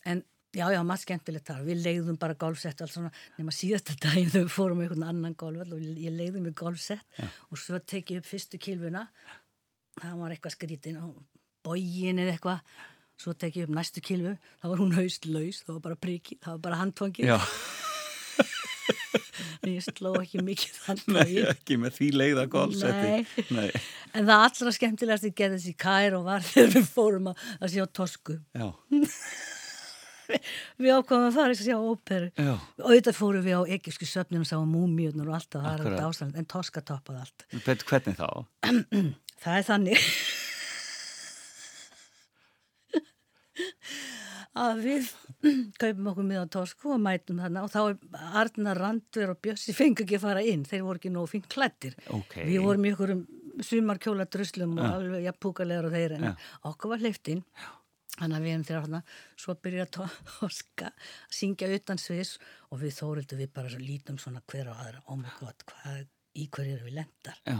en 0.05 0.23
já, 0.55 0.65
já, 0.71 0.81
maður 0.87 1.03
skemmtilegt 1.03 1.49
þar, 1.49 1.63
við 1.67 1.81
leiðum 1.83 2.19
bara 2.21 2.37
golfsett 2.39 2.83
nema 3.37 3.53
síðasta 3.53 3.97
daginn 4.03 4.31
þegar 4.31 4.45
við 4.47 4.53
fórum 4.55 4.83
einhvern 4.83 5.07
annan 5.09 5.37
golf 5.37 5.65
og 5.65 5.81
ég 5.81 6.13
leiði 6.13 6.43
með 6.43 6.55
golfsett 6.61 7.23
og 7.49 7.59
svo 7.59 7.81
tekið 7.81 8.21
upp 8.21 8.29
fyrstu 8.29 8.61
kilvuna 8.61 9.07
það 10.01 10.19
var 10.19 10.35
eitthvað 10.35 10.55
skrítinn 10.55 10.99
á 10.99 11.05
bógin 11.65 12.21
eða 12.21 12.35
eitthvað. 12.35 12.75
Svo 13.15 13.31
tekið 13.39 13.69
upp 13.69 13.75
næstu 13.77 14.01
kilvu, 14.03 14.33
það 14.59 14.71
var 14.73 14.81
hún 14.83 14.95
haustlaus 14.97 15.61
það 15.63 15.75
var 15.77 15.83
bara 15.85 15.97
priki, 16.03 16.35
það 16.43 16.57
var 16.57 16.63
bara 16.65 16.79
handfangið. 16.81 17.29
Já, 17.29 17.37
en 19.63 19.69
ég 19.77 19.85
sló 19.85 20.11
ekki 20.19 20.43
mikið 20.43 20.73
nei, 20.73 20.81
handfangið 20.89 21.47
ekki 21.53 21.77
með 21.79 21.95
því 21.95 22.09
leiða 22.19 22.45
golfsetti. 22.51 23.45
Nei. 23.55 23.69
En 24.11 24.27
það 24.27 24.43
allra 24.49 24.75
skemmtilegast 24.75 25.29
ég 25.29 25.37
gerði 25.39 25.61
þessi 25.61 25.77
kær 25.85 26.19
og 26.19 26.27
var 26.27 26.43
þegar 26.49 26.75
við 26.75 26.91
fórum 26.91 27.31
að, 27.31 27.45
að 27.61 27.75
sjá 27.77 27.87
tosku. 28.01 28.35
Já, 28.51 28.67
Við 30.81 30.91
ákvæmum 30.95 31.27
að 31.29 31.35
fara 31.37 31.53
að 31.55 31.61
sjá 31.61 31.77
óperu. 31.77 32.29
Og 32.45 32.85
auðvitað 32.89 33.19
fórum 33.19 33.45
við 33.45 33.55
á 33.59 33.61
egypsku 33.77 34.05
söfninu 34.09 34.41
og 34.45 34.49
sáum 34.49 34.71
múmiurnar 34.73 35.29
og 35.29 35.35
allt 35.39 35.51
það, 35.55 35.67
það 35.83 35.91
er 35.91 36.07
ástand, 36.07 36.33
en 36.39 36.47
toska 36.55 36.79
toppaði 36.85 37.19
allt. 37.25 37.39
Bet, 37.67 37.79
hvernig 37.89 38.15
þá? 38.19 38.29
Það 39.45 39.55
er 39.59 39.65
þannig 39.67 39.99
að 44.65 44.79
við 44.85 45.09
kaupum 45.81 46.07
okkur 46.11 46.27
miðan 46.29 46.51
tosku 46.53 46.93
og 46.95 47.01
mætum 47.03 47.41
þarna 47.43 47.65
og 47.65 47.71
þá 47.73 47.79
er 47.83 47.95
Arnar 48.41 48.79
Randver 48.79 49.33
og 49.33 49.41
Bjössi 49.43 49.75
fengu 49.75 50.05
ekki 50.05 50.17
að 50.17 50.25
fara 50.25 50.43
inn, 50.47 50.63
þeir 50.67 50.85
voru 50.87 51.01
ekki 51.01 51.11
nóg 51.13 51.27
fínt 51.31 51.49
klættir. 51.51 51.93
Ok. 52.15 52.33
Við 52.47 52.63
vorum 52.63 52.87
í 52.87 52.93
ykkur 52.93 53.15
um 53.17 53.25
sumarkjóla 53.63 54.25
druslum 54.31 54.73
og 54.79 54.85
alveg 54.87 55.27
jafn 55.27 55.41
púkalegar 55.45 55.85
og 55.87 55.93
þeir 55.95 56.15
en 56.17 56.25
Já. 56.29 56.33
okkur 56.71 56.91
var 56.91 57.03
hleyft 57.03 57.29
inn 57.31 57.43
Þannig 58.15 58.37
að 58.37 58.43
við 58.45 58.53
erum 58.55 58.63
þér 58.63 58.77
þarna, 58.85 58.99
svo 59.43 59.53
byrjar 59.65 59.89
Toska 59.91 60.87
að 60.93 61.35
syngja 61.35 61.67
utan 61.75 61.99
sviðs 61.99 62.37
og 62.71 62.79
við 62.79 62.93
þórildu 62.95 63.39
við 63.41 63.49
bara 63.57 63.71
svo 63.73 63.81
lítum 63.83 64.19
svona 64.21 64.39
hver 64.47 64.69
á 64.71 64.73
aðra, 64.75 65.01
oh 65.11 65.17
my 65.19 65.33
god, 65.41 65.65
hvað, 65.67 66.05
í 66.39 66.45
hverju 66.47 66.77
erum 66.77 66.87
við 66.91 66.99
lendar. 67.01 67.41
Já, 67.49 67.57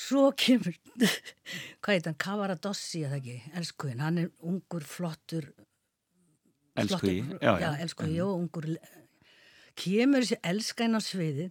Svo 0.00 0.30
kemur, 0.38 0.76
hvað 1.82 1.96
heit 1.96 2.06
hann, 2.08 2.14
Kavaradossi 2.20 3.02
eða 3.04 3.18
ekki, 3.18 3.34
elskuðin, 3.58 3.98
hann 4.04 4.20
er 4.22 4.28
ungur, 4.48 4.84
flottur, 4.88 5.48
elsku 6.80 7.10
í. 7.10 7.16
flottur- 7.24 7.42
Já, 7.44 7.50
já, 7.64 7.70
elskuði, 7.84 8.14
já, 8.20 8.26
ungur, 8.30 8.68
kemur 9.80 10.24
þessi 10.24 10.38
elskæn 10.52 10.96
á 10.96 11.00
sviðið, 11.04 11.50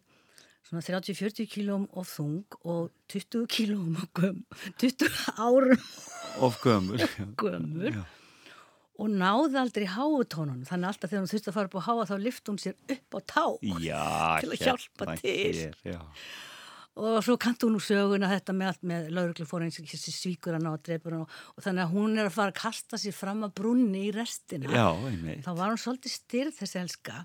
svona 0.70 0.82
30-40 0.86 1.50
kílóm 1.52 1.86
of 1.98 2.10
þung 2.16 2.58
og 2.70 2.90
20 3.14 3.46
kílóm 3.54 3.98
og 4.02 4.10
göm, 4.22 4.42
20 4.82 5.10
árum 5.42 5.86
Of 6.38 6.60
já. 6.64 7.26
gömur 7.40 7.94
Já. 7.94 8.04
og 9.00 9.10
náði 9.16 9.58
aldrei 9.62 9.88
háutónunum 9.88 10.66
þannig 10.68 10.90
alltaf 10.92 11.10
þegar 11.12 11.24
hún 11.24 11.32
þurfti 11.32 11.50
að 11.52 11.58
fara 11.58 11.70
upp 11.72 11.80
á 11.80 11.88
háa 11.88 12.06
þá 12.10 12.14
lyfti 12.20 12.52
hún 12.52 12.62
sér 12.62 12.76
upp 12.96 13.16
á 13.16 13.20
tá 13.34 13.46
Já, 13.84 14.06
Til 14.44 14.52
að 14.54 14.64
hjálpa 14.68 15.06
hérna 15.08 15.18
til. 15.24 15.56
hér, 15.60 15.76
já. 15.94 16.00
og 17.00 17.20
svo 17.24 17.38
kannt 17.40 17.64
hún 17.64 17.78
úr 17.80 17.86
söguna 17.86 18.28
þetta 18.34 18.56
með 18.60 18.72
allt 18.74 18.84
með 18.92 19.10
lauruglufórin 19.16 19.72
sem 19.72 19.88
svíkur 19.88 20.58
hann 20.58 20.68
á 20.68 20.74
að 20.76 20.84
dreipur 20.90 21.16
hann 21.16 21.24
og, 21.24 21.36
og 21.56 21.64
þannig 21.64 21.86
að 21.86 21.94
hún 21.96 22.18
er 22.20 22.28
að 22.28 22.36
fara 22.36 22.52
að 22.54 22.60
kasta 22.60 23.00
sér 23.00 23.16
fram 23.16 23.44
að 23.48 23.54
brunni 23.62 24.06
í 24.10 24.14
restina 24.16 24.68
Já, 24.74 24.88
einmitt. 25.08 25.44
þá 25.48 25.52
var 25.56 25.72
hún 25.72 25.80
svolítið 25.86 26.16
styrð 26.18 26.60
þessi 26.60 26.82
elska 26.84 27.22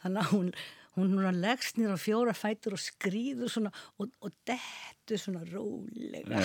þannig 0.00 0.22
að 0.24 0.30
hún 0.36 0.52
hún 0.96 1.12
núna 1.14 1.30
leggst 1.34 1.78
nýra 1.78 1.94
á 1.94 2.00
fjóra 2.00 2.34
fætur 2.34 2.74
og 2.76 2.82
skrýður 2.82 3.50
svona 3.52 3.70
og, 3.98 4.10
og 4.24 4.32
dettur 4.48 5.20
svona 5.22 5.44
rólega 5.46 6.40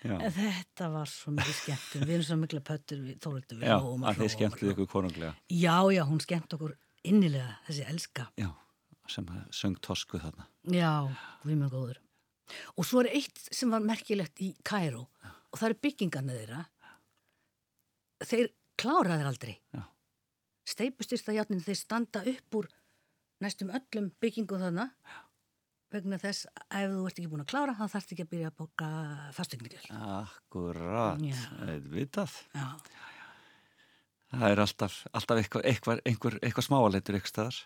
Æ, 0.00 0.28
þetta 0.32 0.90
var 0.92 1.08
svo 1.10 1.32
mikið 1.36 1.56
skemmtum 1.58 2.04
við 2.06 2.14
erum 2.16 2.26
svo 2.28 2.38
mikla 2.40 2.62
pöttur 2.64 3.02
við 3.04 3.18
þólöldu 3.24 3.58
við 3.60 3.68
já 3.68 3.74
að 3.76 4.20
þið 4.20 4.34
hlógum. 4.48 4.70
ykkur 4.72 4.90
konunglega. 4.94 5.32
Já, 5.52 5.76
já, 5.92 6.02
hún 6.08 6.22
skemmt 6.24 6.56
okkur 6.56 6.76
innilega, 7.04 7.56
þessi 7.68 7.84
elska. 7.92 8.28
Já, 8.40 8.50
sem 9.08 9.28
söng 9.56 9.76
tosku 9.84 10.20
þarna. 10.22 10.48
Já, 10.72 10.92
við 11.44 11.60
mjög 11.60 11.74
góður. 11.76 12.00
Og 12.76 12.88
svo 12.88 13.04
er 13.04 13.12
eitt 13.14 13.44
sem 13.54 13.70
var 13.70 13.84
merkilegt 13.84 14.40
í 14.42 14.52
Kæró 14.66 15.06
og 15.24 15.58
það 15.58 15.68
eru 15.68 15.80
byggingarnir 15.86 16.40
þeirra. 16.40 16.64
Þeir 18.26 18.50
klára 18.80 19.18
þeir 19.20 19.30
aldrei. 19.30 19.54
Já. 19.76 19.84
Steipustyrsta 20.70 21.34
játnin 21.34 21.62
þeir 21.64 21.78
standa 21.80 22.22
upp 22.30 22.56
úr 22.60 22.68
næstum 23.42 23.72
öllum 23.74 24.10
byggingu 24.22 24.58
þarna 24.60 24.88
vegna 25.90 26.18
þess 26.22 26.46
að 26.70 26.84
ef 26.84 26.92
þú 26.94 27.06
ert 27.08 27.18
ekki 27.18 27.30
búin 27.32 27.42
að 27.42 27.48
klára 27.50 27.72
þá 27.74 27.84
þarfst 27.96 28.12
ekki 28.14 28.22
að 28.26 28.30
byrja 28.34 28.50
að 28.52 28.58
bóka 28.60 28.90
fastegnirjöld. 29.34 29.88
Akkurat, 30.20 31.24
Já. 31.24 31.40
vitað. 31.90 32.36
Já, 32.54 32.68
Það 34.30 34.44
er 34.54 34.60
alltaf, 34.62 34.96
alltaf 35.18 35.40
eitthvað, 35.40 35.64
eitthvað, 35.66 36.00
eitthvað, 36.06 36.34
eitthvað 36.46 36.66
smáaleitur 36.68 37.16
eitthvað 37.18 37.32
staðar. 37.32 37.56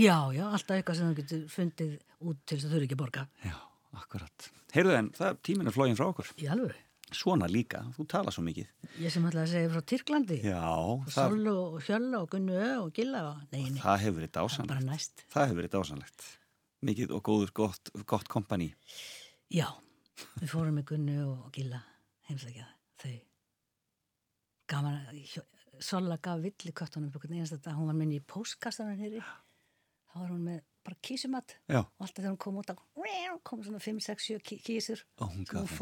já, 0.00 0.16
já, 0.32 0.44
alltaf 0.48 0.76
eitthvað 0.78 0.96
sem 0.96 1.10
þú 1.10 1.16
getur 1.18 1.42
fundið 1.52 1.90
út 2.24 2.38
til 2.48 2.56
þess 2.56 2.64
að 2.64 2.70
þau 2.72 2.76
eru 2.78 2.86
ekki 2.86 2.96
að 2.96 3.02
borga. 3.02 3.24
Já, 3.44 3.56
akkurat. 4.00 4.46
Heyrðu 4.72 4.94
en, 4.96 5.10
það 5.18 5.42
tíminn 5.44 5.68
er 5.68 5.76
flógin 5.76 5.98
frá 6.00 6.06
okkur. 6.08 6.30
Í 6.40 6.48
alveg. 6.54 6.78
Svona 7.14 7.46
líka, 7.46 7.84
þú 7.94 8.06
tala 8.10 8.32
svo 8.34 8.42
mikið. 8.42 8.66
Ég 8.98 9.12
sem 9.14 9.26
ætlaði 9.28 9.44
að 9.46 9.52
segja 9.52 9.68
frá 9.70 9.82
Tyrklandi. 9.92 10.38
Já, 10.42 10.62
og 10.66 11.04
það, 11.06 11.28
Sol 11.36 11.50
og 11.52 11.76
Hjölla 11.86 12.20
og 12.24 12.30
Gunnu 12.32 12.56
Ö 12.58 12.70
og 12.82 12.88
Gilla 12.96 13.20
og 13.30 13.44
nei, 13.52 13.62
nei, 13.70 13.78
það 13.84 14.00
hefur 14.02 14.18
verið 14.20 14.32
dásanlegt. 14.38 15.22
Það 15.30 15.46
hefur 15.46 15.60
verið 15.60 15.74
dásanlegt. 15.76 16.26
Mikið 16.86 17.14
og 17.16 17.22
góður, 17.30 17.52
gott, 17.54 17.92
gott 18.10 18.28
kompani. 18.28 18.72
já, 19.54 19.68
við 20.40 20.50
fórum 20.50 20.74
með 20.80 20.88
Gunnu 20.90 21.18
og 21.30 21.52
Gilla 21.54 21.78
heimsækja 22.26 22.66
þau 22.98 23.14
gaman 24.66 24.98
Sola 25.78 26.16
gaf 26.18 26.40
villi 26.40 26.72
köttunum 26.72 27.10
hún 27.12 27.86
var 27.86 27.94
minni 27.94 28.16
í 28.18 28.24
póstkastanum 28.24 28.96
hér 28.98 29.18
þá 29.20 30.14
var 30.18 30.30
hún 30.32 30.42
með 30.48 30.60
bara 30.86 30.96
kísumat 31.02 31.54
Já, 31.68 31.82
og 31.84 32.00
alltaf 32.02 32.22
þegar 32.24 32.32
hún 32.32 32.38
kom 32.40 32.58
út 32.62 32.70
á 32.72 32.76
kom 33.44 33.62
svona 33.62 33.78
5, 33.78 34.00
6, 34.00 34.26
7 34.32 34.38
kí- 34.42 34.62
kísur 34.64 35.04
og 35.20 35.30
hún 35.34 35.44
sem 35.46 35.60
gaf 35.60 35.76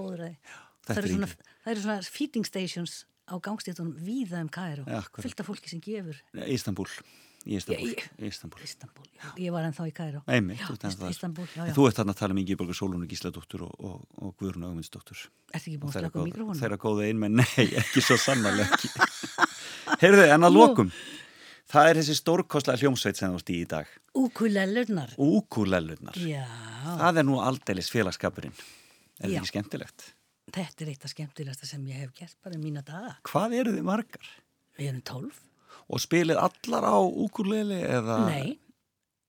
það 0.84 0.96
er 0.96 1.02
eru 1.02 1.12
svona, 1.16 1.28
það 1.64 1.74
eru 1.74 1.84
svona 1.84 2.14
feeding 2.16 2.48
stations 2.48 2.96
á 3.24 3.34
gangstéttunum 3.40 3.94
víða 4.04 4.40
um 4.44 4.50
akkurat. 4.50 5.22
fullt 5.24 5.40
af 5.40 5.46
fólki 5.48 5.70
sem 5.72 5.80
gefur 5.80 6.16
Ístanbúl. 6.34 6.90
Ég 9.36 9.52
var 9.52 9.66
ennþá 9.68 9.84
í 9.84 9.92
já, 9.92 11.72
þú 11.76 11.84
ert 11.88 11.98
þarna 11.98 12.14
að 12.14 12.20
tala 12.22 12.32
um 12.32 12.38
Ingi 12.40 12.56
Borgar 12.56 12.78
Sólúnu 12.78 13.08
Gísladóttur 13.08 13.66
og, 13.66 13.74
og, 13.84 13.98
og 14.16 14.32
Guðrún 14.40 14.64
Ögmundsdóttur. 14.70 15.26
ertu 15.52 15.68
ekki 15.68 15.80
búin 15.82 15.92
að 15.92 15.98
slaka 15.98 16.24
mikrofónu? 16.24 16.56
Þeirra 16.62 16.78
góða 16.80 17.04
einmenn, 17.10 17.36
nei, 17.42 17.66
ekki 17.82 18.04
svo 18.04 18.16
sannarlega 18.16 18.78
ekki. 18.78 18.88
Heyrðu, 20.02 20.24
en 20.32 20.48
að 20.48 20.56
lokum. 20.56 20.94
Það 21.74 21.90
er 21.90 22.00
þessi 22.00 22.16
stórkostlega 22.22 22.80
hljómsveit 22.80 23.20
sem 23.20 23.32
þú 23.34 23.40
ert 23.42 23.52
í 23.52 23.60
dag. 23.68 23.92
Úkulellurnar 24.24 25.14
Úkulellurnar. 25.20 26.16
Já, 26.24 26.44
Það 27.00 27.20
er 27.20 27.28
nú 27.28 27.40
aldeilis 27.44 27.92
félagskapurinn. 27.92 28.56
Er 29.20 29.28
þetta 29.28 29.40
ekki 29.42 29.52
skemmtilegt? 29.52 30.12
Þetta 30.54 30.84
er 30.84 30.92
eitt 30.94 31.04
af 31.06 31.12
skemmtilegasta 31.12 31.66
sem 31.68 31.84
ég 31.90 32.04
hef 32.04 32.14
gert 32.18 32.36
bara 32.44 32.56
í 32.58 32.62
mína 32.62 32.82
daga. 32.86 33.16
Hvað 33.28 33.56
eru 33.60 33.74
þið 33.76 33.86
margar? 33.90 34.30
Við 34.78 34.90
erum 34.92 35.04
tólf. 35.06 35.40
Og 35.90 36.00
spilið 36.02 36.38
allar 36.40 36.86
á 36.86 36.96
úkuleli 37.02 37.80
eða? 37.84 38.18
Nei, 38.30 38.54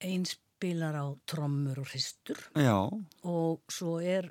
einn 0.06 0.24
spilar 0.30 0.96
á 0.96 1.06
trommur 1.28 1.82
og 1.82 1.90
hristur 1.92 2.40
Já, 2.56 2.78
og 3.28 3.74
svo 3.74 3.98
er 4.00 4.30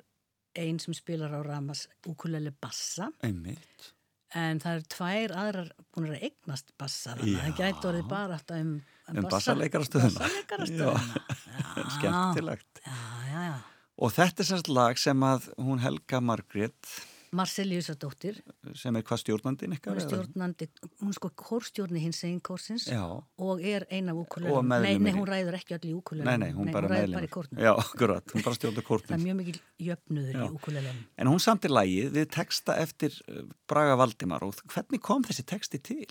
einn 0.57 0.79
sem 0.81 0.95
spilar 0.95 1.35
á 1.35 1.39
ramas 1.45 1.85
úkuleli 2.07 2.49
bassa 2.63 3.09
einmitt. 3.23 3.91
en 4.35 4.59
það 4.63 4.79
eru 4.79 4.87
tvær 4.95 5.33
aðrar 5.43 5.69
búin 5.93 6.09
að 6.09 6.23
eignast 6.29 6.71
bassa 6.79 7.13
þannig 7.19 7.37
að 7.37 7.45
það 7.45 7.59
gæti 7.61 7.89
orðið 7.91 8.09
bara 8.15 8.39
alltaf 8.39 8.61
um, 8.63 8.75
Um 9.05 9.27
bassaleikarastöðuna. 9.29 10.17
Bassaleikarastöðuna. 10.17 11.19
Skemmtilegt. 11.95 12.79
Já, 12.81 12.95
já, 13.29 13.41
já. 13.51 13.57
Og 13.97 14.11
þetta 14.11 14.43
er 14.43 14.47
sérst 14.49 14.67
lag 14.71 14.97
sem 14.99 15.21
að 15.23 15.49
hún 15.61 15.79
Helga 15.79 16.19
Margrét, 16.19 16.95
Marcelíusadóttir, 17.35 18.37
sem 18.79 18.95
er 18.95 19.03
hvað 19.03 19.19
stjórnandinn 19.19 19.73
hún 19.73 19.77
ykkar? 19.77 19.97
er 19.99 20.03
stjórnandi, 20.05 20.67
hún 21.01 21.15
sko 21.17 21.29
kórstjórni 21.35 21.99
hins 21.99 22.21
einn 22.23 22.37
kórsins 22.43 22.85
Já, 22.87 23.01
og 23.03 23.59
er 23.65 23.83
eina 23.91 24.13
af 24.13 24.21
meðlimur 24.31 24.69
Nei, 24.71 24.97
nei, 24.99 25.11
í- 25.11 25.15
hún 25.17 25.27
ræður 25.27 25.57
ekki 25.57 25.75
öll 25.75 25.89
í 25.89 25.93
úkulelum. 25.97 26.25
nei, 26.29 26.37
nei, 26.37 26.51
hún 26.55 26.71
bara 26.71 26.87
ræður 26.87 26.95
meðlimur. 26.95 27.17
bara 27.17 27.27
í 27.27 27.33
kórnum. 27.35 27.59
Já, 27.65 27.71
akkurat, 27.81 28.25
hún 28.35 28.43
bara 28.45 28.55
stjórnar 28.55 28.75
Það 28.75 28.85
er 28.85 28.87
kórnum. 28.87 29.25
mjög 29.25 29.35
mikil 29.41 29.59
jöfnuður 29.89 30.33
Já. 30.39 30.45
í 30.45 30.55
úkulelum. 30.59 31.03
En 31.17 31.27
hún 31.27 31.39
samtir 31.43 31.69
lagið 31.75 32.11
við 32.15 32.29
texta 32.37 32.77
eftir 32.79 33.11
uh, 33.27 33.43
Braga 33.67 33.95
Valdimar 33.99 34.43
og 34.47 34.55
hvernig 34.71 35.01
kom 35.01 35.23
þessi 35.23 35.43
texti 35.45 35.79
til? 35.83 36.07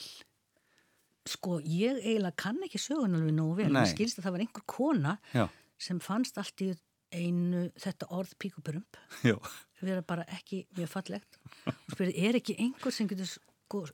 Sko, 1.25 1.61
ég 1.65 2.03
eiginlega 2.05 2.37
kann 2.37 2.61
ekki 2.67 2.77
sögun 2.79 3.15
alveg 3.17 3.33
nógu 3.33 3.57
vel. 3.63 3.73
Nei. 3.73 3.81
Mér 3.87 3.95
skilst 3.95 4.19
að 4.21 4.27
það 4.29 4.33
var 4.37 4.41
einhver 4.45 4.67
kona 4.69 5.19
Já, 5.33 5.47
sem 5.81 6.01
fannst 6.05 6.37
allt 6.37 6.61
í 6.61 6.75
einu 7.15 7.67
þetta 7.81 8.09
orð 8.17 8.35
píkuperump. 8.41 8.99
já, 9.29 9.37
vera 9.81 10.05
bara 10.07 10.27
ekki 10.37 10.65
mjög 10.79 10.91
fallegt 10.93 11.39
og 11.67 11.93
spyrði, 11.95 12.17
er 12.29 12.41
ekki 12.41 12.59
einhver 12.65 12.95
sem 12.95 13.11
getur 13.11 13.31
sko, 13.31 13.85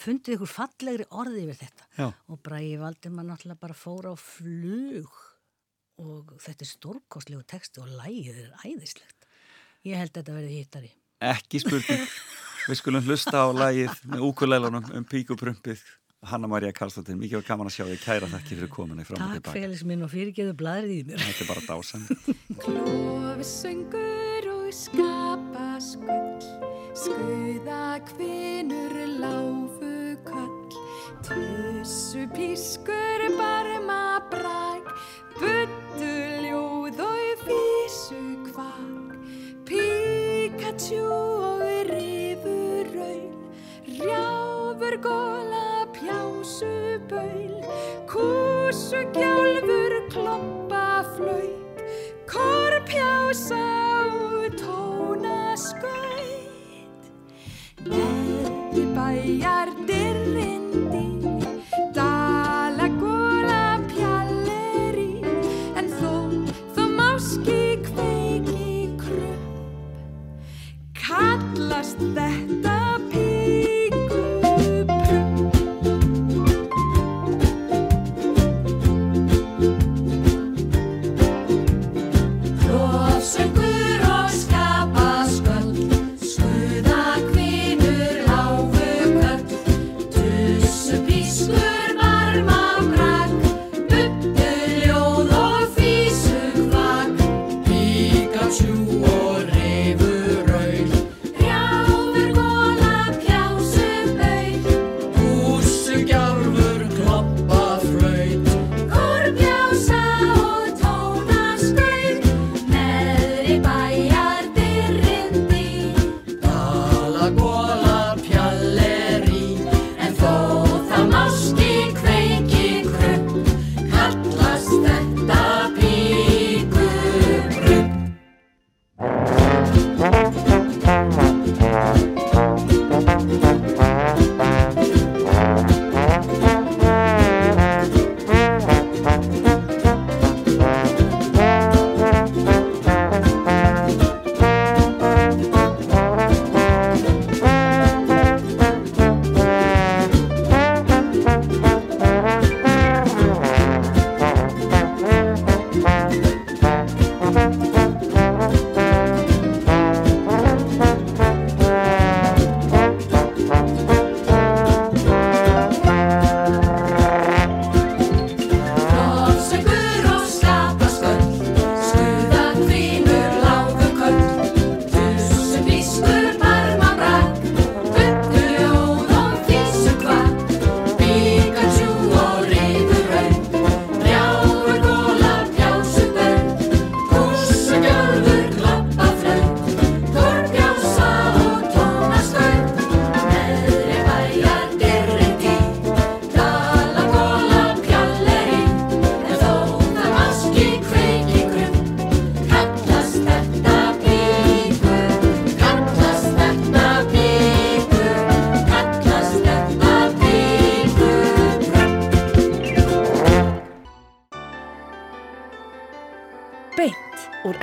fundið 0.00 0.38
ykkur 0.38 0.52
fallegri 0.54 1.08
orði 1.10 1.44
yfir 1.46 1.60
þetta 1.64 1.90
já, 1.98 2.08
og 2.08 2.40
Bræði 2.46 2.78
Valdimar 2.80 3.28
náttúrulega 3.28 3.64
bara 3.66 3.76
fór 3.76 4.12
á 4.12 4.14
flug 4.20 5.20
og 6.00 6.32
þetta 6.40 6.64
er 6.64 6.72
stórkostlegu 6.72 7.44
texti 7.48 7.82
og 7.82 7.92
lægið 7.98 8.46
er 8.46 8.56
æðislegt 8.64 9.28
ég 9.84 10.00
held 10.00 10.14
að 10.14 10.22
þetta 10.22 10.38
verði 10.38 10.56
hittari 10.60 10.94
ekki 11.20 11.60
spurning. 11.62 12.06
Við 12.68 12.78
skulum 12.80 13.04
hlusta 13.04 13.44
á 13.44 13.48
lagið 13.52 14.02
með 14.08 14.24
úkulelunum 14.28 14.90
um 14.96 15.06
píkuprumpið. 15.08 15.80
Hanna 16.20 16.48
María 16.52 16.68
Karlsdóttir, 16.76 17.16
mikið 17.16 17.38
var 17.40 17.44
gaman 17.48 17.68
að 17.70 17.74
sjá 17.78 17.84
þig 17.88 18.00
kæra 18.04 18.26
þakki 18.28 18.56
fyrir 18.58 18.68
kominu 18.74 19.04
fram 19.08 19.16
og 19.16 19.22
Takk 19.24 19.38
tilbaka. 19.38 19.54
Felix 19.56 19.84
minn 19.88 20.04
og 20.04 20.10
fyrirgeðu 20.12 20.52
bladrið 20.60 20.92
í 20.92 21.04
mér 21.08 21.22
Þetta 21.24 21.44
er 21.44 21.48
bara 21.48 21.62
dásan. 21.64 22.02
Klofsöngur 22.60 24.48
og 24.52 24.68
skapa 24.76 25.68
skull 25.80 26.44
Skuða 27.00 27.86
kvinur 28.10 28.92
láfu 29.22 29.94
köll 30.28 30.76
Tussu 31.24 32.26
pískur 32.36 33.24
barma 33.40 34.20
brak 34.28 34.92
Buttu 35.40 36.12
ljóð 36.44 37.00
og 37.06 37.46
vísu 37.48 38.20
kvak 38.50 39.16
Pikachu 39.64 41.00
og 41.08 41.64
rifur 41.88 42.92
raun 42.92 43.32
Rjáfur 43.88 45.00
góla 45.08 45.59
baul 47.20 47.54
Kúsu 48.10 49.00
gjálfur 49.14 49.94
kloppa 50.12 51.04
flaut 51.16 51.76
Korpjása 52.32 53.66
og 54.14 54.56
tóna 54.62 55.56
skaut 55.56 57.02
Neði 57.90 58.84
bæjar 58.96 59.68
dyrrindi 59.88 60.59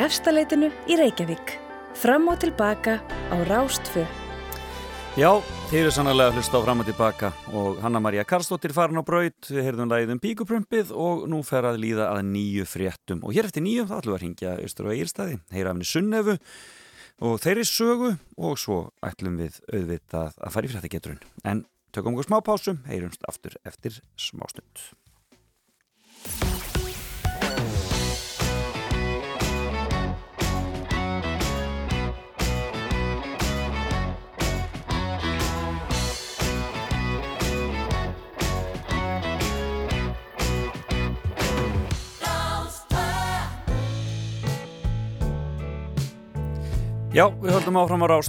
efstaleitinu 0.08 0.70
í 0.88 0.95
Reykjavík. 0.99 1.58
Fram 1.97 2.30
og 2.32 2.39
tilbaka 2.39 3.01
á 3.03 3.36
Rástfö. 3.49 4.05
Já, 5.18 5.32
þeir 5.72 5.80
eru 5.82 5.91
sannlega 5.91 6.30
að 6.30 6.38
hlusta 6.38 6.60
á 6.62 6.64
fram 6.64 6.84
og 6.84 6.88
tilbaka 6.88 7.32
og 7.58 7.80
Hanna-Maria 7.82 8.24
Karlsdóttir 8.28 8.72
farin 8.76 9.01
á 9.01 9.03
braut, 9.03 9.49
við 9.49 9.66
heyrðum 9.66 9.89
lagið 9.91 10.14
um 10.14 10.22
píkuprumpið 10.24 10.91
og 10.93 11.26
nú 11.32 11.41
fer 11.43 11.66
að 11.68 11.80
líða 11.82 12.12
að 12.14 12.22
nýju 12.30 12.68
fréttum 12.70 13.24
og 13.26 13.34
hér 13.36 13.49
eftir 13.49 13.66
nýju 13.66 13.88
þá 13.89 13.95
ætlum 13.97 14.14
við 14.14 14.20
að 14.20 14.24
ringja 14.24 14.53
austur 14.62 14.88
og 14.88 14.93
eigirstaði, 14.93 15.39
heyra 15.58 15.74
af 15.74 15.76
henni 15.76 15.89
Sunnefu 15.89 16.38
og 17.28 17.41
þeirri 17.43 17.66
sögu 17.66 18.14
og 18.38 18.62
svo 18.62 18.78
ætlum 19.10 19.41
við 19.41 19.58
auðvitað 19.74 20.38
að 20.38 20.53
fara 20.53 20.70
í 20.70 20.72
fréttageturinn. 20.76 21.26
En 21.43 21.66
tökum 21.91 22.14
okkur 22.14 22.30
smá 22.30 22.39
pásum, 22.45 22.80
heyrumst 22.86 23.26
aftur 23.28 23.58
eftir 23.66 23.99
smástund. 24.22 24.86
Já, 47.18 47.24
við 47.41 47.49
höldum 47.49 47.80
áfram 47.82 48.03
á 48.05 48.22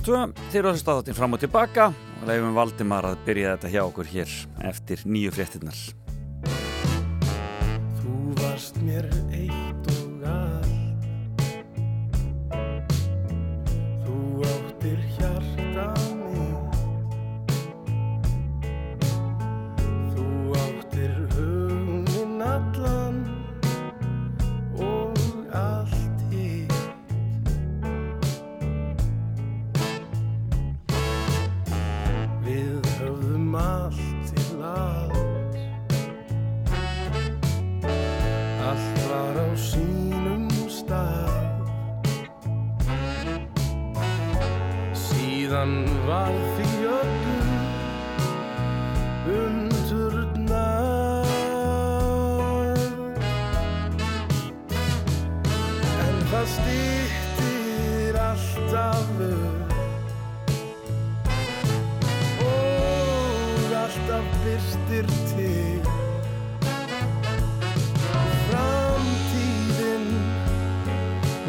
þeir 0.49 0.63
eru 0.63 0.71
að 0.71 0.79
hlusta 0.79 0.93
þáttinn 0.97 1.17
fram 1.19 1.37
og 1.37 1.41
tilbaka 1.43 1.91
og 1.93 2.23
leifum 2.25 2.55
Valdimar 2.57 3.05
að 3.05 3.19
byrja 3.27 3.51
þetta 3.53 3.73
hjá 3.75 3.83
okkur 3.83 4.09
hér 4.09 4.31
eftir 4.65 5.03
nýju 5.05 5.35
fréttinnar. 5.37 5.83
Þú 7.99 8.15
varst 8.41 8.81
mér 8.81 9.11
eitt 9.29 9.93
og 9.93 10.25
allt 10.33 10.58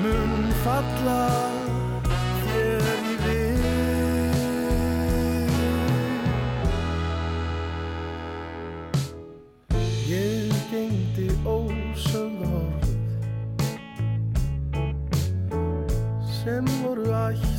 mun 0.03 0.45
falla 0.63 1.23
þér 2.45 3.01
í 3.03 3.15
vil 3.23 3.59
Ég 10.09 10.55
gengdi 10.71 11.27
ósögð 11.43 12.41
orð 12.61 12.87
sem 16.39 16.65
voru 16.83 17.07
ætluð 17.25 17.58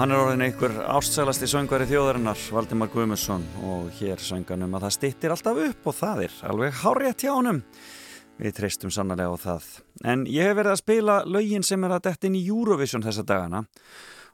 hann 0.00 0.12
er 0.12 0.20
orðin 0.20 0.44
einhver 0.44 0.72
ástsælasti 0.92 1.46
söngvari 1.48 1.86
þjóðarinnar, 1.88 2.40
Valdimar 2.52 2.90
Guðmusson 2.92 3.44
og 3.64 3.86
hér 3.96 4.20
sönganum 4.20 4.74
að 4.76 4.86
það 4.86 4.94
stittir 4.96 5.32
alltaf 5.32 5.60
upp 5.62 5.88
og 5.88 5.96
það 5.96 6.22
er 6.26 6.34
alveg 6.50 6.80
hárétt 6.82 7.24
hjá 7.24 7.30
honum. 7.32 7.62
Við 8.36 8.56
treystum 8.58 8.92
sannlega 8.92 9.30
á 9.32 9.36
það. 9.40 9.68
En 10.04 10.26
ég 10.28 10.50
hef 10.50 10.58
verið 10.58 10.74
að 10.74 10.82
spila 10.82 11.16
lögin 11.24 11.64
sem 11.64 11.86
er 11.86 11.96
að 11.96 12.04
detta 12.10 12.28
inn 12.28 12.36
í 12.36 12.44
Eurovision 12.44 13.06
þessa 13.06 13.24
dagana 13.24 13.62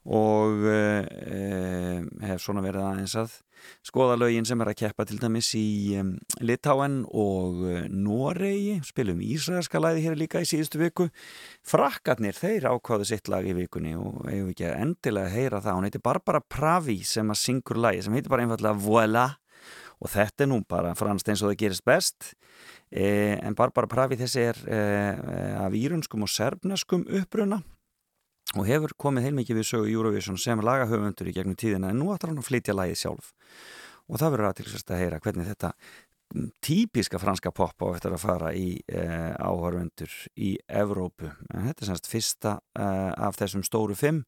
og 0.03 0.65
uh, 0.67 2.03
hef 2.27 2.43
svona 2.43 2.63
verið 2.65 2.83
aðeins 2.83 3.15
að 3.21 3.35
skoða 3.87 4.17
lögin 4.19 4.47
sem 4.47 4.61
er 4.63 4.73
að 4.73 4.79
keppa 4.81 5.05
til 5.07 5.19
dæmis 5.23 5.53
í 5.55 5.95
um, 6.01 6.17
Litáen 6.43 7.03
og 7.07 7.61
uh, 7.63 7.85
Noregi, 7.87 8.81
spilum 8.87 9.21
Ísraelska 9.23 9.79
læði 9.83 10.07
hér 10.07 10.19
líka 10.19 10.43
í 10.43 10.49
síðustu 10.49 10.81
viku. 10.83 11.07
Frakkarnir, 11.67 12.35
þeir 12.35 12.67
ákváðu 12.73 13.07
sitt 13.13 13.31
lag 13.31 13.47
í 13.47 13.55
vikunni 13.55 13.95
og 13.95 14.25
eigum 14.27 14.51
ekki 14.51 14.67
að 14.67 14.81
endilega 14.89 15.35
heyra 15.37 15.63
það, 15.63 15.79
hún 15.79 15.87
heitir 15.87 16.05
Barbara 16.11 16.43
Pravi 16.43 16.99
sem 17.07 17.31
að 17.31 17.43
syngur 17.45 17.79
lægi, 17.85 18.03
sem 18.07 18.19
heitir 18.19 18.33
bara 18.33 18.47
einfallega 18.47 18.83
Voila. 18.83 19.29
Og 20.03 20.11
þetta 20.11 20.43
er 20.43 20.49
nú 20.51 20.57
bara 20.67 20.97
franst 20.99 21.29
eins 21.31 21.45
og 21.45 21.53
það 21.53 21.61
gerist 21.61 21.85
best. 21.87 22.33
Eh, 22.91 23.39
en 23.39 23.55
Barbara 23.55 23.87
Pravi 23.87 24.19
þessi 24.19 24.43
er 24.51 24.59
eh, 24.67 25.61
af 25.63 25.77
írunskum 25.79 26.27
og 26.27 26.33
serbneskum 26.33 27.07
uppruna 27.07 27.61
og 28.57 28.69
hefur 28.69 28.95
komið 29.01 29.29
heilmikið 29.29 29.61
við 29.61 29.69
sögu 29.69 29.93
Eurovision 29.93 30.39
sem 30.41 30.61
lagahöfundur 30.61 31.31
í 31.31 31.37
gegnum 31.37 31.59
tíðina 31.59 31.93
en 31.93 32.01
nú 32.03 32.13
ætlar 32.15 32.33
hann 32.33 32.43
að 32.43 32.49
flytja 32.51 32.77
lagið 32.77 33.01
sjálf 33.03 33.33
og 34.09 34.19
það 34.21 34.35
verður 34.35 34.49
aðtilsvæmst 34.51 34.93
að 34.93 35.03
heyra 35.03 35.21
hvernig 35.23 35.49
þetta 35.53 35.73
típiska 36.61 37.19
franska 37.19 37.51
pop 37.51 37.83
á 37.83 37.87
eftir 37.93 38.15
að 38.15 38.23
fara 38.23 38.53
í 38.57 38.81
eh, 38.89 39.33
áhörvendur 39.37 40.13
í 40.41 40.55
Evrópu. 40.69 41.29
En 41.53 41.67
þetta 41.69 41.85
er 41.85 41.91
semst 41.91 42.09
fyrsta 42.09 42.55
eh, 42.79 43.13
af 43.13 43.37
þessum 43.37 43.65
stóru 43.67 43.97
fimm 43.99 44.23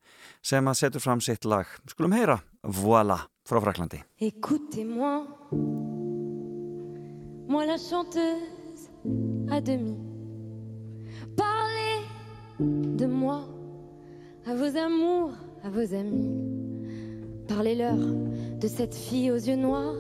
sem 0.45 0.69
að 0.69 0.81
setur 0.83 1.05
fram 1.05 1.23
sitt 1.25 1.49
lag. 1.49 1.69
Skulum 1.91 2.13
heyra 2.17 2.41
Voila 2.63 3.19
frá 3.49 3.61
Fraklandi. 3.61 4.03
Écoutez-moi, 4.21 5.25
moi 7.49 7.67
la 7.67 7.79
chanteuse 7.79 8.91
à 9.51 9.61
demi. 9.61 9.97
Parlez 11.37 12.05
de 12.99 13.07
moi 13.07 13.64
à 14.47 14.55
vos 14.55 14.77
amours, 14.77 15.33
à 15.65 15.71
vos 15.71 15.95
amis. 15.95 16.31
Parlez-leur 17.49 17.97
de 17.97 18.69
cette 18.69 18.95
fille 18.95 19.31
aux 19.31 19.37
yeux 19.37 19.57
noirs 19.57 19.97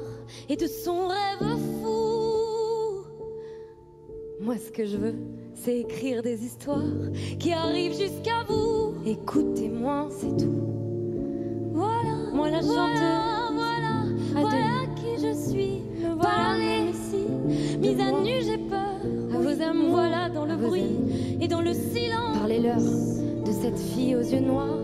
et 0.48 0.56
de 0.56 0.66
son 0.66 1.08
rêve 1.08 1.58
fou. 1.82 3.06
Moi, 4.40 4.56
ce 4.58 4.70
que 4.70 4.84
je 4.84 4.96
veux, 4.96 5.14
c'est 5.54 5.80
écrire 5.80 6.22
des 6.22 6.44
histoires 6.44 6.82
qui 7.38 7.52
arrivent 7.52 7.98
jusqu'à 7.98 8.44
vous. 8.48 8.94
Écoutez-moi, 9.06 10.08
c'est 10.10 10.36
tout. 10.36 10.52
Voilà, 11.72 12.30
moi 12.32 12.50
la 12.50 12.60
chanteuse, 12.60 13.54
voilà, 13.54 14.04
voilà 14.32 14.86
qui 14.96 15.26
je 15.26 15.50
suis. 15.50 15.80
Me 16.00 16.20
Parlez 16.20 16.90
ici, 16.90 17.78
mise 17.78 18.00
à 18.00 18.12
nu, 18.12 18.42
j'ai 18.42 18.58
peur. 18.58 19.00
À 19.34 19.38
vos 19.38 19.62
amours, 19.62 19.90
voilà 19.90 20.28
dans 20.28 20.44
le 20.44 20.56
bruit 20.56 20.98
et 21.40 21.48
dans 21.48 21.62
le 21.62 21.72
silence. 21.72 22.38
Parlez-leur 22.38 22.78
cette 23.64 23.78
fille 23.78 24.14
aux 24.14 24.20
yeux 24.20 24.40
noirs 24.40 24.76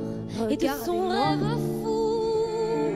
et 0.49 0.57
de 0.57 0.67
son 0.87 1.09
rêve 1.09 1.45
fou. 1.83 2.95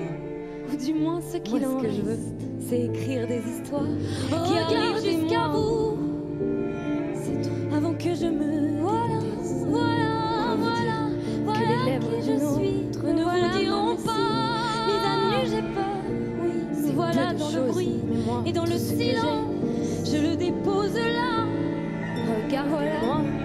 Ou 0.73 0.77
du 0.83 0.95
moins 0.95 1.21
ce 1.21 1.37
qu'il 1.37 1.67
en 1.67 1.77
que 1.77 1.91
je 1.91 2.01
veux, 2.01 2.19
c'est 2.67 2.85
écrire 2.85 3.27
des 3.29 3.41
histoires 3.41 3.85
qui 4.47 4.59
arrivent 4.59 5.05
jusqu'à 5.05 5.49
vous. 5.49 5.99
C'est 7.15 7.43
tout. 7.43 7.77
Avant 7.77 7.93
que 7.93 8.15
je 8.15 8.25
me 8.25 8.81
voilà, 8.81 9.19
voilà, 9.67 10.57
voilà, 10.57 10.97
voilà 11.45 11.61
que 11.61 11.67
les 11.69 11.91
lèvres 11.91 12.11
qui 12.19 12.31
je 12.31 12.37
suis 12.55 12.79
ne 13.13 13.23
vous 13.23 13.59
diront 13.59 13.97
pas. 13.97 14.25
Mise 14.87 15.05
à 15.05 15.15
nu, 15.29 15.41
j'ai 15.51 15.65
peur. 15.75 16.01
Oui, 16.41 16.93
voilà 16.95 17.35
dans 17.35 17.51
le 17.51 17.71
bruit 17.71 18.01
et 18.47 18.53
dans 18.53 18.65
le 18.65 18.79
silence, 18.79 19.49
je 20.07 20.17
le 20.17 20.35
dépose 20.37 20.95
là. 20.95 21.45
Regarde-moi. 22.47 23.44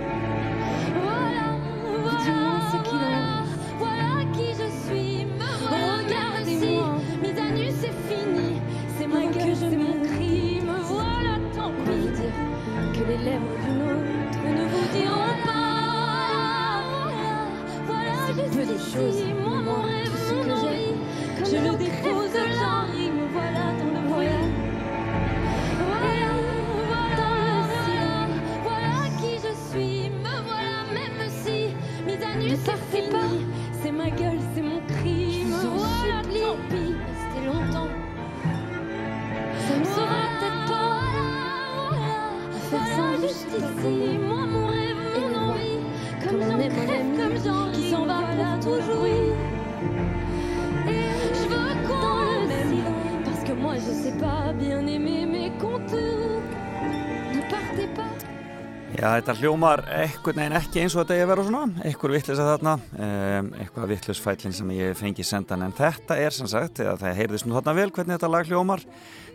Þetta 59.20 59.36
hljómar 59.36 59.82
einhvern 59.92 60.38
veginn 60.40 60.56
ekki 60.56 60.80
eins 60.80 60.94
og 60.96 61.02
þetta 61.04 61.16
ég 61.18 61.28
vera 61.28 61.44
svona, 61.44 61.84
einhver 61.84 62.14
vittlis 62.14 62.40
að 62.40 62.50
þarna, 62.54 62.74
um, 62.96 63.48
eitthvað 63.60 63.90
vittlis 63.92 64.22
fætlinn 64.24 64.54
sem 64.56 64.70
ég 64.72 64.94
fengi 64.96 65.26
sendan, 65.28 65.66
en 65.66 65.74
þetta 65.76 66.16
er 66.24 66.36
sem 66.36 66.48
sagt, 66.48 66.80
eða 66.80 66.96
það 67.02 67.18
heyrðist 67.18 67.48
nú 67.48 67.58
þarna 67.58 67.74
vel 67.76 67.90
hvernig 67.96 68.16
þetta 68.16 68.30
lag 68.32 68.48
hljómar, 68.48 68.84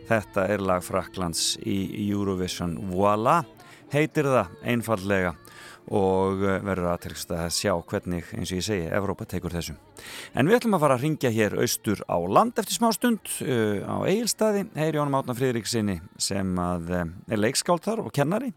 þetta 0.08 0.46
er 0.54 0.64
lag 0.64 0.86
Fraklands 0.86 1.42
í 1.68 1.76
Eurovision, 2.06 2.78
Voila, 2.94 3.42
heitir 3.92 4.30
það 4.30 4.54
einfallega 4.72 5.34
og 5.92 6.40
uh, 6.40 6.56
verður 6.64 6.94
aðtilst 6.94 7.36
að 7.36 7.50
sjá 7.58 7.74
hvernig, 7.90 8.32
eins 8.38 8.54
og 8.54 8.62
ég 8.62 8.66
segi, 8.70 8.88
Evrópa 8.88 9.28
tekur 9.28 9.52
þessu. 9.52 9.76
En 10.32 10.48
við 10.48 10.62
ætlum 10.62 10.78
að 10.78 10.86
fara 10.86 10.96
að 10.96 11.04
ringja 11.04 11.34
hér 11.34 11.58
austur 11.60 12.00
á 12.08 12.16
land 12.24 12.56
eftir 12.56 12.78
smá 12.78 12.88
stund 12.96 13.36
uh, 13.44 13.84
á 13.84 14.08
Egilstaði, 14.08 14.64
heyri 14.80 14.96
Jónum 14.96 15.20
Átna 15.20 15.36
Fríðriksinni 15.36 16.00
sem 16.16 16.56
að 16.56 16.90
uh, 17.02 17.06
er 17.28 17.44
leikskáld 17.44 17.84
þar 17.84 18.06
og 18.06 18.12
kennari 18.16 18.54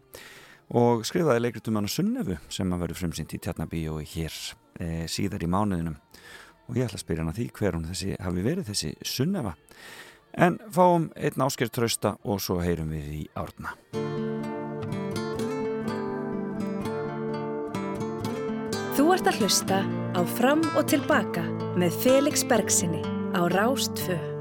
og 0.76 1.06
skrifaði 1.08 1.44
leikritum 1.44 1.78
hann 1.78 1.88
Sunnefu 1.88 2.36
sem 2.52 2.72
að 2.74 2.84
verður 2.84 3.00
frumsýnt 3.02 3.34
í 3.36 3.40
Tjarnabíói 3.44 4.04
hér 4.08 4.34
e, 4.80 5.06
síðar 5.08 5.46
í 5.46 5.48
mánuðinum. 5.48 5.96
Og 6.68 6.76
ég 6.76 6.88
ætla 6.88 7.00
að 7.00 7.04
spyrja 7.06 7.24
hann 7.24 7.32
að 7.32 7.40
því 7.40 7.48
hver 7.56 7.78
hún 7.78 7.88
þessi 7.88 8.18
hafi 8.20 8.44
verið 8.44 8.68
þessi 8.68 8.92
Sunnefa 9.08 9.54
en 10.38 10.58
fáum 10.70 11.08
einn 11.16 11.44
ásker 11.44 11.70
trösta 11.72 12.16
og 12.24 12.42
svo 12.44 12.60
heyrum 12.62 12.92
við 12.92 13.08
í 13.16 13.22
árna. 13.38 13.74
Þú 18.98 19.12
ert 19.14 19.30
að 19.30 19.42
hlusta 19.42 19.82
á 20.12 20.20
Fram 20.36 20.64
og 20.76 20.88
Tilbaka 20.90 21.46
með 21.78 22.02
Felix 22.02 22.44
Bergsinni 22.46 23.02
á 23.32 23.46
Rástfö. 23.48 24.37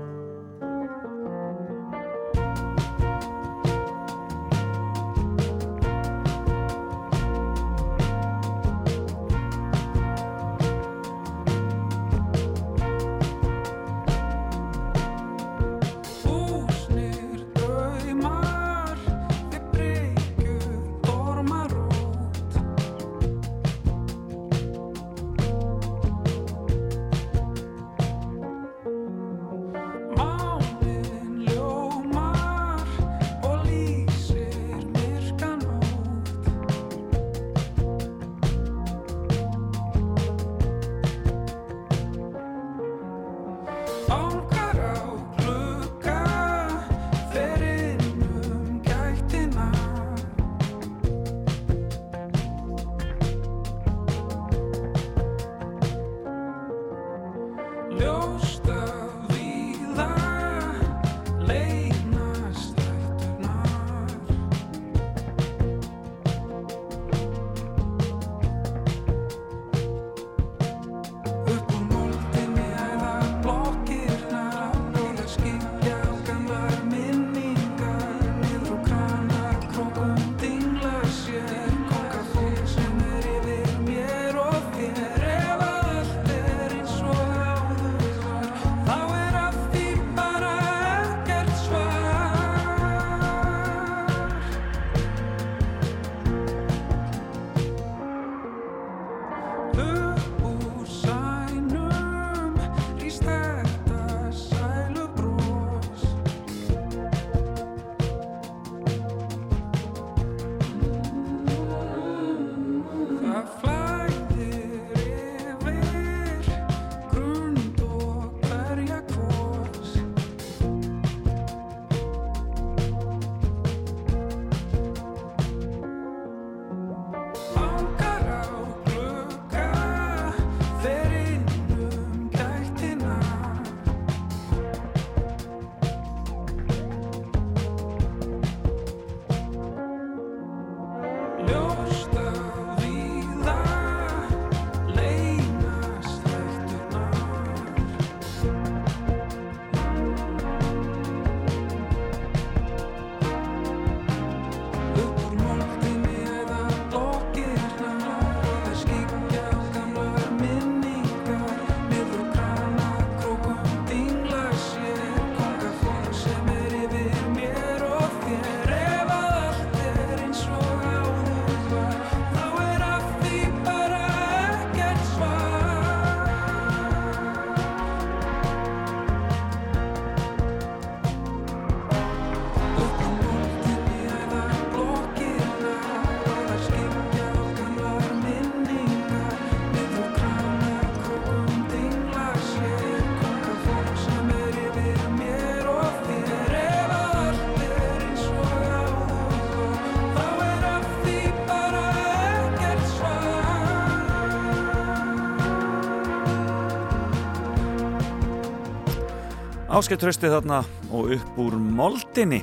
Áskeitt 209.78 210.01
trösti 210.01 210.25
þarna 210.25 210.63
og 210.89 211.11
upp 211.13 211.36
úr 211.38 211.53
moldinni 211.61 212.39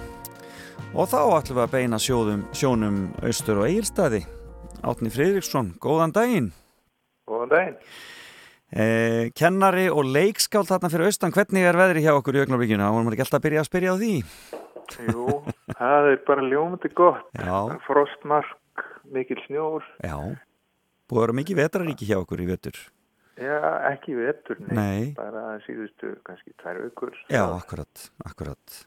og 0.95 1.09
þá 1.11 1.18
ætlum 1.35 1.57
við 1.57 1.62
að 1.64 1.72
beina 1.72 1.99
sjóðum, 1.99 2.45
sjónum 2.55 3.01
austur 3.26 3.59
og 3.59 3.66
eigilstaði 3.66 4.20
Átni 4.87 5.11
Friðriksson, 5.11 5.72
góðan 5.82 6.14
daginn 6.14 6.47
Góðan 7.26 7.51
daginn. 7.51 7.74
eh, 8.70 9.32
Kennari 9.35 9.89
og 9.91 10.07
leikskáld 10.14 10.70
þarna 10.70 10.93
fyrir 10.93 11.11
austan, 11.11 11.35
hvernig 11.35 11.66
er 11.66 11.80
veðri 11.80 12.07
hjá 12.07 12.12
okkur 12.14 12.39
í 12.39 12.45
augnablikjuna? 12.45 12.93
Vorum 12.95 13.11
við 13.11 13.18
ekki 13.18 13.26
alltaf 13.26 13.41
að 13.41 13.47
byrja 13.49 13.64
að 13.64 13.70
spyrja 13.72 13.91
á 13.91 13.97
því? 13.99 14.14
Jú, 15.11 15.28
það 15.74 16.11
er 16.12 16.24
bara 16.30 16.49
ljómandi 16.55 16.95
gott. 16.95 17.26
Já, 17.35 17.59
Frostmark, 17.89 18.85
mikil 19.11 19.43
snjór. 19.49 19.82
já 20.07 20.14
Búið 21.11 21.18
að 21.18 21.24
vera 21.26 21.41
mikið 21.43 21.64
vetraríki 21.64 22.07
hjá 22.07 22.20
okkur 22.22 22.47
í 22.47 22.53
vetur 22.55 22.78
Já, 23.41 23.59
ekki 23.91 24.14
vetur, 24.18 24.61
nei. 24.68 24.74
Nei. 24.78 25.07
Bara 25.18 25.57
síðustu, 25.66 26.14
kannski 26.26 26.55
tvær 26.62 26.85
aukur. 26.87 27.16
Já, 27.32 27.43
akkurat, 27.49 28.11
akkurat 28.24 28.82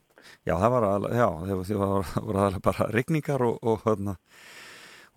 Já, 0.48 0.56
það 0.56 0.72
var 0.74 0.86
alveg, 0.88 1.18
já, 1.18 1.28
það 1.48 1.82
var, 1.82 2.10
var 2.30 2.39
alveg 2.45 2.64
bara 2.66 2.88
rigningar 2.93 3.43
og, 3.45 3.60
og, 3.64 3.86
og, 3.88 4.18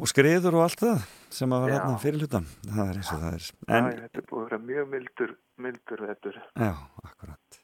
og 0.00 0.10
skriður 0.10 0.58
og 0.58 0.66
allt 0.66 0.84
það 0.84 1.08
sem 1.30 1.54
að 1.54 1.64
var 1.64 1.72
Já. 1.72 1.74
hérna 1.76 2.02
fyrir 2.02 2.24
hlutan 2.24 2.46
það 2.66 2.84
er 2.84 3.00
eins 3.00 3.10
og 3.14 3.24
það 3.24 3.36
er 3.38 3.48
En, 3.78 3.88
Æ, 3.88 3.98
þetta 4.04 4.22
er 4.22 4.28
búið 4.30 4.40
að 4.40 4.46
vera 4.50 4.60
mjög 4.70 4.92
mildur, 4.94 5.34
mildur 5.66 6.04
vetur. 6.08 6.38
Já, 6.54 6.72
akkurat 7.06 7.60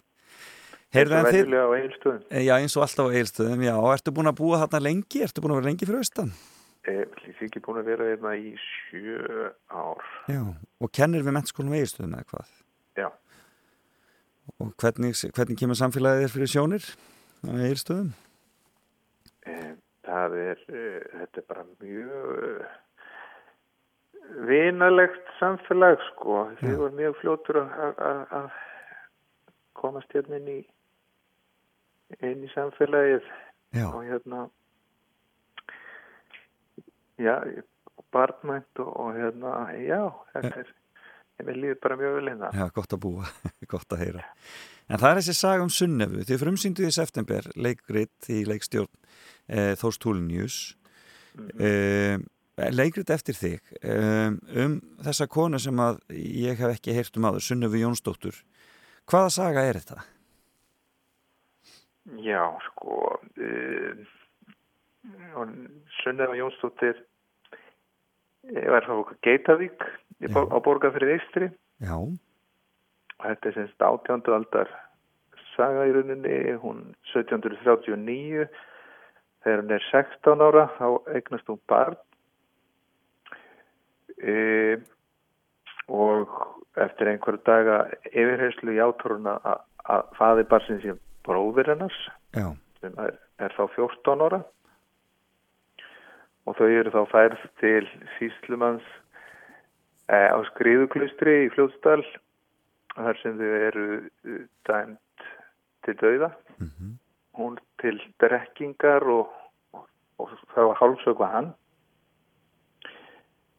Heyrðu 0.97 1.17
en 1.19 1.27
þið, 1.27 2.21
já 2.47 2.53
eins 2.57 2.77
og 2.79 2.85
alltaf 2.87 3.11
á 3.11 3.15
eilstöðum 3.19 3.65
já, 3.67 3.75
ertu 3.93 4.15
búin 4.17 4.31
að 4.31 4.39
búa 4.39 4.61
þarna 4.63 4.85
lengi, 4.87 5.25
ertu 5.27 5.43
búin 5.43 5.57
að 5.57 5.61
vera 5.61 5.71
lengi 5.73 5.89
fyrir 5.89 6.05
austan 6.05 6.31
Ég 6.87 7.01
er 7.03 7.43
ekki 7.49 7.61
búin 7.65 7.81
að 7.81 7.89
vera 7.91 8.05
hérna 8.13 8.35
í 8.39 8.53
sjö 8.63 9.49
ár. 9.75 10.03
Já, 10.31 10.43
og 10.81 10.93
kennir 10.95 11.25
við 11.27 11.35
mennskólum 11.35 11.75
eilstöðum 11.75 12.15
eða 12.15 12.29
hvað 12.31 12.53
Já. 13.01 13.09
og 14.63 14.71
hvernig, 14.81 15.15
hvernig 15.35 15.59
kemur 15.59 15.79
samfélagið 15.81 16.23
þér 16.27 16.35
fyrir 16.37 16.53
sjónir 16.55 16.87
á 17.47 17.51
eilstöðum 17.67 18.15
Eh, 19.47 19.75
Það 20.07 20.35
er, 20.39 20.59
eh, 20.71 21.03
þetta 21.19 21.41
er 21.41 21.45
bara 21.49 21.65
mjög 21.83 22.43
eh, 22.47 22.75
vinalegt 24.47 25.29
samfélag 25.41 25.99
sko. 26.13 26.45
Þið 26.61 26.77
var 26.83 26.95
mjög 27.01 27.17
fljótur 27.21 27.59
að 27.67 28.49
komast 29.79 30.15
hérna 30.15 30.39
inn 30.41 30.51
í, 30.55 30.61
inn 32.23 32.45
í 32.47 32.51
samfélagið 32.55 33.27
Já, 33.77 33.87
og 33.91 34.03
hérna 34.07 34.47
já, 37.19 37.35
barnmænt 38.13 38.83
og, 38.83 38.91
og 39.01 39.17
hérna, 39.17 39.53
já, 39.81 40.01
þetta 40.35 40.63
er, 40.63 40.73
ég 41.41 41.49
vil 41.51 41.59
líður 41.63 41.83
bara 41.83 41.99
mjög 42.01 42.17
vel 42.19 42.31
hérna. 42.31 42.53
já, 42.55 42.65
gott 42.77 42.97
að 42.97 43.03
búa 43.05 43.29
gott 43.73 43.97
að 43.97 44.05
heyra. 44.05 44.25
En 44.87 45.03
það 45.03 45.11
er 45.11 45.21
þessi 45.21 45.37
saga 45.41 45.67
um 45.67 45.73
Sunnefu, 45.73 46.25
þið 46.29 46.43
frumsýndu 46.45 46.87
í 46.87 46.95
september 46.95 47.51
leikrit 47.59 48.31
í 48.33 48.43
leikstjórn 48.47 48.93
e, 49.49 49.75
Þórs 49.81 50.01
Túlinjus 50.03 50.59
e, 51.59 52.19
leikrit 52.71 53.11
eftir 53.11 53.37
þig 53.37 53.73
e, 53.83 53.97
um 54.63 54.77
þessa 55.05 55.27
konu 55.31 55.59
sem 55.63 55.83
að 55.83 55.99
ég 56.15 56.61
hef 56.61 56.77
ekki 56.77 56.95
heyrt 56.97 57.19
um 57.19 57.27
áður, 57.29 57.49
Sunnefu 57.49 57.83
Jónsdóttur. 57.83 58.45
Hvaða 59.07 59.33
saga 59.35 59.67
er 59.67 59.81
þetta? 59.83 60.05
Já, 62.23 62.43
sko, 62.69 63.01
uh, 65.07 65.53
Sunneva 66.03 66.35
Jónsdóttir 66.39 66.99
ég 68.55 68.69
var 68.71 68.85
frá 68.87 68.99
Geitavík 69.27 69.83
í 70.23 70.31
Bo- 70.33 70.49
á 70.51 70.57
Borgarfrið 70.63 71.15
Eistri 71.17 71.49
Já, 71.83 71.97
og 71.99 73.23
þetta 73.25 73.49
er 73.51 73.57
semst 73.59 73.83
18. 73.83 74.23
aldar 74.33 74.71
saga 75.57 75.87
í 75.89 75.93
rauninni, 75.97 76.37
hún 76.63 76.83
1739 77.15 78.47
þegar 79.45 79.63
hún 79.63 79.73
er 79.77 79.85
16 79.91 80.43
ára 80.45 80.65
þá 80.77 80.87
eignast 81.15 81.49
hún 81.49 81.61
barn. 81.71 81.97
E, 84.17 84.35
og 85.93 86.33
eftir 86.81 87.11
einhverju 87.13 87.43
daga 87.47 87.77
yfirherslu 88.11 88.75
játur 88.77 89.17
hún 89.19 89.29
að, 89.31 89.61
að 89.93 90.07
faði 90.19 90.47
barsin 90.51 90.81
sín 90.83 91.01
bróðir 91.27 91.69
hennars 91.75 91.99
sem 92.81 92.97
er, 93.03 93.13
er 93.43 93.55
þá 93.57 93.65
14 93.77 94.25
ára 94.27 94.41
og 96.47 96.57
þau 96.59 96.69
eru 96.71 96.93
þá 96.95 97.03
færð 97.11 97.43
til 97.61 97.89
síslumanns 98.17 98.87
eh, 100.11 100.31
á 100.31 100.39
skriðuklustri 100.53 101.47
í 101.47 101.51
Fljótsdal 101.55 102.03
þar 102.95 103.21
sem 103.23 103.39
þau 103.41 103.53
eru 103.69 103.87
eh, 103.99 104.45
dæmt 104.69 105.27
til 105.87 105.99
dauða. 106.01 106.31
Hún 107.37 107.59
til 107.83 107.99
drekkingar 108.23 109.05
og, 109.13 109.33
og, 109.77 109.89
og 110.19 110.31
það 110.55 110.71
var 110.71 110.79
hálfsökva 110.81 111.33
hann. 111.35 111.51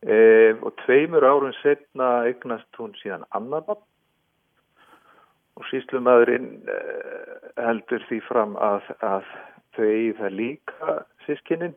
E, 0.02 0.54
og 0.62 0.74
tveimur 0.86 1.26
árum 1.26 1.54
setna 1.62 2.24
eignast 2.30 2.80
hún 2.80 2.96
síðan 3.02 3.26
annan 3.38 3.66
barn. 3.68 3.84
Og 5.58 5.66
síslumadurinn 5.72 6.52
uh, 6.70 7.48
heldur 7.58 8.04
því 8.06 8.20
fram 8.28 8.52
að, 8.62 8.92
að 9.02 9.30
þau 9.74 9.86
eigi 9.88 10.12
það 10.20 10.36
líka 10.38 10.98
sískinin 11.26 11.74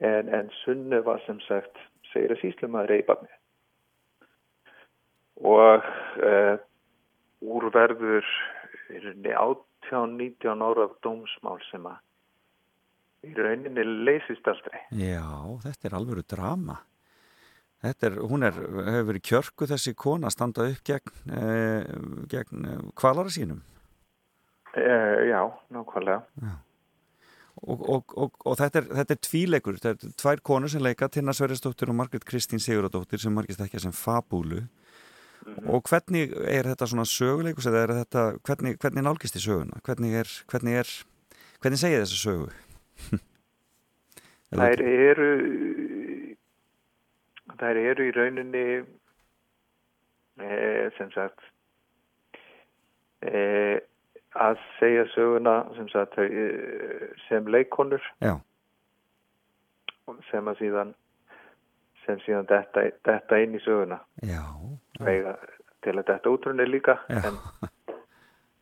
en, 0.00 0.28
en 0.28 0.50
Sunnu 0.64 1.02
var 1.06 1.22
sem 1.26 1.40
sagt 1.48 1.78
segir 2.12 2.34
að 2.34 2.42
síslumadur 2.42 2.96
eigi 2.96 3.06
barni 3.08 3.32
og 5.42 5.82
uh, 6.22 6.56
úrverður 7.42 8.26
í 8.94 9.00
rauninni 9.02 9.34
18-19 9.90 10.64
ára 10.64 10.88
dómsmál 11.04 11.60
sem 11.70 11.86
að 11.90 12.00
í 13.24 13.32
rauninni 13.34 13.84
leysist 14.06 14.46
aldrei. 14.50 14.82
Já, 14.94 15.24
þetta 15.64 15.88
er 15.88 15.96
alvöru 15.98 16.24
drama. 16.28 16.78
Þetta 17.84 18.08
er, 18.08 18.18
hún 18.30 18.46
er, 18.46 18.56
hefur 18.56 19.08
verið 19.10 19.24
kjörku 19.28 19.68
þessi 19.68 19.92
kona 19.98 20.30
að 20.30 20.36
standa 20.36 20.68
upp 20.70 20.84
gegn, 20.88 21.16
e, 21.28 21.48
gegn 22.32 22.68
kvalara 22.96 23.32
sínum 23.32 23.58
uh, 24.72 25.18
Já, 25.28 25.42
nákvæmlega. 25.74 26.22
Og, 26.40 26.54
og, 27.70 28.14
og, 28.16 28.38
og 28.44 28.56
þetta 28.60 28.80
er, 28.82 28.88
þetta 29.00 29.14
er 29.16 29.20
tvíleikur, 29.24 29.80
þetta 29.80 30.08
er 30.08 30.16
tvær 30.20 30.42
konur 30.44 30.72
sem 30.72 30.82
leika 30.84 31.08
Tinna 31.08 31.34
Sverrisdóttir 31.36 31.92
og 31.92 31.98
Margret 31.98 32.26
Kristín 32.28 32.62
Siguradóttir 32.62 33.22
sem 33.22 33.34
margist 33.34 33.62
ekki 33.64 33.80
sem 33.82 33.94
fabúlu. 33.94 34.64
Og 35.68 35.84
hvernig 35.90 36.32
er 36.48 36.70
þetta 36.70 36.88
svona 36.88 37.04
söguleikus 37.08 37.66
eða 37.68 37.82
er 37.84 37.92
þetta, 37.98 38.22
hvernig, 38.48 38.78
hvernig 38.80 39.04
nálgist 39.04 39.36
í 39.36 39.42
söguna? 39.44 39.80
Hvernig 39.84 40.16
er, 40.22 40.30
hvernig 40.48 40.78
er 40.80 40.92
hvernig 41.64 41.80
segja 41.80 42.02
þessa 42.02 42.20
sögu? 42.20 42.48
Þær 44.54 44.82
eru 44.84 45.30
þær 47.58 47.80
eru 47.80 48.06
í 48.06 48.12
rauninni 48.14 48.64
e, 50.38 50.48
sem 50.98 51.10
sagt 51.14 51.42
e, 53.24 53.80
að 54.34 54.58
segja 54.78 55.06
söguna 55.14 55.54
sem 55.76 55.88
sagt 55.92 56.18
þau, 56.18 56.26
e, 56.26 57.08
sem 57.28 57.46
leikonur 57.46 58.02
Já, 58.24 58.34
sem 60.30 60.50
að 60.50 60.60
síðan 60.62 60.94
sem 62.04 62.20
síðan 62.24 62.48
detta, 62.50 62.84
detta 63.06 63.38
inn 63.40 63.56
í 63.56 63.62
söguna. 63.64 64.00
Já, 64.26 64.42
Vega, 65.00 65.36
til 65.84 65.96
að 65.96 66.08
detta 66.10 66.32
útrunni 66.32 66.66
líka 66.68 66.98
en 67.08 67.38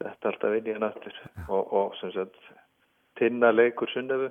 þetta 0.03 0.31
alltaf 0.31 0.57
inn 0.59 0.69
í 0.69 0.77
hann 0.77 0.87
aftur. 0.87 1.19
Og, 1.49 1.73
og 1.73 1.97
sem 2.01 2.13
sagt 2.15 2.39
tinna 3.19 3.53
leikur 3.53 3.91
sunnefu 3.93 4.31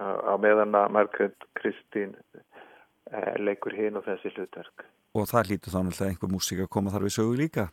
á, 0.00 0.34
meðan 0.40 0.76
að 0.76 0.92
Margrét 0.96 1.46
Kristín 1.58 2.16
eh, 2.36 3.34
leikur 3.40 3.76
hinn 3.76 3.96
og 3.96 4.06
þessi 4.08 4.32
hlutverk 4.34 4.86
og 5.14 5.28
það 5.30 5.52
hlýtur 5.52 5.74
þá 5.74 5.78
náttúrulega 5.84 6.12
einhver 6.12 6.32
músík 6.32 6.62
að 6.64 6.72
koma 6.76 6.92
þar 6.94 7.06
við 7.06 7.14
sögu 7.16 7.36
líka 7.38 7.68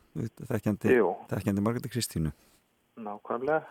þekkjandi, 0.51 1.63
Margréti 1.63 1.91
Kristínu. 1.91 2.33
Nákvæmlega. 3.03 3.63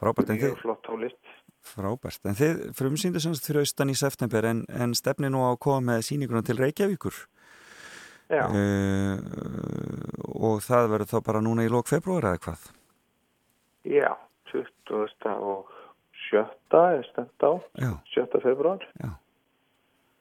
Frábært 0.00 0.32
en 0.32 0.40
þið, 0.40 1.12
frábært. 1.74 2.24
En 2.26 2.38
þið 2.38 2.62
frumsýndu 2.78 3.22
semst 3.22 3.46
fyrir 3.46 3.62
austan 3.62 3.92
í 3.92 3.98
september 3.98 4.48
en, 4.48 4.64
en 4.72 4.96
stefni 4.98 5.30
nú 5.30 5.44
á 5.46 5.52
að 5.52 5.60
koma 5.66 5.92
með 5.92 6.06
sýninguna 6.08 6.42
til 6.46 6.58
Reykjavíkur. 6.58 7.20
Já, 8.32 8.46
uh, 8.48 9.18
og 10.40 10.62
það 10.64 10.88
verður 10.94 11.10
þá 11.10 11.18
bara 11.26 11.42
núna 11.44 11.66
í 11.66 11.70
lók 11.70 11.90
februar 11.90 12.24
eða 12.30 12.40
hvað? 12.46 12.68
Já 13.84 14.12
20. 14.52 15.34
og 15.36 15.68
7. 16.30 16.44
er 16.72 17.04
stend 17.10 17.44
á. 17.44 17.52
Já, 17.76 17.92
7. 18.14 18.40
februar 18.40 18.80
já, 18.96 19.10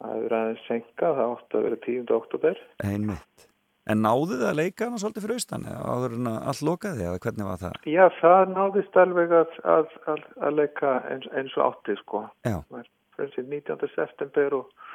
það 0.02 0.26
er 0.26 0.36
aðeins 0.40 0.68
senka, 0.68 1.14
það 1.18 1.34
átti 1.38 1.58
að 1.60 1.66
vera 1.68 1.82
10. 1.88 2.06
oktober 2.18 2.62
einmitt 2.84 3.48
en 3.92 4.04
náðu 4.06 4.38
þið 4.38 4.48
að 4.52 4.60
leika 4.60 4.88
hana 4.88 5.02
svolítið 5.02 5.26
fyrir 5.26 5.40
austan 5.40 5.68
eða 5.72 5.96
áður 5.96 6.18
en 6.18 6.32
að 6.32 6.40
allt 6.52 6.66
lokaði 6.70 7.08
eða 7.08 7.22
hvernig 7.26 7.50
var 7.50 7.62
það 7.64 7.90
já, 7.96 8.04
það 8.20 8.56
náðist 8.56 9.00
alveg 9.04 9.36
að, 9.40 9.60
að, 9.76 9.96
að, 10.14 10.26
að 10.48 10.58
leika 10.60 10.96
eins, 11.10 11.30
eins 11.34 11.58
og 11.58 11.66
átti 11.68 11.98
sko 12.04 12.24
já, 12.48 12.58
var 12.74 12.90
frumsýnd 13.18 13.54
19. 13.58 13.94
september 13.96 14.58
og, 14.62 14.90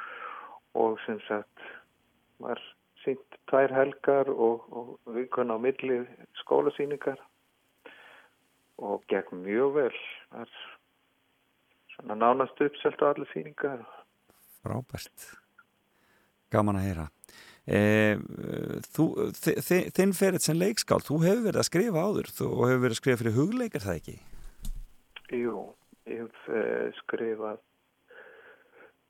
og 0.79 0.99
sem 1.05 1.19
sagt 1.27 1.67
var 2.43 2.61
sínt 3.03 3.39
tvær 3.49 3.73
helgar 3.73 4.29
og, 4.31 4.65
og 4.71 5.15
vikun 5.15 5.53
á 5.53 5.57
milli 5.61 6.01
skólasýningar 6.41 7.19
og 8.77 9.03
gekk 9.09 9.31
mjög 9.33 9.77
vel. 9.77 10.01
Það 10.31 10.43
er 10.43 10.57
svona 11.95 12.17
nánast 12.19 12.61
uppselt 12.61 13.01
á 13.01 13.09
allir 13.09 13.29
sýningar. 13.31 13.85
Frábært. 14.63 15.29
Gaman 16.53 16.79
að 16.79 16.87
heyra. 16.87 17.07
E, 17.67 17.79
þú, 18.95 19.05
þi, 19.35 19.53
þi, 19.59 19.77
þinn 19.97 20.13
ferið 20.15 20.45
sem 20.45 20.55
leikskáld, 20.55 21.03
þú 21.03 21.17
hefur 21.25 21.41
verið 21.49 21.59
að 21.59 21.67
skrifa 21.67 22.03
áður 22.07 22.29
þú 22.31 22.47
hefur 22.61 22.83
verið 22.85 22.95
að 22.95 22.99
skrifa 23.01 23.19
fyrir 23.21 23.35
hugleikar 23.35 23.83
það 23.83 23.97
ekki? 23.99 24.15
Jú, 25.35 25.63
ég 26.07 26.21
hef 26.21 26.45
uh, 26.47 26.85
skrifað 27.01 27.59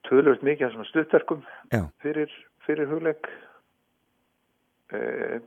tölvöld 0.07 0.41
mikið 0.47 0.65
af 0.65 0.73
svona 0.73 0.89
stuttverkum 0.89 1.43
Já. 1.69 1.83
fyrir, 2.01 2.33
fyrir 2.65 2.89
hugleik. 2.89 3.29
Uh, 4.89 5.37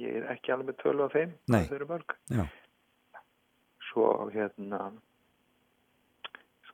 ég 0.00 0.18
er 0.18 0.26
ekki 0.34 0.54
alveg 0.54 0.82
af 0.82 1.14
þeim, 1.14 1.36
Nei. 1.52 1.62
það 1.68 1.76
eru 1.78 1.88
mörg. 1.92 2.16
Já. 2.34 2.44
Svo 3.90 4.10
hérna 4.34 4.88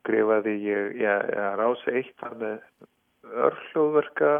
skrifaði 0.06 0.54
ég, 0.62 1.00
já, 1.02 1.18
já 1.26 1.46
rási 1.58 1.98
eitt 1.98 2.22
var 2.22 2.36
með 2.38 2.60
örhljóðverka 3.26 4.34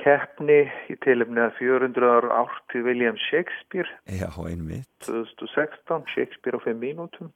keppni 0.00 0.62
í 0.92 0.96
tilumni 1.04 1.42
að 1.44 1.56
400 1.60 2.12
ára 2.16 2.40
árti 2.42 2.82
William 2.84 3.16
Shakespeare. 3.28 3.88
Já, 4.08 4.28
einmitt. 4.48 4.88
2016, 5.04 6.06
Shakespeare 6.12 6.56
á 6.56 6.60
5 6.64 6.80
mínútum. 6.80 7.32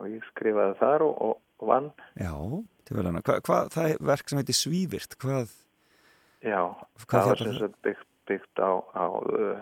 Og 0.00 0.08
ég 0.10 0.24
skrifaði 0.32 0.78
þar 0.80 1.04
og, 1.06 1.18
og, 1.28 1.34
og 1.62 1.72
vann. 1.72 1.90
Já. 2.20 2.32
Hva, 2.92 3.36
hvað, 3.46 3.68
það 3.72 3.90
er 3.92 4.00
verk 4.12 4.28
sem 4.28 4.40
heitir 4.40 4.58
Svívirt, 4.58 5.14
hvað, 5.22 5.52
já, 6.44 6.58
Hvað 7.06 7.12
það 7.12 7.28
var 7.30 7.40
sem 7.40 7.54
sagt 7.60 7.76
byggt, 7.86 8.08
byggt 8.28 8.60
á, 8.60 8.72
á 8.92 9.06
uh, 9.06 9.60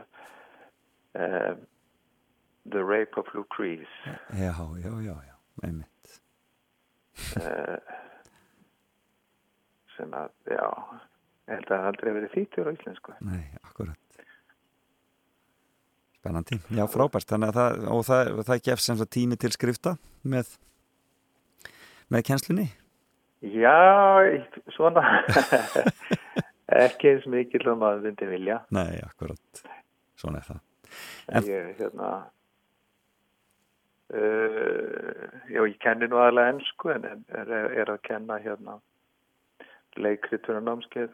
uh, 1.21 1.53
The 2.73 2.83
Rape 2.83 3.21
of 3.21 3.29
Lucrece. 3.37 4.17
Já, 4.33 4.57
já, 4.57 4.91
já, 5.05 5.15
já, 5.29 5.40
einmitt. 5.67 6.21
uh, 7.41 7.79
sem 9.97 10.13
að, 10.17 10.31
já 10.49 10.65
ég 11.51 11.57
held 11.57 11.67
að 11.67 11.75
það 11.81 11.89
aldrei 11.91 12.13
verið 12.17 12.35
þýttur 12.37 12.71
á 12.71 12.75
íslensku 12.77 13.15
Nei, 13.27 13.43
akkurat. 13.67 13.99
Spennandi. 16.21 16.59
Já, 16.77 16.85
frábært. 16.93 17.33
Að 17.33 17.55
það, 17.57 17.79
og 17.95 18.03
það, 18.05 18.31
það 18.45 18.59
gefst 18.69 18.91
sem 18.91 18.99
sagt 19.01 19.13
tími 19.17 19.39
til 19.41 19.51
skrifta 19.55 19.95
með, 20.29 20.51
með 22.13 22.27
kennslunni? 22.29 22.67
Já, 23.41 23.73
svona 24.77 25.01
ekki 26.85 27.15
eins 27.15 27.25
mikið 27.33 27.71
og 27.73 27.79
maður 27.81 28.05
myndi 28.11 28.29
vilja 28.29 28.59
Nei, 28.77 29.01
akkurat. 29.01 29.63
Svona 30.21 30.43
er 30.43 30.51
það. 30.51 30.61
en 31.33 31.49
ég, 31.49 31.71
hérna 31.81 32.11
já, 34.11 35.61
ég 35.63 35.77
kenni 35.83 36.09
nú 36.11 36.19
aðlega 36.19 36.55
ennsku 36.57 36.91
en 36.95 37.05
er, 37.11 37.53
er 37.53 37.93
að 37.93 38.01
kenna 38.09 38.41
hérna 38.43 38.79
leikriturinn 40.01 40.67
námskeið 40.67 41.13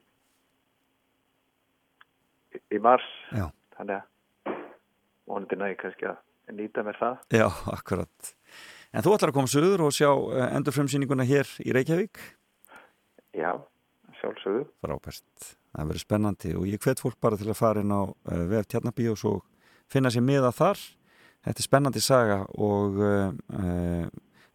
í, 2.72 2.78
mars 2.80 3.04
Já. 3.34 3.50
þannig 3.76 4.00
að 4.00 4.56
vonandi 5.26 5.58
næði 5.60 5.78
kannski 5.82 6.08
að 6.10 6.56
nýta 6.56 6.84
mér 6.86 6.98
það 7.00 7.36
Já, 7.36 7.46
akkurat. 7.74 8.32
En 8.96 9.04
þú 9.04 9.14
ætlar 9.16 9.32
að 9.32 9.38
koma 9.40 9.50
söður 9.52 9.86
og 9.88 9.94
sjá 9.96 10.08
endur 10.54 10.76
frumsýninguna 10.76 11.26
hér 11.28 11.50
í 11.66 11.74
Reykjavík? 11.76 12.20
já, 13.36 13.52
sjálfsögðu 14.22 14.64
Frábært. 14.80 15.50
Það 15.76 15.88
verður 15.90 16.04
spennandi 16.06 16.54
og 16.56 16.68
ég 16.70 16.80
hvet 16.80 17.02
fólk 17.02 17.18
bara 17.20 17.36
til 17.36 17.50
að 17.52 17.58
fara 17.58 17.82
inn 17.84 17.92
á 17.92 18.08
uh, 18.08 18.44
vef 18.48 18.70
Tjarnabí 18.70 19.10
og 19.12 19.18
svo 19.20 19.32
finna 19.92 20.08
sér 20.08 20.24
miða 20.24 20.48
þar. 20.56 20.80
Þetta 21.46 21.62
er 21.62 21.66
spennandi 21.68 22.02
saga 22.02 22.40
og 22.58 22.96
uh, 22.98 23.28
uh, 23.54 24.06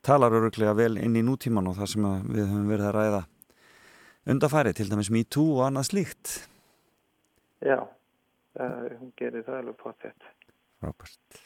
talar 0.04 0.34
öruglega 0.36 0.74
vel 0.76 0.98
inn 1.00 1.16
í 1.16 1.24
nútíman 1.24 1.70
og 1.72 1.78
það 1.78 1.92
sem 1.94 2.08
við 2.28 2.50
höfum 2.50 2.68
verið 2.72 2.90
að 2.90 2.98
ræða 2.98 3.22
undafæri, 4.32 4.74
til 4.78 4.90
dæmis 4.92 5.10
Me 5.14 5.24
Too 5.24 5.56
og 5.58 5.64
annað 5.70 5.88
slíkt. 5.92 6.34
já, 7.62 7.80
uh, 7.80 8.90
hún 9.00 9.14
gerir 9.18 9.46
það 9.46 9.62
alveg 9.62 9.78
på 9.80 9.94
þetta 10.02 10.36
Frábært. 10.82 11.42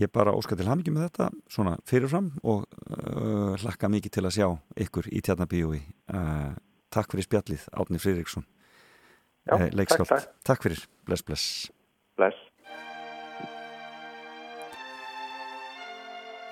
Ég 0.00 0.10
bara 0.12 0.32
óska 0.32 0.56
til 0.56 0.66
hamingi 0.68 0.92
með 0.92 1.06
þetta 1.10 1.30
svona 1.52 1.76
fyrirfram 1.88 2.30
og 2.42 2.64
uh, 2.88 3.54
hlakka 3.60 3.88
mikið 3.92 4.14
til 4.16 4.24
að 4.24 4.34
sjá 4.36 4.48
ykkur 4.84 5.08
í 5.12 5.22
Tjarnabíói. 5.24 5.80
Uh, 6.12 6.56
takk 6.92 7.12
fyrir 7.12 7.28
spjallið, 7.28 7.68
Átni 7.76 8.00
Friðriksson, 8.00 8.44
Já, 9.46 9.56
eh, 9.60 9.70
takk, 9.70 10.08
takk. 10.08 10.28
takk 10.44 10.64
fyrir, 10.64 10.84
bless, 11.04 11.22
bless. 11.22 11.46
bless 12.16 12.45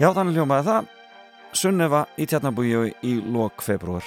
Já, 0.03 0.09
þannig 0.11 0.35
hljómaði 0.35 0.67
það. 0.67 0.89
Sunnefa 1.55 2.01
í 2.19 2.27
Tjarnabíói 2.27 2.95
í 3.07 3.15
lok 3.31 3.63
februar. 3.63 4.03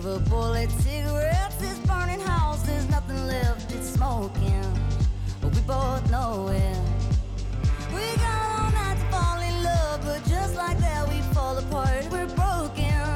Silver 0.00 0.30
bullet 0.30 0.70
cigarettes, 0.70 1.56
this 1.56 1.78
burning 1.80 2.20
house, 2.20 2.62
there's 2.62 2.88
nothing 2.88 3.26
left, 3.26 3.72
it's 3.72 3.90
smoking. 3.90 4.64
But 5.40 5.54
We 5.54 5.60
both 5.62 6.10
know 6.10 6.48
it. 6.48 6.78
We 7.92 8.16
got 8.16 8.60
all 8.60 8.70
night 8.72 8.98
to 8.98 9.04
fall 9.12 9.40
in 9.40 9.62
love, 9.62 10.00
but 10.04 10.24
just 10.28 10.56
like 10.56 10.78
that 10.78 11.08
we 11.08 11.20
fall 11.34 11.58
apart. 11.58 12.06
We're 12.10 12.26
broken, 12.28 13.14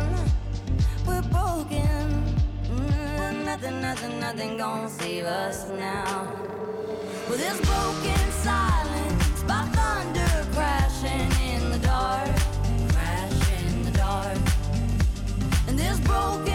we're 1.07 1.23
broken. 1.23 2.25
Mm, 2.69 3.45
nothing, 3.45 3.81
nothing, 3.81 4.21
nothing 4.21 4.57
gonna 4.59 4.89
save 4.89 5.25
us 5.25 5.69
now. 5.71 6.27
With 7.29 7.39
this 7.39 7.59
broken 7.61 8.25
silence, 8.43 9.43
by 9.45 9.63
thunder 9.77 10.33
crashing 10.53 11.31
in 11.51 11.71
the 11.71 11.79
dark, 11.79 12.29
crash 12.93 13.63
in 13.63 13.85
the 13.85 13.93
dark. 13.93 14.39
And 15.69 15.79
this 15.79 15.99
broken 16.01 16.54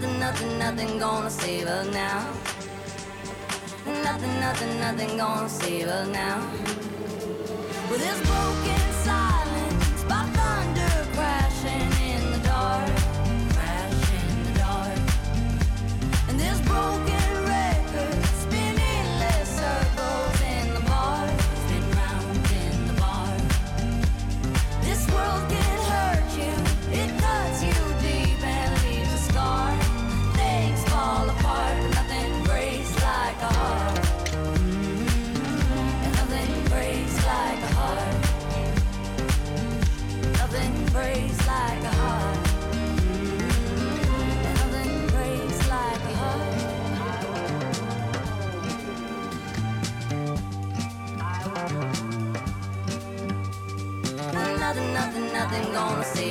nothing, 0.00 0.18
nothing, 0.18 0.58
nothing 0.58 0.98
gonna 0.98 1.30
save 1.30 1.66
us 1.66 1.86
now. 1.92 2.26
Nothing, 3.86 4.40
nothing, 4.40 4.80
nothing 4.80 5.16
gonna 5.16 5.48
save 5.48 5.88
us 5.88 6.08
now. 6.08 6.40
With 7.90 8.00
this 8.00 8.20
broken 8.26 8.89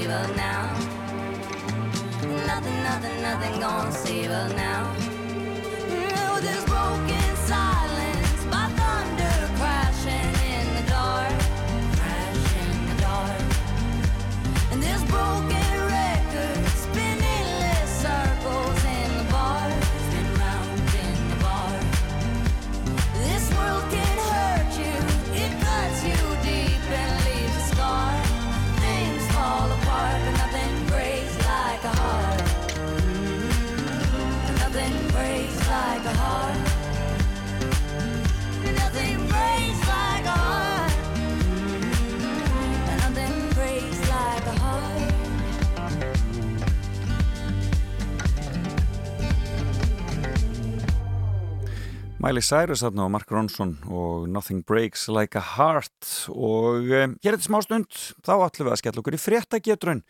her 0.10 0.36
now. 0.36 0.74
Nothing, 2.46 2.84
nothing, 2.84 3.22
nothing 3.22 3.60
gonna 3.60 3.92
save 3.92 4.32
her 4.32 4.50
now. 4.56 4.94
Oh, 6.22 6.40
this 6.42 6.64
broken 6.66 7.36
silence, 7.36 8.09
Miley 52.30 52.46
Cyrus 52.46 52.84
þarna 52.84 53.08
og 53.08 53.14
Mark 53.16 53.32
Ronson 53.34 53.72
og 53.90 54.28
Nothing 54.30 54.60
Breaks 54.70 55.08
Like 55.10 55.40
a 55.40 55.42
Heart. 55.42 56.28
Og 56.30 56.86
um, 56.86 57.16
hér 57.24 57.34
þetta 57.34 57.48
smá 57.48 57.58
stund 57.66 57.90
þá 58.22 58.36
ætlum 58.46 58.68
við 58.68 58.76
að 58.76 58.82
skella 58.84 59.02
okkur 59.02 59.18
í 59.18 59.22
fréttagetrun. 59.24 60.04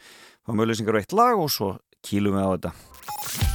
Þá 0.43 0.51
möguleg 0.51 0.81
syngur 0.81 0.99
eitt 0.99 1.15
lag 1.15 1.39
og 1.39 1.47
svo 1.55 1.77
kýlum 2.03 2.35
við 2.35 2.43
á 2.43 2.51
þetta 2.57 3.48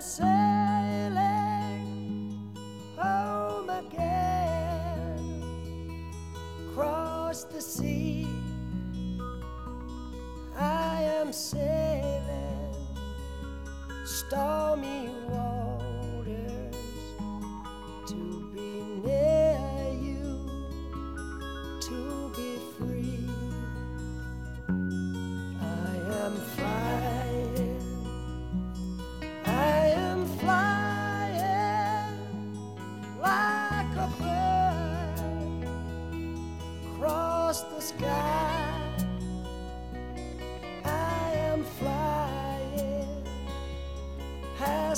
Sailing 0.00 1.18
home 2.96 3.68
again, 3.68 5.24
across 6.70 7.42
the 7.44 7.60
sea. 7.60 8.28
I 10.56 11.02
am 11.02 11.32
sailing 11.32 12.74
stormy 14.04 15.10
waters 15.28 15.77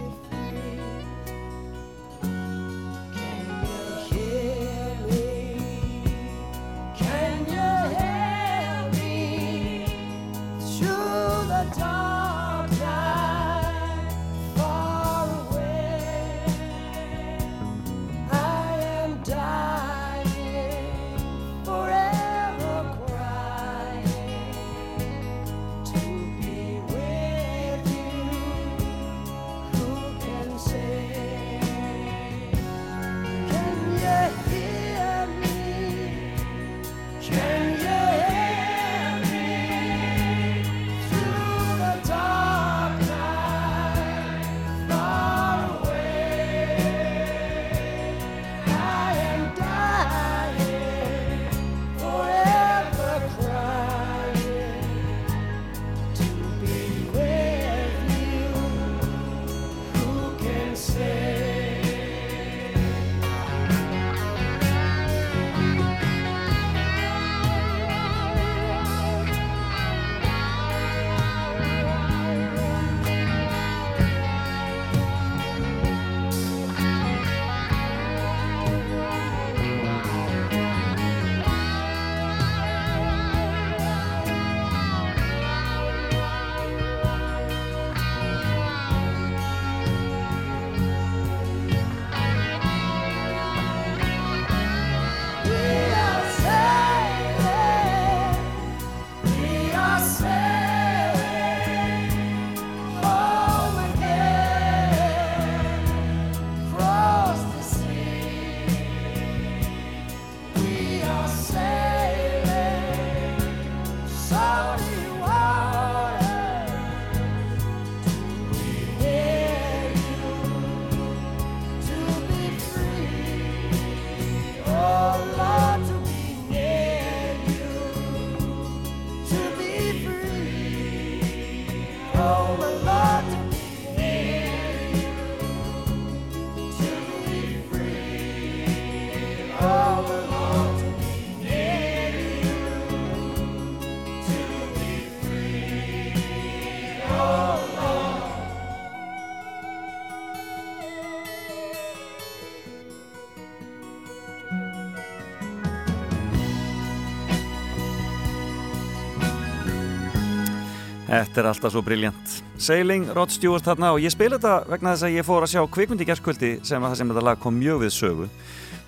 Þetta 161.25 161.41
er 161.41 161.47
alltaf 161.49 161.73
svo 161.73 161.81
briljant. 161.81 162.33
Sailing, 162.61 163.07
Rod 163.17 163.33
Stewart 163.33 163.65
þarna 163.65 163.95
og 163.95 164.03
ég 164.05 164.13
spila 164.13 164.37
þetta 164.37 164.69
vegna 164.69 164.91
þess 164.93 165.07
að 165.07 165.15
ég 165.15 165.25
fór 165.25 165.47
að 165.47 165.53
sjá 165.55 165.63
kvikmyndi 165.73 166.07
gerskvöldi 166.11 166.51
sem 166.69 166.85
að 166.85 166.93
það 166.93 166.99
sem 167.01 167.13
þetta 167.13 167.23
lag 167.25 167.41
kom 167.41 167.57
mjög 167.57 167.81
við 167.81 167.93
sögu. 167.97 168.27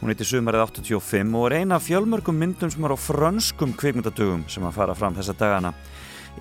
Hún 0.02 0.12
heiti 0.12 0.26
Sumarið 0.28 0.64
85 0.66 1.32
og 1.40 1.46
er 1.48 1.54
eina 1.62 1.78
af 1.78 1.86
fjölmörgum 1.86 2.36
myndum 2.36 2.72
sem 2.74 2.84
er 2.84 2.92
á 2.92 2.98
frönskum 3.00 3.72
kvikmyndadögum 3.80 4.44
sem 4.52 4.68
að 4.68 4.76
fara 4.76 4.98
fram 4.98 5.16
þessa 5.16 5.36
dagana 5.40 5.72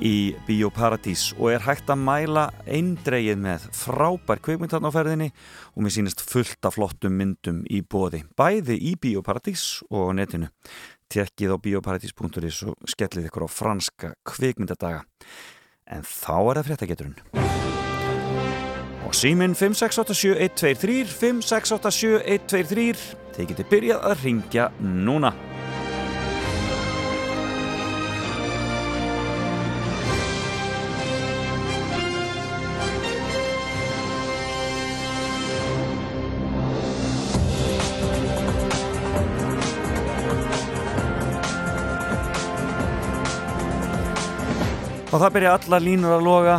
í 0.04 0.36
Bíóparadís 0.50 1.30
og 1.38 1.54
er 1.54 1.64
hægt 1.64 1.88
að 1.88 2.04
mæla 2.04 2.46
eindreið 2.68 3.40
með 3.48 3.72
frábær 3.80 4.44
kvikmyndarn 4.44 4.92
á 4.92 4.92
ferðinni 4.92 5.32
og 5.72 5.86
mér 5.86 5.96
sýnist 5.96 6.28
fullt 6.28 6.68
af 6.68 6.76
flottum 6.76 7.16
myndum 7.16 7.64
í 7.72 7.80
bóði, 7.80 8.26
bæði 8.36 8.82
í 8.92 8.98
Bíóparadís 9.00 9.80
og 9.88 10.12
á 10.12 10.20
netinu. 10.20 10.52
Tekkið 11.08 11.56
á 11.56 11.58
bioparadís.is 11.62 12.64
og 12.68 12.90
skellið 12.92 13.30
ykkur 13.30 13.48
á 13.48 13.50
franska 13.64 14.16
kvikmyndadaga. 14.28 15.06
En 15.86 16.02
þá 16.02 16.38
er 16.50 16.58
það 16.58 16.68
fréttageturinn. 16.70 17.18
Og 19.06 19.14
síminn 19.14 19.54
5687123, 19.54 21.12
5687123, 21.14 23.04
þið 23.36 23.52
getið 23.52 23.70
byrjað 23.70 24.08
að 24.10 24.24
ringja 24.26 24.66
núna. 24.82 25.32
Og 45.16 45.22
það 45.22 45.32
byrja 45.32 45.52
allar 45.56 45.80
línur 45.80 46.12
að 46.12 46.26
loga 46.26 46.54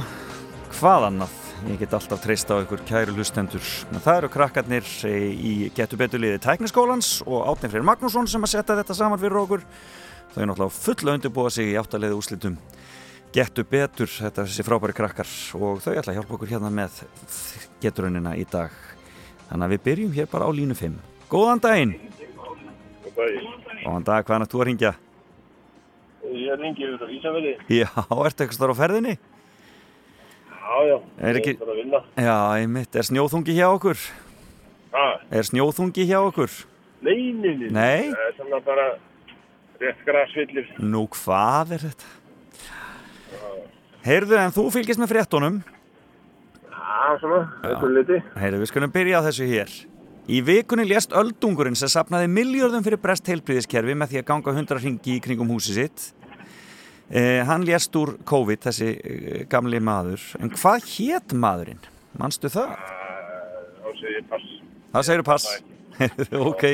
hvað 0.78 1.02
annað. 1.10 1.32
Ég 1.68 1.82
get 1.82 1.92
alltaf 1.92 2.22
treyst 2.24 2.48
á 2.48 2.56
ykkur 2.56 2.80
kæru 2.88 3.12
hlustendur. 3.12 3.66
En 3.90 4.00
það 4.00 4.20
eru 4.22 4.30
krakkarnir 4.32 4.88
í 5.04 5.68
getur 5.76 6.00
betur 6.00 6.22
liði 6.22 6.38
tækniskólans 6.40 7.18
og 7.26 7.50
Átni 7.50 7.68
Freyr 7.68 7.84
Magnússon 7.84 8.30
sem 8.32 8.48
að 8.48 8.54
setja 8.54 8.78
þetta 8.80 8.96
saman 8.96 9.20
fyrir 9.20 9.42
okkur. 9.42 9.68
Þau 10.32 10.40
er 10.40 10.48
náttúrulega 10.48 10.76
fulla 10.78 11.18
undirbúa 11.18 11.52
sig 11.52 11.74
í 11.74 11.76
áttalegðu 11.76 12.22
úslitum. 12.22 12.56
Getur 13.36 13.68
betur, 13.68 14.08
þetta 14.08 14.46
er 14.46 14.48
þessi 14.48 14.68
frábæri 14.70 14.96
krakkar 14.96 15.36
og 15.60 15.84
þau 15.84 15.92
ætla 15.92 16.14
að 16.14 16.20
hjálpa 16.22 16.38
okkur 16.38 16.56
hérna 16.56 16.72
með 16.72 17.02
geturunina 17.84 18.38
í 18.40 18.48
dag. 18.48 18.72
Þannig 19.50 19.66
að 19.68 19.74
við 19.76 19.88
byrjum 19.90 20.16
hér 20.16 20.32
bara 20.32 20.48
á 20.48 20.50
línu 20.56 20.80
5. 20.80 20.96
Góðan 21.28 21.66
daginn! 21.68 21.98
Góðan 23.84 24.08
dag, 24.08 24.24
hvaðan 24.24 24.48
er 24.48 24.56
þú 24.56 24.64
að 24.64 24.72
ringja? 24.72 25.00
Ég 26.34 26.60
ringi 26.60 26.86
yfir 26.86 27.06
á 27.06 27.08
Ísafjörði. 27.16 27.54
Já, 27.70 27.88
ertu 27.94 28.44
eitthvað 28.44 28.56
starf 28.58 28.78
á 28.78 28.80
ferðinni? 28.82 29.16
Já, 30.50 30.76
já. 30.90 30.96
Er 31.22 31.40
ekki... 31.40 31.54
Ég 31.54 31.60
er 31.60 31.62
bara 31.62 31.74
að 31.74 31.80
vinna. 31.82 32.00
Já, 32.18 32.36
einmitt. 32.60 32.96
Er 32.98 33.06
snjóþungi 33.06 33.56
hjá 33.56 33.66
okkur? 33.70 34.00
Ha? 34.96 35.06
Er 35.30 35.46
snjóþungi 35.46 36.06
hjá 36.08 36.18
okkur? 36.24 36.52
Nei, 37.06 37.18
nei, 37.36 37.54
nei. 37.60 37.68
Nei? 37.70 38.10
Það 38.10 38.24
er 38.26 38.36
svona 38.40 38.60
bara 38.66 38.86
rétt 39.82 40.04
grasvillir. 40.06 40.70
Nú, 40.82 41.04
hvað 41.14 41.76
er 41.76 41.86
þetta? 41.90 42.14
Heyrðu, 44.06 44.38
en 44.38 44.54
þú 44.54 44.68
fylgist 44.74 45.02
með 45.02 45.12
fréttunum? 45.14 45.60
Já, 46.66 47.18
svona, 47.20 47.42
eitthvað 47.66 47.92
liti. 47.96 48.18
Heyrðu, 48.38 48.62
við 48.62 48.70
skulum 48.70 48.94
byrja 48.94 49.20
á 49.22 49.26
þessu 49.26 49.48
hér. 49.50 49.76
Í 50.26 50.40
vikunni 50.42 50.82
lést 50.90 51.12
öldungurinn 51.14 51.76
sem 51.78 51.90
sapnaði 51.90 52.26
miljörðum 52.32 52.82
fyrir 52.82 52.98
brest 52.98 53.28
heilbríðiskerfi 53.30 53.94
með 53.94 54.10
því 54.10 54.20
að 54.22 54.28
ganga 54.32 54.54
hundra 54.56 54.80
hringi 54.82 55.12
í 55.14 55.22
kringum 55.22 55.52
húsi 55.54 55.76
sitt. 55.76 56.08
Eh, 57.10 57.44
hann 57.46 57.62
lést 57.62 57.94
úr 57.94 58.16
COVID, 58.26 58.64
þessi 58.66 58.88
eh, 58.98 59.42
gamli 59.50 59.78
maður. 59.78 60.22
En 60.42 60.50
hvað 60.50 60.88
hétt 60.96 61.34
maðurinn? 61.38 61.82
Manstu 62.18 62.50
það? 62.50 62.72
Þá 63.84 63.90
segir 64.00 64.16
ég 64.16 64.26
pass. 64.32 64.48
Það 64.96 65.06
segir 65.10 65.26
pass. 65.28 65.46
ok, 66.50 66.64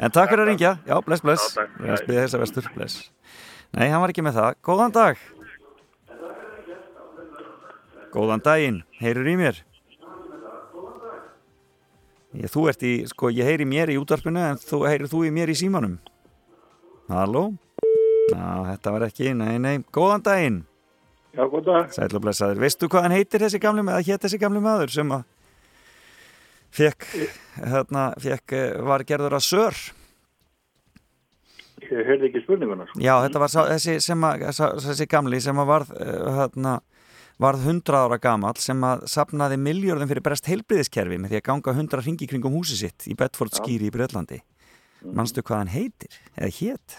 en 0.00 0.14
takk 0.14 0.32
fyrir 0.32 0.44
að 0.46 0.50
ringja. 0.50 0.72
Já, 0.88 0.96
bless, 1.04 1.22
bless. 1.22 1.52
Bless, 1.76 2.06
bless, 2.08 2.36
vestur, 2.40 2.70
bless. 2.74 3.04
Nei, 3.74 3.90
hann 3.90 4.00
var 4.00 4.14
ekki 4.14 4.24
með 4.24 4.40
það. 4.40 4.56
Góðan 4.64 4.96
dag. 4.96 5.20
Góðan 8.14 8.42
daginn. 8.46 8.82
Heyrur 9.02 9.28
í 9.28 9.36
mér? 9.38 9.60
Ég, 12.34 12.48
þú 12.50 12.64
ert 12.72 12.82
í, 12.82 12.94
sko, 13.10 13.28
ég 13.30 13.46
heyri 13.46 13.66
mér 13.68 13.92
í 13.92 13.98
útvarpinu 14.00 14.40
en 14.42 14.58
þú 14.58 14.80
heyrir 14.88 15.10
þú 15.10 15.26
í 15.28 15.34
mér 15.34 15.52
í 15.52 15.58
símanum. 15.58 15.98
Halló? 17.10 17.50
Ná, 18.32 18.44
þetta 18.70 18.94
var 18.94 19.04
ekki, 19.08 19.34
nei, 19.36 19.58
nei. 19.60 19.74
Góðan 19.92 20.24
daginn. 20.24 20.62
Já, 21.34 21.42
góð 21.50 21.66
dag. 21.66 21.90
Sæl 21.92 22.08
og 22.14 22.22
blessaður. 22.22 22.62
Veistu 22.62 22.88
hvað 22.88 23.08
hann 23.08 23.16
heitir 23.16 23.42
þessi 23.42 23.60
gamli 23.60 23.82
maður, 23.84 24.06
hétt 24.06 24.24
þessi 24.24 24.38
gamli 24.40 24.62
maður 24.64 24.94
sem 24.94 25.12
að 25.16 25.24
fekk, 26.74 27.06
hérna, 27.58 28.06
fekk, 28.22 28.54
eh, 28.54 28.80
var 28.86 29.04
gerður 29.06 29.36
að 29.38 29.44
sör? 29.48 29.82
Ég 31.84 32.06
heyrði 32.08 32.30
ekki 32.30 32.44
spurninguna, 32.46 32.86
sko. 32.88 33.02
Já, 33.02 33.14
þetta 33.26 33.42
var 33.42 33.52
sá, 33.52 33.60
þessi, 33.68 33.98
að, 33.98 34.46
sá, 34.56 34.64
þessi 34.86 35.08
gamli 35.10 35.40
sem 35.42 35.58
að 35.60 35.68
varð, 35.68 35.92
uh, 36.00 36.30
hérna, 36.38 36.78
varð 37.42 37.66
100 37.66 37.98
ára 37.98 38.18
gamall 38.22 38.56
sem 38.62 38.80
að 38.86 39.04
sapnaði 39.10 39.58
miljörðum 39.60 40.08
fyrir 40.08 40.24
brest 40.24 40.48
heilbriðiskerfi 40.48 41.18
með 41.18 41.34
því 41.34 41.40
að 41.42 41.46
ganga 41.50 41.74
100 41.74 42.06
ringi 42.06 42.30
kringum 42.30 42.56
húsi 42.56 42.78
sitt 42.78 43.04
í 43.10 43.18
Bedford 43.18 43.52
skýri 43.58 43.90
í 43.90 43.94
Bröllandi. 43.94 44.40
Manstu 45.04 45.42
hvað 45.44 45.60
hann 45.64 45.72
heitir? 45.74 46.14
Eða 46.38 46.52
hétt? 46.58 46.96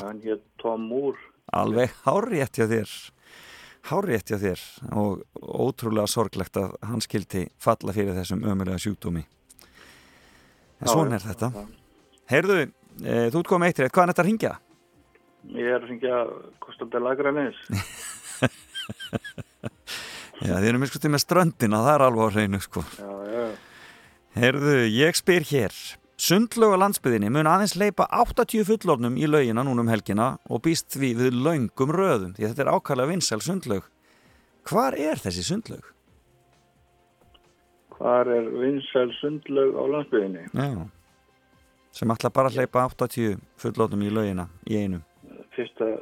Hann 0.00 0.20
hétt 0.22 0.44
Tom 0.62 0.84
Moore. 0.90 1.18
Alveg 1.56 1.94
hárétt 2.04 2.58
hjá 2.60 2.68
þér. 2.70 2.92
Hárétt 3.88 4.30
hjá 4.30 4.38
þér 4.42 4.62
og 5.00 5.24
ótrúlega 5.38 6.10
sorglegt 6.10 6.58
að 6.60 6.76
hann 6.86 7.02
skildi 7.02 7.46
falla 7.62 7.94
fyrir 7.96 8.16
þessum 8.18 8.44
ömulega 8.46 8.78
sjúkdómi. 8.82 9.24
En 10.78 10.90
svona 10.90 11.18
er 11.18 11.24
þetta. 11.24 11.50
Heyrðu, 12.30 12.58
e, 13.02 13.14
þú 13.32 13.40
ert 13.40 13.50
komið 13.50 13.72
eitt 13.72 13.80
rétt, 13.82 13.94
hvað 13.96 14.04
er 14.04 14.12
þetta 14.12 14.22
að 14.24 14.28
ringja? 14.28 14.52
Ég 15.58 15.72
er 15.72 15.80
að 15.80 15.88
syngja 15.90 16.18
Kostandi 16.62 17.00
Lagranis. 17.02 17.58
Já, 20.38 20.54
þið 20.54 20.68
erum 20.68 20.84
miskustið 20.84 21.10
með 21.10 21.22
ströndina, 21.24 21.80
það 21.82 21.96
er 21.96 22.04
alveg 22.06 22.28
á 22.30 22.34
hreinu, 22.36 22.60
sko. 22.62 22.84
Já, 22.94 23.10
já. 23.26 23.46
Heyrðu, 24.38 24.74
ég 24.94 25.18
spyr 25.18 25.46
hér. 25.48 25.78
Sundlög 26.18 26.72
á 26.74 26.82
landsbyðinni 26.82 27.28
mun 27.30 27.46
aðeins 27.46 27.76
leipa 27.78 28.08
80 28.10 28.64
fullornum 28.66 29.14
í 29.22 29.28
laugina 29.30 29.62
núna 29.62 29.84
um 29.84 29.90
helgina 29.92 30.24
og 30.50 30.64
býst 30.64 30.90
því 30.96 31.12
við 31.14 31.36
laungum 31.44 31.92
röðum, 31.94 32.32
því 32.34 32.48
þetta 32.48 32.64
er 32.64 32.70
ákvæmlega 32.74 33.10
vinsæl 33.12 33.38
sundlög. 33.46 33.86
Hvar 34.66 34.96
er 34.98 35.22
þessi 35.22 35.44
sundlög? 35.46 35.86
Hvar 37.94 38.32
er 38.34 38.50
vinsæl 38.50 39.14
sundlaug 39.20 39.78
á 39.78 39.84
landsbyðinni? 39.94 40.44
Já, 40.58 40.90
sem 41.94 42.16
ætla 42.16 42.34
bara 42.34 42.50
að 42.50 42.58
hleypa 42.58 42.88
80 42.90 43.38
fullornum 43.62 44.02
í 44.02 44.10
laugina 44.10 44.48
í 44.66 44.82
einu. 44.82 45.04
Fyrsta 45.54 45.92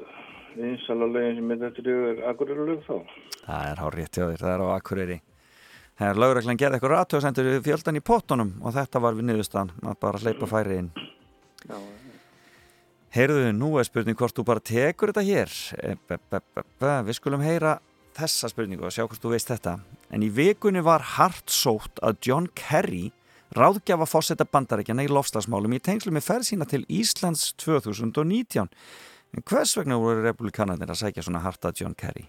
vinsæla 0.56 1.12
lögin 1.12 1.42
sem 1.42 1.52
er 1.52 1.64
þetta 1.66 2.00
er 2.00 2.26
Akureyri 2.32 2.80
þá. 2.88 2.96
Það 3.44 3.68
er 3.68 3.84
hár 3.84 4.00
rétt 4.00 4.16
hjá 4.16 4.24
þér, 4.24 4.40
það 4.46 4.54
er 4.56 4.64
á 4.64 4.68
Akureyri. 4.80 5.22
Þegar 5.96 6.20
lögreglan 6.20 6.58
gerði 6.60 6.76
eitthvað 6.76 6.92
ratjóðsendur 6.92 7.50
við 7.54 7.62
fjöldan 7.64 8.00
í 8.00 8.04
pottunum 8.04 8.56
og 8.60 8.74
þetta 8.76 9.00
var 9.00 9.16
við 9.16 9.30
niðurstan 9.30 9.72
að 9.80 10.00
bara 10.02 10.20
hleypa 10.20 10.48
færi 10.50 10.80
inn. 10.82 10.90
Já, 11.66 11.78
Heyrðu, 13.16 13.48
nú 13.56 13.70
er 13.80 13.86
spurning 13.88 14.16
hvort 14.18 14.36
þú 14.36 14.42
bara 14.44 14.60
tekur 14.60 15.08
þetta 15.08 15.22
hér. 15.24 15.52
E, 15.80 15.94
be, 15.96 16.18
be, 16.28 16.40
be, 16.52 16.64
be. 16.82 16.90
Við 17.06 17.16
skulum 17.16 17.44
heyra 17.44 17.78
þessa 18.16 18.50
spurningu 18.52 18.84
og 18.84 18.92
sjá 18.92 19.06
hvort 19.06 19.22
þú 19.22 19.32
veist 19.32 19.48
þetta. 19.48 19.78
En 20.12 20.24
í 20.24 20.28
vikunni 20.28 20.82
var 20.84 21.04
hart 21.16 21.48
sótt 21.48 22.02
að 22.04 22.18
John 22.28 22.50
Kerry 22.58 23.06
ráðgjafa 23.56 24.08
fósetta 24.10 24.44
bandarækjana 24.44 25.06
í 25.06 25.08
lofslagsmálum 25.08 25.78
í 25.78 25.80
tengslu 25.80 26.12
með 26.12 26.26
ferð 26.28 26.50
sína 26.50 26.68
til 26.68 26.82
Íslands 26.92 27.54
2019. 27.62 28.68
En 29.32 29.48
hvers 29.48 29.76
vegna 29.78 29.96
voru 30.02 30.20
republikanarnir 30.20 30.92
að 30.92 31.06
sækja 31.06 31.24
svona 31.24 31.44
hart 31.46 31.64
að 31.64 31.84
John 31.84 31.96
Kerry? 31.96 32.28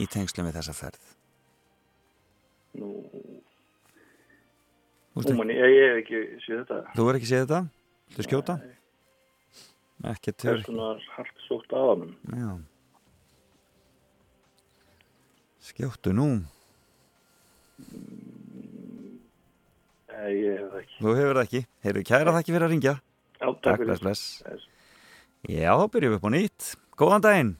Í 0.00 0.06
tengslu 0.08 0.44
með 0.46 0.56
þessa 0.60 0.74
ferð. 0.76 1.02
nú, 2.78 2.88
Þú 5.12 5.20
nú 5.20 5.22
veist 5.26 5.36
manni, 5.36 5.54
ég, 5.60 5.74
hef 5.92 5.98
ekki 6.02 6.20
séð 6.46 6.62
þetta. 6.62 6.78
Þú 6.96 7.08
er 7.10 7.18
ekki 7.18 7.28
séð 7.28 7.42
þetta? 7.44 7.60
Þú 8.16 8.24
skjóta? 8.28 8.54
Ekki 10.12 10.32
Það 10.32 10.48
er 10.52 10.56
til. 10.56 10.64
svona 10.66 10.86
hart 11.16 11.42
sótt 11.46 11.72
af 11.76 11.84
hann. 11.92 12.14
Já. 12.32 12.52
Skjóttu 15.62 16.10
nú. 16.16 16.28
Nei, 20.12 20.32
ég 20.40 20.58
hef 20.58 20.68
það 20.72 20.80
ekki. 20.82 20.96
Þú 21.02 21.14
hefur 21.18 21.36
það 21.38 21.44
ekki. 21.46 21.62
Heyrðu 21.86 22.02
kæra 22.08 22.34
þakki 22.38 22.54
fyrir 22.56 22.66
að 22.66 22.72
ringja. 22.74 22.94
Já, 23.42 23.46
takk 23.62 23.78
fyrir. 23.82 24.00
bless. 24.02 24.24
Já, 25.50 25.70
þá 25.76 25.86
byrjum 25.94 26.12
við 26.12 26.18
upp 26.18 26.26
á 26.26 26.30
nýtt. 26.34 26.72
Góðan 26.98 27.24
daginn. 27.24 27.52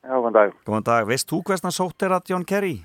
Já, 0.00 0.14
góðan 0.16 0.36
dag. 0.36 0.54
Góðan 0.64 0.86
dag. 0.86 1.08
Veist 1.08 1.28
þú 1.28 1.42
hversna 1.44 1.72
sótt 1.74 2.06
er 2.06 2.14
að 2.16 2.32
John 2.32 2.46
Kerry? 2.48 2.78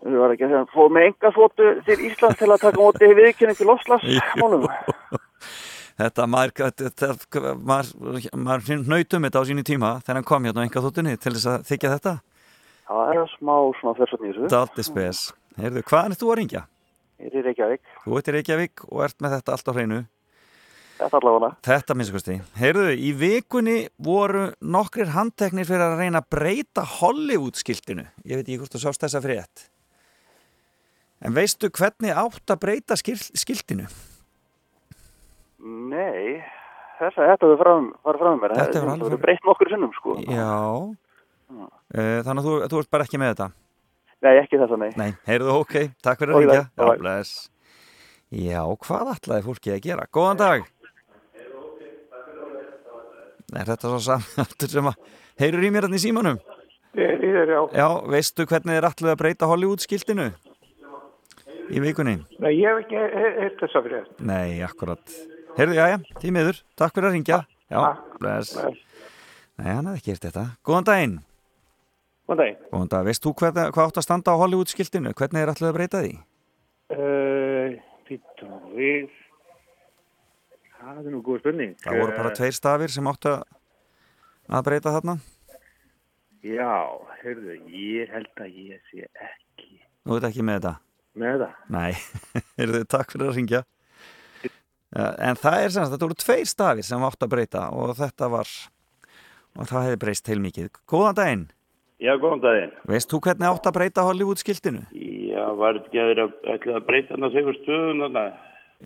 Við 0.00 0.16
varum 0.16 0.34
ekki 0.34 0.46
að 0.46 0.54
segja, 0.54 0.68
fóð 0.72 0.94
með 0.96 1.06
enga 1.10 1.30
þóttu 1.36 1.68
til 1.86 1.96
Íslands 2.08 2.38
til 2.40 2.48
að 2.48 2.62
taka 2.62 2.80
móti 2.80 3.10
viðkynning 3.18 3.58
til 3.58 3.68
lofslagsmálum. 3.68 4.64
Þetta, 6.00 6.24
maður, 6.32 6.70
þetta, 6.80 7.08
maður, 7.60 7.88
maður 8.32 8.78
hnautum 8.86 9.26
þetta 9.26 9.40
á 9.44 9.48
sínu 9.50 9.64
tíma 9.68 9.90
þegar 10.00 10.16
hann 10.16 10.26
kom 10.30 10.46
hérna 10.48 10.62
á 10.62 10.64
enga 10.64 10.82
þóttunni 10.86 11.12
til 11.20 11.32
þess 11.34 11.48
að 11.50 11.66
þykja 11.68 11.90
þetta. 11.92 12.12
Það 12.88 13.10
er 13.12 13.28
smá 13.34 13.52
svona 13.76 13.98
þessarni 13.98 14.30
í 14.30 14.32
þessu. 14.32 14.48
Dalti 14.54 14.86
spes. 14.86 15.20
Heyrðu, 15.60 15.82
hvaðan 15.90 16.16
er 16.16 16.20
þú 16.22 16.30
að 16.32 16.38
ringja? 16.40 16.62
Ég 17.20 17.28
er 17.28 17.36
í 17.36 17.44
Reykjavík. 17.50 17.92
Þú 18.06 18.16
ert 18.16 18.30
í 18.30 18.34
Reykjavík 18.38 18.84
og 18.88 19.04
ert 19.04 19.18
með 19.20 19.36
þetta 19.36 19.58
allt 19.58 19.68
á 19.68 19.72
hreinu. 19.76 20.00
Þetta 21.00 21.16
allavega. 21.16 21.48
Þetta 21.64 21.94
minnst 21.96 22.12
kosti. 22.12 22.36
Heyrðu, 22.60 22.90
í 22.92 23.10
vikunni 23.16 23.76
voru 24.04 24.50
nokkrir 24.60 25.12
handteknir 25.14 25.68
fyrir 25.68 25.86
að 25.86 26.00
reyna 26.02 26.20
að 26.20 26.28
breyta 26.34 26.84
Hollywood-skiltinu. 26.98 28.04
Ég 28.28 28.40
veit 28.40 28.44
ekki 28.44 28.58
hvort 28.60 28.74
þú 28.76 28.82
sást 28.82 29.06
þessa 29.06 29.22
frétt. 29.24 29.68
En 31.24 31.36
veistu 31.36 31.70
hvernig 31.72 32.16
átt 32.16 32.52
að 32.52 32.60
breyta 32.64 32.96
skil 33.00 33.16
skiltinu? 33.16 33.88
Nei, 35.60 36.40
þessa, 37.00 37.30
þetta 37.32 37.54
fram, 37.60 37.90
farið 38.04 38.24
fram 38.24 38.36
með 38.36 38.44
mér. 38.44 38.54
Þetta 38.60 38.82
Það 38.84 38.92
alveg 38.94 39.22
breytt 39.24 39.48
nokkur 39.48 39.72
sinnum, 39.72 39.94
sko. 39.96 40.16
Já. 40.24 40.52
Uh, 41.50 42.18
þannig 42.24 42.42
að 42.42 42.48
þú, 42.48 42.56
þú 42.72 42.82
ert 42.82 42.92
bara 42.92 43.08
ekki 43.08 43.20
með 43.20 43.32
þetta? 43.34 43.48
Nei, 44.20 44.34
ekki 44.42 44.60
þessa, 44.60 44.78
nei. 44.80 44.90
Nei, 45.00 45.08
heyrðu, 45.28 45.56
ok, 45.62 45.78
takk 46.04 46.20
fyrir 46.20 46.36
að 46.36 46.44
ringja. 46.44 47.24
Já, 48.30 48.60
hvað 48.84 49.14
ætlaði 49.16 49.46
fólki 49.48 49.72
að 49.74 49.82
gera? 49.88 50.04
Góðan 50.14 50.40
dag. 50.40 50.68
Er 53.50 53.66
þetta 53.66 53.90
svo 53.90 53.98
samhæltur 54.04 54.70
sem 54.70 54.88
að 54.90 54.98
heyrur 55.42 55.66
í 55.66 55.70
mér 55.74 55.88
hann 55.88 55.96
í 55.96 56.02
símanum? 56.02 56.38
Ég 56.98 57.22
er 57.22 57.50
já. 57.50 57.60
Já, 57.74 57.86
veistu 58.10 58.46
hvernig 58.46 58.72
þið 58.74 58.78
er 58.80 58.88
ætlaði 58.88 59.12
að 59.14 59.20
breyta 59.22 59.48
Hollywood-skiltinu? 59.50 60.28
Í 61.70 61.82
vikunni? 61.84 62.16
Nei, 62.42 62.52
ég 62.58 62.66
hef 62.66 62.80
ekki 62.82 62.98
heilt 62.98 63.60
þessa 63.62 63.82
fyrir 63.84 64.00
þetta. 64.00 64.26
Nei, 64.26 64.58
akkurat. 64.66 65.16
Heyrðu, 65.54 65.76
já, 65.78 65.84
já, 65.92 65.98
tímiður. 66.22 66.58
Takk 66.78 66.96
fyrir 66.96 67.10
að 67.10 67.14
ringja. 67.14 67.38
Já, 67.70 67.80
bless. 68.18 68.56
Nei, 68.58 69.68
hann 69.70 69.86
hefði 69.86 70.00
ekki 70.00 70.14
heyrt 70.14 70.26
þetta. 70.26 70.44
Góðan 70.66 70.88
daginn. 70.88 71.14
Góðan 72.26 72.42
daginn. 72.42 72.58
Góðan 72.72 72.92
dag. 72.96 73.06
Veist 73.06 73.26
þú 73.26 73.34
hvað, 73.38 73.62
hvað 73.76 73.86
átt 73.86 74.02
að 74.02 74.06
standa 74.08 74.34
á 74.34 74.40
Hollywood-skiltinu? 74.42 75.14
Hvernig 75.18 75.44
er 75.44 75.54
ætlaði 75.54 75.70
að 75.70 75.78
breyta 75.78 76.02
því? 76.02 76.12
Uh, 76.90 77.78
við. 78.74 79.19
Það 80.80 81.00
er 81.06 81.12
nú 81.12 81.20
góð 81.24 81.40
spurning. 81.42 81.74
Það 81.82 81.98
voru 82.00 82.16
bara 82.16 82.30
tveir 82.36 82.54
stafir 82.56 82.92
sem 82.92 83.04
áttu 83.10 83.32
að- 83.34 83.44
að 84.50 84.64
breyta 84.68 84.92
þarna. 84.96 85.18
Já, 86.40 86.72
heyrðu, 87.22 87.56
ég 87.68 88.08
held 88.14 88.30
að 88.40 88.54
ég 88.56 88.80
sé 88.90 89.04
ekki 89.12 89.82
Þú 90.06 90.14
veit 90.16 90.24
ekki 90.30 90.42
með 90.48 90.60
þetta? 90.60 90.74
með 91.20 91.38
það. 91.42 91.54
Nei, 91.68 91.92
heyrðu, 92.58 92.80
takk 92.88 93.12
fyrir 93.12 93.28
að 93.28 93.36
ringja. 93.36 93.60
Ja, 94.96 95.06
en 95.28 95.36
það 95.38 95.56
er 95.64 95.70
sem 95.74 95.84
sagt, 95.84 95.92
þetta 95.94 96.06
voru 96.08 96.18
tveir 96.18 96.48
stafir 96.50 96.86
sem 96.86 97.04
áttu 97.06 97.26
að 97.28 97.32
breyta 97.36 97.66
og 97.76 97.92
þetta 97.98 98.30
var, 98.32 98.48
og 99.60 99.68
það 99.70 99.84
hefði 99.86 100.00
breyst 100.06 100.30
heilmikið. 100.32 100.70
Góðan 100.90 101.18
daginn. 101.20 101.44
Já, 102.00 102.14
góðan 102.16 102.40
daginn. 102.42 102.72
Veist 102.88 103.12
þú 103.12 103.20
hvernig 103.26 103.50
átt 103.52 103.68
að 103.68 103.76
breyta 103.76 104.06
Hollywood-skiltinu? 104.08 104.86
Já, 104.96 105.44
var 105.60 105.78
ekki 105.82 106.00
að 106.00 106.24
að 106.24 106.86
breyta 106.88 107.14
hann 107.14 107.28
að 107.28 107.36
segur 107.36 107.58
stöðun 107.60 108.00
þarna? 108.06 108.24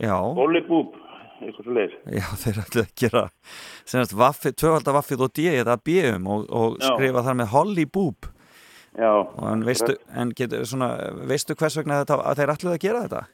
Já. 0.03 0.17
Hollybúb, 0.41 0.99
eitthvað 1.41 1.65
svo 1.67 1.75
leir. 1.77 1.95
Já, 2.15 2.25
þeir 2.45 2.61
ætlu 2.65 2.83
að 2.85 2.93
gera 3.03 3.23
semast 3.85 4.15
vaffið, 4.19 4.57
tvöfalda 4.63 4.95
vaffið 4.99 5.25
og 5.27 5.33
D 5.37 5.47
eða 5.53 5.77
B-um 5.85 6.27
og, 6.35 6.45
og 6.51 6.77
Já. 6.81 6.89
skrifa 6.93 7.25
þar 7.27 7.39
með 7.43 7.53
Hollyboob. 7.55 8.29
Já. 8.95 9.11
Og 9.11 9.47
en 9.51 9.65
veistu, 9.67 9.97
en 10.15 10.31
getur, 10.39 10.63
svona, 10.71 10.91
veistu 11.27 11.57
hvers 11.59 11.79
vegna 11.81 12.03
þetta, 12.05 12.21
að 12.31 12.43
þeir 12.43 12.53
ætluðu 12.55 12.77
að 12.79 12.85
gera 12.85 13.01
þetta? 13.09 13.25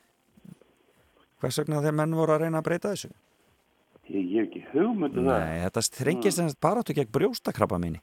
Hvers 1.40 1.58
vegna 1.62 1.82
þeir 1.84 1.96
menn 2.00 2.14
voru 2.16 2.34
að 2.36 2.46
reyna 2.46 2.60
að 2.62 2.66
breyta 2.68 2.92
þessu? 2.94 3.10
Ég, 4.10 4.24
ég 4.26 4.40
hef 4.40 4.46
ekki 4.48 4.62
hugmyndu 4.72 5.22
það. 5.22 5.42
Nei, 5.44 5.60
þetta 5.66 5.82
þrengist 6.00 6.40
semast 6.40 6.58
bara 6.64 6.80
áttu 6.82 6.96
gegn 6.96 7.12
brjóstakrabba 7.14 7.78
minni. 7.78 8.00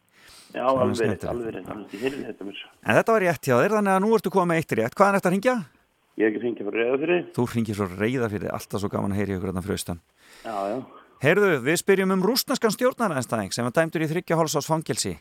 Já, 0.56 0.64
Svona 0.64 0.86
alveg, 0.86 0.96
skemmtilegt. 1.02 1.26
alveg, 1.28 1.48
alveg, 1.58 1.68
alveg, 1.74 1.96
ég 1.98 2.06
heyrði 2.06 2.22
þetta 2.30 2.46
mér. 2.48 2.62
En 2.88 2.96
þetta 3.00 3.14
var 3.18 3.26
rétt 3.26 3.50
hjá 3.50 3.56
þér, 3.60 3.74
þannig 3.78 3.94
að 3.98 4.02
nú 4.06 4.12
ertu 4.16 4.32
komið 4.32 4.50
með 4.54 4.62
eitt 4.62 4.76
rétt. 4.80 4.96
Hvaðan 4.98 5.18
ertu 5.20 5.28
að 5.30 5.36
ringja? 5.36 5.56
Ég 5.58 5.58
hef 5.58 5.68
ekki 5.68 5.77
fengið 6.18 6.68
fyrir 6.68 6.82
reyða 6.82 7.00
fyrir. 7.04 7.26
Þú 7.36 7.48
ringir 7.54 7.78
svo 7.78 7.88
reyða 7.92 8.30
fyrir, 8.34 8.52
alltaf 8.54 8.82
svo 8.82 8.90
gaman 8.90 9.14
að 9.14 9.22
heyri 9.22 9.38
ykkur 9.38 9.52
þarna 9.52 9.66
fröstan. 9.66 10.02
Já, 10.44 10.58
já. 10.74 10.78
Heyrðu, 11.22 11.50
við 11.66 11.80
spyrjum 11.82 12.14
um 12.14 12.26
rúsnaskan 12.26 12.74
stjórnaræðinstæðing 12.76 13.54
sem 13.56 13.66
var 13.66 13.74
dæmdur 13.74 14.06
í 14.06 14.10
þryggja 14.12 14.38
hálsás 14.38 14.70
fangelsi. 14.70 15.16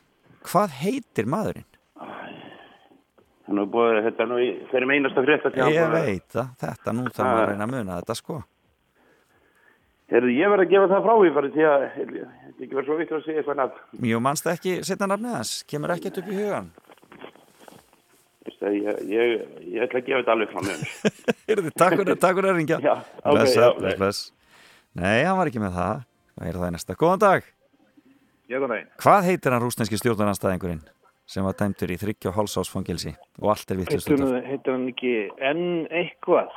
Hvað 0.47 0.75
heitir 0.83 1.29
maðurinn? 1.29 1.69
Þannig 3.47 3.63
að 3.63 3.71
búið, 3.77 4.01
þetta 4.09 4.25
er 4.25 4.29
nú 4.29 4.39
í, 4.43 4.51
fyrir 4.73 4.89
með 4.91 4.99
einasta 4.99 5.23
frétta 5.23 5.53
til 5.55 5.69
Ég 5.71 5.93
veit 5.93 6.27
það, 6.35 6.49
þetta 6.65 6.95
nú 6.97 7.05
þarf 7.07 7.23
maður 7.29 7.43
að 7.43 7.51
reyna 7.53 7.67
að 7.67 7.73
muna 7.77 7.99
þetta 8.01 8.17
sko. 8.19 8.39
Heyrðu, 10.11 10.33
ég 10.35 10.51
verð 10.53 10.65
að 10.65 10.73
gefa 10.73 10.91
það 10.91 11.07
frá 11.07 11.15
því 11.21 11.31
bara 11.37 11.53
því 11.55 11.65
að 11.67 11.85
ég 11.87 12.11
ég 12.17 12.67
ekki 12.67 12.77
verið 12.77 12.89
svo 12.91 12.97
vitt 12.99 13.13
að 13.13 13.23
segja 13.25 13.43
eitthvað 13.43 13.59
nafn. 13.61 13.81
Mjög 14.03 14.21
mannst 14.27 14.51
ekki 14.51 14.75
setja 14.87 15.09
nafnið 15.11 15.37
hans, 15.37 15.55
kemur 15.71 15.95
ekkert 15.95 16.21
upp 16.23 16.29
í 16.31 16.37
hugan. 16.41 16.69
Ég, 18.47 19.01
ég, 19.11 19.45
ég 19.75 19.83
ætla 19.87 20.01
að 20.01 20.07
gefa 20.07 20.21
þetta 20.23 20.35
alveg 20.37 20.53
frá 20.53 20.61
mér. 20.67 20.85
Heyrðu, 21.49 21.73
takk 21.79 21.97
fyrir, 22.01 22.19
takk 22.23 22.39
fyrir 22.39 22.51
að 22.53 22.59
ringja. 22.61 22.79
Bless, 23.27 23.55
já, 23.59 23.67
bless, 23.79 23.99
bless. 24.01 24.21
Nei, 24.97 25.25
hann 25.27 25.37
var 25.39 25.51
ekki 25.51 25.63
með 25.63 25.75
það. 25.77 26.05
Hvað 26.37 26.51
er 26.53 26.59
það 26.61 26.69
í 26.71 26.75
næsta? 26.77 26.97
Góðan 27.01 27.23
dag. 27.27 27.49
Já, 28.47 28.57
góðan 28.61 28.73
daginn. 28.77 28.91
Hvað 29.03 29.27
heitir 29.31 29.57
hann 29.57 29.65
rúsneski 29.67 29.99
stjórnaranstæðingurinn 30.01 30.85
sem 31.27 31.43
var 31.43 31.57
dæmdur 31.59 31.91
í 31.91 31.99
þryggja 31.99 32.31
og 32.31 32.37
hálsásfangelsi 32.39 33.13
og 33.43 33.49
allt 33.51 33.73
er 33.75 33.81
vittlust 33.81 34.07
Heitir 34.13 34.23
hann- 34.23 34.45
heitir 34.47 34.77
hann 34.77 34.85
ekki 34.93 35.15
enn 35.43 35.65
eitthvað? 35.91 36.53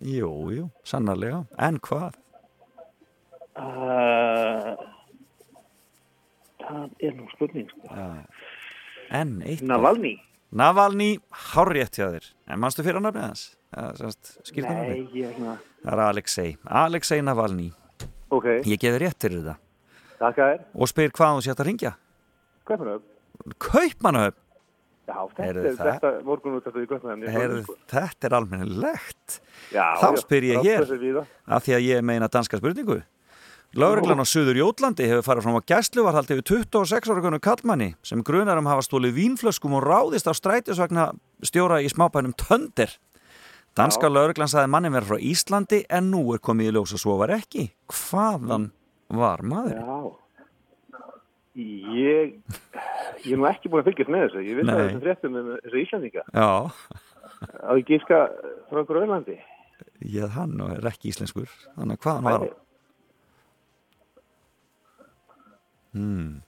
Jú, 0.00 0.30
jú, 0.56 0.68
sannarlega. 0.88 1.42
En 1.60 1.76
hvað? 1.84 2.16
Uh, 3.54 4.72
það 6.64 7.04
er 7.06 7.12
nú 7.18 7.28
spurning, 7.34 7.68
sko. 7.70 7.90
Já. 7.92 8.08
En 9.14 9.36
eitt. 9.46 9.62
Navalny? 10.54 11.08
Hárrétt 11.52 11.96
hjá 11.98 12.06
þér. 12.14 12.26
En 12.54 12.60
mannstu 12.62 12.84
fyrir 12.86 13.00
hann 13.00 13.08
nafnið 13.08 13.24
hans? 13.26 13.44
Skýrðu 14.46 14.68
Nei, 14.70 14.76
nafnið? 14.78 15.16
ég 15.18 15.26
er 15.30 15.34
svona... 15.38 15.56
Það 15.84 15.92
er 15.96 16.02
Alexei. 16.04 16.52
Alexei 16.84 17.20
Navalny. 17.26 17.66
Ok, 18.34 18.46
Ég 18.66 18.78
gefi 18.82 19.00
rétt 19.02 19.18
fyrir 19.26 19.42
þetta. 19.42 19.56
takk 20.20 20.38
að 20.38 20.52
þér. 20.54 20.62
Og 20.78 20.90
spyr 20.92 21.12
hvað 21.18 21.34
þú 21.40 21.44
sétt 21.48 21.60
að 21.64 21.68
ringja. 21.70 21.92
Kaupmannöf? 22.64 23.02
Kaupmannahöfn? 23.60 24.40
Já, 25.04 25.16
þetta 25.36 25.72
þetta 25.84 26.10
morgun 26.24 26.54
út 26.56 26.68
af 26.70 26.72
því 26.78 26.86
Kaupmannöf. 26.94 27.34
Heyrðu, 27.34 27.64
þetta 27.92 28.28
er 28.30 28.36
almennilegt. 28.38 29.40
Já, 29.74 29.84
Þá 30.00 30.06
spyr 30.22 30.46
ég 30.48 30.62
hér, 30.64 30.86
af 31.58 31.66
því 31.66 31.74
að 31.76 31.84
ég 31.90 32.06
meina 32.08 32.30
danska 32.32 32.56
spurningu. 32.62 33.02
Láreglan 33.74 34.22
á 34.22 34.26
Suður 34.28 34.54
Jótlandi 34.60 35.06
hefur 35.10 35.24
farið 35.26 35.46
fram 35.48 35.56
á 35.58 35.66
gæsluvarhaldi 35.66 36.36
við 36.38 36.44
26 36.68 37.10
ára 37.10 37.22
konu 37.24 37.40
kallmanni 37.42 37.88
sem 38.06 38.20
grunar 38.22 38.60
um 38.60 38.68
hafa 38.70 38.84
stólið 38.86 39.16
vínflöskum 39.16 39.74
og 39.74 39.82
ráðist 39.82 40.28
á 40.30 40.32
strætisvagna 40.36 41.08
stjóra 41.42 41.80
í 41.82 41.88
smábænum 41.90 42.36
Töndir. 42.38 42.92
Danska 43.74 44.06
láreglan 44.06 44.50
saði 44.52 44.70
mannin 44.70 44.94
vera 44.94 45.08
frá 45.08 45.18
Íslandi 45.18 45.80
en 45.90 46.12
nú 46.12 46.22
er 46.36 46.42
komið 46.44 46.70
í 46.70 46.74
ljós 46.76 46.94
að 46.94 47.02
svo 47.02 47.16
var 47.18 47.32
ekki. 47.34 47.66
Hvaðan 47.90 48.68
var 49.10 49.42
maður? 49.42 49.80
Já. 49.80 49.98
Ég, 51.54 52.38
ég 53.26 53.32
er 53.34 53.38
nú 53.40 53.48
ekki 53.50 53.70
búin 53.70 53.82
að 53.82 53.90
fylgjast 53.90 54.10
með 54.14 54.24
þessu. 54.28 54.44
Ég 54.46 54.56
vissi 54.60 54.70
að 54.74 54.80
þessum 54.84 55.02
fréttum 55.04 55.36
um 55.40 55.50
þessu 55.64 55.82
Íslandinga. 55.82 56.24
Já, 56.30 56.50
Á 57.44 57.72
gíska 57.82 58.18
frá 58.70 58.84
Grönlandi. 58.86 59.40
ég 60.06 60.30
hann 60.38 60.60
og 60.62 60.70
er 60.78 60.86
ekki 60.90 61.10
íslenskur. 61.10 61.50
Þannig 61.74 61.98
að 61.98 62.06
hvaðan 62.06 62.24
var 62.28 62.38
hann? 62.38 62.52
Hmm. 65.94 66.42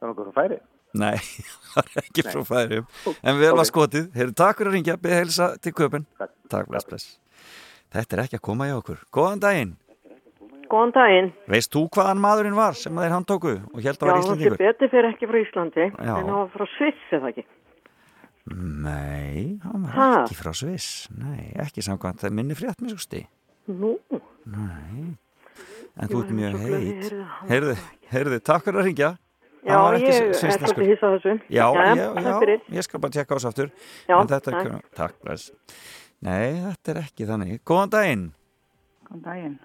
Það 0.00 0.02
er 0.04 0.10
nokkuð 0.12 0.28
frá 0.30 0.42
færi. 0.42 0.60
Nei, 1.00 1.16
það 1.72 1.90
er 1.94 2.00
ekki 2.02 2.22
Nei. 2.26 2.30
frá 2.34 2.40
færum 2.48 2.86
En 3.22 3.36
vel 3.38 3.52
var 3.54 3.62
Ok. 3.62 3.68
skotið 3.70 4.08
Heyrðu, 4.16 4.32
takk 4.40 4.58
fyrir 4.58 4.70
að 4.72 4.74
ringja, 4.74 4.96
beðið 4.98 5.20
heilsa 5.20 5.46
til 5.62 5.72
köpun 5.78 6.06
Takk, 6.50 6.66
bless, 6.66 6.86
bless 6.88 7.04
Þetta 7.94 8.16
er 8.16 8.22
ekki 8.24 8.38
að 8.40 8.42
koma 8.48 8.66
í 8.66 8.72
okkur 8.74 8.98
Góðan 9.14 9.38
daginn 9.44 9.76
Góðan 10.70 10.92
daginn. 10.96 11.30
Veist 11.50 11.70
þú 11.74 11.84
hvaðan 11.94 12.18
maðurinn 12.22 12.58
var 12.58 12.74
sem 12.78 12.98
þeir 12.98 13.14
handtóku 13.14 13.54
og 13.70 13.78
held 13.86 14.02
að 14.02 14.10
Já, 14.10 14.10
var 14.10 14.18
hún 14.18 14.22
sé 14.22 14.26
Íslandingur? 14.26 14.58
betur 14.64 14.90
fyrir 14.92 15.08
ekki 15.12 15.30
frá 15.30 15.38
Íslandi, 15.44 15.86
Já. 15.94 16.10
en 16.10 16.26
hann 16.26 16.34
var 16.34 16.50
frá 16.56 16.66
Sviss, 16.74 17.06
eða 17.14 17.30
ekki? 17.32 17.46
Nei, 18.50 19.58
hann 19.62 19.82
var 19.86 19.94
Ha? 19.94 20.06
ekki 20.24 20.36
frá 20.38 20.50
Sviss 20.56 21.06
Nei, 21.14 21.52
ekki 21.62 21.82
samkvæmt 21.86 22.22
Það 22.24 22.34
minni 22.38 22.56
frétt 22.58 22.82
með 22.82 22.96
skusti 22.96 23.22
Nú, 23.70 23.94
Nei 24.50 25.14
En 25.98 26.08
þú 26.10 26.20
ert 26.22 26.30
mjög 26.36 26.58
heit. 26.62 27.08
Heyrðu, 27.50 27.74
heyrðu, 28.12 28.38
takk 28.46 28.64
fyrir 28.66 28.80
að 28.80 28.86
ringja 28.88 29.10
já, 29.60 29.74
Hann 29.76 29.96
ég 30.00 30.14
er 30.14 30.36
svolítið 30.38 30.86
hissa 30.88 31.08
á 31.08 31.10
þessu. 31.16 31.32
Já, 31.50 31.64
já, 31.74 32.04
takk 32.14 32.28
já, 32.30 32.36
fyrir. 32.44 32.62
ég 32.76 32.86
skal 32.86 33.00
bara 33.02 33.14
tjekka 33.16 33.34
á 33.34 33.36
þessu 33.36 33.50
aftur 33.50 33.72
Já, 34.08 34.14
En 34.20 34.30
þetta 34.30 34.54
takk. 34.54 34.86
Takk, 34.96 35.16
bless 35.24 35.50
Nei, 36.20 36.60
þetta 36.64 36.94
er 36.94 37.00
ekki 37.02 37.26
þannig 37.28 37.58
Góðan 37.68 37.92
daginn 37.96 38.24
Góðan 39.08 39.24
daginn. 39.26 39.58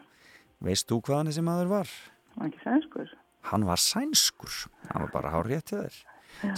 Veist 0.65 0.89
þú 0.89 0.99
hvaðan 1.05 1.29
þessi 1.31 1.45
maður 1.45 1.71
var? 1.75 1.93
Var 2.35 2.49
ekki 2.49 2.63
sænskur? 2.65 3.13
Hann 3.51 3.67
var 3.69 3.79
sænskur 3.85 4.57
Hann 4.91 5.05
var 5.05 5.13
bara 5.13 5.31
hár 5.35 5.47
rétt 5.47 5.71
hjá 5.71 5.79
þér 5.85 6.01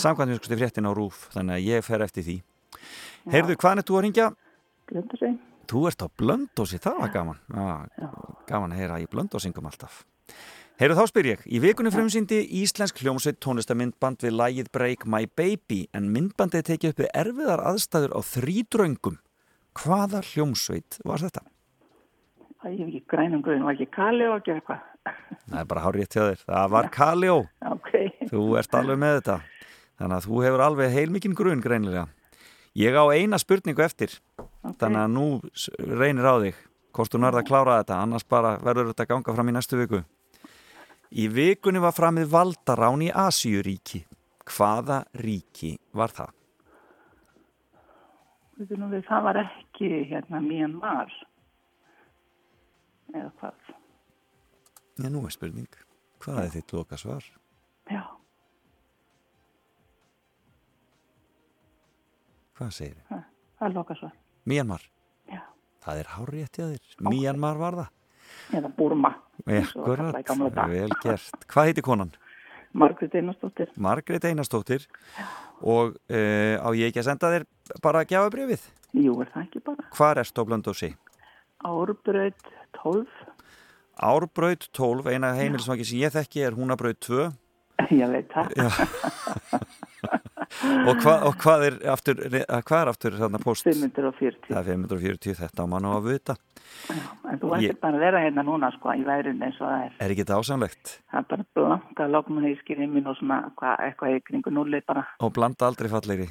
Samkvæmt 0.01 0.31
við 0.33 0.39
skusti 0.41 0.57
fréttin 0.57 0.89
á 0.89 0.91
rúf 0.97 1.27
Þannig 1.35 1.59
að 1.59 1.67
ég 1.67 1.85
fer 1.85 2.01
eftir 2.07 2.25
því 2.25 2.39
Heyrðu, 3.27 3.57
hvaðan 3.59 3.81
er 3.83 3.85
þú 3.85 3.97
að 3.99 4.03
ringja? 4.07 4.27
Grinda 4.87 5.17
sig. 5.19 5.33
Þú 5.67 5.81
ert 5.89 6.03
á 6.03 6.07
blöndósi, 6.07 6.79
það 6.79 7.01
var 7.01 7.11
gaman. 7.11 7.41
Já, 7.51 8.07
gaman 8.47 8.75
að 8.75 8.81
heyra 8.81 9.01
í 9.03 9.09
blöndósingum 9.11 9.67
alltaf. 9.67 10.05
Heyru 10.77 10.93
þá 10.93 11.03
spyr 11.09 11.27
ég, 11.31 11.43
í 11.49 11.59
vikunni 11.59 11.89
frumsýndi 11.89 12.43
Íslensk 12.59 12.99
hljómsveit 13.01 13.39
tónlistamindband 13.41 14.21
við 14.21 14.35
lægið 14.37 14.71
Break 14.75 15.07
My 15.09 15.25
Baby 15.25 15.87
en 15.97 16.11
myndbandið 16.13 16.67
tekið 16.69 16.93
upp 16.93 17.01
við 17.01 17.09
erfiðar 17.17 17.63
aðstæður 17.71 18.13
á 18.13 18.19
þrýdröngum. 18.29 19.17
Hvaða 19.77 20.21
hljómsveit 20.29 20.99
var 21.01 21.25
þetta? 21.25 21.43
Það 22.61 22.77
hef 22.77 22.87
ekki 22.87 23.01
grænum 23.09 23.41
grunn, 23.45 23.65
var 23.65 23.75
ekki 23.75 23.89
Kali 23.93 24.29
og 24.29 24.37
ekki 24.39 24.53
eitthvað. 24.55 24.85
Það 25.49 25.59
er 25.61 25.67
bara 25.71 25.83
hárið 25.85 26.09
til 26.13 26.23
þér. 26.27 26.45
Það 26.45 26.71
var 26.75 26.89
Kaljó. 26.93 27.35
Ok. 27.73 27.91
Þú 28.29 28.45
ert 28.61 28.77
alveg 28.77 29.01
með 29.01 29.17
þetta. 29.19 29.37
Þannig 29.97 30.17
að 30.17 30.27
þú 30.27 30.41
hefur 30.45 30.63
alveg 30.67 30.93
heilmikinn 30.93 31.37
grunn 31.37 31.63
greinilega. 31.63 32.05
Ég 32.77 32.93
á 32.93 33.03
eina 33.09 33.39
spurningu 33.41 33.81
eftir. 33.81 34.11
Þannig 34.77 35.01
að 35.01 35.13
nú 35.15 35.25
reynir 35.97 36.27
á 36.29 36.35
þig. 36.43 36.57
Hvort 36.93 37.13
þú 37.13 37.21
nærða 37.23 37.41
að 37.41 37.47
klára 37.49 37.77
þetta, 37.79 37.97
annars 38.03 38.25
bara 38.29 38.51
verður 38.61 38.91
þetta 38.91 39.07
ganga 39.09 39.33
fram 39.33 39.49
í 39.49 39.55
næstu 39.55 39.79
viku. 39.79 40.03
Í 41.09 41.25
vikunni 41.31 41.81
var 41.81 41.95
framið 41.97 42.29
valdarán 42.29 43.01
í 43.05 43.09
Asíuríki. 43.09 44.03
Hvaða 44.47 44.99
ríki 45.17 45.73
var 45.97 46.13
það? 46.13 46.35
Við 48.57 49.03
það 49.09 49.25
var 49.25 49.41
ekki 49.41 49.89
hérna 50.11 50.41
Myanmar. 50.41 51.11
Eða 53.13 53.31
hvað? 53.41 53.73
Já, 54.97 55.09
nú 55.13 55.25
er 55.25 55.33
spurning. 55.33 55.83
Hvað 56.21 56.43
er 56.43 56.55
þitt 56.57 56.73
loka 56.77 56.97
svar? 56.97 57.25
Hvað 62.57 62.71
segir 62.73 62.95
þið? 62.97 63.09
Það, 63.11 63.67
er 63.67 63.73
loka 63.75 63.95
svar. 63.99 64.13
Myanmar? 64.49 64.85
Já. 65.29 65.41
Það 65.85 65.99
er 66.01 66.07
hárið 66.15 66.47
til 66.57 66.69
þér. 66.71 66.95
Myanmar 67.07 67.59
var 67.61 67.77
það. 67.81 67.91
Eða 68.57 68.71
Burma. 68.77 69.11
og 69.43 69.51
Ekkurat, 69.57 70.31
vel 70.71 70.95
gert. 71.03 71.45
Hvað 71.51 71.69
heiti 71.69 71.83
konan? 71.85 72.15
Margrét 72.77 73.15
Einarsdóttir. 73.15 73.69
Margrét 73.79 74.25
Einarstóttir 74.27 74.87
og 75.61 75.95
uh, 76.11 76.55
á 76.61 76.69
ég 76.77 76.89
ekki 76.89 77.01
að 77.01 77.07
senda 77.07 77.31
þér 77.33 77.45
bara 77.81 78.03
að 78.03 78.11
gefa 78.11 78.33
brefið? 78.33 78.65
Jú, 78.97 79.15
er 79.23 79.31
það 79.33 79.45
ekki 79.45 79.61
bara. 79.69 79.87
Hvar 79.97 80.21
erst 80.21 80.37
á 80.37 80.43
Blöndósi? 80.47 80.91
Árbraut 81.65 82.51
12. 82.81 83.05
Árbraut 83.97 84.67
12, 84.77 85.09
eina 85.13 85.33
heimilisvaki 85.37 85.87
sem 85.87 86.01
ég 86.03 86.13
þekki 86.13 86.43
er 86.45 86.57
Húnabraut 86.57 86.99
2 87.05 87.29
Ég 88.01 88.09
veit 88.13 88.33
það. 88.33 88.53
Já. 88.57 88.69
og, 90.63 91.01
hva, 91.03 91.13
og 91.27 91.35
hvað 91.41 91.65
er 91.67 91.75
aftur, 91.93 92.21
hvað 92.23 92.79
er 92.81 92.91
aftur 92.91 93.17
þarna 93.19 93.41
post? 93.43 93.67
540. 93.67 94.39
Það 94.47 94.57
er 94.61 94.69
540, 94.71 95.35
þetta 95.41 95.63
á 95.63 95.67
mann 95.69 95.85
á 95.85 95.91
að 95.97 96.07
vita. 96.11 96.35
En 97.27 97.39
þú 97.41 97.53
ættir 97.57 97.67
Ég- 97.69 97.79
bara 97.83 97.97
að 97.97 98.03
vera 98.07 98.23
hérna 98.25 98.43
núna 98.47 98.71
sko 98.75 98.95
í 98.95 99.03
værun 99.05 99.43
eins 99.43 99.59
og 99.61 99.67
það 99.67 99.85
er. 99.85 99.93
Er 99.99 100.13
ekki 100.15 100.25
þetta 100.25 100.39
ásamlegt? 100.41 100.97
Það 101.11 101.19
er 101.19 101.29
bara 101.29 101.45
blanka 101.55 102.09
logmun 102.15 102.49
í 102.49 102.55
skýriminn 102.63 103.07
og 103.07 103.17
svona 103.19 103.39
hva, 103.55 103.77
eitthvað 103.85 104.17
í 104.17 104.23
kringu 104.27 104.51
nulli 104.53 104.81
bara. 104.87 105.05
Og 105.21 105.33
blanda 105.33 105.67
aldrei 105.69 105.89
fallegri. 105.89 106.29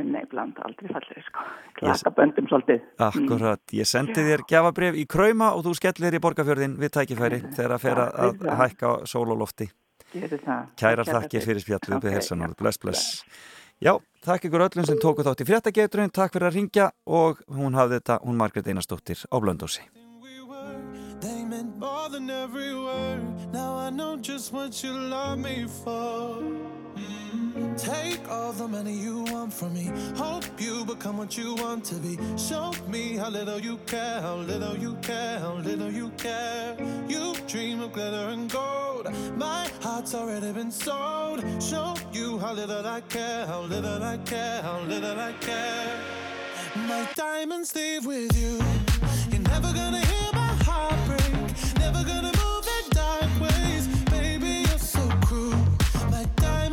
Nei, 0.00 0.22
blanda 0.30 0.62
aldrei 0.64 0.88
fallið 0.88 1.24
sko. 1.26 1.42
Klaka 1.76 2.10
böndum 2.14 2.46
svolítið. 2.48 2.80
Akkurat, 3.04 3.60
ég 3.76 3.84
sendi 3.90 4.22
þér 4.24 4.44
gjafabref 4.48 4.94
í 4.96 5.04
Krauma 5.10 5.50
og 5.52 5.64
þú 5.66 5.74
skellir 5.76 6.14
í 6.16 6.20
borgarfjörðin 6.22 6.78
við 6.80 6.94
tækifæri 6.94 7.40
þegar 7.52 7.74
að 7.74 7.82
fyrir 7.84 8.02
að 8.14 8.56
hækka 8.62 8.92
sól 9.10 9.26
og 9.34 9.38
lofti. 9.42 9.68
Gerir 10.14 10.40
það. 10.42 10.70
Kærar 10.80 11.04
þakkir 11.10 11.44
fyrir 11.44 11.60
spjallið 11.62 11.96
upp 11.98 12.04
í 12.06 12.08
Ok, 12.08 12.14
helsanar. 12.16 12.54
Bless, 12.58 12.78
bless. 12.78 13.24
Já, 13.80 13.94
takk 14.20 14.44
ykkur 14.44 14.66
öllum 14.66 14.84
sem 14.84 14.98
tóku 15.00 15.24
þátt 15.24 15.40
í 15.40 15.46
fréttageturinn, 15.48 16.10
takk 16.12 16.34
fyrir 16.34 16.50
að 16.50 16.56
ringja 16.58 16.90
og 17.08 17.40
hún 17.48 17.78
hafði 17.78 17.96
þetta, 17.96 18.18
hún 18.26 18.36
Margrét 18.36 18.68
Einarsdóttir 18.68 19.24
á 19.32 19.36
Blöndósi. 19.40 19.86
More 21.80 22.10
than 22.10 22.28
every 22.28 22.74
word. 22.74 23.22
Now 23.54 23.74
I 23.74 23.88
know 23.88 24.18
just 24.18 24.52
what 24.52 24.84
you 24.84 24.92
love 24.92 25.38
me 25.38 25.66
for. 25.82 26.36
Take 27.78 28.20
all 28.28 28.52
the 28.52 28.68
money 28.68 28.92
you 28.92 29.24
want 29.32 29.54
from 29.54 29.72
me. 29.72 29.90
Hope 30.14 30.44
you 30.58 30.84
become 30.84 31.16
what 31.16 31.38
you 31.38 31.54
want 31.54 31.86
to 31.86 31.94
be. 31.94 32.18
Show 32.36 32.74
me 32.86 33.16
how 33.16 33.30
little 33.30 33.58
you 33.58 33.78
care, 33.86 34.20
how 34.20 34.36
little 34.36 34.76
you 34.76 34.94
care, 35.00 35.38
how 35.38 35.54
little 35.54 35.90
you 35.90 36.10
care. 36.18 36.76
You 37.08 37.34
dream 37.48 37.80
of 37.80 37.94
glitter 37.94 38.28
and 38.28 38.52
gold. 38.52 39.08
My 39.36 39.66
heart's 39.80 40.14
already 40.14 40.52
been 40.52 40.70
sold. 40.70 41.40
Show 41.62 41.94
you 42.12 42.38
how 42.40 42.52
little 42.52 42.86
I 42.86 43.00
care, 43.08 43.46
how 43.46 43.62
little 43.62 44.02
I 44.02 44.18
care, 44.18 44.60
how 44.60 44.80
little 44.80 45.18
I 45.18 45.32
care. 45.40 45.98
My 46.86 47.08
diamonds 47.16 47.74
leave 47.74 48.04
with 48.04 48.36
you. 48.38 48.89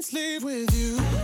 Sleep 0.00 0.44
with 0.44 0.72
you. 0.76 1.17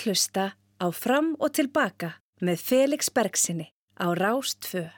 Að 0.00 0.06
hlusta 0.08 0.44
á 0.80 0.86
Fram 0.96 1.34
og 1.36 1.52
tilbaka 1.52 2.14
með 2.40 2.62
Felix 2.64 3.10
Bergsinni 3.12 3.68
á 4.00 4.08
Rástfö. 4.16 4.88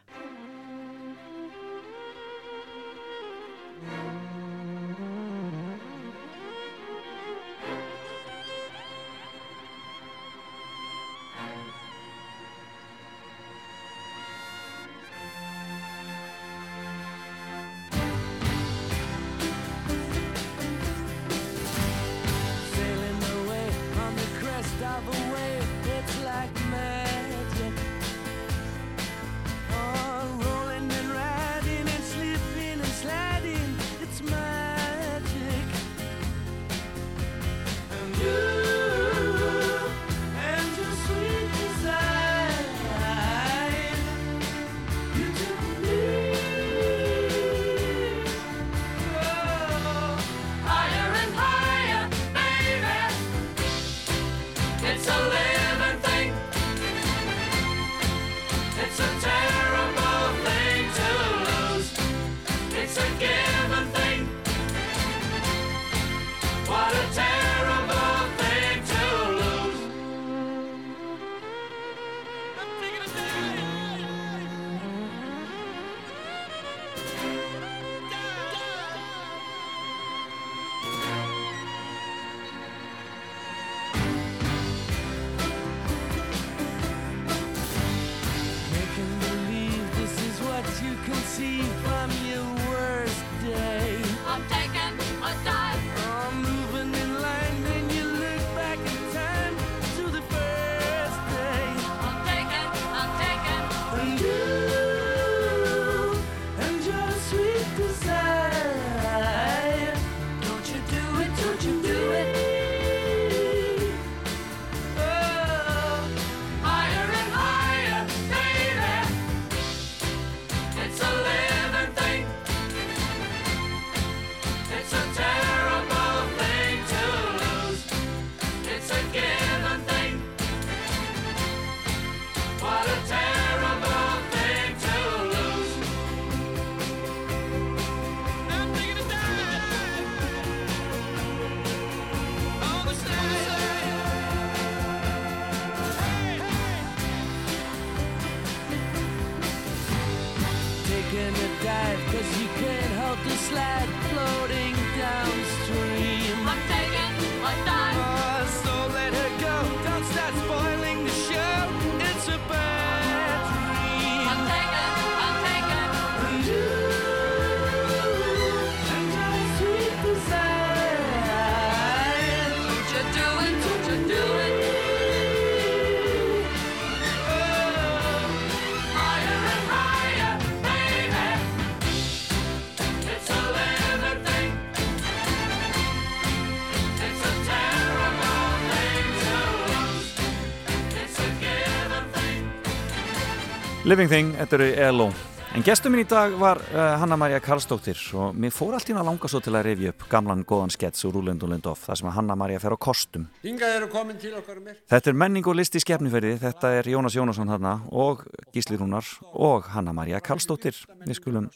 Living 193.92 194.08
Thing, 194.08 194.28
þetta 194.38 194.56
eru 194.56 194.66
ELO. 194.86 195.06
En 195.52 195.64
gestur 195.66 195.92
minn 195.92 196.00
í 196.00 196.08
dag 196.08 196.32
var 196.40 196.56
uh, 196.72 196.94
Hanna-Maria 197.02 197.42
Karlsdóttir 197.44 197.98
og 198.16 198.32
mér 198.40 198.54
fór 198.56 198.72
allt 198.72 198.88
í 198.88 198.94
hún 198.94 199.02
að 199.02 199.08
langa 199.10 199.28
svo 199.28 199.40
til 199.44 199.52
að 199.52 199.66
rifja 199.66 199.90
upp 199.92 200.06
gamlan 200.08 200.44
góðan 200.48 200.70
skets 200.72 201.04
úr 201.04 201.18
Rúlend 201.18 201.42
og 201.44 201.50
Lindóf 201.52 201.82
þar 201.84 201.98
sem 202.00 202.08
að 202.08 202.14
Hanna-Maria 202.16 202.62
fer 202.62 202.72
á 202.72 202.78
kostum. 202.80 203.26
Mér. 203.44 204.78
Þetta 204.94 205.12
er 205.12 205.18
menning 205.20 205.44
og 205.44 205.58
list 205.58 205.76
í 205.76 205.82
skefniferði, 205.84 206.38
þetta 206.40 206.70
er 206.78 206.88
Jónas 206.88 207.18
Jónasson 207.18 207.52
þarna 207.52 207.74
og 207.92 208.22
Gísli 208.56 208.80
Rúnar 208.80 209.10
og 209.36 209.68
Hanna-Maria 209.74 210.22
Karlsdóttir. 210.24 210.78
Við 211.02 211.18
skulum 211.20 211.50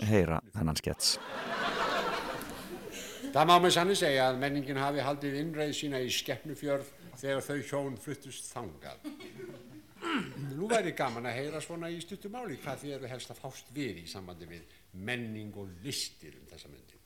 heyra 0.00 0.40
þennan 0.56 0.80
skets. 0.80 1.18
Það 3.36 3.52
má 3.52 3.54
með 3.58 3.76
sannig 3.76 4.00
segja 4.00 4.30
að 4.30 4.40
menningin 4.46 4.80
hafi 4.80 5.04
haldið 5.04 5.36
innreið 5.42 5.76
sína 5.76 6.00
í 6.00 6.08
Skeppnufjörð 6.08 6.88
þegar 7.20 7.44
þau 7.50 7.60
hjón 7.68 8.00
fluttust 8.00 8.48
þangað. 8.54 9.12
Nú 10.52 10.68
væri 10.70 10.92
gaman 10.98 11.26
að 11.30 11.38
heyra 11.38 11.60
svona 11.62 11.90
í 11.92 12.00
stuttumáli 12.02 12.58
hvað 12.62 12.80
þið 12.82 12.94
eru 12.96 13.10
helst 13.12 13.30
að 13.32 13.42
fást 13.42 13.70
við 13.74 14.02
í 14.02 14.08
sambandi 14.10 14.48
við 14.50 14.74
menning 15.06 15.54
og 15.58 15.70
listir 15.84 16.34
um 16.40 16.48
þessa 16.50 16.70
myndi. 16.72 16.98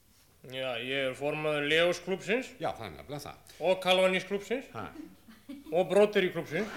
Já, 0.46 0.78
ég 0.78 1.10
er 1.10 1.14
formaður 1.18 1.66
Leos 1.66 2.00
klúpsins. 2.04 2.52
Já, 2.62 2.70
það 2.70 2.86
er 2.86 2.92
nefnilega 2.94 3.22
það. 3.24 3.54
Og 3.66 3.78
Kalvanís 3.82 4.26
klúpsins. 4.28 4.68
Ha. 4.74 4.86
Og 5.72 5.88
Bróteri 5.90 6.30
klúpsins. 6.34 6.70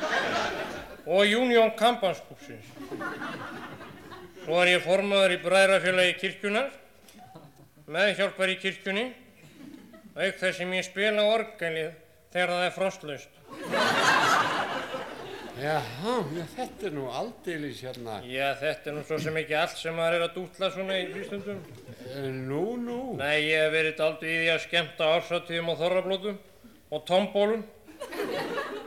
Og 1.06 1.34
Union 1.38 1.72
Campans 1.78 2.22
klúpsins. 2.28 2.66
Svo 4.44 4.60
er 4.64 4.74
ég 4.74 4.86
formaður 4.86 5.36
í 5.38 5.42
Bræðrafélagi 5.44 6.18
kirkjunar. 6.24 6.72
Meðhjálpar 7.90 8.54
í 8.54 8.60
kirkjunni. 8.62 9.06
Auk 10.20 10.40
þess 10.42 10.58
sem 10.60 10.74
ég 10.74 10.88
spila 10.90 11.30
orgelið 11.30 11.94
þegar 12.34 12.56
það 12.56 12.66
er 12.66 12.76
frostlaust. 12.76 13.40
Já, 15.60 15.80
já, 15.84 16.44
þetta 16.54 16.86
er 16.88 16.94
nú 16.96 17.08
aldeilis 17.12 17.82
hérna. 17.84 18.20
Já, 18.24 18.46
þetta 18.62 18.92
er 18.92 18.96
nú 18.96 19.02
svo 19.08 19.18
sem 19.20 19.40
ekki 19.42 19.58
allt 19.60 19.76
sem 19.76 19.98
maður 19.98 20.16
er 20.16 20.24
að 20.30 20.38
dútla 20.38 20.70
svona 20.72 20.96
í 20.96 21.10
frístundum. 21.12 21.60
Nú, 22.48 22.62
nú. 22.80 23.00
Nei, 23.20 23.50
ég 23.50 23.66
hef 23.66 23.74
verið 23.74 24.00
aldrei 24.06 24.30
í 24.30 24.38
því 24.38 24.54
að 24.54 24.64
skemmta 24.68 25.10
ársatíðum 25.18 25.74
og 25.74 25.82
þorrablótum 25.82 26.40
og 26.96 27.06
tombólum. 27.10 27.68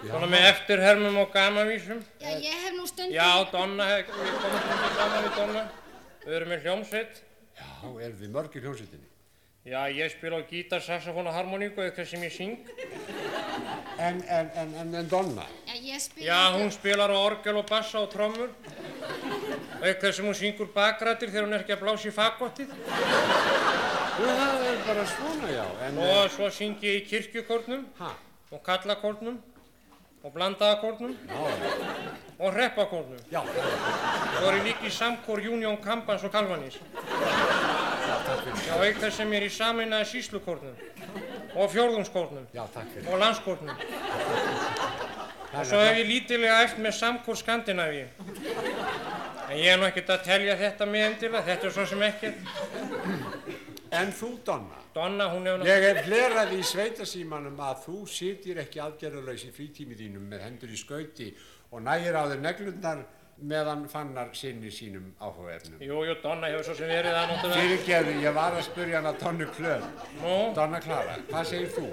Svona 0.06 0.32
með 0.32 0.48
eftirhermum 0.48 1.20
og 1.20 1.30
gamavísum. 1.36 2.02
Já, 2.24 2.32
ég 2.40 2.64
hef 2.64 2.74
nú 2.78 2.88
stundum... 2.88 3.14
Já, 3.18 3.28
Donna, 3.52 3.92
hef, 3.92 4.16
við 4.16 4.34
komum 4.40 4.66
stundum 4.66 4.98
saman 4.98 5.28
við 5.28 5.40
Donna. 5.42 5.68
Við 6.24 6.36
erum 6.40 6.54
með 6.54 6.68
hljómsveit. 6.68 7.24
Já, 7.60 7.72
erum 7.84 8.20
við 8.24 8.36
mörgir 8.38 8.64
hljómsveitinni? 8.64 9.11
Já, 9.62 9.86
ég 9.94 10.10
spila 10.10 10.40
á 10.40 10.48
gítar, 10.50 10.82
saxofón 10.82 11.28
og 11.30 11.34
harmoníku 11.36 11.78
eitthvað 11.84 12.08
sem 12.10 12.22
ég 12.26 12.32
syng. 12.34 12.56
En, 14.02 14.18
en, 14.26 14.48
en, 14.58 14.72
en, 14.80 14.94
en 14.98 15.06
Donna? 15.08 15.44
Já, 15.68 15.76
ég 15.78 16.00
spila... 16.02 16.26
Já, 16.26 16.40
hún 16.58 16.72
spilar 16.74 17.14
á 17.14 17.18
orgel 17.22 17.60
og 17.60 17.68
bassa 17.70 18.00
og 18.02 18.08
trommur. 18.10 18.50
Eitthvað 19.78 20.16
sem 20.18 20.26
hún 20.26 20.34
syngur 20.34 20.72
bakrættir 20.74 21.30
þegar 21.30 21.46
hún 21.46 21.54
er 21.54 21.62
ekki 21.62 21.76
að 21.76 21.84
blása 21.84 22.10
í 22.10 22.14
fagottið. 22.16 22.74
Já, 22.82 24.26
það 24.26 24.66
er 24.72 24.82
bara 24.88 25.06
svona, 25.14 25.54
já. 25.54 25.64
En, 25.86 26.02
Og 26.10 26.34
svo 26.34 26.50
syng 26.50 26.82
ég 26.82 26.98
í 26.98 27.06
kirkjukornum 27.12 27.86
Ha? 28.02 28.10
og 28.52 28.60
kallakórnum 28.66 29.38
og 30.22 30.34
blandaðakórnum 30.34 31.14
og 32.38 32.50
hreppakórnum. 32.58 33.22
Já. 33.30 33.40
Svo 33.46 34.50
er 34.50 34.58
ég 34.58 34.66
líka 34.72 34.90
í 34.90 34.92
samkór 34.98 35.46
Union 35.54 35.78
Kampans 35.86 36.26
og 36.26 36.34
Kalvanís. 38.40 38.66
Já, 38.66 38.74
auk 38.78 39.00
þess 39.02 39.20
sem 39.20 39.32
er 39.36 39.46
í 39.46 39.50
saminnaði 39.52 40.08
síslukórnum 40.12 40.76
og 41.54 41.70
fjórðungskórnum 41.72 42.46
Já, 42.54 42.64
takk 42.74 42.92
fyrir. 42.94 43.08
og 43.12 43.20
landskórnum. 43.22 43.76
Og 45.52 45.66
svo 45.68 45.80
hef 45.84 45.98
ég 46.00 46.08
lítilega 46.08 46.62
eftir 46.64 46.84
með 46.86 46.94
samkór 46.96 47.36
Skandinavíu. 47.36 48.06
En 49.50 49.58
ég 49.58 49.68
er 49.74 49.80
nú 49.80 49.84
ekkert 49.84 50.14
að 50.14 50.22
telja 50.30 50.56
þetta 50.56 50.86
með 50.88 51.08
endilega, 51.10 51.42
þetta 51.50 51.68
er 51.68 51.74
svo 51.76 51.84
sem 51.90 52.04
ekkert. 52.06 52.38
En 53.92 54.12
þú, 54.16 54.30
Donna? 54.46 54.78
Donna, 54.94 55.26
hún 55.28 55.44
hefur 55.48 55.66
Ég 55.68 55.84
hef 55.84 56.06
hlerað 56.06 56.54
í 56.56 56.62
sveitasímanum 56.64 57.58
að 57.60 57.82
þú 57.84 57.98
sitir 58.08 58.60
ekki 58.64 58.80
aðgerðarlaus 58.80 59.44
í 59.44 59.52
frítími 59.52 59.96
þínum 59.96 60.24
með 60.32 60.46
hendur 60.46 60.72
í 60.72 60.80
skauti 60.80 61.28
og 61.72 61.84
nægir 61.84 62.16
á 62.16 62.24
þér 62.32 62.40
neglundar 62.44 63.04
meðan 63.38 63.86
fannar 63.90 64.30
sinni 64.36 64.70
sínum 64.70 65.08
áhugaefnum. 65.20 65.80
Jú, 65.82 66.02
jú, 66.06 66.14
Donna 66.22 66.50
hefur 66.52 66.64
svo 66.68 66.74
sem 66.78 66.90
verið 66.90 67.16
það 67.16 67.30
náttúrulega. 67.32 67.60
Fyrirgeðu, 67.62 68.14
ég 68.22 68.36
var 68.36 68.56
að 68.58 68.66
spurja 68.68 69.00
hana 69.00 69.12
Donnu 69.22 69.48
Klöð. 69.56 69.86
Nú? 70.20 70.36
Donna 70.54 70.80
Klara, 70.84 71.16
hvað 71.30 71.48
segir 71.50 71.72
þú? 71.76 71.86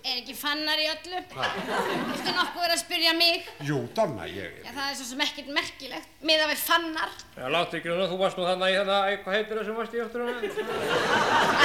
Er 0.00 0.16
ekki 0.22 0.32
fannar 0.32 0.80
í 0.80 0.86
öllu? 0.88 1.18
Hvað? 1.28 1.56
Viltu 1.60 2.32
nokkuð 2.32 2.62
vera 2.64 2.72
að 2.76 2.80
spyrja 2.80 3.10
mig? 3.18 3.48
Jú, 3.68 3.76
Donna, 3.96 4.24
ég... 4.32 4.54
Já, 4.64 4.70
það 4.72 4.86
er 4.86 4.94
svo 4.96 5.06
sem 5.10 5.20
ekkert 5.26 5.50
merkilegt. 5.52 6.14
Miða 6.24 6.46
við 6.48 6.62
fannar. 6.62 7.12
Já, 7.36 7.42
láttu 7.52 7.76
ekki 7.76 7.90
það, 7.92 8.04
þú 8.14 8.18
varst 8.22 8.40
nú 8.40 8.46
þarna 8.48 8.70
í 8.72 8.76
þarna, 8.78 8.96
æ, 9.04 9.18
hvað 9.26 9.36
heitir 9.36 9.60
það 9.60 9.68
sem 9.68 9.76
varst 9.80 9.96
í 9.98 10.02
eftir 10.04 10.24
hana? 10.24 10.32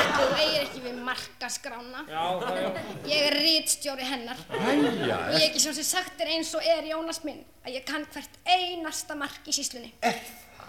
Ætli 0.01 0.17
þú 0.19 0.27
eigir 0.41 0.59
ekki 0.65 0.83
við 0.89 0.99
markaskrána. 1.07 2.03
Já, 2.11 2.25
það 2.43 2.59
já. 2.59 2.69
Ég 3.13 3.25
er 3.29 3.37
rítstjóri 3.39 4.09
hennar. 4.11 4.43
Æja, 4.51 5.21
Og 5.31 5.39
ég 5.39 5.47
ekki 5.47 5.63
svo 5.63 5.75
sem 5.79 5.87
sagt 5.93 6.25
er 6.25 6.33
eins 6.35 6.51
og 6.59 6.67
er 6.75 6.91
Jónas 6.91 7.23
minn 7.23 7.39
að 7.63 7.79
ég 7.79 7.87
kann 7.87 8.03
hvert 8.11 8.35
einasta 8.51 9.15
mark 9.15 9.47
í 9.47 9.55
síslunni. 9.55 9.93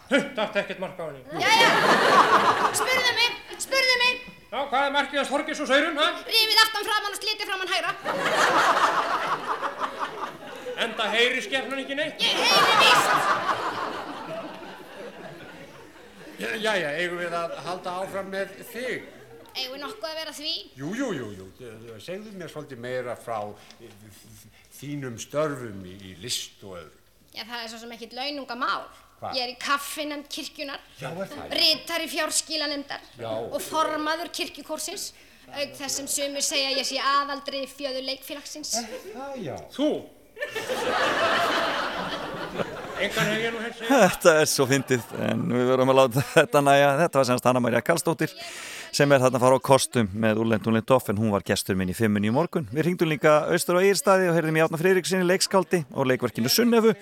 Hutt, 0.07 0.39
átti 0.39 0.63
ekkert 0.63 0.79
mark 0.87 1.03
á 1.03 1.11
henni. 1.11 1.27
Jæja, 1.43 1.71
spurðu 2.79 3.15
mig, 3.19 3.39
spurðu 3.59 3.97
mig. 4.07 4.27
Já, 4.47 4.61
hvað 4.71 4.85
er 4.87 4.93
markið 4.95 5.19
hans 5.19 5.31
Þorgis 5.33 5.61
og 5.65 5.69
Saurun, 5.71 5.97
ha? 5.99 6.09
Rífið 6.23 6.61
aftan 6.63 6.85
framann 6.87 7.15
og 7.15 7.19
slitið 7.19 7.49
framann 7.51 7.73
hægra. 7.73 7.91
Enda 10.87 11.05
heyri 11.11 11.41
skefnan 11.43 11.83
ekki 11.83 11.95
neitt. 11.99 12.23
Ég 12.23 12.35
heyri 12.39 12.75
víst. 12.85 13.13
Jæja, 16.63 16.91
eigum 17.01 17.19
við 17.23 17.33
að 17.35 17.57
halda 17.65 17.91
áfram 18.03 18.29
með 18.31 18.49
þig? 18.71 19.01
Eigum 19.57 19.73
við 19.73 19.83
nokkuð 19.83 20.11
að 20.11 20.19
vera 20.21 20.31
að 20.35 20.39
því? 20.43 20.55
Jú, 20.77 20.89
jú, 21.01 21.09
jú, 21.17 21.29
jú. 21.41 21.47
Segðu 22.05 22.35
mér 22.37 22.53
svolítið 22.53 22.79
meira 22.85 23.15
frá 23.19 23.39
þínum 24.77 25.17
störfum 25.19 25.81
í, 25.89 25.97
í 26.13 26.15
list 26.23 26.61
og 26.63 26.77
öðru. 26.83 26.99
Já, 27.33 27.43
það 27.43 27.63
er 27.63 27.69
svo 27.73 27.81
sem 27.83 27.95
ekkert 27.97 28.15
laununga 28.21 28.57
mál. 28.61 28.85
Hvað? 29.17 29.37
Ég 29.39 29.43
er 29.47 29.53
í 29.55 29.57
kaffinemnd 29.61 30.27
kirkjunar, 30.29 30.81
Já, 31.01 31.09
er 31.09 31.31
það? 31.31 31.55
ritari 31.57 32.09
fjárskilanemndar 32.13 33.01
Já. 33.17 33.31
og 33.33 33.63
formaður 33.65 34.29
kirkjukórsins, 34.37 35.07
auk 35.49 35.73
þess 35.79 35.97
sem 36.03 36.11
sumir 36.11 36.45
segja 36.45 36.75
ég 36.77 36.85
sé 36.85 36.99
aðaldri 37.01 37.63
fjöður 37.71 38.05
leikfélagsins. 38.11 38.75
Það, 39.15 39.39
já. 39.47 39.57
Þú? 39.73 39.89
Engan 42.97 43.29
hef 43.29 43.41
ég 43.45 43.53
nú 43.53 43.61
heyrt 43.61 43.77
segja. 43.77 43.99
Þetta 44.09 44.33
er 44.41 44.49
svo 44.49 44.65
fyndið 44.69 45.11
en 45.27 45.43
við 45.53 45.67
verum 45.69 45.91
að 45.93 45.99
láta 46.01 46.23
þetta 46.33 46.63
næja. 46.65 46.89
Þetta 47.03 47.21
var 47.21 47.29
semst 47.29 47.49
Hanna-Maria 47.49 47.83
Karlsdóttir 47.85 48.33
sem 48.97 49.13
er 49.13 49.21
þarna 49.21 49.37
að 49.41 49.45
fara 49.45 49.59
á 49.61 49.67
kostum 49.69 50.09
með 50.17 50.41
Úlend 50.45 50.69
Úlend 50.71 50.87
Doff 50.89 51.11
en 51.13 51.21
hún 51.21 51.33
var 51.35 51.45
gestur 51.45 51.77
minn 51.77 51.93
í 51.93 51.97
fimmunni 51.97 52.31
í 52.31 52.35
morgun. 52.37 52.69
Við 52.73 52.89
ringdum 52.89 53.11
líka 53.13 53.35
austur 53.53 53.77
á 53.77 53.85
Egirstaði 53.85 54.31
og 54.31 54.37
heyrðum 54.39 54.57
í 54.57 54.65
Átna 54.65 54.81
Freiriksinni 54.81 55.29
leikskáldi 55.29 55.83
og 55.93 56.09
leikverkinu 56.09 56.49
Sunnefu 56.53 56.95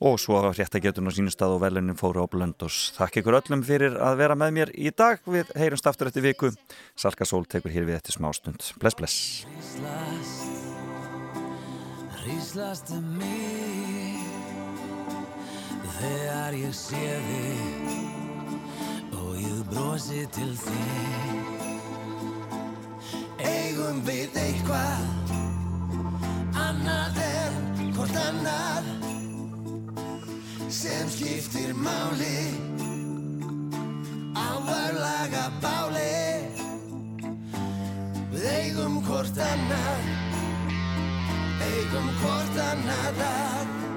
og 0.00 0.18
svo 0.22 0.40
réttagetun 0.52 1.08
á 1.08 1.12
sínum 1.14 1.32
stað 1.34 1.56
og 1.56 1.62
velunin 1.64 1.98
fóru 1.98 2.22
á 2.22 2.26
Blöndós. 2.30 2.92
Þakk 2.98 3.22
ykkur 3.22 3.38
öllum 3.40 3.64
fyrir 3.66 3.98
að 3.98 4.20
vera 4.22 4.38
með 4.38 4.54
mér 4.58 4.74
í 4.78 4.92
dag. 4.94 5.18
Við 5.26 5.50
heyrumst 5.58 5.90
aftur 5.90 6.10
eftir 6.10 6.22
viku. 6.26 6.52
Salka 6.94 7.26
Sól 7.26 7.44
tekur 7.46 7.74
hér 7.74 7.88
við 7.88 7.98
eftir 7.98 8.18
smástund. 8.18 8.62
Bless, 8.78 8.94
bless. 8.98 10.58
Hríslast 12.28 12.90
um 12.92 13.04
mig 13.16 14.20
Þegar 15.98 16.56
ég 16.60 16.74
sé 16.76 17.06
þig 17.24 17.88
Og 19.16 19.32
ég 19.40 19.62
brosi 19.70 20.26
til 20.36 20.52
þig 20.60 21.64
Eigum 23.48 24.04
við 24.06 24.36
eitthvað 24.44 25.08
Annað 26.68 27.22
en 27.24 27.92
hvort 27.96 28.22
annað 28.28 28.97
Sem 30.68 31.08
skiptir 31.08 31.72
máli. 31.74 32.52
Á 34.36 34.48
örlaga 34.84 35.48
báli. 35.64 36.44
Við 38.34 38.44
eigum 38.52 39.00
hvort 39.08 39.40
annað. 39.48 40.12
Eigum 41.64 42.12
hvort 42.20 42.60
annað 42.68 43.24
að 43.32 43.87